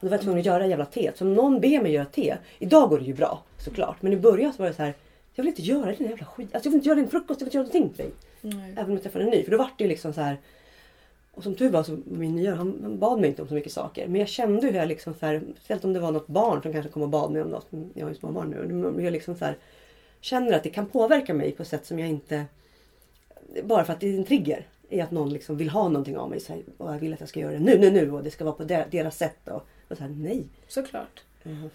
Och 0.04 0.06
då 0.06 0.10
var 0.10 0.18
jag 0.18 0.24
tvungen 0.24 0.39
att 0.39 0.45
göra 0.45 0.68
jävla 0.68 0.86
te. 0.86 1.12
Så 1.16 1.26
om 1.26 1.34
någon 1.34 1.60
ber 1.60 1.82
mig 1.82 1.91
göra 1.91 2.06
te. 2.06 2.38
Idag 2.60 2.89
går 2.89 2.99
det 2.99 3.06
ju 3.06 3.14
bra 3.14 3.43
såklart. 3.58 4.01
Men 4.01 4.14
i 4.14 4.18
början 4.18 4.54
så 4.54 4.62
var 4.62 4.70
det 4.70 4.76
så 4.76 4.82
här. 4.82 4.93
Jag 5.34 5.43
vill 5.43 5.49
inte 5.49 5.62
göra 5.62 5.91
din 5.91 6.10
jävla 6.10 6.26
skit. 6.26 6.49
Alltså 6.54 6.68
jag 6.68 6.72
vill 6.72 6.78
inte 6.78 6.89
göra 6.89 6.99
din 6.99 7.08
frukost. 7.08 7.41
Jag 7.41 7.45
vill 7.45 7.56
inte 7.56 7.58
göra 7.58 7.82
någonting 7.82 7.93
för 7.95 8.04
dig. 8.04 8.12
Nej. 8.41 8.72
Även 8.72 8.86
om 8.86 8.91
jag 8.91 9.04
träffade 9.04 9.26
en 9.26 9.32
ny. 9.32 9.43
För 9.43 9.51
då 9.51 9.58
vart 9.58 9.78
det 9.78 9.84
ju 9.84 9.88
liksom 9.88 10.14
så 10.14 10.22
här. 10.22 10.38
Och 11.34 11.43
som 11.43 11.56
tur 11.56 11.70
var 11.70 11.84
så 11.84 11.97
min 12.06 12.36
nya 12.36 12.56
han, 12.56 12.80
han 12.82 12.99
bad 12.99 13.20
mig 13.20 13.30
inte 13.30 13.41
om 13.41 13.47
så 13.47 13.54
mycket 13.54 13.72
saker. 13.72 14.08
Men 14.08 14.20
jag 14.20 14.30
kände 14.30 14.68
hur 14.68 14.74
jag 14.74 14.88
liksom 14.88 15.14
så 15.14 15.26
här. 15.26 15.41
Speciellt 15.56 15.86
om 15.86 15.93
det 15.93 15.99
var 15.99 16.12
något 16.12 16.28
barn 16.28 16.62
som 16.62 16.74
kanske 16.74 16.91
kom 16.91 17.01
och 17.01 17.10
bad 17.10 17.32
mig 17.32 17.41
om 17.41 17.49
något. 17.49 17.68
Jag 17.93 18.06
har 18.06 18.10
ju 18.10 18.16
små 18.16 18.32
barn 18.32 18.49
nu. 18.49 19.04
Jag 19.04 19.14
liksom 19.14 19.36
så 19.36 19.45
här, 19.45 19.58
känner 20.22 20.54
att 20.54 20.64
det 20.64 20.70
kan 20.70 20.86
påverka 20.86 21.34
mig 21.34 21.51
på 21.51 21.62
ett 21.62 21.70
sätt 21.70 21.86
som 21.86 21.99
jag 21.99 22.10
inte... 22.10 22.45
Bara 23.64 23.86
för 23.86 23.93
att 23.93 23.99
det 23.99 24.14
är 24.14 24.18
en 24.18 24.26
trigger. 24.26 24.68
I 24.89 25.01
att 25.01 25.12
någon 25.12 25.30
liksom 25.30 25.58
vill 25.58 25.70
ha 25.70 25.88
någonting 25.88 26.18
av 26.18 26.30
mig. 26.30 26.39
Så 26.39 26.54
här, 26.54 26.62
och 26.78 26.93
jag 26.93 26.99
vill 26.99 27.14
att 27.14 27.20
jag 27.20 27.30
ska 27.30 27.39
göra 27.39 27.51
det 27.51 27.60
nu, 27.60 27.78
nu, 27.78 27.91
nu. 27.91 28.12
Och 28.12 28.24
det 28.24 28.32
ska 28.32 28.43
vara 28.43 28.56
på 28.56 28.64
deras 28.64 29.18
sätt. 29.18 29.47
Och, 29.47 29.68
och 29.88 29.98
så 29.98 30.04
här, 30.04 30.10
nej. 30.10 30.44
Såklart. 30.68 31.24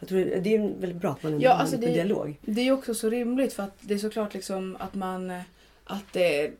Jag 0.01 0.09
tror 0.09 0.19
det 0.19 0.55
är 0.55 0.81
väldigt 0.81 1.01
bra 1.01 1.11
att 1.11 1.23
man 1.23 1.41
ja, 1.41 1.53
alltså 1.53 1.77
det, 1.77 1.87
dialog. 1.87 2.39
Det 2.41 2.69
är 2.69 2.73
också 2.73 2.95
så 2.95 3.11
rimligt 3.11 3.53
för 3.53 3.63
att 3.63 3.77
det 3.81 3.95
är 3.95 3.99
såklart 3.99 4.35
liksom 4.35 4.77
att 4.81 4.95
man... 4.95 5.33
Att 5.85 6.13
det, 6.13 6.51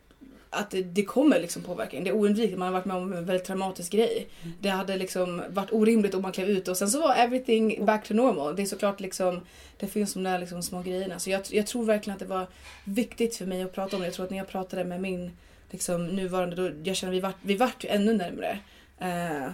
att 0.49 0.71
det, 0.71 0.81
det 0.81 1.05
kommer 1.05 1.39
liksom 1.39 1.61
påverka 1.61 1.97
en. 1.97 2.03
Det 2.03 2.09
är 2.09 2.15
oundvikligt. 2.15 2.59
Man 2.59 2.67
har 2.67 2.73
varit 2.73 2.85
med 2.85 2.97
om 2.97 3.13
en 3.13 3.25
väldigt 3.25 3.47
traumatisk 3.47 3.91
grej. 3.91 4.27
Mm. 4.41 4.53
Det 4.59 4.69
hade 4.69 4.97
liksom 4.97 5.43
varit 5.49 5.73
orimligt 5.73 6.13
om 6.13 6.21
man 6.21 6.31
klev 6.31 6.49
ut 6.49 6.67
och 6.67 6.77
sen 6.77 6.89
så 6.89 7.01
var 7.01 7.15
everything 7.15 7.85
back 7.85 8.07
to 8.07 8.13
normal. 8.13 8.55
Det 8.55 8.61
är 8.61 8.65
såklart 8.65 8.99
liksom, 8.99 9.41
det 9.77 9.87
finns 9.87 10.13
de 10.13 10.23
där 10.23 10.39
liksom 10.39 10.63
små 10.63 10.81
grejerna. 10.81 11.19
Så 11.19 11.29
jag, 11.29 11.41
jag 11.49 11.67
tror 11.67 11.85
verkligen 11.85 12.15
att 12.15 12.19
det 12.19 12.25
var 12.25 12.47
viktigt 12.83 13.35
för 13.35 13.45
mig 13.45 13.61
att 13.61 13.73
prata 13.73 13.95
om 13.95 14.01
det. 14.01 14.07
Jag 14.07 14.13
tror 14.13 14.25
att 14.25 14.31
när 14.31 14.37
jag 14.37 14.47
pratade 14.47 14.83
med 14.83 15.01
min 15.01 15.31
liksom, 15.71 16.07
nuvarande, 16.07 16.55
då, 16.55 16.71
jag 16.83 16.95
känner 16.95 17.13
vi 17.13 17.19
vart, 17.19 17.37
vi 17.41 17.55
vart 17.55 17.83
ju 17.83 17.89
ännu 17.89 18.13
närmare. 18.13 18.59
Eh, 18.99 19.51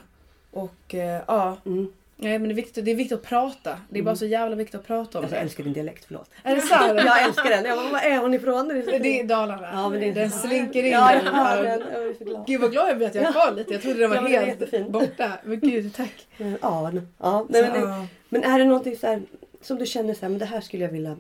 och 0.56 0.96
eh, 0.96 1.22
ja, 1.28 1.58
Mm. 1.66 1.88
nej, 2.18 2.40
men 2.40 2.48
det 2.50 2.54
är, 2.54 2.56
viktigt, 2.56 2.86
det 2.86 2.92
är 2.92 2.96
viktigt 2.96 3.18
att 3.18 3.24
prata. 3.26 3.78
Det 3.90 4.00
är 4.00 4.04
bara 4.04 4.16
så 4.16 4.26
jävla 4.26 4.56
viktigt 4.56 4.76
att 4.80 4.88
prata 4.88 5.18
om 5.20 5.24
Alltså, 5.24 5.36
jag 5.36 5.42
det. 5.42 5.46
älskar 5.46 5.64
din 5.64 5.74
dialekt, 5.74 6.06
förlåt. 6.06 6.30
Är 6.44 6.56
det 6.56 6.62
sant? 6.62 6.92
Jag 7.06 7.24
älskar 7.24 7.50
den. 7.50 7.66
Jag 7.66 7.78
bara, 7.78 7.90
vad 7.92 8.04
är 8.04 8.18
hon 8.18 8.34
ifrån? 8.34 8.68
Det 8.68 8.74
är, 8.96 9.06
är. 9.06 9.24
Dalarna. 9.24 9.70
Ja, 9.74 9.90
men 9.90 10.00
det 10.00 10.10
är 10.10 10.14
Den 10.14 10.32
slinker 10.32 10.84
in. 10.84 10.92
Ja, 10.92 11.14
jag 11.14 11.24
den. 11.64 11.80
Jag 11.94 12.10
är 12.10 12.14
så 12.18 12.24
glad. 12.26 12.48
Gud 12.48 12.62
vad 12.62 12.72
glad 12.72 12.90
jag 12.90 12.98
blir 12.98 13.08
att 13.08 13.16
jag 13.16 13.24
har 13.24 13.32
kvar 13.32 13.52
lite. 13.56 13.74
Jag 13.74 13.82
trodde 13.82 14.00
den 14.00 14.10
var 14.10 14.16
Ja, 14.18 14.22
men 14.22 14.32
är 14.34 14.38
helt 14.46 14.48
jättefin. 14.62 14.92
borta. 14.92 15.32
Men 15.44 15.60
gud, 15.60 15.94
tack. 15.96 16.28
Men, 16.38 16.58
Ja, 16.62 16.92
ja. 17.20 17.46
Nej, 17.50 17.62
men, 17.62 17.82
det, 17.82 18.08
men 18.30 18.44
är 18.44 18.60
det 18.60 18.66
någonting 18.66 18.98
så 18.98 19.08
här, 19.08 19.22
som 19.62 19.78
du 19.78 19.86
känner 19.86 20.14
så 20.14 20.22
här, 20.22 20.30
men 20.30 20.40
det 20.40 20.46
här 20.46 20.62
skulle 20.62 20.84
jag 20.84 20.92
vilja 20.92 21.18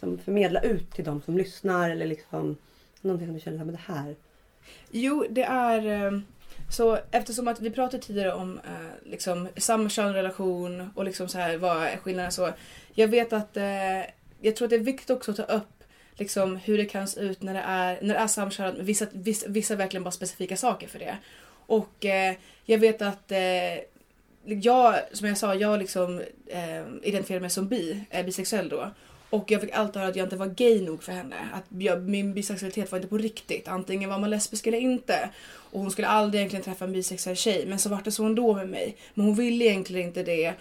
som 0.00 0.18
förmedla 0.18 0.60
ut 0.60 0.90
till 0.90 1.04
de 1.04 1.22
som 1.22 1.36
lyssnar 1.36 1.90
eller 1.90 2.06
liksom 2.06 2.56
någonting 3.00 3.26
som 3.28 3.34
du 3.34 3.40
känner 3.40 3.56
så 3.56 3.58
här, 3.58 3.64
men 3.66 3.74
det 3.74 3.94
här. 3.94 4.14
Jo, 4.90 5.24
det 5.30 5.42
är... 5.42 6.22
Så 6.74 6.98
eftersom 7.10 7.48
att 7.48 7.60
vi 7.60 7.70
pratade 7.70 8.02
tidigare 8.02 8.32
om 8.32 8.58
eh, 8.58 9.10
liksom 9.10 9.48
samkönad 9.56 10.14
relation 10.14 10.90
och 10.94 11.04
liksom 11.04 11.28
så 11.28 11.38
här, 11.38 11.56
vad 11.56 11.82
är 11.82 11.96
skillnaden 11.96 12.32
så. 12.32 12.50
Jag 12.94 13.08
vet 13.08 13.32
att 13.32 13.56
eh, 13.56 14.00
jag 14.40 14.56
tror 14.56 14.66
att 14.66 14.70
det 14.70 14.76
är 14.76 14.80
viktigt 14.80 15.10
också 15.10 15.30
att 15.30 15.36
ta 15.36 15.42
upp 15.42 15.84
liksom 16.14 16.56
hur 16.56 16.78
det 16.78 16.84
kan 16.84 17.08
se 17.08 17.20
ut 17.20 17.42
när 17.42 17.54
det 17.54 17.60
är, 17.66 17.98
när 18.02 18.14
det 18.14 18.20
är 18.20 18.26
samkönat 18.26 18.76
med 18.76 18.86
vissa, 18.86 19.06
vissa, 19.12 19.48
vissa 19.48 19.76
verkligen 19.76 20.04
bara 20.04 20.10
specifika 20.10 20.56
saker 20.56 20.88
för 20.88 20.98
det. 20.98 21.16
Och 21.66 22.04
eh, 22.04 22.34
jag 22.64 22.78
vet 22.78 23.02
att 23.02 23.32
eh, 23.32 23.38
jag, 24.44 24.94
som 25.12 25.28
jag 25.28 25.38
sa, 25.38 25.54
jag 25.54 25.78
liksom 25.78 26.22
eh, 26.46 26.82
identifierar 27.02 27.40
mig 27.40 27.50
som 27.50 27.68
bi, 27.68 28.04
eh, 28.10 28.24
bisexuell 28.24 28.68
då. 28.68 28.90
Och 29.30 29.50
jag 29.50 29.60
fick 29.60 29.72
alltid 29.72 29.96
höra 29.96 30.08
att 30.10 30.16
jag 30.16 30.26
inte 30.26 30.36
var 30.36 30.46
gay 30.46 30.82
nog 30.82 31.02
för 31.02 31.12
henne. 31.12 31.36
Att 31.52 31.64
jag, 31.78 32.02
min 32.02 32.34
bisexualitet 32.34 32.92
var 32.92 32.98
inte 32.98 33.08
på 33.08 33.18
riktigt. 33.18 33.68
Antingen 33.68 34.10
var 34.10 34.18
man 34.18 34.30
lesbisk 34.30 34.66
eller 34.66 34.78
inte. 34.78 35.30
Och 35.74 35.80
hon 35.80 35.90
skulle 35.90 36.08
aldrig 36.08 36.40
egentligen 36.40 36.64
träffa 36.64 36.84
en 36.84 36.92
bisexuell 36.92 37.36
tjej. 37.36 37.66
Men 37.66 37.78
så 37.78 37.88
var 37.88 38.00
det 38.04 38.10
så 38.12 38.24
ändå 38.24 38.54
med 38.54 38.68
mig. 38.68 38.96
Men 39.14 39.26
hon 39.26 39.34
ville 39.34 39.64
egentligen 39.64 40.06
inte 40.06 40.22
det. 40.22 40.54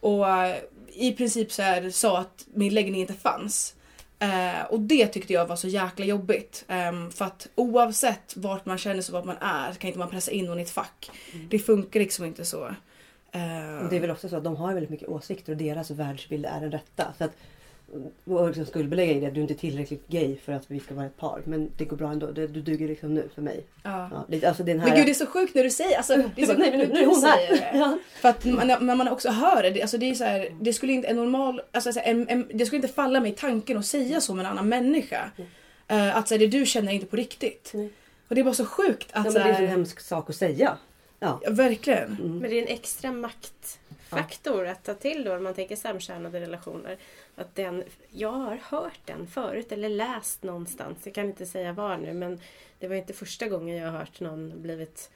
Och 0.00 0.28
eh, 0.28 0.56
i 0.92 1.12
princip 1.12 1.52
så 1.52 1.62
här, 1.62 1.90
sa 1.90 2.18
att 2.18 2.46
min 2.54 2.74
läggning 2.74 3.00
inte 3.00 3.14
fanns. 3.14 3.74
Eh, 4.18 4.64
och 4.70 4.80
det 4.80 5.06
tyckte 5.06 5.32
jag 5.32 5.46
var 5.46 5.56
så 5.56 5.68
jäkla 5.68 6.04
jobbigt. 6.06 6.64
Ehm, 6.68 7.10
för 7.10 7.24
att 7.24 7.48
oavsett 7.54 8.36
vart 8.36 8.66
man 8.66 8.78
känner 8.78 9.02
sig, 9.02 9.12
vart 9.12 9.24
man 9.24 9.36
är, 9.40 9.72
kan 9.72 9.88
inte 9.88 9.98
man 9.98 10.10
pressa 10.10 10.30
in 10.30 10.44
någon 10.44 10.58
i 10.58 10.62
ett 10.62 10.70
fack. 10.70 11.10
Det 11.50 11.58
funkar 11.58 12.00
liksom 12.00 12.24
inte 12.24 12.44
så. 12.44 12.64
Eh, 13.32 13.78
Och 13.84 13.90
det 13.90 13.96
är 13.96 14.00
väl 14.00 14.10
också 14.10 14.28
så 14.28 14.36
att 14.36 14.44
de 14.44 14.56
har 14.56 14.72
väldigt 14.74 14.90
mycket 14.90 15.08
åsikter 15.08 15.52
och 15.52 15.58
deras 15.58 15.90
världsbild 15.90 16.46
är 16.46 16.60
den 16.60 16.72
rätta. 16.72 17.14
Så 17.18 17.24
att, 17.24 17.32
och 18.24 18.46
liksom 18.46 18.66
skuldbelägga 18.66 19.12
i 19.12 19.20
det, 19.20 19.30
du 19.30 19.40
är 19.40 19.42
inte 19.42 19.54
tillräckligt 19.54 20.08
gay 20.08 20.36
för 20.44 20.52
att 20.52 20.64
vi 20.70 20.80
ska 20.80 20.94
vara 20.94 21.06
ett 21.06 21.16
par. 21.16 21.42
Men 21.44 21.70
det 21.76 21.84
går 21.84 21.96
bra 21.96 22.10
ändå, 22.12 22.26
det, 22.26 22.46
du 22.46 22.62
duger 22.62 22.88
liksom 22.88 23.14
nu 23.14 23.28
för 23.34 23.42
mig. 23.42 23.64
ja. 23.82 24.08
Ja, 24.12 24.24
lite, 24.28 24.48
alltså 24.48 24.62
den 24.62 24.80
här... 24.80 24.86
Men 24.88 24.96
gud 24.96 25.06
det 25.06 25.10
är 25.12 25.14
så 25.14 25.26
sjukt 25.26 25.54
när 25.54 25.64
du 25.64 25.70
säger 25.70 25.96
alltså, 25.96 26.16
det 26.36 26.42
är 26.42 26.46
så 26.46 26.52
Du 26.52 26.58
nej, 26.58 26.70
när 26.70 26.78
nu 26.78 26.84
är 26.84 26.88
du 27.00 27.06
hon 27.06 27.24
här. 27.24 27.36
säger 27.46 27.50
det. 27.72 27.78
Ja. 27.78 27.98
För 28.20 28.28
att 28.28 28.44
man, 28.44 28.66
när 28.66 28.94
man 28.96 29.08
också 29.08 29.28
hör 29.30 29.62
det, 29.62 29.70
det- 29.70 29.82
alltså 29.82 29.98
det 29.98 30.10
är 30.10 30.14
så 30.14 30.24
här, 30.24 30.48
det 30.60 30.72
skulle 30.72 30.92
inte 30.92 31.08
en 31.08 31.16
normal, 31.16 31.60
alltså 31.72 31.92
så 31.92 32.00
här, 32.00 32.10
en, 32.10 32.28
en, 32.28 32.46
det 32.54 32.66
skulle 32.66 32.76
inte 32.82 32.94
falla 32.94 33.20
mig 33.20 33.30
i 33.32 33.34
tanken 33.34 33.76
att 33.78 33.86
säga 33.86 34.20
så 34.20 34.34
med 34.34 34.44
en 34.46 34.50
annan 34.52 34.68
människa. 34.68 35.30
Eh, 35.88 36.16
att 36.16 36.28
säga 36.28 36.38
det 36.38 36.46
du 36.46 36.66
känner 36.66 36.90
är 36.90 36.94
inte 36.94 37.06
på 37.06 37.16
riktigt. 37.16 37.70
Nej. 37.74 37.90
Och 38.28 38.34
det 38.34 38.40
är 38.40 38.44
bara 38.44 38.54
så 38.54 38.66
sjukt 38.66 39.08
att 39.12 39.16
Ja, 39.16 39.22
men 39.22 39.32
så 39.32 39.38
det 39.38 39.44
är 39.44 39.48
en 39.48 39.54
här, 39.54 39.62
så 39.66 39.70
hemsk 39.70 40.00
sak 40.00 40.30
att 40.30 40.36
säga. 40.36 40.76
Ja. 41.18 41.40
ja, 41.44 41.50
verkligen. 41.50 42.16
Mm. 42.20 42.38
Men 42.38 42.50
det 42.50 42.58
är 42.58 42.62
en 42.62 42.68
extra 42.68 43.12
maktfaktor 44.12 44.66
att 44.66 44.84
ta 44.84 44.94
till 44.94 45.24
då 45.24 45.30
när 45.30 45.38
man 45.38 45.54
tänker 45.54 45.76
samkönade 45.76 46.40
relationer. 46.40 46.96
Att 47.34 47.54
den, 47.54 47.84
jag 48.10 48.32
har 48.32 48.56
hört 48.62 49.00
den 49.04 49.26
förut 49.26 49.72
eller 49.72 49.88
läst 49.88 50.42
någonstans. 50.42 50.98
Jag 51.04 51.14
kan 51.14 51.26
inte 51.26 51.46
säga 51.46 51.72
var 51.72 51.96
nu 51.96 52.14
men 52.14 52.40
det 52.78 52.88
var 52.88 52.96
inte 52.96 53.12
första 53.12 53.48
gången 53.48 53.76
jag 53.76 53.90
har 53.90 53.98
hört 53.98 54.20
någon 54.20 54.62
blivit 54.62 55.10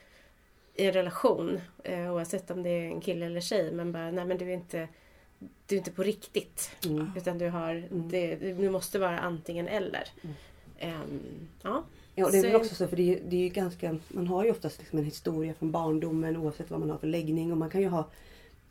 i 0.75 0.87
en 0.87 0.93
relation. 0.93 1.61
Eh, 1.85 2.15
oavsett 2.15 2.51
om 2.51 2.63
det 2.63 2.71
är 2.71 2.87
en 2.87 3.01
kille 3.01 3.27
eller 3.27 3.41
tjej. 3.41 3.73
Men 3.73 3.93
bara, 3.93 4.11
nej 4.11 4.25
men 4.25 4.39
du 4.39 4.45
är 4.45 4.55
inte, 4.55 4.89
du 5.67 5.75
är 5.75 5.79
inte 5.79 5.93
på 5.93 6.03
riktigt. 6.03 6.71
Mm. 6.85 7.11
Utan 7.17 7.39
du 7.39 7.49
har, 7.49 7.89
det, 7.91 8.37
du 8.37 8.71
måste 8.71 8.99
vara 8.99 9.19
antingen 9.19 9.69
eller. 9.69 10.09
Ehm, 10.79 11.49
ja. 11.63 11.85
Ja, 12.15 12.31
det 12.31 12.39
är 12.39 12.43
väl 12.43 12.55
också 12.55 12.75
så 12.75 12.89
för 12.89 12.97
det 12.97 13.15
är, 13.15 13.21
det 13.29 13.37
är 13.37 13.41
ju 13.41 13.49
ganska, 13.49 13.99
man 14.09 14.27
har 14.27 14.45
ju 14.45 14.51
oftast 14.51 14.79
liksom 14.79 14.99
en 14.99 15.05
historia 15.05 15.55
från 15.55 15.71
barndomen 15.71 16.37
oavsett 16.37 16.71
vad 16.71 16.81
man 16.81 16.91
har 16.91 16.99
för 16.99 17.07
läggning 17.07 17.53
och 17.53 17.59
man 17.59 17.71
kan 17.71 17.81
ju 17.81 17.89
ha 17.89 18.09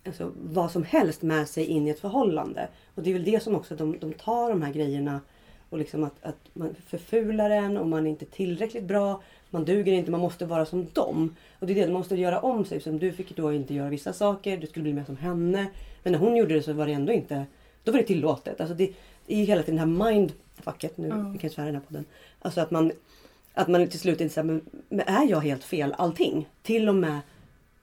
alltså, 0.05 0.31
vad 0.35 0.71
som 0.71 0.83
helst 0.83 1.21
med 1.21 1.49
sig 1.49 1.65
in 1.65 1.87
i 1.87 1.89
ett 1.89 1.99
förhållande. 1.99 2.67
Och 2.95 3.03
det 3.03 3.09
är 3.09 3.13
väl 3.13 3.23
det 3.23 3.43
som 3.43 3.55
också 3.55 3.75
de, 3.75 3.99
de 3.99 4.13
tar 4.13 4.49
de 4.49 4.61
här 4.61 4.73
grejerna 4.73 5.21
och 5.69 5.77
liksom 5.79 6.03
att, 6.03 6.15
att 6.21 6.39
man 6.53 6.75
förfular 6.87 7.49
en 7.49 7.77
och 7.77 7.87
man 7.87 8.05
är 8.05 8.09
inte 8.09 8.25
tillräckligt 8.25 8.83
bra. 8.83 9.21
Man 9.49 9.65
duger 9.65 9.93
inte, 9.93 10.11
man 10.11 10.19
måste 10.19 10.45
vara 10.45 10.65
som 10.65 10.87
dem. 10.93 11.35
Och 11.59 11.67
det 11.67 11.73
är 11.73 11.75
det, 11.75 11.91
man 11.91 11.99
måste 11.99 12.15
göra 12.15 12.39
om 12.39 12.65
sig. 12.65 12.81
Som 12.81 12.99
du 12.99 13.11
fick 13.11 13.35
då 13.35 13.53
inte 13.53 13.73
göra 13.73 13.89
vissa 13.89 14.13
saker, 14.13 14.57
du 14.57 14.67
skulle 14.67 14.83
bli 14.83 14.93
mer 14.93 15.03
som 15.05 15.17
henne. 15.17 15.67
Men 16.03 16.13
när 16.13 16.19
hon 16.19 16.35
gjorde 16.35 16.53
det 16.53 16.61
så 16.63 16.73
var 16.73 16.87
det 16.87 16.93
ändå 16.93 17.13
inte, 17.13 17.45
då 17.83 17.91
var 17.91 17.99
det 17.99 18.05
tillåtet. 18.05 18.61
Alltså 18.61 18.75
det, 18.75 18.93
det 19.25 19.33
är 19.33 19.37
ju 19.37 19.45
hela 19.45 19.63
tiden 19.63 19.75
det 19.75 20.01
här 20.01 20.11
mindfucket, 20.11 20.97
nu 20.97 21.07
Ja. 21.07 21.15
vi 21.15 21.37
kan 21.37 21.47
jag 21.47 21.51
svära 21.51 21.65
i 21.65 21.71
den 21.71 21.81
här 21.81 21.87
podden. 21.87 22.05
Alltså 22.39 22.61
att 22.61 22.71
man, 22.71 22.91
att 23.53 23.67
man 23.67 23.87
till 23.87 23.99
slut 23.99 24.21
inte 24.21 24.33
säger, 24.33 24.45
men, 24.45 24.61
men 24.89 25.07
är 25.07 25.29
jag 25.29 25.39
helt 25.39 25.63
fel 25.63 25.95
allting? 25.97 26.49
Till 26.61 26.89
och 26.89 26.95
med 26.95 27.19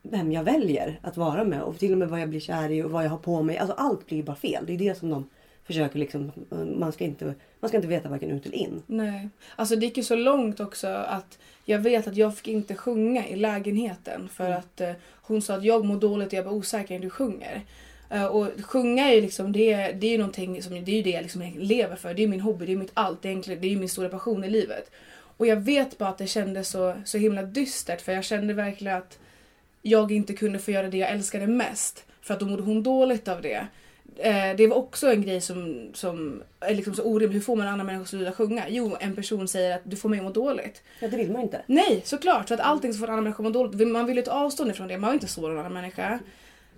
vem 0.03 0.33
jag 0.33 0.45
väljer 0.45 0.99
att 1.03 1.17
vara 1.17 1.45
med 1.45 1.63
och 1.63 1.79
till 1.79 1.93
och 1.93 1.99
med 1.99 2.09
vad 2.09 2.21
jag 2.21 2.29
blir 2.29 2.41
kär 2.41 2.71
i 2.71 2.83
och 2.83 2.91
vad 2.91 3.05
jag 3.05 3.11
har 3.11 3.19
på 3.19 3.43
mig. 3.43 3.59
Alltså 3.59 3.77
allt 3.77 4.07
blir 4.07 4.23
bara 4.23 4.37
fel. 4.37 4.65
Det 4.67 4.73
är 4.73 4.79
det 4.79 4.99
som 4.99 5.11
de 5.11 5.29
försöker 5.67 5.99
liksom, 5.99 6.33
man 6.79 6.93
ska 6.93 7.05
inte, 7.05 7.35
man 7.61 7.69
ska 7.69 7.77
inte 7.77 7.89
veta 7.89 8.09
varken 8.09 8.31
ut 8.31 8.47
eller 8.47 8.57
in. 8.57 8.83
Nej. 8.87 9.29
Alltså 9.57 9.77
det 9.77 9.87
gick 9.87 9.97
ju 9.97 10.03
så 10.03 10.15
långt 10.15 10.61
också 10.61 10.89
att 10.89 11.39
jag 11.65 11.79
vet 11.79 12.09
att 12.09 12.17
jag 12.17 12.37
fick 12.37 12.49
inte 12.49 12.75
sjunga 12.75 13.29
i 13.29 13.37
lägenheten 13.37 14.29
för 14.29 14.47
Mm. 14.47 14.59
att 14.59 14.81
eh, 14.81 14.93
hon 15.23 15.43
sa 15.43 15.55
att 15.55 15.65
jag 15.65 15.85
mår 15.85 15.97
dåligt 15.97 16.29
och 16.29 16.35
jag 16.35 16.45
blir 16.45 16.55
osäker 16.55 16.95
när 16.95 17.01
du 17.01 17.11
sjunger. 17.11 17.61
Eh, 18.11 18.25
och 18.25 18.49
sjunga 18.65 19.09
är 19.09 19.15
ju 19.15 19.21
liksom, 19.21 19.53
det, 19.53 19.77
det 19.93 20.07
är 20.07 20.11
ju 20.11 20.19
någonting 20.19 20.63
som, 20.63 20.85
det 20.85 20.93
är 20.93 20.97
ju 20.97 21.03
det 21.03 21.11
jag 21.11 21.23
liksom 21.23 21.53
lever 21.57 21.97
för. 21.97 22.15
Det 22.15 22.23
är 22.23 22.29
min 22.29 22.41
hobby, 22.41 22.67
det 22.67 22.73
är 22.73 22.77
mitt 22.77 22.91
allt. 22.95 23.23
Det 23.23 23.29
är, 23.29 23.31
egentligen, 23.31 23.61
det 23.61 23.73
är 23.73 23.77
min 23.77 23.89
stora 23.89 24.09
passion 24.09 24.45
i 24.45 24.51
livet. 24.51 24.91
Och 25.37 25.47
jag 25.47 25.57
vet 25.57 25.99
bara 25.99 26.09
att 26.09 26.19
det 26.19 26.27
kändes 26.27 26.69
så, 26.71 26.95
så 27.05 27.19
himla 27.19 27.43
dystert 27.43 28.01
för 28.01 28.13
jag 28.13 28.25
kände 28.25 28.55
verkligen 28.55 28.97
att 28.97 29.19
jag 29.83 30.13
inte 30.13 30.33
kunde 30.33 30.59
få 30.59 30.71
göra 30.71 30.89
det 30.89 30.97
jag 30.97 31.11
älskade 31.11 31.47
mest. 31.47 32.05
För 32.23 32.35
att 32.35 32.41
då 32.41 32.47
mådde 32.47 32.63
hon 32.63 32.83
dåligt 32.83 33.29
av 33.29 33.43
det. 33.43 33.67
Eh, 34.17 34.57
det 34.57 34.67
var 34.67 34.77
också 34.77 35.13
en 35.13 35.23
grej 35.23 35.41
som, 35.41 35.91
som 35.95 36.43
är 36.61 36.75
liksom 36.75 36.95
så 36.95 37.03
orimlig. 37.03 37.35
Hur 37.35 37.45
får 37.45 37.57
man 37.57 37.67
en 37.67 37.73
annan 37.73 37.87
människa 37.87 38.03
att 38.03 38.09
sluta 38.09 38.33
sjunga? 38.33 38.65
Jo, 38.69 38.97
en 39.01 39.17
person 39.17 39.49
säger 39.49 39.77
att 39.77 39.83
du 39.85 39.97
får 39.97 40.09
mig 40.09 40.19
att 40.19 40.25
må 40.25 40.31
dåligt. 40.31 40.83
Ja, 41.01 41.09
det 41.09 41.17
vill 41.17 41.31
man 41.31 41.43
inte. 41.43 41.63
Nej, 41.67 42.03
såklart. 42.05 42.49
Så 42.49 42.55
att 42.55 42.61
allting 42.61 42.93
som 42.93 43.01
får 43.01 43.07
en 43.07 43.13
annan 43.13 43.25
människa 43.25 43.43
att 43.43 43.45
må 43.45 43.51
dåligt. 43.51 43.89
Man 43.89 44.07
vill 44.07 44.17
ju 44.17 44.23
ta 44.23 44.31
avstånd 44.31 44.71
ifrån 44.71 44.89
det. 44.89 44.99
Man 44.99 45.11
vill 45.11 45.17
inte 45.17 45.27
såra 45.27 45.53
en 45.53 45.59
annan 45.59 45.73
människa. 45.73 46.19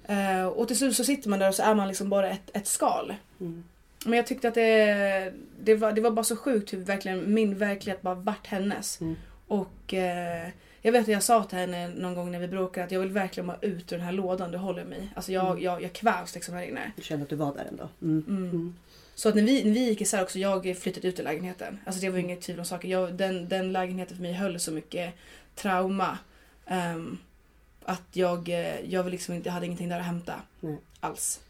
Eh, 0.06 0.46
och 0.46 0.68
till 0.68 0.78
slut 0.78 0.96
så 0.96 1.04
sitter 1.04 1.28
man 1.28 1.38
där 1.38 1.48
och 1.48 1.54
så 1.54 1.62
är 1.62 1.74
man 1.74 1.88
liksom 1.88 2.08
bara 2.08 2.30
ett, 2.30 2.50
ett 2.56 2.66
skal. 2.66 3.14
Mm. 3.40 3.64
Men 4.04 4.16
jag 4.16 4.26
tyckte 4.26 4.48
att 4.48 4.54
det, 4.54 5.32
det, 5.60 5.74
var, 5.74 5.92
det 5.92 6.00
var 6.00 6.10
bara 6.10 6.24
så 6.24 6.36
sjukt 6.36 6.72
hur 6.72 6.78
verkligen 6.78 7.34
min 7.34 7.58
verklighet 7.58 8.02
bara 8.02 8.14
vart 8.14 8.46
hennes. 8.46 9.00
Mm. 9.00 9.16
Och 9.46 9.94
eh, 9.94 10.48
jag 10.82 10.92
vet 10.92 11.02
att 11.02 11.08
jag 11.08 11.22
sa 11.22 11.44
till 11.44 11.58
henne 11.58 11.88
någon 11.88 12.14
gång 12.14 12.30
när 12.32 12.38
vi 12.38 12.48
bråkade 12.48 12.84
att 12.86 12.92
jag 12.92 13.00
vill 13.00 13.10
verkligen 13.10 13.46
bara 13.46 13.58
ut 13.60 13.92
ur 13.92 13.96
den 13.96 14.06
här 14.06 14.12
lådan 14.12 14.50
du 14.52 14.58
håller 14.58 14.84
mig 14.84 14.98
i. 14.98 15.08
Alltså 15.14 15.32
jag, 15.32 15.46
Mm. 15.50 15.62
jag, 15.62 15.82
jag 15.82 15.92
kvävs 15.92 16.34
liksom 16.34 16.54
här 16.54 16.62
inne. 16.62 16.92
Du 16.96 17.02
kände 17.02 17.22
att 17.22 17.28
du 17.30 17.36
var 17.36 17.54
där 17.54 17.64
ändå. 17.64 17.88
Mm. 18.02 18.24
Mm. 18.28 18.44
Mm. 18.50 18.74
Så 19.14 19.28
att 19.28 19.34
när 19.34 19.42
vi, 19.42 19.64
när 19.64 19.72
vi 19.72 19.80
gick 19.88 20.00
isär 20.00 20.22
också, 20.22 20.38
jag 20.38 20.76
flyttade 20.78 21.08
ut 21.08 21.20
ur 21.20 21.24
lägenheten. 21.24 21.78
Alltså 21.86 22.00
det 22.00 22.10
var 22.10 22.18
inget 22.18 22.40
tvivel 22.40 22.60
om 22.60 22.64
saker. 22.66 22.88
Jag, 22.88 23.14
den, 23.14 23.48
den 23.48 23.72
lägenheten 23.72 24.16
för 24.16 24.22
mig 24.22 24.32
höll 24.32 24.60
så 24.60 24.72
mycket 24.72 25.14
trauma. 25.54 26.18
ehm, 26.66 27.18
att 27.84 28.02
jag, 28.12 28.48
eh, 28.48 28.80
jag 28.80 29.02
vill 29.02 29.10
liksom 29.12 29.34
inte, 29.34 29.48
jag 29.48 29.54
hade 29.54 29.66
ingenting 29.66 29.88
där 29.88 30.00
att 30.00 30.06
hämta. 30.06 30.34
Nej. 30.60 30.76
Alls. 31.00 31.40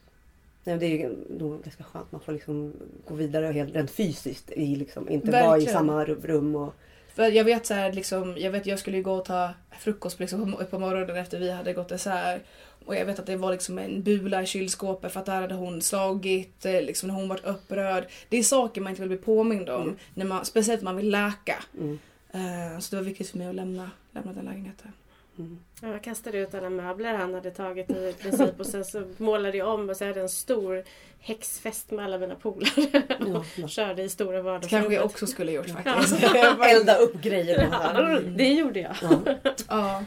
Nej, 0.64 0.78
det 0.78 0.86
är 0.86 0.90
ju 0.90 1.16
nog 1.38 1.62
ganska 1.62 1.84
skönt. 1.84 2.12
Man 2.12 2.20
får 2.20 2.32
liksom 2.32 2.72
gå 3.09 3.14
vidare 3.14 3.47
helt 3.53 3.74
rent 3.74 3.90
fysiskt. 3.90 4.51
I 4.51 4.76
liksom, 4.76 5.09
inte 5.09 5.30
vara 5.30 5.43
i 5.43 5.47
Verkligen. 5.49 5.72
samma 5.72 6.05
ru- 6.05 6.26
rum. 6.26 6.55
Och, 6.57 6.74
För 7.14 7.30
jag 7.30 7.44
vet 7.44 7.66
så 7.66 7.74
här, 7.74 7.92
liksom, 7.92 8.34
jag 8.38 8.50
vet 8.50 8.66
jag 8.66 8.78
skulle 8.78 8.96
ju 8.96 9.02
gå 9.02 9.14
och 9.14 9.24
ta 9.24 9.50
frukost 9.78 10.20
liksom, 10.20 10.52
på, 10.52 10.64
på 10.64 10.78
morgonen 10.78 11.16
efter 11.16 11.38
vi 11.38 11.50
hade 11.50 11.72
gått 11.72 11.90
isär. 11.90 12.42
Och 12.84 12.96
jag 12.96 13.06
vet 13.06 13.18
att 13.18 13.26
det 13.26 13.36
var 13.36 13.52
liksom 13.52 13.78
en 13.78 14.02
bula 14.02 14.42
i 14.42 14.46
kylskåpet 14.46 15.12
för 15.12 15.20
att 15.20 15.26
där 15.26 15.40
hade 15.40 15.54
hon 15.54 15.82
slagit, 15.82 16.64
eh, 16.64 16.82
liksom 16.82 17.08
när 17.08 17.14
hon 17.14 17.28
varit 17.28 17.44
upprörd. 17.44 18.06
Det 18.28 18.36
är 18.36 18.42
saker 18.42 18.80
man 18.80 18.90
inte 18.90 19.02
vill 19.02 19.08
bli 19.08 19.18
påmind 19.18 19.68
om. 19.68 19.82
Mm. 19.82 19.96
När 20.14 20.24
man, 20.24 20.44
speciellt 20.44 20.80
när 20.80 20.84
man 20.84 20.96
vill 20.96 21.10
läka. 21.10 21.62
mm. 21.78 21.98
Eh, 22.34 22.78
så 22.78 22.90
det 22.90 23.02
var 23.02 23.08
viktigt 23.08 23.30
för 23.30 23.38
mig 23.38 23.46
att 23.46 23.54
lämna, 23.54 23.90
lämna 24.12 24.32
den 24.32 24.44
lägenheten. 24.44 24.92
Mm. 25.38 25.58
Jag 25.82 26.02
kastade 26.02 26.38
ut 26.38 26.54
alla 26.54 26.70
möbler 26.70 27.14
han 27.14 27.34
hade 27.34 27.50
tagit 27.50 27.90
i 27.90 28.14
princip 28.22 28.60
och 28.60 28.66
sen 28.66 28.84
så 28.84 29.02
målade 29.18 29.56
jag 29.58 29.68
om 29.68 29.90
och 29.90 29.96
så 29.96 30.04
hade 30.04 30.16
jag 30.18 30.22
en 30.22 30.28
stor 30.28 30.82
häxfest 31.20 31.90
med 31.90 32.04
alla 32.04 32.18
mina 32.18 32.34
polare. 32.34 33.02
Ja, 33.26 33.44
och 33.62 33.70
körde 33.70 34.02
i 34.02 34.08
stora 34.08 34.36
Det 34.36 34.42
vardagsrummet. 34.42 34.70
kanske 34.82 34.94
jag 34.94 35.04
också 35.04 35.26
skulle 35.26 35.52
gjort 35.52 35.68
Ja. 35.68 35.74
faktiskt. 35.92 36.22
Elda 36.68 36.96
upp 36.96 37.22
grejer. 37.22 37.68
Ja, 37.72 38.20
det 38.36 38.48
gjorde 38.52 38.80
jag. 38.80 38.96
Ja. 39.02 39.20
ja. 39.68 40.04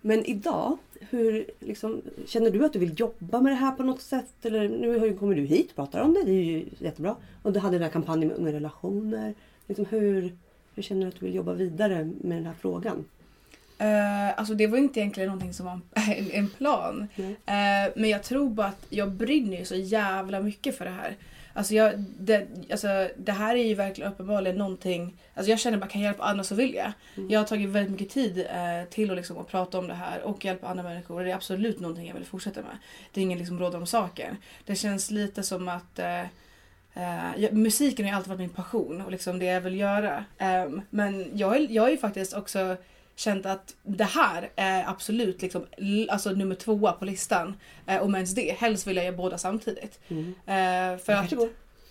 Men 0.00 0.24
idag, 0.24 0.76
hur, 1.10 1.50
liksom, 1.60 2.02
känner 2.26 2.50
du 2.50 2.64
att 2.64 2.72
du 2.72 2.78
vill 2.78 3.00
jobba 3.00 3.40
med 3.40 3.52
det 3.52 3.56
här 3.56 3.72
på 3.72 3.82
något 3.82 4.00
sätt? 4.00 4.32
Eller, 4.42 4.68
nu 4.68 5.16
kommer 5.16 5.34
du 5.34 5.42
hit 5.42 5.70
och 5.70 5.76
pratar 5.76 6.00
om 6.00 6.14
det, 6.14 6.22
det 6.22 6.30
är 6.30 6.44
ju 6.44 6.64
jättebra. 6.78 7.16
Och 7.42 7.52
du 7.52 7.60
hade 7.60 7.74
den 7.74 7.82
här 7.82 7.90
kampanjen 7.90 8.28
med 8.28 8.36
unga 8.38 8.52
relationer. 8.52 9.34
Liksom, 9.66 9.84
hur, 9.90 10.36
hur 10.74 10.82
känner 10.82 11.02
du 11.02 11.08
att 11.08 11.14
du 11.20 11.26
vill 11.26 11.34
jobba 11.34 11.52
vidare 11.52 12.10
med 12.20 12.36
den 12.38 12.46
här 12.46 12.54
frågan? 12.60 13.04
Eh, 13.78 14.38
alltså 14.38 14.54
det 14.54 14.66
var 14.66 14.78
inte 14.78 15.00
egentligen 15.00 15.26
någonting 15.28 15.52
som 15.54 15.66
var 15.66 15.80
en, 16.16 16.30
en 16.30 16.48
plan. 16.48 17.08
Nej. 17.16 17.30
Eh, 17.30 17.92
men 17.96 18.10
jag 18.10 18.22
tror 18.22 18.50
bara 18.50 18.66
att 18.66 18.86
jag 18.88 19.10
brinner 19.12 19.58
ju 19.58 19.64
så 19.64 19.74
jävla 19.76 20.40
mycket 20.40 20.78
för 20.78 20.84
det 20.84 20.90
här. 20.90 21.16
Alltså, 21.52 21.74
jag, 21.74 21.92
det, 22.18 22.46
alltså 22.70 23.08
det 23.16 23.32
här 23.32 23.56
är 23.56 23.64
ju 23.64 23.74
verkligen 23.74 24.12
uppenbarligen 24.12 24.56
någonting... 24.56 25.14
Alltså 25.34 25.50
jag 25.50 25.58
känner 25.60 25.78
bara 25.78 25.86
kan 25.86 26.00
jag 26.00 26.08
hjälpa 26.08 26.24
andra 26.24 26.44
så 26.44 26.54
vill 26.54 26.74
jag. 26.74 26.92
Mm. 27.16 27.30
Jag 27.30 27.40
har 27.40 27.44
tagit 27.46 27.68
väldigt 27.68 27.92
mycket 27.92 28.10
tid 28.10 28.38
eh, 28.38 28.88
till 28.90 29.10
att, 29.10 29.16
liksom, 29.16 29.38
att 29.38 29.48
prata 29.48 29.78
om 29.78 29.88
det 29.88 29.94
här 29.94 30.22
och 30.22 30.44
hjälpa 30.44 30.66
andra 30.68 30.82
människor. 30.82 31.24
Det 31.24 31.30
är 31.30 31.34
absolut 31.34 31.80
någonting 31.80 32.06
jag 32.06 32.14
vill 32.14 32.24
fortsätta 32.24 32.60
med. 32.60 32.76
Det 33.12 33.20
är 33.20 33.22
ingen 33.22 33.38
liksom, 33.38 33.58
råd 33.58 33.74
om 33.74 33.86
saken. 33.86 34.36
Det 34.66 34.74
känns 34.74 35.10
lite 35.10 35.42
som 35.42 35.68
att 35.68 35.98
eh, 35.98 36.22
jag, 37.36 37.52
musiken 37.52 38.04
har 38.04 38.10
ju 38.12 38.16
alltid 38.16 38.28
varit 38.28 38.40
min 38.40 38.48
passion 38.48 39.00
och 39.00 39.10
liksom 39.10 39.38
det 39.38 39.44
jag 39.44 39.60
vill 39.60 39.76
göra. 39.80 40.24
Ehm, 40.38 40.82
men 40.90 41.30
jag, 41.38 41.56
är- 41.56 41.66
jag 41.70 41.82
har 41.82 41.90
ju 41.90 41.98
faktiskt 41.98 42.34
också 42.34 42.76
känt 43.16 43.46
att 43.46 43.74
det 43.82 44.04
här 44.04 44.50
är 44.56 44.84
absolut 44.88 45.42
liksom, 45.42 45.66
alltså 46.08 46.30
nummer 46.30 46.54
tvåa 46.54 46.92
på 46.92 47.04
listan. 47.04 47.54
Eh, 47.86 48.02
om 48.02 48.14
ens 48.14 48.34
det. 48.34 48.56
Helst 48.58 48.86
vill 48.86 48.96
jag 48.96 49.04
göra 49.06 49.16
båda 49.16 49.38
samtidigt. 49.38 50.00
Mm. 50.08 50.24
Eh, 50.46 50.98
för 51.00 51.12
Det 51.12 51.18
att, 51.18 51.32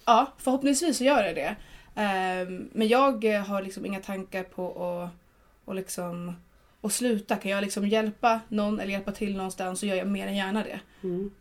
ja, 0.05 0.31
förhoppningsvis 0.37 0.97
så 0.97 1.03
gör 1.03 1.23
det 1.23 1.33
det. 1.33 1.55
Ehm, 1.95 2.69
men 2.73 2.87
jag 2.87 3.23
eh, 3.35 3.41
har 3.41 3.61
liksom 3.61 3.85
inga 3.85 3.99
tankar 3.99 4.43
på 4.43 4.67
att 4.83 5.09
och 5.65 5.75
liksom, 5.75 6.35
och 6.81 6.91
sluta. 6.91 7.35
Kan 7.35 7.51
jag 7.51 7.61
liksom 7.61 7.87
hjälpa 7.87 8.39
någon 8.47 8.79
eller 8.79 8.91
hjälpa 8.91 9.11
till 9.11 9.35
någonstans 9.37 9.79
så 9.79 9.85
gör 9.85 9.95
jag 9.95 10.07
mer 10.07 10.27
än 10.27 10.35
gärna 10.35 10.63
det. 10.63 10.79
Mm. 11.03 11.31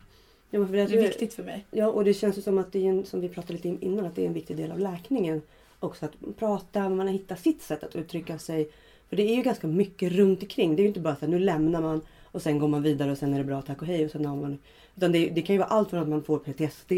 Ja, 0.50 0.58
men 0.58 0.68
för 0.68 0.76
det, 0.76 0.86
Det 0.86 0.98
är 0.98 1.02
viktigt 1.02 1.34
för 1.34 1.42
mig. 1.42 1.66
Ja, 1.70 1.86
och 1.86 2.04
det 2.04 2.14
känns 2.14 2.38
ju 2.38 2.42
som 2.42 2.58
att 2.58 2.72
det 2.72 2.78
är 2.86 2.90
en, 2.90 3.04
som 3.04 3.20
vi 3.20 3.28
pratade 3.28 3.52
lite 3.52 3.68
in- 3.68 3.80
innan, 3.82 4.04
att 4.04 4.14
det 4.16 4.22
är 4.22 4.26
en 4.26 4.32
viktig 4.32 4.56
del 4.56 4.72
av 4.72 4.78
läkningen. 4.78 5.42
Också 5.80 6.04
att 6.04 6.12
prata, 6.38 6.88
man 6.88 7.06
har 7.06 7.12
hittat 7.12 7.40
sitt 7.40 7.62
sätt 7.62 7.84
att 7.84 7.96
uttrycka 7.96 8.38
sig. 8.38 8.70
För 9.14 9.22
det 9.22 9.30
är 9.30 9.36
ju 9.36 9.42
ganska 9.42 9.66
mycket 9.66 10.12
runt 10.12 10.42
omkring. 10.42 10.76
Det 10.76 10.80
är 10.80 10.84
ju 10.84 10.88
inte 10.88 11.00
bara 11.00 11.16
så 11.16 11.24
att 11.24 11.30
nu 11.30 11.38
lämnar 11.38 11.80
man 11.80 12.00
och 12.24 12.42
sen 12.42 12.58
går 12.58 12.68
man 12.68 12.82
vidare 12.82 13.10
och 13.10 13.18
sen 13.18 13.34
är 13.34 13.38
det 13.38 13.44
bra, 13.44 13.62
tack 13.62 13.82
och 13.82 13.86
hej. 13.86 14.04
Och 14.04 14.10
sen 14.10 14.26
har 14.26 14.36
man, 14.36 14.58
utan 14.96 15.12
det, 15.12 15.28
det 15.28 15.42
kan 15.42 15.54
ju 15.54 15.58
vara 15.58 15.68
allt 15.68 15.90
från 15.90 16.00
att 16.00 16.08
man 16.08 16.22
får 16.22 16.38
PTSD 16.38 16.92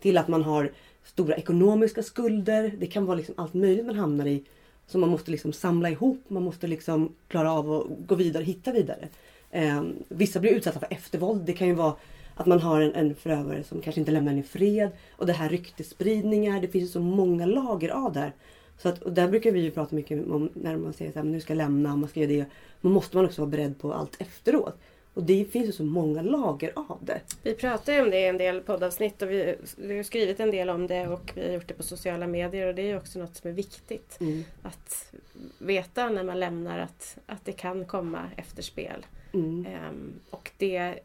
till 0.00 0.18
att 0.18 0.28
man 0.28 0.42
har 0.42 0.72
stora 1.04 1.36
ekonomiska 1.36 2.02
skulder. 2.02 2.72
Det 2.78 2.86
kan 2.86 3.06
vara 3.06 3.16
liksom 3.16 3.34
allt 3.38 3.54
möjligt 3.54 3.86
man 3.86 3.94
hamnar 3.94 4.26
i. 4.26 4.44
Som 4.86 5.00
man 5.00 5.10
måste 5.10 5.30
liksom 5.30 5.52
samla 5.52 5.90
ihop. 5.90 6.24
Man 6.28 6.42
måste 6.42 6.66
liksom 6.66 7.14
klara 7.28 7.52
av 7.52 7.72
att 7.72 7.86
gå 8.06 8.14
vidare 8.14 8.42
och 8.42 8.48
hitta 8.48 8.72
vidare. 8.72 9.08
Eh, 9.50 9.82
vissa 10.08 10.40
blir 10.40 10.50
utsatta 10.50 10.80
för 10.80 10.88
eftervåld. 10.90 11.42
Det 11.42 11.52
kan 11.52 11.68
ju 11.68 11.74
vara 11.74 11.94
att 12.34 12.46
man 12.46 12.60
har 12.60 12.80
en, 12.80 12.94
en 12.94 13.14
förövare 13.14 13.64
som 13.64 13.80
kanske 13.80 14.00
inte 14.00 14.12
lämnar 14.12 14.32
en 14.32 14.38
i 14.38 14.42
fred. 14.42 14.90
Och 15.10 15.26
det 15.26 15.32
här 15.32 15.48
ryktesspridningar. 15.48 16.60
Det 16.60 16.68
finns 16.68 16.84
ju 16.84 16.92
så 16.92 17.00
många 17.00 17.46
lager 17.46 17.88
av 17.88 18.12
det 18.12 18.20
här. 18.20 18.32
Så 18.78 18.88
att, 18.88 19.02
och 19.02 19.12
där 19.12 19.28
brukar 19.28 19.50
vi 19.50 19.60
ju 19.60 19.70
prata 19.70 19.96
mycket 19.96 20.26
om 20.26 20.50
när 20.54 20.76
man 20.76 20.92
säger 20.92 21.18
att 21.18 21.26
nu 21.26 21.40
ska 21.40 21.52
jag 21.52 21.58
lämna, 21.58 21.96
man 21.96 22.08
ska 22.08 22.20
göra 22.20 22.30
det. 22.30 22.46
Man 22.80 22.92
måste 22.92 23.16
man 23.16 23.26
också 23.26 23.42
vara 23.42 23.50
beredd 23.50 23.78
på 23.80 23.92
allt 23.92 24.20
efteråt. 24.20 24.74
Och 25.14 25.22
det 25.24 25.44
finns 25.44 25.68
ju 25.68 25.72
så 25.72 25.84
många 25.84 26.22
lager 26.22 26.72
av 26.74 26.98
det. 27.00 27.20
Vi 27.42 27.54
pratar 27.54 27.92
ju 27.92 28.02
om 28.02 28.10
det 28.10 28.20
i 28.20 28.26
en 28.26 28.38
del 28.38 28.60
poddavsnitt 28.60 29.22
och 29.22 29.30
vi, 29.30 29.56
vi 29.76 29.96
har 29.96 30.02
skrivit 30.02 30.40
en 30.40 30.50
del 30.50 30.70
om 30.70 30.86
det 30.86 31.08
och 31.08 31.32
vi 31.34 31.46
har 31.46 31.54
gjort 31.54 31.68
det 31.68 31.74
på 31.74 31.82
sociala 31.82 32.26
medier 32.26 32.66
och 32.66 32.74
det 32.74 32.82
är 32.82 32.86
ju 32.86 32.96
också 32.96 33.18
något 33.18 33.36
som 33.36 33.50
är 33.50 33.54
viktigt. 33.54 34.18
Att 34.62 35.12
veta 35.58 36.08
när 36.08 36.24
man 36.24 36.40
lämnar 36.40 36.78
att, 36.78 37.18
att 37.26 37.44
det 37.44 37.52
kan 37.52 37.84
komma 37.84 38.30
efterspel. 38.36 39.06
Mm. 39.32 39.66
Ehm, 39.66 40.12
och 40.30 40.50
det 40.58 40.98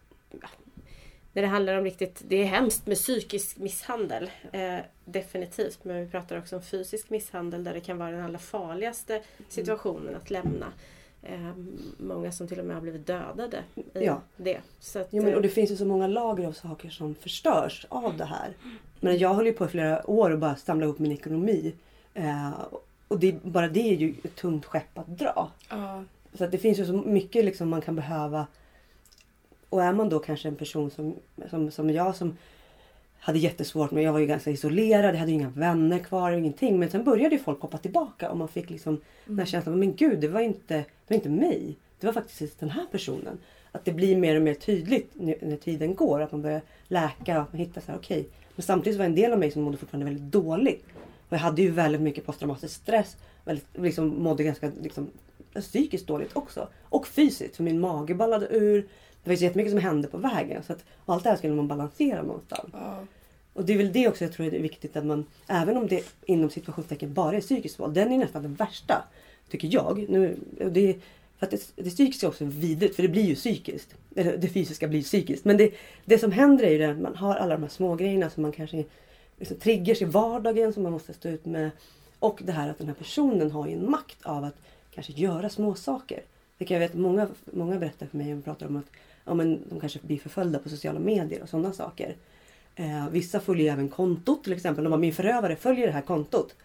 när 1.33 1.41
det 1.41 1.47
handlar 1.47 1.77
om 1.77 1.83
riktigt, 1.83 2.21
det 2.27 2.35
är 2.35 2.45
hemskt 2.45 2.87
med 2.87 2.97
psykisk 2.97 3.57
misshandel. 3.57 4.29
Eh, 4.51 4.77
definitivt. 5.05 5.83
Men 5.83 6.05
vi 6.05 6.11
pratar 6.11 6.37
också 6.39 6.55
om 6.55 6.61
fysisk 6.61 7.09
misshandel 7.09 7.63
där 7.63 7.73
det 7.73 7.79
kan 7.79 7.97
vara 7.97 8.11
den 8.11 8.25
allra 8.25 8.39
farligaste 8.39 9.21
situationen 9.49 10.15
att 10.15 10.29
lämna. 10.29 10.65
Ehm, 11.23 11.77
många 11.97 12.31
som 12.31 12.47
till 12.47 12.59
och 12.59 12.65
med 12.65 12.75
har 12.75 12.81
blivit 12.81 13.07
dödade 13.07 13.63
i 13.75 13.83
Ja. 14.05 14.21
det. 14.37 14.57
Så 14.79 14.99
att, 14.99 15.07
Jo, 15.11 15.23
men, 15.23 15.31
eh, 15.31 15.35
och 15.35 15.41
det 15.41 15.49
finns 15.49 15.71
ju 15.71 15.75
så 15.75 15.85
många 15.85 16.07
lager 16.07 16.47
av 16.47 16.51
saker 16.51 16.89
som 16.89 17.15
förstörs 17.15 17.85
av 17.89 18.17
det 18.17 18.25
här. 18.25 18.53
Men 18.99 19.17
jag 19.17 19.33
höll 19.33 19.45
ju 19.45 19.53
på 19.53 19.65
i 19.65 19.67
flera 19.67 20.09
år 20.09 20.29
och 20.31 20.39
bara 20.39 20.55
samla 20.55 20.85
ihop 20.85 20.99
min 20.99 21.11
ekonomi. 21.11 21.73
Eh, 22.13 22.51
och 23.07 23.19
det, 23.19 23.43
bara 23.43 23.67
det 23.67 23.79
är 23.79 23.95
ju 23.95 24.13
ett 24.23 24.35
tungt 24.35 24.65
skepp 24.65 24.97
att 24.97 25.07
dra. 25.07 25.51
Ja. 25.69 26.03
Så 26.33 26.43
att 26.43 26.51
det 26.51 26.57
finns 26.57 26.79
ju 26.79 26.85
så 26.85 26.93
mycket 26.93 27.45
liksom 27.45 27.69
man 27.69 27.81
kan 27.81 27.95
behöva. 27.95 28.47
Och 29.73 29.83
är 29.83 29.93
man 29.93 30.09
då 30.09 30.19
kanske 30.19 30.47
en 30.47 30.55
person 30.55 30.91
som, 30.91 31.15
som, 31.49 31.71
som 31.71 31.89
jag 31.89 32.15
som 32.15 32.37
hade 33.19 33.39
jättesvårt 33.39 33.91
med, 33.91 34.03
jag 34.03 34.13
var 34.13 34.19
ju 34.19 34.25
ganska 34.25 34.51
isolerad, 34.51 35.15
jag 35.15 35.19
hade 35.19 35.31
ju 35.31 35.37
inga 35.37 35.49
vänner 35.49 35.99
kvar, 35.99 36.31
ingenting. 36.31 36.79
Men 36.79 36.89
sen 36.89 37.03
började 37.03 37.35
ju 37.35 37.41
folk 37.41 37.61
hoppa 37.61 37.77
tillbaka 37.77 38.31
och 38.31 38.37
man 38.37 38.47
fick 38.47 38.69
liksom 38.69 39.01
den 39.25 39.39
här 39.39 39.45
känslan, 39.45 39.79
men 39.79 39.95
gud 39.95 40.19
det 40.19 40.27
var 40.27 40.41
inte, 40.41 40.73
det 40.77 40.85
var 41.07 41.15
inte 41.15 41.29
mig. 41.29 41.75
Det 41.99 42.05
var 42.05 42.13
faktiskt 42.13 42.59
den 42.59 42.69
här 42.69 42.85
personen. 42.91 43.37
Att 43.71 43.85
det 43.85 43.91
blir 43.91 44.17
mer 44.17 44.35
och 44.35 44.41
mer 44.41 44.53
tydligt 44.53 45.11
nu- 45.13 45.37
när 45.41 45.57
tiden 45.57 45.95
går. 45.95 46.21
Att 46.21 46.31
man 46.31 46.41
börjar 46.41 46.61
läka 46.87 47.41
och 47.41 47.47
man 47.51 47.59
hittar 47.59 47.81
så 47.81 47.91
här, 47.91 47.97
okej. 47.97 48.27
Men 48.55 48.63
samtidigt 48.63 48.99
var 48.99 49.05
en 49.05 49.15
del 49.15 49.31
av 49.31 49.39
mig 49.39 49.51
som 49.51 49.61
mådde 49.61 49.77
fortfarande 49.77 50.05
väldigt 50.05 50.31
dåligt. 50.31 50.85
Och 51.29 51.33
jag 51.33 51.39
hade 51.39 51.61
ju 51.61 51.71
väldigt 51.71 52.01
mycket 52.01 52.25
posttraumatisk 52.25 52.75
stress. 52.75 53.17
Väldigt, 53.45 53.67
liksom, 53.73 54.23
mådde 54.23 54.43
ganska 54.43 54.71
liksom, 54.81 55.07
psykiskt 55.53 56.07
dåligt 56.07 56.35
också. 56.37 56.67
Och 56.83 57.07
fysiskt. 57.07 57.55
För 57.55 57.63
min 57.63 57.79
mage 57.79 58.15
ballade 58.15 58.47
ur. 58.51 58.87
Det 59.23 59.29
var 59.29 59.33
ju 59.33 59.37
så 59.37 59.43
jättemycket 59.43 59.71
som 59.71 59.79
hände 59.79 60.07
på 60.07 60.17
vägen. 60.17 60.63
Så 60.63 60.73
att, 60.73 60.85
allt 61.05 61.23
det 61.23 61.29
här 61.29 61.37
skulle 61.37 61.53
man 61.53 61.67
balansera 61.67 62.21
någonstans. 62.21 62.69
Ja. 62.73 63.05
Och 63.53 63.65
det 63.65 63.73
är 63.73 63.77
väl 63.77 63.93
det 63.93 64.07
också 64.07 64.23
jag 64.23 64.33
tror 64.33 64.47
är 64.53 64.59
viktigt 64.59 64.97
att 64.97 65.05
man, 65.05 65.25
även 65.47 65.77
om 65.77 65.87
det 65.87 66.03
inom 66.25 66.49
situationstecken 66.49 67.13
bara 67.13 67.35
är 67.35 67.41
psykiskt 67.41 67.79
våld, 67.79 67.93
den 67.93 68.11
är 68.11 68.17
nästan 68.17 68.43
den 68.43 68.53
värsta. 68.53 69.03
Tycker 69.49 69.67
jag. 69.71 70.05
Nu, 70.09 70.37
det, 70.71 70.95
för 71.37 71.45
att 71.45 71.51
det, 71.51 71.83
det 71.83 71.89
psykiska 71.89 72.25
är 72.27 72.29
också 72.29 72.45
vidrigt, 72.45 72.95
för 72.95 73.03
det 73.03 73.09
blir 73.09 73.23
ju 73.23 73.35
psykiskt. 73.35 73.95
Eller 74.15 74.37
det 74.37 74.47
fysiska 74.47 74.87
blir 74.87 75.03
psykiskt. 75.03 75.45
Men 75.45 75.57
det, 75.57 75.73
det 76.05 76.17
som 76.17 76.31
händer 76.31 76.63
är 76.63 76.71
ju 76.71 76.77
det 76.77 76.91
att 76.91 76.99
man 76.99 77.15
har 77.15 77.35
alla 77.35 77.55
de 77.55 77.61
här 77.61 77.69
små 77.69 77.95
grejerna 77.95 78.29
som 78.29 78.43
man 78.43 78.51
kanske 78.51 78.83
liksom, 79.39 79.57
triggers 79.57 80.01
i 80.01 80.05
vardagen 80.05 80.73
som 80.73 80.83
man 80.83 80.91
måste 80.91 81.13
stå 81.13 81.29
ut 81.29 81.45
med. 81.45 81.71
Och 82.19 82.41
det 82.43 82.51
här 82.51 82.69
att 82.69 82.77
den 82.77 82.87
här 82.87 82.93
personen 82.93 83.51
har 83.51 83.67
ju 83.67 83.73
en 83.73 83.91
makt 83.91 84.17
av 84.23 84.43
att 84.43 84.55
kanske 84.91 85.13
göra 85.13 85.49
små 85.49 85.75
saker. 85.75 86.21
Det 86.57 86.65
kan 86.65 86.75
jag 86.75 86.87
vet 86.87 86.93
många, 86.93 87.27
många 87.45 87.79
berättar 87.79 88.05
för 88.05 88.17
mig 88.17 88.35
och 88.35 88.43
pratar 88.43 88.67
om 88.67 88.75
att 88.75 88.89
ja, 89.25 89.33
men 89.33 89.63
de 89.69 89.79
kanske 89.79 89.99
blir 90.01 90.17
förföljda 90.17 90.59
på 90.59 90.69
sociala 90.69 90.99
medier 90.99 91.41
och 91.41 91.49
sådana 91.49 91.73
saker. 91.73 92.15
Eh, 92.75 93.09
vissa 93.09 93.39
följer 93.39 93.73
även 93.73 93.89
kontot 93.89 94.43
till 94.43 94.53
exempel. 94.53 94.83
De 94.83 94.89
bara, 94.89 94.99
min 94.99 95.13
förövare 95.13 95.55
följer 95.55 95.87
det 95.87 95.93
här 95.93 96.01
kontot. 96.01 96.55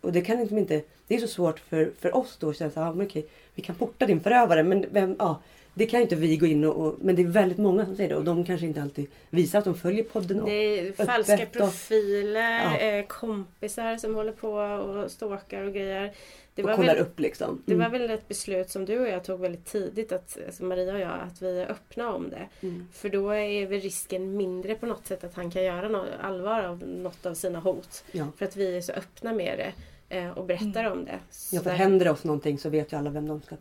Och 0.00 0.12
det 0.12 0.20
kan 0.20 0.38
liksom 0.38 0.58
inte... 0.58 0.82
Det 1.06 1.14
är 1.14 1.20
så 1.20 1.28
svårt 1.28 1.58
för, 1.58 1.92
för 1.98 2.16
oss 2.16 2.36
då 2.40 2.50
att 2.50 2.56
känna 2.56 2.70
så 2.70 2.80
här, 2.80 2.90
ah, 2.90 2.94
men 2.94 3.06
okej, 3.06 3.26
vi 3.54 3.62
kan 3.62 3.74
porta 3.74 4.06
din 4.06 4.20
förövare 4.20 4.62
men 4.62 4.86
vem, 4.90 5.16
ja, 5.18 5.40
det 5.74 5.86
kan 5.86 6.00
inte 6.00 6.16
vi 6.16 6.36
gå 6.36 6.46
in 6.46 6.64
och, 6.64 6.86
och... 6.86 6.94
Men 7.00 7.16
det 7.16 7.22
är 7.22 7.26
väldigt 7.26 7.58
många 7.58 7.86
som 7.86 7.96
säger 7.96 8.08
det 8.10 8.16
och 8.16 8.24
de 8.24 8.44
kanske 8.44 8.66
inte 8.66 8.82
alltid 8.82 9.06
visar 9.30 9.58
att 9.58 9.64
de 9.64 9.74
följer 9.74 10.04
podden. 10.04 10.40
Och, 10.40 10.48
Det 10.48 10.78
är 10.88 10.92
falska 10.92 11.34
öppet 11.34 11.48
och- 11.56 11.60
profiler, 11.62 12.62
Ja. 12.62 12.76
eh, 12.78 13.06
kompisar 13.06 13.96
som 13.96 14.14
håller 14.14 14.32
på 14.32 14.52
och 14.52 15.10
stalkar 15.10 15.62
och 15.62 15.72
grejer. 15.72 16.12
Det 16.54 16.62
och 16.62 16.68
var, 16.68 16.76
kollar 16.76 16.94
väl, 16.94 17.02
upp 17.02 17.20
liksom. 17.20 17.62
det 17.66 17.74
var 17.74 17.84
Mm. 17.86 18.00
väl 18.00 18.10
ett 18.10 18.28
beslut 18.28 18.70
som 18.70 18.84
du 18.84 18.98
och 18.98 19.08
jag 19.08 19.24
tog 19.24 19.40
väldigt 19.40 19.64
tidigt, 19.64 20.12
att, 20.12 20.38
alltså 20.46 20.64
Maria 20.64 20.92
och 20.94 21.00
jag, 21.00 21.12
att 21.26 21.42
vi 21.42 21.60
är 21.60 21.70
öppna 21.70 22.14
om 22.14 22.30
det. 22.30 22.48
Mm. 22.66 22.88
För 22.92 23.08
då 23.08 23.30
är 23.30 23.66
väl 23.66 23.80
risken 23.80 24.36
mindre 24.36 24.74
på 24.74 24.86
något 24.86 25.06
sätt 25.06 25.24
att 25.24 25.34
han 25.34 25.50
kan 25.50 25.64
göra 25.64 25.88
något 25.88 26.08
allvar 26.22 26.62
av 26.62 26.82
något 26.86 27.26
av 27.26 27.34
sina 27.34 27.60
hot. 27.60 28.04
Ja. 28.12 28.26
För 28.36 28.44
att 28.44 28.56
vi 28.56 28.76
är 28.76 28.80
så 28.80 28.92
öppna 28.92 29.32
med 29.32 29.58
det 29.58 29.72
eh, 30.16 30.30
och 30.30 30.44
berättar 30.44 30.90
om 30.90 31.04
det. 31.04 31.18
Så 31.30 31.56
ja, 31.56 31.60
för 31.60 31.70
där- 31.70 31.76
händer 31.76 32.04
det 32.04 32.10
oss 32.10 32.24
någonting 32.24 32.58
så 32.58 32.68
vet 32.68 32.92
ju 32.92 32.96
alla 32.96 33.10
vem 33.10 33.28
de 33.28 33.42
ska 33.42 33.56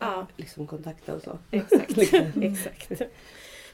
Ja, 0.00 0.26
liksom 0.36 0.66
kontakta 0.66 1.14
och 1.14 1.22
så. 1.22 1.38
exakt. 1.50 1.90
Liksom. 1.96 2.42
exakt. 2.42 2.90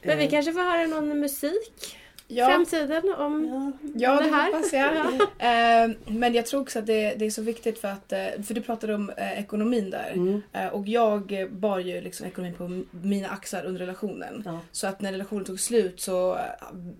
Men 0.03 0.17
vi 0.17 0.23
Eh, 0.25 0.29
kanske 0.29 0.53
får 0.53 0.59
höra 0.61 0.87
någon 0.87 1.19
musik 1.19 1.97
i 2.29 2.37
Ja, 2.37 2.47
framtiden 2.47 3.13
om 3.17 3.45
Ja. 3.47 3.87
ja 3.95 4.15
det 4.15 4.23
det 4.29 4.35
här. 4.35 4.53
hoppas 4.53 4.73
jag. 4.73 4.95
Eh, 5.39 5.89
men 6.17 6.33
jag 6.33 6.45
tror 6.45 6.61
också 6.61 6.79
att 6.79 6.85
det, 6.85 7.13
det 7.15 7.25
är 7.25 7.29
så 7.29 7.41
viktigt 7.41 7.79
för 7.79 7.87
att, 7.87 8.11
eh, 8.13 8.25
för 8.47 8.53
du 8.53 8.61
pratade 8.61 8.95
om 8.95 9.11
ekonomin 9.17 9.89
där. 9.89 10.11
Mm. 10.13 10.41
Och 10.71 10.87
jag 10.87 11.47
bar 11.51 11.79
ju 11.79 12.01
liksom 12.01 12.25
ekonomin 12.27 12.55
på 12.55 12.83
mina 13.07 13.27
axlar 13.29 13.65
under 13.65 13.79
relationen. 13.79 14.41
Ja. 14.45 14.59
Så 14.71 14.87
att 14.87 15.01
när 15.01 15.11
relationen 15.11 15.45
tog 15.45 15.59
slut 15.59 15.99
så 16.01 16.39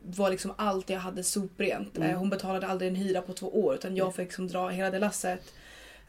var 0.03 0.29
liksom 0.29 0.53
allt 0.57 0.89
jag 0.89 0.99
hade 0.99 1.23
soprent. 1.23 1.97
Mm. 1.97 2.15
Hon 2.17 2.29
betalade 2.29 2.67
aldrig 2.67 2.89
en 2.89 2.95
hyra 2.95 3.21
på 3.21 3.33
två 3.33 3.47
år 3.65 3.73
utan 3.75 3.95
jag 3.95 4.15
fick 4.15 4.25
liksom 4.25 4.47
dra 4.47 4.69
hela 4.69 4.89
det 4.91 4.99
lasset. 4.99 5.53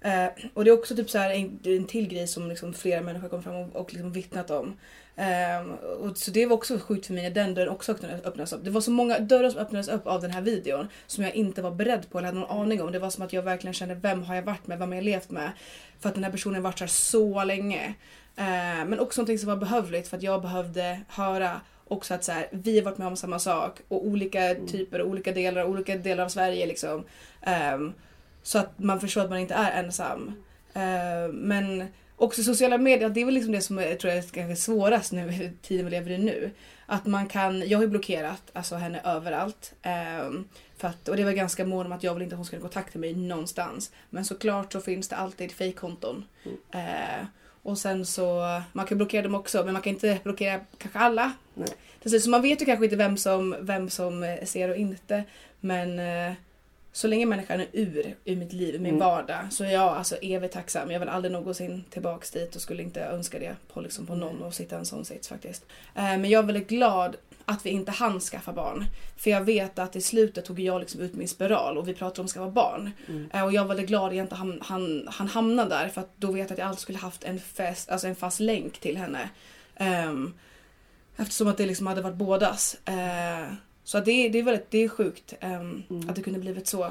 Eh, 0.00 0.26
och 0.54 0.64
det 0.64 0.70
är 0.70 0.78
också 0.78 0.96
typ 0.96 1.10
så 1.10 1.18
här 1.18 1.30
en, 1.30 1.58
en 1.64 1.86
till 1.86 2.08
grej 2.08 2.26
som 2.26 2.48
liksom 2.48 2.74
flera 2.74 3.00
människor 3.00 3.28
kom 3.28 3.42
fram 3.42 3.54
och, 3.54 3.76
och 3.76 3.92
liksom 3.92 4.12
vittnat 4.12 4.50
om. 4.50 4.76
Um, 5.18 5.72
och 5.74 6.18
så 6.18 6.30
det 6.30 6.46
var 6.46 6.56
också 6.56 6.78
sjukt 6.78 7.06
för 7.06 7.14
mig 7.14 7.22
när 7.22 7.30
den 7.30 7.54
dörren 7.54 7.68
också 7.68 7.92
öppnades 7.92 8.52
upp. 8.52 8.64
Det 8.64 8.70
var 8.70 8.80
så 8.80 8.90
många 8.90 9.18
dörrar 9.18 9.50
som 9.50 9.60
öppnades 9.60 9.88
upp 9.88 10.06
av 10.06 10.20
den 10.20 10.30
här 10.30 10.42
videon 10.42 10.88
som 11.06 11.24
jag 11.24 11.34
inte 11.34 11.62
var 11.62 11.70
beredd 11.70 12.10
på 12.10 12.18
eller 12.18 12.28
hade 12.28 12.40
någon 12.40 12.60
aning 12.60 12.82
om. 12.82 12.92
Det 12.92 12.98
var 12.98 13.10
som 13.10 13.24
att 13.24 13.32
jag 13.32 13.42
verkligen 13.42 13.74
kände 13.74 13.94
vem 13.94 14.22
har 14.22 14.34
jag 14.34 14.42
varit 14.42 14.66
med, 14.66 14.78
vem 14.78 14.88
har 14.88 14.96
jag 14.96 15.04
levt 15.04 15.30
med? 15.30 15.50
För 16.00 16.08
att 16.08 16.14
den 16.14 16.24
här 16.24 16.30
personen 16.30 16.62
varit 16.62 16.78
så 16.78 16.86
så 16.88 17.44
länge. 17.44 17.94
Uh, 18.38 18.84
men 18.86 19.00
också 19.00 19.20
någonting 19.20 19.38
som 19.38 19.48
var 19.48 19.56
behövligt 19.56 20.08
för 20.08 20.16
att 20.16 20.22
jag 20.22 20.42
behövde 20.42 21.00
höra 21.08 21.60
också 21.88 22.14
att 22.14 22.24
så 22.24 22.32
här, 22.32 22.48
vi 22.50 22.78
har 22.78 22.84
varit 22.84 22.98
med 22.98 23.08
om 23.08 23.16
samma 23.16 23.38
sak 23.38 23.80
och 23.88 24.06
olika 24.06 24.50
mm. 24.50 24.66
typer, 24.66 25.02
olika 25.02 25.32
delar, 25.32 25.64
olika 25.64 25.96
delar 25.96 26.24
av 26.24 26.28
Sverige 26.28 26.66
liksom. 26.66 27.04
Um, 27.74 27.94
så 28.48 28.58
att 28.58 28.78
man 28.78 29.00
förstår 29.00 29.20
att 29.20 29.30
man 29.30 29.38
inte 29.38 29.54
är 29.54 29.84
ensam. 29.84 30.32
Uh, 30.76 31.32
men 31.32 31.84
också 32.16 32.42
sociala 32.42 32.78
medier, 32.78 33.08
det 33.08 33.20
är 33.20 33.24
väl 33.24 33.34
liksom 33.34 33.52
det 33.52 33.60
som 33.60 33.78
jag 33.78 34.00
tror 34.00 34.12
är 34.12 34.22
kanske 34.22 34.56
svårast 34.56 35.12
nu 35.12 35.28
i 35.32 35.52
tiden 35.62 35.84
vi 35.84 35.90
lever 35.90 36.10
i 36.10 36.18
nu. 36.18 36.50
Att 36.86 37.06
man 37.06 37.26
kan, 37.26 37.68
jag 37.68 37.78
har 37.78 37.82
ju 37.82 37.88
blockerat 37.88 38.42
alltså, 38.52 38.76
henne 38.76 39.00
överallt. 39.04 39.72
Um, 40.22 40.48
för 40.76 40.88
att, 40.88 41.08
och 41.08 41.16
det 41.16 41.24
var 41.24 41.32
ganska 41.32 41.64
mån 41.64 41.86
om 41.86 41.92
att 41.92 42.02
jag 42.02 42.14
vill 42.14 42.22
inte 42.22 42.34
att 42.34 42.38
hon 42.38 42.46
ska 42.46 42.60
kontakta 42.60 42.98
mig 42.98 43.14
någonstans. 43.14 43.92
Men 44.10 44.24
såklart 44.24 44.72
så 44.72 44.80
finns 44.80 45.08
det 45.08 45.16
alltid 45.16 45.52
fejkkonton. 45.52 46.24
Mm. 46.44 46.56
Uh, 46.74 47.26
och 47.62 47.78
sen 47.78 48.06
så, 48.06 48.42
man 48.72 48.86
kan 48.86 48.98
blockera 48.98 49.22
dem 49.22 49.34
också 49.34 49.64
men 49.64 49.72
man 49.72 49.82
kan 49.82 49.92
inte 49.92 50.18
blockera 50.22 50.60
kanske 50.78 50.98
alla. 50.98 51.32
Nej. 51.54 52.20
Så 52.20 52.30
man 52.30 52.42
vet 52.42 52.62
ju 52.62 52.64
kanske 52.66 52.84
inte 52.84 52.96
vem 52.96 53.16
som, 53.16 53.56
vem 53.60 53.90
som 53.90 54.36
ser 54.44 54.68
och 54.68 54.76
inte. 54.76 55.24
Men 55.60 55.98
uh, 55.98 56.32
så 56.98 57.08
länge 57.08 57.26
människan 57.26 57.60
är 57.60 57.66
ur, 57.72 58.14
ur 58.24 58.36
mitt 58.36 58.52
liv, 58.52 58.74
ur 58.74 58.78
min 58.78 58.94
mm. 58.94 59.08
vardag, 59.08 59.46
så 59.50 59.64
är 59.64 59.70
jag 59.70 59.96
alltså 59.96 60.16
evigt 60.16 60.54
tacksam. 60.54 60.90
Jag 60.90 61.00
vill 61.00 61.08
aldrig 61.08 61.32
någonsin 61.32 61.84
tillbaks 61.90 62.30
dit 62.30 62.56
och 62.56 62.62
skulle 62.62 62.82
inte 62.82 63.00
önska 63.00 63.38
det 63.38 63.56
på, 63.72 63.80
liksom, 63.80 64.06
på 64.06 64.14
någon 64.14 64.42
och 64.42 64.54
sitta 64.54 64.76
i 64.76 64.78
en 64.78 64.86
sån 64.86 65.04
sits 65.04 65.28
faktiskt. 65.28 65.66
Eh, 65.94 66.02
men 66.02 66.24
jag 66.24 66.42
är 66.42 66.46
väldigt 66.46 66.68
glad 66.68 67.16
att 67.44 67.66
vi 67.66 67.70
inte 67.70 67.90
hann 67.90 68.20
skaffa 68.20 68.52
barn. 68.52 68.84
För 69.16 69.30
jag 69.30 69.40
vet 69.40 69.78
att 69.78 69.96
i 69.96 70.00
slutet 70.00 70.44
tog 70.44 70.60
jag 70.60 70.80
liksom 70.80 71.00
ut 71.00 71.14
min 71.14 71.28
spiral 71.28 71.78
och 71.78 71.88
vi 71.88 71.94
pratade 71.94 72.20
om 72.20 72.24
att 72.24 72.30
skaffa 72.30 72.50
barn. 72.50 72.90
Mm. 73.08 73.30
Eh, 73.34 73.44
och 73.44 73.52
jag 73.52 73.62
var 73.62 73.68
väldigt 73.68 73.88
glad 73.88 74.08
att 74.08 74.16
jag 74.16 74.24
inte 74.24 74.34
han, 74.34 74.58
han, 74.62 75.08
han 75.10 75.28
hamnade 75.28 75.70
där 75.70 75.88
för 75.88 76.00
att 76.00 76.10
då 76.16 76.32
vet 76.32 76.50
jag 76.50 76.52
att 76.52 76.58
jag 76.58 76.68
alltid 76.68 76.80
skulle 76.80 76.98
haft 76.98 77.24
en, 77.24 77.40
fest, 77.40 77.90
alltså 77.90 78.06
en 78.06 78.16
fast 78.16 78.40
länk 78.40 78.78
till 78.78 78.96
henne. 78.96 79.30
Um, 80.08 80.34
eftersom 81.16 81.48
att 81.48 81.56
det 81.56 81.66
liksom 81.66 81.86
hade 81.86 82.00
varit 82.02 82.16
bådas. 82.16 82.76
Så 83.88 84.00
det, 84.00 84.28
det 84.28 84.38
är 84.38 84.42
väldigt 84.42 84.70
det 84.70 84.84
är 84.84 84.88
sjukt 84.88 85.34
um, 85.42 85.82
mm. 85.90 86.08
att 86.08 86.16
det 86.16 86.22
kunde 86.22 86.38
blivit 86.38 86.66
så. 86.66 86.90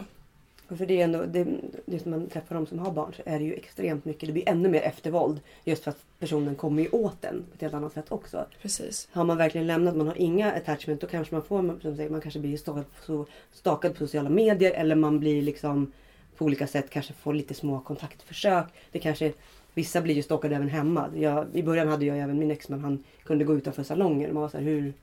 för 0.67 0.85
det 0.85 1.01
är 1.01 1.03
ändå, 1.03 1.25
det, 1.25 1.47
just 1.85 2.05
när 2.05 2.17
man 2.17 2.27
träffar 2.27 2.55
de 2.55 2.65
som 2.65 2.79
har 2.79 2.91
barn 2.91 3.13
så 3.15 3.21
är 3.25 3.39
det 3.39 3.45
ju 3.45 3.53
extremt 3.53 4.05
mycket, 4.05 4.27
det 4.27 4.33
blir 4.33 4.49
ännu 4.49 4.69
mer 4.69 4.81
eftervåld. 4.81 5.39
Just 5.63 5.83
för 5.83 5.91
att 5.91 6.05
personen 6.19 6.55
kommer 6.55 6.83
ju 6.83 6.89
åt 6.89 7.21
den 7.21 7.45
på 7.49 7.55
ett 7.55 7.61
helt 7.61 7.73
annat 7.73 7.93
sätt 7.93 8.11
också. 8.11 8.45
Precis. 8.61 9.07
Har 9.11 9.23
man 9.23 9.37
verkligen 9.37 9.67
lämnat, 9.67 9.95
man 9.95 10.07
har 10.07 10.17
inga 10.17 10.51
attachment, 10.51 11.01
då 11.01 11.07
kanske 11.07 11.35
man 11.35 11.43
får, 11.43 11.79
som 11.81 11.95
säger, 11.95 12.09
man 12.09 12.21
kanske 12.21 12.39
blir 12.39 12.57
stakad 12.57 12.85
på, 13.05 13.25
stakad 13.51 13.93
på 13.93 13.97
sociala 13.97 14.29
medier 14.29 14.71
eller 14.71 14.95
man 14.95 15.19
blir 15.19 15.41
liksom 15.41 15.91
på 16.37 16.45
olika 16.45 16.67
sätt 16.67 16.89
kanske 16.89 17.13
får 17.13 17.33
lite 17.33 17.53
små 17.53 17.79
kontaktförsök. 17.79 18.65
Det 18.91 18.99
kanske, 18.99 19.33
vissa 19.73 20.01
blir 20.01 20.15
ju 20.15 20.23
stalkade 20.23 20.55
även 20.55 20.69
hemma. 20.69 21.09
Jag, 21.15 21.45
I 21.53 21.63
början 21.63 21.87
hade 21.87 22.05
jag 22.05 22.19
även 22.19 22.39
min 22.39 22.51
exman, 22.51 22.79
han 22.79 23.03
kunde 23.23 23.45
gå 23.45 23.55
utanför 23.55 23.83
salongen. 23.83 24.33
Man 24.33 24.41
var 24.41 24.49
så 24.49 24.57
här, 24.57 24.63
hur 24.63 24.93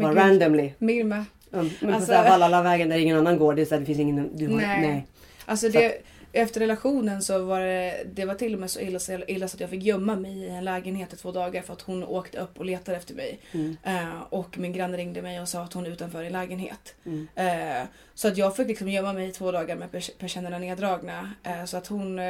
bara 0.00 0.14
randomly. 0.14 0.72
Min 0.78 1.08
med. 1.08 1.24
Mm, 1.52 1.70
men 1.80 1.94
alltså, 1.94 2.12
på 2.12 2.22
Vallala-vägen 2.22 2.88
där 2.88 2.96
ingen 2.96 3.18
annan 3.18 3.38
går. 3.38 3.54
Det, 3.54 3.66
så 3.66 3.74
här, 3.74 3.80
det 3.80 3.86
finns 3.86 3.98
ingen... 3.98 4.36
Du 4.36 4.48
har, 4.48 4.56
nej. 4.56 4.80
nej. 4.80 5.06
Alltså 5.46 5.68
det, 5.68 6.02
efter 6.32 6.60
relationen 6.60 7.22
så 7.22 7.44
var 7.44 7.60
det, 7.60 8.04
det 8.12 8.24
var 8.24 8.34
till 8.34 8.54
och 8.54 8.60
med 8.60 8.70
så 8.70 8.80
illa, 8.80 8.98
så 8.98 9.18
illa 9.26 9.48
så 9.48 9.56
att 9.56 9.60
jag 9.60 9.70
fick 9.70 9.82
gömma 9.82 10.16
mig 10.16 10.38
i 10.38 10.48
en 10.48 10.64
lägenhet 10.64 11.12
i 11.12 11.16
två 11.16 11.32
dagar 11.32 11.62
för 11.62 11.72
att 11.72 11.82
hon 11.82 12.04
åkte 12.04 12.38
upp 12.38 12.58
och 12.58 12.64
letade 12.64 12.96
efter 12.96 13.14
mig. 13.14 13.40
Mm. 13.52 13.76
Uh, 13.86 14.22
och 14.28 14.58
min 14.58 14.72
granne 14.72 14.96
ringde 14.96 15.22
mig 15.22 15.40
och 15.40 15.48
sa 15.48 15.62
att 15.62 15.72
hon 15.72 15.86
är 15.86 15.90
utanför 15.90 16.22
i 16.22 16.26
en 16.26 16.32
lägenhet. 16.32 16.94
Mm. 17.04 17.28
Uh, 17.38 17.86
så 18.14 18.28
att 18.28 18.36
jag 18.36 18.56
fick 18.56 18.68
liksom 18.68 18.88
gömma 18.88 19.12
mig 19.12 19.28
i 19.28 19.32
två 19.32 19.52
dagar 19.52 19.76
med 19.76 19.90
persiennerna 20.18 20.58
neddragna. 20.58 21.30
Uh, 21.46 21.64
så 21.64 21.76
att 21.76 21.86
hon, 21.86 22.20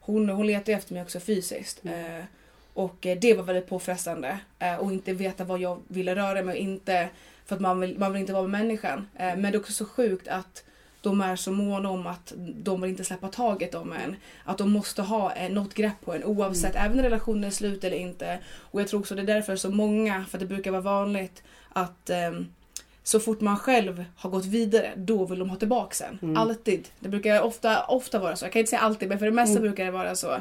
hon, 0.00 0.28
hon 0.28 0.46
letade 0.46 0.72
efter 0.72 0.94
mig 0.94 1.02
också 1.02 1.20
fysiskt. 1.20 1.84
Mm. 1.84 2.22
Och 2.78 3.06
eh, 3.06 3.18
det 3.18 3.34
var 3.34 3.44
väldigt 3.44 3.66
påfrestande. 3.66 4.38
Eh, 4.58 4.76
och 4.76 4.92
inte 4.92 5.12
veta 5.12 5.44
vad 5.44 5.60
jag 5.60 5.82
ville 5.88 6.14
röra 6.14 6.42
mig 6.42 6.52
och 6.52 6.60
inte. 6.60 7.08
För 7.46 7.54
att 7.54 7.60
man 7.60 7.80
vill, 7.80 7.98
man 7.98 8.12
vill 8.12 8.20
inte 8.20 8.32
vara 8.32 8.46
med 8.46 8.60
människan. 8.60 9.08
Eh, 9.16 9.36
men 9.36 9.42
det 9.42 9.48
är 9.48 9.58
också 9.58 9.72
så 9.72 9.84
sjukt 9.84 10.28
att 10.28 10.64
de 11.00 11.20
är 11.20 11.36
så 11.36 11.52
måna 11.52 11.90
om 11.90 12.06
att 12.06 12.32
de 12.36 12.80
vill 12.80 12.90
inte 12.90 13.04
släppa 13.04 13.28
taget 13.28 13.74
om 13.74 13.92
en. 13.92 14.16
Att 14.44 14.58
de 14.58 14.70
måste 14.70 15.02
ha 15.02 15.48
något 15.50 15.74
grepp 15.74 16.00
på 16.04 16.14
en 16.14 16.24
oavsett, 16.24 16.74
mm. 16.74 16.84
även 16.84 16.96
när 16.96 17.04
relationen 17.04 17.44
är 17.44 17.50
slut 17.50 17.84
eller 17.84 17.96
inte. 17.96 18.38
Och 18.46 18.80
jag 18.80 18.88
tror 18.88 19.00
också 19.00 19.14
det 19.14 19.22
är 19.22 19.26
därför 19.26 19.56
så 19.56 19.70
många, 19.70 20.24
för 20.30 20.38
det 20.38 20.46
brukar 20.46 20.70
vara 20.70 20.82
vanligt 20.82 21.42
att 21.68 22.10
um, 22.30 22.48
så 23.02 23.20
fort 23.20 23.40
man 23.40 23.56
själv 23.56 24.04
har 24.16 24.30
gått 24.30 24.46
vidare, 24.46 24.92
då 24.96 25.24
vill 25.24 25.38
de 25.38 25.50
ha 25.50 25.56
tillbaka 25.56 26.04
en. 26.04 26.18
Mm. 26.22 26.36
Alltid. 26.36 26.88
Det 27.00 27.08
brukar 27.08 27.40
ofta, 27.40 27.84
ofta 27.84 28.18
vara 28.18 28.36
så. 28.36 28.44
Jag 28.44 28.52
kan 28.52 28.60
inte 28.60 28.70
säga 28.70 28.80
alltid, 28.80 29.08
men 29.08 29.18
för 29.18 29.26
det 29.26 29.32
mesta 29.32 29.58
mm. 29.58 29.62
brukar 29.62 29.84
det 29.84 29.90
vara 29.90 30.14
så. 30.14 30.36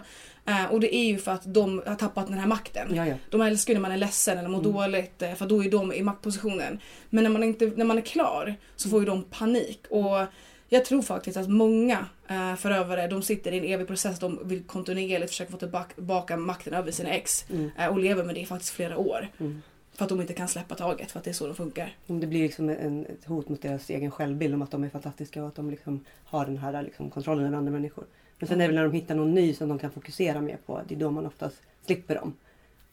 Uh, 0.49 0.65
och 0.65 0.79
det 0.79 0.95
är 0.95 1.05
ju 1.05 1.17
för 1.17 1.31
att 1.31 1.53
de 1.53 1.81
har 1.85 1.95
tappat 1.95 2.27
den 2.27 2.37
här 2.37 2.47
makten. 2.47 2.95
Ja, 2.95 3.07
ja. 3.07 3.15
De 3.29 3.41
älskar 3.41 3.73
ju 3.73 3.75
när 3.75 3.81
man 3.81 3.91
är 3.91 3.97
ledsen 3.97 4.37
eller 4.37 4.49
mår 4.49 4.59
mm. 4.59 4.71
dåligt, 4.73 5.21
uh, 5.21 5.33
för 5.33 5.45
då 5.45 5.63
är 5.63 5.71
de 5.71 5.93
i 5.93 6.01
maktpositionen. 6.01 6.79
Men 7.09 7.23
när 7.23 7.31
man, 7.31 7.43
inte, 7.43 7.71
när 7.75 7.85
man 7.85 7.97
är 7.97 8.01
klar 8.01 8.55
så 8.75 8.89
får 8.89 8.99
ju 8.99 9.05
de 9.05 9.23
panik. 9.23 9.85
Och 9.89 10.25
jag 10.69 10.85
tror 10.85 11.01
faktiskt 11.01 11.37
att 11.37 11.49
många 11.49 12.05
uh, 12.31 12.55
förövare 12.55 13.07
de 13.07 13.21
sitter 13.21 13.51
i 13.51 13.57
en 13.57 13.63
evig 13.63 13.87
process. 13.87 14.19
De 14.19 14.39
vill 14.43 14.63
kontinuerligt 14.63 15.31
försöka 15.31 15.51
få 15.51 15.57
tillbaka 15.57 16.37
makten 16.37 16.73
över 16.73 16.91
sina 16.91 17.09
ex. 17.09 17.45
Mm. 17.49 17.91
och 17.91 17.99
lever 17.99 18.23
med 18.23 18.35
det 18.35 18.41
i 18.41 18.45
faktiskt 18.45 18.73
flera 18.73 18.97
år. 18.97 19.27
Mm. 19.39 19.61
För 19.93 20.03
att 20.03 20.09
de 20.09 20.21
inte 20.21 20.33
kan 20.33 20.47
släppa 20.47 20.75
taget 20.75 21.11
för 21.11 21.19
att 21.19 21.25
det 21.25 21.31
är 21.31 21.33
så 21.33 21.47
de 21.47 21.55
funkar. 21.55 21.95
Det 22.05 22.27
blir 22.27 22.41
liksom 22.41 22.69
en, 22.69 23.05
ett 23.05 23.25
hot 23.25 23.49
mot 23.49 23.61
deras 23.61 23.89
egen 23.89 24.11
självbild 24.11 24.53
om 24.53 24.61
att 24.61 24.71
de 24.71 24.83
är 24.83 24.89
fantastiska 24.89 25.41
och 25.41 25.47
att 25.47 25.55
de 25.55 25.71
liksom 25.71 26.05
har 26.25 26.45
den 26.45 26.57
här 26.57 26.83
liksom 26.83 27.09
kontrollen 27.09 27.45
över 27.45 27.57
andra 27.57 27.71
människor. 27.71 28.05
Men 28.39 28.47
sen 28.47 28.61
är 28.61 28.63
det 28.63 28.67
väl 28.67 28.75
när 28.75 28.83
de 28.83 28.91
hittar 28.91 29.15
någon 29.15 29.33
ny 29.33 29.53
som 29.53 29.69
de 29.69 29.79
kan 29.79 29.91
fokusera 29.91 30.41
mer 30.41 30.57
på. 30.65 30.81
Det 30.87 30.95
är 30.95 30.99
då 30.99 31.11
man 31.11 31.25
oftast 31.25 31.61
slipper 31.85 32.15
dem. 32.15 32.33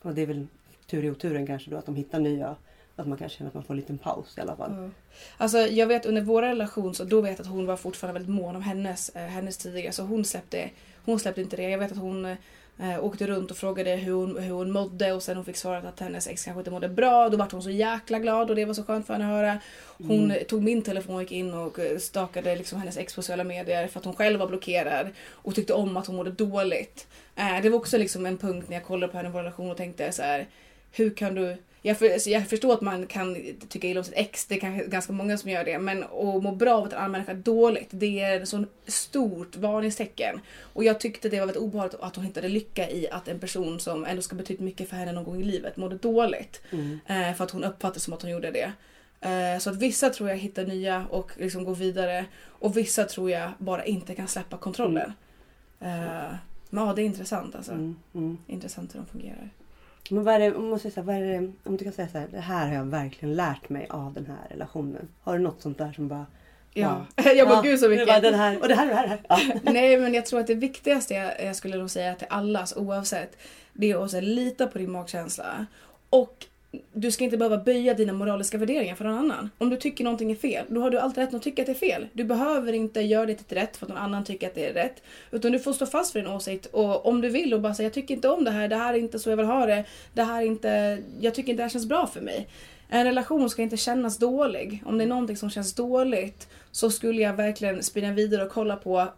Och 0.02 0.14
det 0.14 0.22
är 0.22 0.26
väl 0.26 0.46
tur 0.86 1.04
i 1.04 1.10
oturen 1.10 1.46
kanske 1.46 1.70
då 1.70 1.76
att 1.76 1.86
de 1.86 1.96
hittar 1.96 2.18
nya. 2.18 2.56
Att 2.96 3.06
man 3.06 3.18
kanske 3.18 3.38
känner 3.38 3.48
att 3.48 3.54
man 3.54 3.62
får 3.62 3.74
en 3.74 3.80
liten 3.80 3.98
paus 3.98 4.38
i 4.38 4.40
alla 4.40 4.56
fall. 4.56 4.70
Mm. 4.70 4.94
Alltså 5.36 5.58
jag 5.58 5.86
vet 5.86 6.06
under 6.06 6.22
vår 6.22 6.42
relation 6.42 6.94
så 6.94 7.04
då 7.04 7.20
vet 7.20 7.38
jag 7.38 7.40
att 7.40 7.52
hon 7.52 7.66
var 7.66 7.76
fortfarande 7.76 8.20
väldigt 8.20 8.34
mån 8.34 8.56
om 8.56 8.62
hennes, 8.62 9.08
eh, 9.08 9.22
hennes 9.22 9.56
tidigare. 9.56 9.92
Så 9.92 10.02
hon 10.02 10.24
släppte, 10.24 10.70
hon 11.04 11.20
släppte 11.20 11.40
inte 11.40 11.56
det. 11.56 11.70
Jag 11.70 11.78
vet 11.78 11.92
att 11.92 11.98
hon 11.98 12.24
eh, 12.24 12.36
eh, 12.78 13.04
åkte 13.04 13.26
runt 13.26 13.50
och 13.50 13.56
frågade 13.56 13.90
hur 13.90 14.12
hon, 14.12 14.38
hur 14.38 14.54
hon 14.54 14.70
mådde 14.70 15.12
och 15.12 15.22
sen 15.22 15.36
hon 15.36 15.44
fick 15.44 15.56
svaret 15.56 15.84
att 15.84 16.00
hennes 16.00 16.26
ex 16.26 16.44
kanske 16.44 16.60
inte 16.60 16.70
mådde 16.70 16.88
bra. 16.88 17.28
Då 17.28 17.36
var 17.36 17.48
hon 17.50 17.62
så 17.62 17.70
jäkla 17.70 18.18
glad 18.18 18.50
och 18.50 18.56
det 18.56 18.64
var 18.64 18.74
så 18.74 18.84
skönt 18.84 19.06
för 19.06 19.14
henne 19.14 19.24
att 19.24 19.30
höra. 19.30 19.58
Hon 19.98 20.30
mm. 20.30 20.44
tog 20.44 20.62
min 20.62 20.82
telefon 20.82 21.14
och 21.14 21.22
gick 21.22 21.32
in 21.32 21.54
och 21.54 21.78
eh, 21.78 21.98
stakade 21.98 22.56
liksom 22.56 22.78
hennes 22.78 22.96
ex 22.96 23.14
på 23.14 23.22
sociala 23.22 23.44
medier 23.44 23.86
för 23.86 23.98
att 23.98 24.04
hon 24.04 24.16
själv 24.16 24.40
var 24.40 24.46
blockerad 24.46 25.06
och 25.30 25.54
tyckte 25.54 25.72
om 25.72 25.96
att 25.96 26.06
hon 26.06 26.16
mådde 26.16 26.30
dåligt. 26.30 27.06
Eh, 27.36 27.62
det 27.62 27.70
var 27.70 27.78
också 27.78 27.98
liksom 27.98 28.26
en 28.26 28.38
punkt 28.38 28.68
när 28.68 28.76
jag 28.76 28.84
kollade 28.84 29.12
på 29.12 29.16
henne 29.16 29.28
och 29.28 29.34
relation 29.34 29.70
och 29.70 29.76
tänkte 29.76 30.12
så 30.12 30.22
här, 30.22 30.46
hur 30.92 31.10
kan 31.10 31.34
du 31.34 31.56
jag, 31.86 31.98
för, 31.98 32.12
alltså 32.12 32.30
jag 32.30 32.48
förstår 32.48 32.72
att 32.72 32.80
man 32.80 33.06
kan 33.06 33.36
tycka 33.68 33.88
illa 33.88 34.00
om 34.00 34.04
sitt 34.04 34.14
ex, 34.16 34.46
det 34.46 34.54
är 34.54 34.60
kanske 34.60 34.86
ganska 34.86 35.12
många 35.12 35.38
som 35.38 35.50
gör 35.50 35.64
det. 35.64 35.78
Men 35.78 36.02
att 36.02 36.42
må 36.42 36.52
bra 36.52 36.74
av 36.74 36.84
att 36.84 36.92
en 36.92 36.98
annan 36.98 37.10
människa 37.10 37.34
dåligt, 37.34 37.88
det 37.90 38.20
är 38.20 38.40
ett 38.40 38.48
så 38.48 38.64
stort 38.86 39.56
varningstecken. 39.56 40.40
Och 40.60 40.84
jag 40.84 41.00
tyckte 41.00 41.28
det 41.28 41.40
var 41.40 41.46
väldigt 41.46 41.62
obehagligt 41.62 42.00
att 42.00 42.16
hon 42.16 42.24
hittade 42.24 42.48
lycka 42.48 42.90
i 42.90 43.08
att 43.10 43.28
en 43.28 43.38
person 43.38 43.80
som 43.80 44.04
ändå 44.04 44.22
ska 44.22 44.36
betyda 44.36 44.64
mycket 44.64 44.88
för 44.88 44.96
henne 44.96 45.12
någon 45.12 45.24
gång 45.24 45.40
i 45.40 45.44
livet 45.44 45.76
mådde 45.76 45.96
dåligt. 45.96 46.62
Mm. 46.70 46.98
Eh, 47.06 47.34
för 47.34 47.44
att 47.44 47.50
hon 47.50 47.64
uppfattade 47.64 48.00
som 48.00 48.12
att 48.12 48.22
hon 48.22 48.30
gjorde 48.30 48.50
det. 48.50 48.72
Eh, 49.28 49.58
så 49.58 49.70
att 49.70 49.76
vissa 49.76 50.10
tror 50.10 50.28
jag 50.28 50.36
hittar 50.36 50.64
nya 50.64 51.06
och 51.10 51.30
liksom 51.36 51.64
går 51.64 51.74
vidare. 51.74 52.24
Och 52.46 52.76
vissa 52.76 53.04
tror 53.04 53.30
jag 53.30 53.50
bara 53.58 53.84
inte 53.84 54.14
kan 54.14 54.28
släppa 54.28 54.56
kontrollen. 54.56 55.12
Mm. 55.80 56.04
Eh, 56.04 56.34
men 56.70 56.86
ja, 56.86 56.92
det 56.94 57.02
är 57.02 57.06
intressant 57.06 57.54
alltså. 57.54 57.72
Mm. 57.72 57.96
mm. 58.14 58.38
Intressant 58.46 58.94
hur 58.94 59.00
de 59.00 59.06
fungerar. 59.06 59.50
Men 60.10 60.24
vad 60.24 60.34
är 60.34 60.38
det, 60.38 60.54
om, 60.54 60.78
så 60.78 60.88
här, 60.96 61.02
vad 61.02 61.16
är 61.16 61.20
det, 61.20 61.52
om 61.64 61.76
du 61.76 61.84
kan 61.84 61.92
säga 61.92 62.08
så 62.08 62.18
här, 62.18 62.28
det 62.30 62.40
här 62.40 62.68
har 62.68 62.74
jag 62.74 62.84
verkligen 62.84 63.34
lärt 63.34 63.68
mig 63.68 63.86
av 63.90 64.12
den 64.12 64.26
här 64.26 64.48
relationen. 64.50 65.08
Har 65.22 65.38
du 65.38 65.44
något 65.44 65.62
sånt 65.62 65.78
där 65.78 65.92
som 65.92 66.08
bara 66.08 66.26
Ja, 66.74 67.06
ja. 67.16 67.32
jag 67.32 67.48
bara 67.48 67.56
ja, 67.56 67.62
gud 67.62 67.80
så 67.80 67.88
mycket. 67.88 68.06
Bara, 68.06 68.20
den 68.20 68.34
här, 68.34 68.62
och 68.62 68.68
det 68.68 68.74
här 68.74 68.86
och 68.86 68.94
det 68.94 69.08
här. 69.08 69.20
Ja. 69.28 69.40
Nej 69.72 69.98
men 69.98 70.14
jag 70.14 70.26
tror 70.26 70.40
att 70.40 70.46
det 70.46 70.54
viktigaste 70.54 71.14
jag, 71.14 71.44
jag 71.44 71.56
skulle 71.56 71.76
nog 71.76 71.90
säga 71.90 72.14
till 72.14 72.26
alla, 72.30 72.66
oavsett, 72.76 73.36
det 73.72 73.90
är 73.90 74.04
att 74.04 74.24
lita 74.24 74.66
på 74.66 74.78
din 74.78 74.90
magkänsla. 74.90 75.66
Och 76.10 76.46
du 76.92 77.10
ska 77.10 77.24
inte 77.24 77.36
behöva 77.36 77.56
böja 77.56 77.94
dina 77.94 78.12
moraliska 78.12 78.58
värderingar 78.58 78.94
för 78.94 79.04
någon 79.04 79.18
annan. 79.18 79.50
Om 79.58 79.70
du 79.70 79.76
tycker 79.76 80.04
någonting 80.04 80.32
är 80.32 80.36
fel, 80.36 80.64
då 80.68 80.80
har 80.80 80.90
du 80.90 80.98
alltid 80.98 81.24
rätt 81.24 81.34
att 81.34 81.42
tycka 81.42 81.62
att 81.62 81.66
det 81.66 81.72
är 81.72 81.74
fel. 81.74 82.06
Du 82.12 82.24
behöver 82.24 82.72
inte 82.72 83.00
göra 83.00 83.26
det 83.26 83.34
till 83.34 83.56
rätt 83.56 83.76
för 83.76 83.86
att 83.86 83.88
någon 83.88 83.98
annan 83.98 84.24
tycker 84.24 84.46
att 84.46 84.54
det 84.54 84.66
är 84.66 84.72
rätt. 84.72 85.02
Utan 85.30 85.52
du 85.52 85.58
får 85.58 85.72
stå 85.72 85.86
fast 85.86 86.12
för 86.12 86.20
din 86.20 86.28
åsikt 86.28 86.66
och 86.66 87.06
om 87.06 87.20
du 87.20 87.28
vill 87.28 87.54
och 87.54 87.60
bara 87.60 87.74
säga 87.74 87.86
jag 87.86 87.92
tycker 87.92 88.14
inte 88.14 88.28
om 88.28 88.44
det 88.44 88.50
här, 88.50 88.68
det 88.68 88.76
här 88.76 88.94
är 88.94 88.98
inte 88.98 89.18
så 89.18 89.30
jag 89.30 89.36
vill 89.36 89.46
ha 89.46 89.66
det. 89.66 89.84
Det 90.14 90.22
här 90.22 90.42
är 90.42 90.46
inte, 90.46 90.98
jag 91.20 91.34
tycker 91.34 91.50
inte 91.50 91.60
det 91.60 91.64
här 91.64 91.70
känns 91.70 91.86
bra 91.86 92.06
för 92.06 92.20
mig. 92.20 92.48
En 92.88 93.04
relation 93.04 93.50
ska 93.50 93.62
inte 93.62 93.76
kännas 93.76 94.18
dålig. 94.18 94.82
Om 94.86 94.98
det 94.98 95.04
är 95.04 95.08
någonting 95.08 95.36
som 95.36 95.50
känns 95.50 95.74
dåligt 95.74 96.48
så 96.70 96.90
skulle 96.90 97.22
jag 97.22 97.34
verkligen 97.34 97.82
spinna 97.82 98.12
vidare 98.12 98.42
och 98.42 98.52
kolla 98.52 98.76
på 98.76 99.08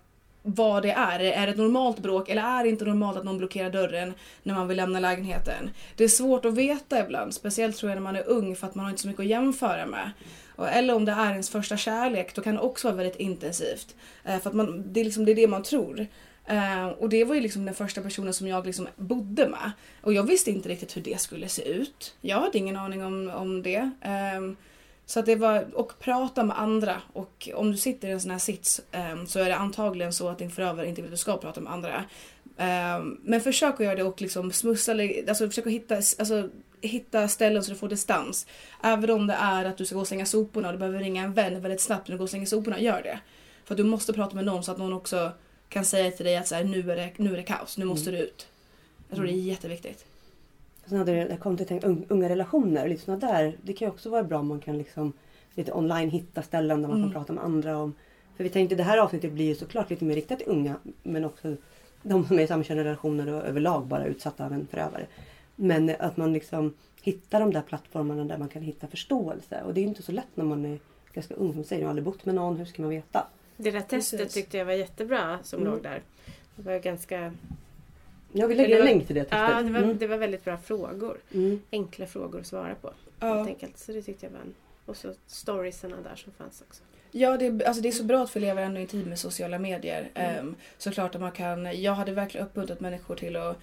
vad 0.47 0.83
det 0.83 0.91
är. 0.91 1.21
Är 1.21 1.47
det 1.47 1.53
ett 1.53 1.59
normalt 1.59 1.99
bråk 1.99 2.29
eller 2.29 2.43
är 2.43 2.63
det 2.63 2.69
inte 2.69 2.85
normalt 2.85 3.17
att 3.17 3.25
någon 3.25 3.39
blockerar 3.39 3.71
dörren 3.71 4.15
när 4.43 4.55
man 4.55 4.69
vill 4.69 4.77
lämna 4.77 5.01
lägenheten? 5.01 5.71
Det 5.97 6.05
är 6.05 6.09
svårt 6.09 6.45
att 6.45 6.55
veta 6.55 7.05
ibland, 7.05 7.35
speciellt 7.35 7.77
tror 7.77 7.91
jag 7.91 7.97
när 7.97 8.03
man 8.03 8.17
är 8.17 8.29
ung 8.29 8.57
för 8.57 8.67
att 8.67 8.75
man 8.75 8.85
har 8.85 8.91
inte 8.91 9.03
så 9.03 9.09
mycket 9.09 9.21
att 9.21 9.27
jämföra 9.27 9.87
med. 9.87 10.11
Eller 10.59 10.95
om 10.95 11.05
det 11.05 11.13
är 11.13 11.31
ens 11.31 11.51
första 11.51 11.77
kärlek, 11.77 12.35
då 12.35 12.43
kan 12.43 12.55
det 12.55 12.61
också 12.61 12.89
vara 12.89 12.97
väldigt 12.97 13.21
intensivt. 13.21 13.97
Eh, 14.25 14.41
för 14.41 14.51
att 14.51 14.57
man, 14.57 14.93
det, 14.93 15.01
är 15.01 15.05
liksom, 15.05 15.25
det 15.25 15.33
är 15.33 15.37
det 15.37 15.49
man 15.49 15.63
tror. 15.63 16.07
Eh, 16.47 16.87
och 16.87 17.09
det 17.09 17.25
var 17.25 17.35
ju 17.35 17.41
liksom 17.41 17.65
den 17.65 17.75
första 17.75 18.01
personen 18.01 18.35
som 18.35 18.49
jag 18.49 18.67
liksom 18.67 18.89
bodde 18.97 19.49
med. 19.49 19.73
Och 20.03 20.13
jag 20.13 20.23
visste 20.23 20.51
inte 20.51 20.69
riktigt 20.69 20.97
hur 20.97 21.03
det 21.03 21.21
skulle 21.21 21.49
se 21.49 21.69
ut. 21.69 22.15
Jag 22.21 22.41
hade 22.41 22.59
ingen 22.59 22.77
aning 22.77 23.05
om, 23.05 23.31
om 23.35 23.63
det. 23.63 23.91
Ehm, 24.03 24.57
så 25.07 25.21
att 25.21 25.27
det 25.27 25.37
var, 25.37 25.67
och 25.75 25.99
prata 25.99 26.45
med 26.45 26.59
andra. 26.59 27.03
Och 27.13 27.49
om 27.55 27.71
du 27.71 27.77
sitter 27.77 28.09
i 28.09 28.11
en 28.11 28.21
sån 28.21 28.31
här 28.31 28.39
sits 28.39 28.81
um, 29.13 29.27
så 29.27 29.41
är 29.41 29.49
det 29.49 29.57
antagligen 29.57 30.13
så 30.13 30.29
att 30.29 30.39
din 30.39 30.51
förövare 30.51 30.89
inte 30.89 31.03
vill 31.03 31.09
att 31.09 31.15
du 31.15 31.17
ska 31.17 31.37
prata 31.37 31.61
med 31.61 31.73
andra. 31.73 32.05
Um, 32.99 33.21
men 33.23 33.41
försök 33.41 33.75
att 33.75 33.81
göra 33.87 33.95
det 33.95 34.03
och 34.03 34.21
liksom 34.21 34.53
smussa, 34.53 34.93
alltså 35.29 35.49
försök 35.49 35.67
att 35.67 35.73
hitta, 35.73 35.95
alltså, 35.95 36.49
hitta 36.81 37.29
ställen 37.29 37.65
så 37.65 37.71
du 37.71 37.77
får 37.77 37.89
distans. 37.89 38.47
Även 38.83 39.11
om 39.11 39.27
det 39.27 39.35
är 39.35 39.65
att 39.65 39.77
du 39.77 39.87
ska 39.87 39.95
gå 39.95 40.01
och 40.01 40.09
slänga 40.09 40.27
soporna 40.27 40.69
och 40.69 40.75
du 40.75 40.79
behöver 40.79 40.99
ringa 40.99 41.23
en 41.23 41.33
vän 41.33 41.61
väldigt 41.61 41.81
snabbt 41.81 42.09
när 42.09 42.13
du 42.13 42.19
går 42.19 42.25
och 42.25 42.31
slänger 42.31 42.47
soporna, 42.47 42.81
gör 42.81 43.03
det. 43.03 43.21
För 43.65 43.75
du 43.75 43.85
måste 43.85 44.13
prata 44.13 44.37
med 44.37 44.45
någon 44.45 44.65
så 44.65 44.73
att 44.73 44.79
någon 44.79 44.93
också 44.93 45.33
kan 45.69 45.85
säga 45.85 46.11
till 46.11 46.25
dig 46.25 46.37
att 46.37 46.49
så 46.49 46.55
här, 46.55 46.65
nu, 46.65 46.91
är 46.91 46.97
det, 46.97 47.11
nu 47.17 47.33
är 47.33 47.37
det 47.37 47.43
kaos, 47.43 47.79
nu 47.79 47.85
måste 47.85 48.11
mm. 48.11 48.21
du 48.21 48.27
ut. 48.27 48.47
Jag 49.09 49.17
tror 49.17 49.27
det 49.27 49.33
är 49.33 49.35
jätteviktigt. 49.35 50.05
Sen 50.87 50.99
hade 50.99 51.13
det 51.13 51.37
kommit 51.37 51.69
till 51.69 52.05
unga 52.09 52.29
relationer, 52.29 52.89
lite 52.89 53.03
såna 53.05 53.19
där. 53.19 53.57
Det 53.63 53.73
kan 53.73 53.89
ju 53.89 53.93
också 53.93 54.11
vara 54.11 54.23
bra 54.23 54.39
om 54.39 54.47
man 54.47 54.61
kan 54.61 54.79
liksom 54.79 55.13
lite 55.55 55.73
online 55.73 56.11
hitta 56.11 56.43
ställen 56.43 56.83
där 56.83 56.89
man 56.89 56.97
mm. 56.97 57.13
kan 57.13 57.21
prata 57.21 57.33
med 57.33 57.45
andra 57.45 57.79
om. 57.79 57.95
För 58.37 58.45
vi 58.45 58.51
tänkte 58.51 58.75
det 58.75 58.83
här 58.83 58.99
avsnittet 58.99 59.33
blir 59.33 59.45
ju 59.45 59.55
såklart 59.55 59.91
lite 59.91 60.05
mer 60.05 60.15
riktat 60.15 60.39
till 60.39 60.49
unga 60.49 60.77
men 61.03 61.25
också 61.25 61.57
de 62.03 62.27
som 62.27 62.39
är 62.39 62.43
i 62.43 62.47
samkönade 62.47 62.89
relationer 62.89 63.33
och 63.33 63.45
överlag 63.45 63.87
bara 63.87 64.07
utsatta 64.07 64.45
av 64.45 64.53
en 64.53 64.67
förövare. 64.67 65.07
Men 65.57 65.93
att 65.99 66.17
man 66.17 66.33
liksom 66.33 66.75
hittar 67.03 67.41
de 67.41 67.53
där 67.53 67.63
plattformarna 67.63 68.25
där 68.25 68.39
man 68.39 68.49
kan 68.49 68.63
hitta 68.63 68.87
förståelse. 68.87 69.63
Och 69.63 69.75
det 69.75 69.81
är 69.81 69.85
inte 69.85 70.03
så 70.03 70.13
lätt 70.13 70.37
när 70.37 70.45
man 70.45 70.65
är 70.65 70.79
ganska 71.13 71.35
ung. 71.35 71.53
Som 71.53 71.65
säger, 71.65 71.83
jag 71.83 71.87
har 71.87 71.91
aldrig 71.91 72.05
bott 72.05 72.25
med 72.25 72.35
någon, 72.35 72.57
hur 72.57 72.65
ska 72.65 72.83
man 72.83 72.91
veta? 72.91 73.27
Det 73.57 73.71
där 73.71 73.81
testet 73.81 74.21
Precis. 74.21 74.35
tyckte 74.35 74.59
jag 74.59 74.65
var 74.65 74.73
jättebra 74.73 75.39
som 75.43 75.61
mm. 75.61 75.73
låg 75.73 75.83
där. 75.83 76.03
Det 76.57 76.63
var 76.63 76.79
ganska... 76.79 77.33
Ja, 78.33 78.47
vi 78.47 78.55
lägger 78.55 78.81
en 78.81 78.85
länk 78.85 79.07
till 79.07 79.15
det. 79.15 79.27
Ja, 79.31 79.63
det 79.63 79.71
var, 79.71 79.81
mm. 79.81 79.99
det 79.99 80.07
var 80.07 80.17
väldigt 80.17 80.45
bra 80.45 80.57
frågor. 80.57 81.19
Mm. 81.35 81.61
Enkla 81.71 82.07
frågor 82.07 82.41
att 82.41 82.47
svara 82.47 82.75
på. 82.75 82.93
Ja. 83.21 83.35
Helt 83.35 83.49
enkelt. 83.49 83.79
Så 83.79 83.93
det 83.93 84.03
tyckte 84.03 84.27
jag 84.27 84.31
var 84.31 84.41
en... 84.41 84.55
Och 84.87 84.97
så 84.97 85.13
storiesarna 85.27 85.97
där 86.05 86.17
som 86.17 86.33
fanns 86.33 86.63
också. 86.69 86.83
Ja, 87.11 87.37
det, 87.37 87.67
alltså 87.67 87.83
det 87.83 87.89
är 87.89 87.93
så 87.93 88.05
bra 88.05 88.23
att 88.23 88.31
få 88.31 88.39
leva 88.39 88.61
ändå 88.61 88.81
i 88.81 88.87
tid 88.87 89.07
med 89.07 89.19
sociala 89.19 89.59
medier. 89.59 90.11
Mm. 90.15 90.47
Um, 90.47 90.57
såklart 90.79 91.15
att 91.15 91.21
man 91.21 91.33
kan, 91.33 91.83
jag 91.83 91.93
hade 91.93 92.13
verkligen 92.13 92.47
uppmuntrat 92.47 92.81
människor 92.81 93.17
till 93.17 93.37
att 93.37 93.59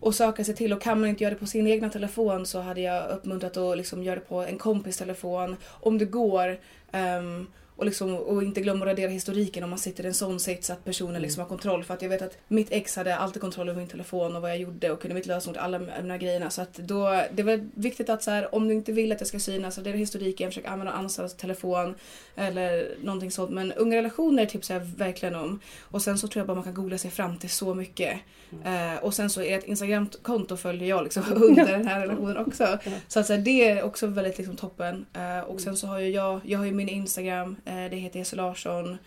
och 0.00 0.14
söka 0.14 0.44
sig 0.44 0.54
till 0.54 0.72
och 0.72 0.82
kan 0.82 1.00
man 1.00 1.08
inte 1.08 1.24
göra 1.24 1.34
det 1.34 1.40
på 1.40 1.46
sin 1.46 1.66
egna 1.66 1.88
telefon 1.88 2.46
så 2.46 2.60
hade 2.60 2.80
jag 2.80 3.10
uppmuntrat 3.10 3.56
att 3.56 3.76
liksom 3.76 4.02
göra 4.02 4.14
det 4.14 4.26
på 4.26 4.42
en 4.42 4.58
kompis 4.58 4.96
telefon 4.96 5.56
om 5.64 5.98
det 5.98 6.04
går. 6.04 6.58
Um, 6.92 7.46
och, 7.78 7.86
liksom, 7.86 8.14
och 8.14 8.42
inte 8.42 8.60
glömma 8.60 8.84
att 8.84 8.88
radera 8.88 9.10
historiken 9.10 9.64
om 9.64 9.70
man 9.70 9.78
sitter 9.78 10.04
i 10.04 10.06
en 10.06 10.14
sån 10.14 10.40
sits 10.40 10.70
att 10.70 10.84
personen 10.84 11.10
mm. 11.10 11.22
liksom 11.22 11.40
har 11.40 11.48
kontroll. 11.48 11.84
För 11.84 11.94
att 11.94 12.02
jag 12.02 12.08
vet 12.08 12.22
att 12.22 12.38
mitt 12.48 12.68
ex 12.70 12.96
hade 12.96 13.16
alltid 13.16 13.40
kontroll 13.40 13.68
över 13.68 13.78
min 13.78 13.88
telefon 13.88 14.36
och 14.36 14.42
vad 14.42 14.50
jag 14.50 14.58
gjorde 14.58 14.90
och 14.90 15.00
kunde 15.00 15.14
mitt 15.14 15.26
lösenord 15.26 15.56
alla 15.56 15.78
de 15.78 16.10
här 16.10 16.18
grejerna. 16.18 16.50
Så 16.50 16.62
att 16.62 16.74
då, 16.74 17.22
det 17.32 17.42
var 17.42 17.68
viktigt 17.74 18.08
att 18.08 18.22
så 18.22 18.30
här, 18.30 18.54
om 18.54 18.68
du 18.68 18.74
inte 18.74 18.92
vill 18.92 19.12
att 19.12 19.20
jag 19.20 19.28
ska 19.28 19.38
synas, 19.38 19.78
radera 19.78 19.96
historiken, 19.96 20.50
försök 20.50 20.66
använda 20.66 20.92
annans 20.92 21.36
telefon 21.36 21.94
eller 22.36 22.96
någonting 23.02 23.30
sånt. 23.30 23.50
Men 23.50 23.72
unga 23.72 23.96
relationer 23.96 24.46
tipsar 24.46 24.74
jag 24.74 24.84
verkligen 24.84 25.34
om. 25.34 25.60
Och 25.80 26.02
sen 26.02 26.18
så 26.18 26.28
tror 26.28 26.40
jag 26.40 26.46
bara 26.46 26.54
man 26.54 26.64
kan 26.64 26.74
googla 26.74 26.98
sig 26.98 27.10
fram 27.10 27.38
till 27.38 27.50
så 27.50 27.74
mycket. 27.74 28.18
Mm. 28.52 28.94
Uh, 28.94 29.04
och 29.04 29.14
sen 29.14 29.30
så 29.30 29.42
är 29.42 29.58
ett 29.58 29.64
Instagramkonto 29.64 30.56
följer 30.56 30.88
jag 30.88 31.04
liksom 31.04 31.22
under 31.34 31.72
den 31.72 31.86
här 31.86 32.00
relationen 32.00 32.36
också. 32.36 32.78
Så 33.08 33.20
att 33.20 33.26
så 33.26 33.32
här, 33.32 33.40
det 33.40 33.68
är 33.68 33.82
också 33.82 34.06
väldigt 34.06 34.38
liksom, 34.38 34.56
toppen. 34.56 35.06
Uh, 35.16 35.40
och 35.40 35.60
sen 35.60 35.76
så 35.76 35.86
har 35.86 35.98
ju 35.98 36.08
jag, 36.08 36.40
jag 36.44 36.58
har 36.58 36.66
ju 36.66 36.72
min 36.72 36.88
Instagram 36.88 37.56
Eh, 37.67 37.67
det 37.90 37.96
heter 37.96 38.18
Jesse 38.18 38.36
Larsson. 38.36 38.98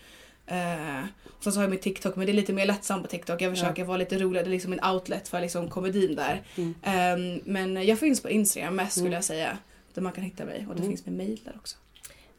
Eh, 0.46 1.04
och 1.36 1.44
sen 1.44 1.52
så 1.52 1.58
har 1.58 1.64
jag 1.64 1.70
min 1.70 1.78
TikTok 1.78 2.16
men 2.16 2.26
det 2.26 2.32
är 2.32 2.34
lite 2.34 2.52
mer 2.52 2.66
lättsamt 2.66 3.02
på 3.02 3.08
TikTok. 3.08 3.42
Jag 3.42 3.52
försöker 3.52 3.82
ja. 3.82 3.86
vara 3.86 3.96
lite 3.96 4.18
rolig. 4.18 4.44
Det 4.44 4.48
är 4.48 4.50
liksom 4.50 4.72
en 4.72 4.84
outlet 4.84 5.28
för 5.28 5.40
liksom 5.40 5.70
komedin 5.70 6.16
där. 6.16 6.42
Mm. 6.56 6.74
Eh, 6.82 7.42
men 7.44 7.86
jag 7.86 7.98
finns 7.98 8.22
på 8.22 8.30
Instagram 8.30 8.76
mest 8.76 8.92
skulle 8.92 9.06
mm. 9.06 9.14
jag 9.14 9.24
säga. 9.24 9.58
Där 9.94 10.02
man 10.02 10.12
kan 10.12 10.24
hitta 10.24 10.44
mig 10.44 10.66
och 10.68 10.74
det 10.74 10.80
mm. 10.80 10.90
finns 10.90 11.06
med 11.06 11.14
mail 11.14 11.40
där 11.44 11.54
också. 11.56 11.76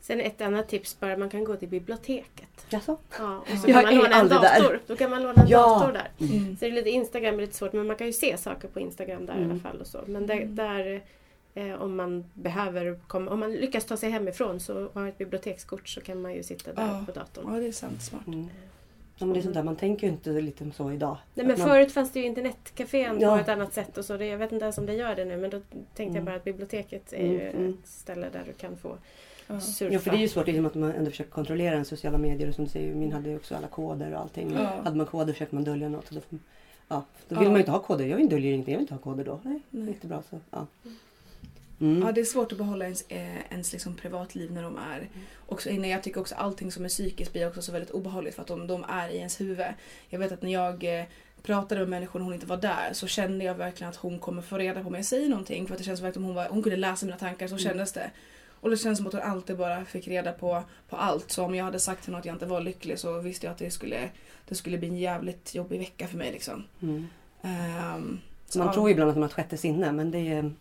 Sen 0.01 0.21
ett 0.21 0.41
annat 0.41 0.69
tips 0.69 0.99
bara, 0.99 1.17
man 1.17 1.29
kan 1.29 1.43
gå 1.43 1.55
till 1.55 1.67
biblioteket. 1.67 2.65
Jaså? 2.69 2.97
Ja, 3.19 3.37
och 3.37 3.57
så 3.59 3.67
kan 3.67 3.83
man 3.83 3.95
låna 3.95 4.19
en 4.19 4.27
dator. 4.27 4.69
Där. 4.69 4.79
Då 4.87 4.95
kan 4.95 5.09
man 5.09 5.23
låna 5.23 5.41
en 5.41 5.47
ja. 5.47 5.59
dator 5.59 5.93
där. 5.93 6.11
Mm. 6.19 6.57
Så 6.57 6.65
det 6.65 6.71
är 6.71 6.71
lite 6.71 6.89
Instagram 6.89 7.35
är 7.35 7.41
lite 7.41 7.55
svårt 7.55 7.73
men 7.73 7.87
man 7.87 7.95
kan 7.95 8.07
ju 8.07 8.13
se 8.13 8.37
saker 8.37 8.67
på 8.67 8.79
Instagram 8.79 9.25
där 9.25 9.33
mm. 9.33 9.47
i 9.47 9.51
alla 9.51 9.59
fall. 9.59 9.81
Och 9.81 9.87
så. 9.87 9.99
Men 10.07 10.27
där, 10.27 10.35
mm. 10.35 10.55
där 10.55 11.03
Eh, 11.55 11.81
om 11.81 11.95
man 11.95 12.25
behöver 12.33 12.99
komma, 13.07 13.31
om 13.31 13.39
man 13.39 13.53
lyckas 13.53 13.85
ta 13.85 13.97
sig 13.97 14.09
hemifrån 14.09 14.59
så 14.59 14.89
har 14.93 15.07
ett 15.07 15.17
bibliotekskort 15.17 15.89
så 15.89 16.01
kan 16.01 16.21
man 16.21 16.33
ju 16.33 16.43
sitta 16.43 16.73
där 16.73 16.87
ja. 16.87 17.03
på 17.05 17.11
datorn. 17.11 17.53
Ja, 17.53 17.59
det 17.59 17.67
är 17.67 17.71
sant. 17.71 18.01
Smart. 18.01 18.27
Mm. 18.27 18.49
Ja, 19.17 19.25
men 19.25 19.33
det 19.33 19.39
är 19.39 19.41
sånt 19.41 19.55
där, 19.55 19.63
man 19.63 19.75
tänker 19.75 20.07
ju 20.07 20.13
inte 20.13 20.29
lite 20.29 20.71
så 20.71 20.91
idag. 20.91 21.17
Nej 21.33 21.45
men 21.45 21.59
man... 21.59 21.67
förut 21.67 21.91
fanns 21.91 22.11
det 22.11 22.19
ju 22.19 22.25
internetcafén 22.25 23.19
ja. 23.19 23.35
på 23.35 23.41
ett 23.41 23.49
annat 23.49 23.73
sätt 23.73 23.97
och 23.97 24.05
så. 24.05 24.17
Det, 24.17 24.25
jag 24.25 24.37
vet 24.37 24.51
inte 24.51 24.65
ens 24.65 24.77
om 24.77 24.85
det 24.85 24.93
gör 24.93 25.15
det 25.15 25.25
nu 25.25 25.37
men 25.37 25.49
då 25.49 25.59
tänkte 25.69 26.03
mm. 26.03 26.15
jag 26.15 26.25
bara 26.25 26.35
att 26.35 26.43
biblioteket 26.43 27.13
är 27.13 27.19
mm. 27.19 27.31
ju 27.31 27.49
mm. 27.49 27.69
ett 27.69 27.87
ställe 27.87 28.29
där 28.31 28.43
du 28.45 28.53
kan 28.53 28.77
få 28.77 28.97
ja. 29.47 29.59
surfa. 29.59 29.93
Ja 29.93 29.99
för 29.99 30.11
det 30.11 30.17
är 30.17 30.21
ju 30.21 30.27
svårt 30.27 30.47
liksom, 30.47 30.65
att 30.65 30.75
man 30.75 30.91
ändå 30.91 31.11
försöker 31.11 31.31
kontrollera 31.31 31.75
en 31.75 31.85
sociala 31.85 32.17
medier 32.17 32.49
och 32.49 32.55
som 32.55 32.63
du 32.63 32.69
säger, 32.69 32.95
min 32.95 33.11
hade 33.11 33.29
ju 33.29 33.35
också 33.35 33.55
alla 33.55 33.67
koder 33.67 34.13
och 34.13 34.19
allting. 34.19 34.53
Ja. 34.53 34.81
Hade 34.83 34.97
man 34.97 35.05
koder 35.05 35.33
försökte 35.33 35.55
man 35.55 35.63
dölja 35.63 35.89
något. 35.89 36.09
Och 36.09 36.15
då, 36.15 36.37
ja, 36.87 37.05
då 37.27 37.39
vill 37.39 37.47
man 37.47 37.55
ju 37.55 37.59
inte 37.59 37.71
ha 37.71 37.79
koder. 37.79 38.05
Jag 38.05 38.29
döljer 38.29 38.53
ingenting, 38.53 38.73
jag 38.73 38.79
vill 38.79 38.83
inte 38.83 38.93
ha 38.93 39.01
koder 39.01 39.25
då. 39.25 39.39
Nej, 39.43 39.59
Nej. 39.69 39.87
inte 39.87 40.07
bra 40.07 40.23
så. 40.29 40.39
Ja. 40.51 40.67
Mm. 40.85 40.97
Mm. 41.79 42.01
Ja, 42.01 42.11
det 42.11 42.21
är 42.21 42.25
svårt 42.25 42.51
att 42.51 42.57
behålla 42.57 42.85
ens, 42.85 43.05
eh, 43.09 43.51
ens 43.51 43.73
liksom 43.73 43.95
privatliv 43.95 44.51
när 44.51 44.63
de 44.63 44.77
är... 44.77 44.97
Mm. 44.97 45.09
Också, 45.45 45.69
jag 45.69 46.03
tycker 46.03 46.21
också 46.21 46.35
allting 46.35 46.71
som 46.71 46.85
är 46.85 46.89
psykiskt 46.89 47.33
blir 47.33 47.47
också 47.47 47.61
så 47.61 47.71
väldigt 47.71 47.91
obehagligt 47.91 48.35
för 48.35 48.41
att 48.41 48.47
de, 48.47 48.67
de 48.67 48.85
är 48.89 49.09
i 49.09 49.17
ens 49.17 49.41
huvud. 49.41 49.65
Jag 50.09 50.19
vet 50.19 50.31
att 50.31 50.41
när 50.41 50.53
jag 50.53 50.99
eh, 50.99 51.05
pratade 51.43 51.81
med 51.81 51.89
människor 51.89 52.19
när 52.19 52.23
hon 52.23 52.33
inte 52.33 52.45
var 52.45 52.57
där 52.57 52.93
så 52.93 53.07
kände 53.07 53.45
jag 53.45 53.55
verkligen 53.55 53.89
att 53.89 53.95
hon 53.95 54.19
kommer 54.19 54.41
få 54.41 54.57
reda 54.57 54.81
på 54.81 54.87
om 54.87 54.95
jag 54.95 55.05
säger 55.05 55.29
någonting. 55.29 55.67
För 55.67 55.73
att 55.73 55.77
det 55.77 55.83
känns 55.83 56.01
verkligen 56.01 56.25
hon, 56.25 56.35
var, 56.35 56.47
hon 56.49 56.63
kunde 56.63 56.77
läsa 56.77 57.05
mina 57.05 57.17
tankar, 57.17 57.47
så 57.47 57.53
mm. 57.53 57.63
kändes 57.63 57.91
det. 57.91 58.11
Och 58.63 58.69
det 58.69 58.77
känns 58.77 58.97
som 58.97 59.07
att 59.07 59.13
hon 59.13 59.21
alltid 59.21 59.57
bara 59.57 59.85
fick 59.85 60.07
reda 60.07 60.31
på, 60.31 60.63
på 60.89 60.95
allt. 60.95 61.31
Så 61.31 61.43
om 61.43 61.55
jag 61.55 61.65
hade 61.65 61.79
sagt 61.79 62.03
till 62.03 62.11
henne 62.11 62.19
att 62.19 62.25
jag 62.25 62.35
inte 62.35 62.45
var 62.45 62.61
lycklig 62.61 62.99
så 62.99 63.19
visste 63.19 63.45
jag 63.45 63.51
att 63.51 63.57
det 63.57 63.71
skulle, 63.71 64.09
det 64.47 64.55
skulle 64.55 64.77
bli 64.77 64.87
en 64.87 64.97
jävligt 64.97 65.55
jobbig 65.55 65.79
vecka 65.79 66.07
för 66.07 66.17
mig. 66.17 66.31
Liksom. 66.31 66.63
Mm. 66.81 67.07
Um, 67.41 68.19
man 68.55 68.67
så, 68.67 68.73
tror 68.73 68.89
ibland 68.89 69.09
att 69.09 69.15
man 69.15 69.21
har 69.21 69.29
ett 69.29 69.35
sjätte 69.35 69.57
sinne 69.57 69.91
men 69.91 70.11
det 70.11 70.19
är 70.19 70.51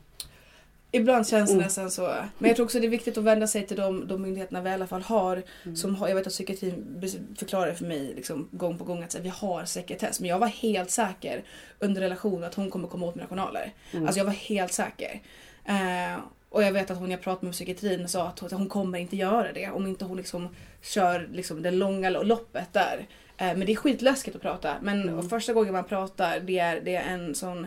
Ibland 0.94 1.28
känns 1.28 1.50
det 1.50 1.54
mm. 1.54 1.64
nästan 1.64 1.90
så. 1.90 2.14
Men 2.38 2.48
jag 2.48 2.56
tror 2.56 2.66
också 2.66 2.80
det 2.80 2.86
är 2.86 2.90
viktigt 2.90 3.18
att 3.18 3.24
vända 3.24 3.46
sig 3.46 3.66
till 3.66 3.76
de, 3.76 4.08
de 4.08 4.22
myndigheterna 4.22 4.60
vi 4.60 4.70
i 4.70 4.72
alla 4.72 4.86
fall 4.86 5.02
har. 5.02 5.42
Mm. 5.64 5.76
Som 5.76 5.96
har 5.96 6.08
jag 6.08 6.14
vet 6.14 6.26
att 6.26 6.32
psykiatrin 6.32 7.02
förklarar 7.38 7.74
för 7.74 7.84
mig 7.84 8.12
liksom, 8.16 8.48
gång 8.50 8.78
på 8.78 8.84
gång 8.84 9.02
att 9.02 9.14
här, 9.14 9.20
vi 9.20 9.28
har 9.28 9.64
sekretess. 9.64 10.20
Men 10.20 10.30
jag 10.30 10.38
var 10.38 10.46
helt 10.46 10.90
säker 10.90 11.44
under 11.78 12.00
relationen 12.00 12.44
att 12.44 12.54
hon 12.54 12.70
kommer 12.70 12.88
komma 12.88 13.06
åt 13.06 13.14
mina 13.14 13.28
journaler. 13.28 13.72
Mm. 13.92 14.06
Alltså 14.06 14.18
jag 14.18 14.24
var 14.24 14.32
helt 14.32 14.72
säker. 14.72 15.20
Uh, 15.68 16.20
och 16.48 16.62
jag 16.62 16.72
vet 16.72 16.90
att 16.90 16.98
hon 16.98 17.10
jag 17.10 17.20
pratade 17.20 17.46
med 17.46 17.54
psykiatrin 17.54 18.08
sa 18.08 18.26
att 18.26 18.52
hon, 18.52 18.68
kommer 18.68 18.98
inte 18.98 19.16
göra 19.16 19.52
det 19.52 19.70
om 19.70 19.86
inte 19.86 20.04
hon 20.04 20.16
liksom 20.16 20.48
kör 20.82 21.28
liksom 21.32 21.62
det 21.62 21.70
långa 21.70 22.10
loppet 22.10 22.72
där. 22.72 23.06
Uh, 23.42 23.56
men 23.56 23.60
det 23.60 23.72
är 23.72 23.76
skitläskigt 23.76 24.36
att 24.36 24.42
prata. 24.42 24.74
Men 24.82 25.08
mm. 25.08 25.28
första 25.28 25.52
gången 25.52 25.72
man 25.72 25.84
pratar 25.84 26.40
det 26.40 26.58
är, 26.58 26.80
det 26.80 26.96
är 26.96 27.14
en 27.14 27.34
sån 27.34 27.66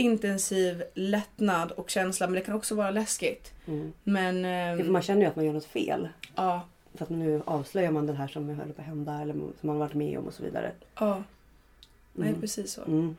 intensiv 0.00 0.82
lättnad 0.94 1.72
och 1.72 1.90
känsla 1.90 2.26
men 2.26 2.34
det 2.34 2.40
kan 2.40 2.54
också 2.54 2.74
vara 2.74 2.90
läskigt. 2.90 3.52
Mm. 3.66 3.92
Men, 4.04 4.36
um, 4.80 4.92
man 4.92 5.02
känner 5.02 5.20
ju 5.20 5.26
att 5.26 5.36
man 5.36 5.44
gör 5.44 5.52
något 5.52 5.64
fel. 5.64 6.08
Ja. 6.34 6.62
För 6.94 7.04
att 7.04 7.10
nu 7.10 7.42
avslöjar 7.44 7.90
man 7.90 8.06
det 8.06 8.12
här 8.12 8.28
som 8.28 8.48
höll 8.48 8.72
på 8.72 8.80
att 8.80 8.86
hända 8.86 9.20
eller 9.20 9.34
som 9.34 9.54
man 9.60 9.78
varit 9.78 9.94
med 9.94 10.18
om 10.18 10.26
och 10.26 10.34
så 10.34 10.42
vidare. 10.42 10.72
Ja. 10.98 11.22
Nej 12.12 12.28
mm. 12.28 12.40
precis 12.40 12.72
så. 12.72 12.82
Mm. 12.82 13.16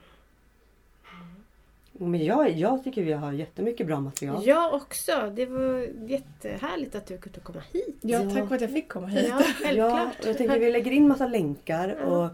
Men 1.93 2.25
jag, 2.25 2.51
jag 2.51 2.83
tycker 2.83 3.03
vi 3.03 3.13
har 3.13 3.31
jättemycket 3.31 3.87
bra 3.87 3.99
material. 3.99 4.43
Jag 4.45 4.73
också. 4.73 5.31
Det 5.35 5.45
var 5.45 5.87
jättehärligt 6.07 6.95
att 6.95 7.05
du 7.05 7.17
kunde 7.17 7.39
komma 7.39 7.63
hit. 7.73 7.97
Ja, 8.01 8.19
tack 8.19 8.47
för 8.47 8.55
att 8.55 8.61
jag 8.61 8.71
fick 8.71 8.89
komma 8.89 9.07
hit. 9.07 9.25
Ja, 9.29 9.43
självklart. 9.61 10.15
Ja, 10.21 10.27
jag 10.27 10.37
tänker 10.37 10.59
vi 10.59 10.71
lägger 10.71 10.91
in 10.91 11.07
massa 11.07 11.27
länkar 11.27 11.97
ja. 11.99 12.05
och 12.05 12.29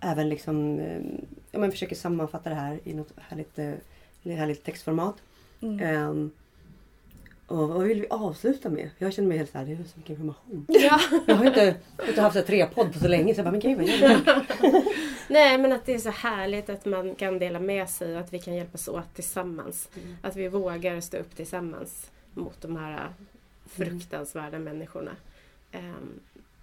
även 0.00 0.28
liksom 0.28 0.78
eh, 0.78 1.02
ja, 1.50 1.58
men 1.58 1.70
försöker 1.70 1.96
sammanfatta 1.96 2.50
det 2.50 2.56
här 2.56 2.80
i 2.84 2.94
något 2.94 3.12
härligt, 3.16 3.58
eh, 3.58 3.74
härligt 4.24 4.64
textformat. 4.64 5.16
Mm. 5.60 6.08
Um, 6.08 6.30
och 7.46 7.68
vad 7.68 7.82
vill 7.82 8.00
vi 8.00 8.06
avsluta 8.10 8.68
med? 8.68 8.90
Jag 8.98 9.12
känner 9.12 9.28
mig 9.28 9.38
helt 9.38 9.50
såhär, 9.50 9.64
det 9.64 9.72
är 9.72 9.76
så 9.76 9.98
mycket 9.98 10.10
information. 10.10 10.66
Ja. 10.68 11.00
Jag 11.26 11.34
har 11.34 11.46
inte, 11.46 11.74
inte 12.08 12.20
haft 12.20 12.46
tre 12.46 12.66
podd 12.66 12.92
på 12.92 12.98
så 12.98 13.08
länge 13.08 13.34
så 13.34 13.38
jag 13.38 13.44
bara, 13.44 13.50
men 13.50 13.60
gud 13.60 13.78
vad 13.78 14.84
Nej 15.28 15.58
men 15.58 15.72
att 15.72 15.86
det 15.86 15.94
är 15.94 15.98
så 15.98 16.10
härligt 16.10 16.70
att 16.70 16.84
man 16.84 17.14
kan 17.14 17.38
dela 17.38 17.60
med 17.60 17.88
sig 17.88 18.14
och 18.14 18.20
att 18.20 18.32
vi 18.32 18.38
kan 18.38 18.54
hjälpas 18.54 18.88
åt 18.88 19.14
tillsammans. 19.14 19.88
Mm. 19.94 20.16
Att 20.22 20.36
vi 20.36 20.48
vågar 20.48 21.00
stå 21.00 21.16
upp 21.16 21.36
tillsammans 21.36 22.10
mot 22.34 22.62
de 22.62 22.76
här 22.76 23.08
fruktansvärda 23.66 24.56
mm. 24.56 24.64
människorna. 24.64 25.10
Um, 25.72 26.20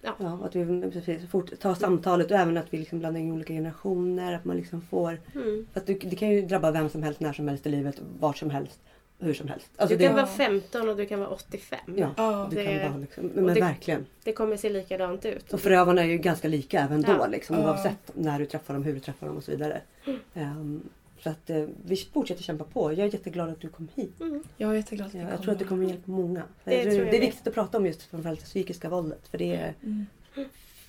Ja. 0.08 0.14
Ja, 0.20 0.40
att 0.46 0.56
vi 0.56 0.92
precis, 0.92 1.30
fort, 1.30 1.60
tar 1.60 1.76
samtalet 1.76 2.32
och 2.32 2.38
även 2.38 2.58
att 2.58 2.74
vi 2.74 2.78
liksom 2.78 3.00
blandar 3.00 3.20
in 3.22 3.32
olika 3.32 3.54
generationer. 3.54 4.34
Att 4.34 4.46
man 4.46 4.58
liksom 4.58 4.82
får... 4.82 5.20
Mm. 5.36 5.68
För 5.74 5.80
att 5.80 5.88
du, 5.88 5.94
det 5.94 6.16
kan 6.16 6.30
ju 6.30 6.42
drabba 6.42 6.72
vem 6.72 6.90
som 6.90 7.04
helst, 7.04 7.20
när 7.20 7.34
som 7.34 7.48
helst 7.48 7.66
i 7.68 7.70
livet, 7.70 8.02
vart 8.20 8.38
som 8.38 8.50
helst, 8.50 8.80
hur 9.20 9.34
som 9.34 9.48
helst. 9.48 9.70
Alltså 9.78 9.98
Du 9.98 10.04
kan 10.04 10.16
det, 10.16 10.22
vara 10.22 10.28
15 10.32 10.90
och 10.90 10.98
du 10.98 11.06
kan 11.06 11.20
vara 11.20 11.30
85. 11.30 11.80
Ja, 11.96 12.10
Ja, 12.18 12.48
du 12.50 12.56
det- 12.56 12.64
kan 12.82 12.92
vara 12.92 13.02
liksom, 13.02 13.26
men 13.36 13.46
det- 13.54 13.62
verkligen. 13.62 14.06
Det 14.24 14.34
kommer 14.34 14.58
se 14.58 14.70
likadant 14.70 15.26
ut. 15.26 15.54
Och 15.54 15.60
förövarna 15.62 16.02
är 16.02 16.06
ju 16.08 16.18
ganska 16.18 16.48
lika 16.48 16.80
även 16.80 17.02
då. 17.02 17.12
Ja. 17.12 17.28
Liksom, 17.28 17.56
Ja. 17.56 17.64
Oavsett 17.66 18.12
när 18.14 18.40
du 18.40 18.46
träffar 18.46 18.74
dem, 18.74 18.84
hur 18.84 18.94
du 18.94 19.00
träffar 19.00 19.28
dem 19.28 19.38
och 19.38 19.44
så 19.44 19.52
vidare. 19.52 19.82
Ehm, 20.34 20.82
så 21.24 21.30
att 21.30 21.50
eh, 21.50 21.66
vi 21.86 21.96
fortsätter 21.96 22.44
kämpa 22.44 22.64
på. 22.64 22.92
Jag 22.94 23.00
är 23.00 23.14
jätteglad 23.14 23.50
att 23.50 23.62
du 23.62 23.70
kom 23.70 23.88
hit. 23.96 24.22
Mm. 24.22 24.44
Jag 24.58 24.72
är 24.72 24.76
jätteglad 24.76 25.08
att 25.08 25.14
Ja, 25.14 25.26
vi 25.26 25.32
jag 25.32 25.42
tror 25.42 25.52
att 25.54 25.60
det 25.60 25.66
kommer 25.66 25.88
hjälpa 25.88 26.12
många. 26.12 26.44
Det 26.64 26.84
jag 26.84 26.94
det 26.94 27.18
är 27.18 27.22
viktigt 27.22 27.48
att 27.48 27.54
prata 27.54 27.78
om 27.78 27.86
just 27.86 28.02
framförallt 28.02 28.40
det 28.40 28.46
psykiska 28.46 28.90
våldet. 28.90 29.28
För 29.28 29.38
det 29.38 29.56
är 29.56 29.74
Mm. 29.84 30.06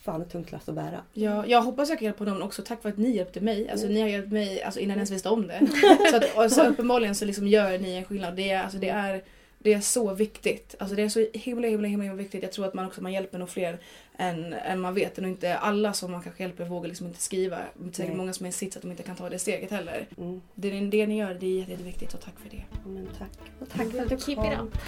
fan 0.02 0.22
ett 0.22 0.30
tungt 0.30 0.52
lass 0.52 0.68
att 0.68 0.74
bära. 0.74 1.00
Ja, 1.12 1.46
jag 1.46 1.62
hoppas 1.62 1.88
jag 1.88 1.98
kan 1.98 2.06
hjälpa 2.06 2.24
dem 2.24 2.42
också 2.42 2.62
tack 2.62 2.82
för 2.82 2.88
att 2.88 2.98
ni 2.98 3.16
hjälpte 3.16 3.40
mig. 3.40 3.70
Alltså, 3.70 3.86
Mm. 3.86 3.94
Ni 3.94 4.00
har 4.00 4.08
hjälpt 4.08 4.32
mig 4.32 4.62
alltså, 4.62 4.80
innan 4.80 4.90
jag 4.90 4.96
ens 4.96 5.10
visste 5.10 5.28
om 5.28 5.46
det. 5.46 5.68
så, 6.10 6.16
att, 6.16 6.36
och 6.44 6.52
så 6.52 6.66
uppenbarligen 6.66 7.14
så 7.14 7.24
liksom 7.24 7.46
gör 7.46 7.78
ni 7.78 7.94
en 7.94 8.04
skillnad. 8.04 8.36
Det 8.36 8.50
är, 8.50 8.62
alltså, 8.62 8.78
det 8.78 8.88
är, 8.88 9.22
det 9.58 9.72
är 9.72 9.80
så 9.80 10.14
viktigt. 10.14 10.74
Alltså, 10.78 10.96
det 10.96 11.02
är 11.02 11.08
så 11.08 11.26
himla, 11.32 11.68
himla, 11.68 11.88
himla, 11.88 12.04
himla 12.04 12.16
viktigt. 12.22 12.42
Jag 12.42 12.52
tror 12.52 12.66
att 12.66 12.74
man 12.74 12.86
också 12.86 13.02
man 13.02 13.12
hjälper 13.12 13.38
nog 13.38 13.48
fler 13.48 13.78
än, 14.20 14.52
än 14.52 14.80
man 14.80 14.94
vet. 14.94 15.18
Och 15.18 15.24
inte 15.24 15.58
alla 15.58 15.92
som 15.92 16.12
man 16.12 16.22
kanske 16.22 16.42
hjälper 16.42 16.64
vågar 16.64 16.88
liksom 16.88 17.06
inte 17.06 17.22
skriva. 17.22 17.58
Det 17.74 17.88
är 17.88 17.92
säkert 17.92 18.16
många 18.16 18.32
som 18.32 18.46
är 18.46 18.50
i 18.50 18.52
sits 18.52 18.76
att 18.76 18.82
de 18.82 18.90
inte 18.90 19.02
kan 19.02 19.16
ta 19.16 19.28
det 19.28 19.38
steget 19.38 19.70
heller. 19.70 20.06
Mm. 20.18 20.40
Det, 20.54 20.70
det 20.80 21.06
ni 21.06 21.18
gör 21.18 21.34
det 21.40 21.46
är 21.46 21.58
jätte- 21.58 21.70
jätteviktigt 21.72 22.14
och 22.14 22.20
tack 22.20 22.34
för 22.42 22.50
det. 22.56 22.62
Men 22.86 23.08
tack. 23.18 23.30
Och 23.60 23.68
tack 23.68 23.90
för 23.90 24.02
att 24.02 24.08
du 24.08 24.18
Keep 24.18 24.34
kom. 24.36 24.44
it 24.52 24.58
up. 24.60 24.78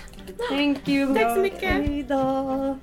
Thank 0.51 0.89
you. 0.89 1.15
Tack 1.15 1.35
så 1.37 1.41
mycket. 1.43 1.71
Hej 1.71 2.03
då. 2.09 2.79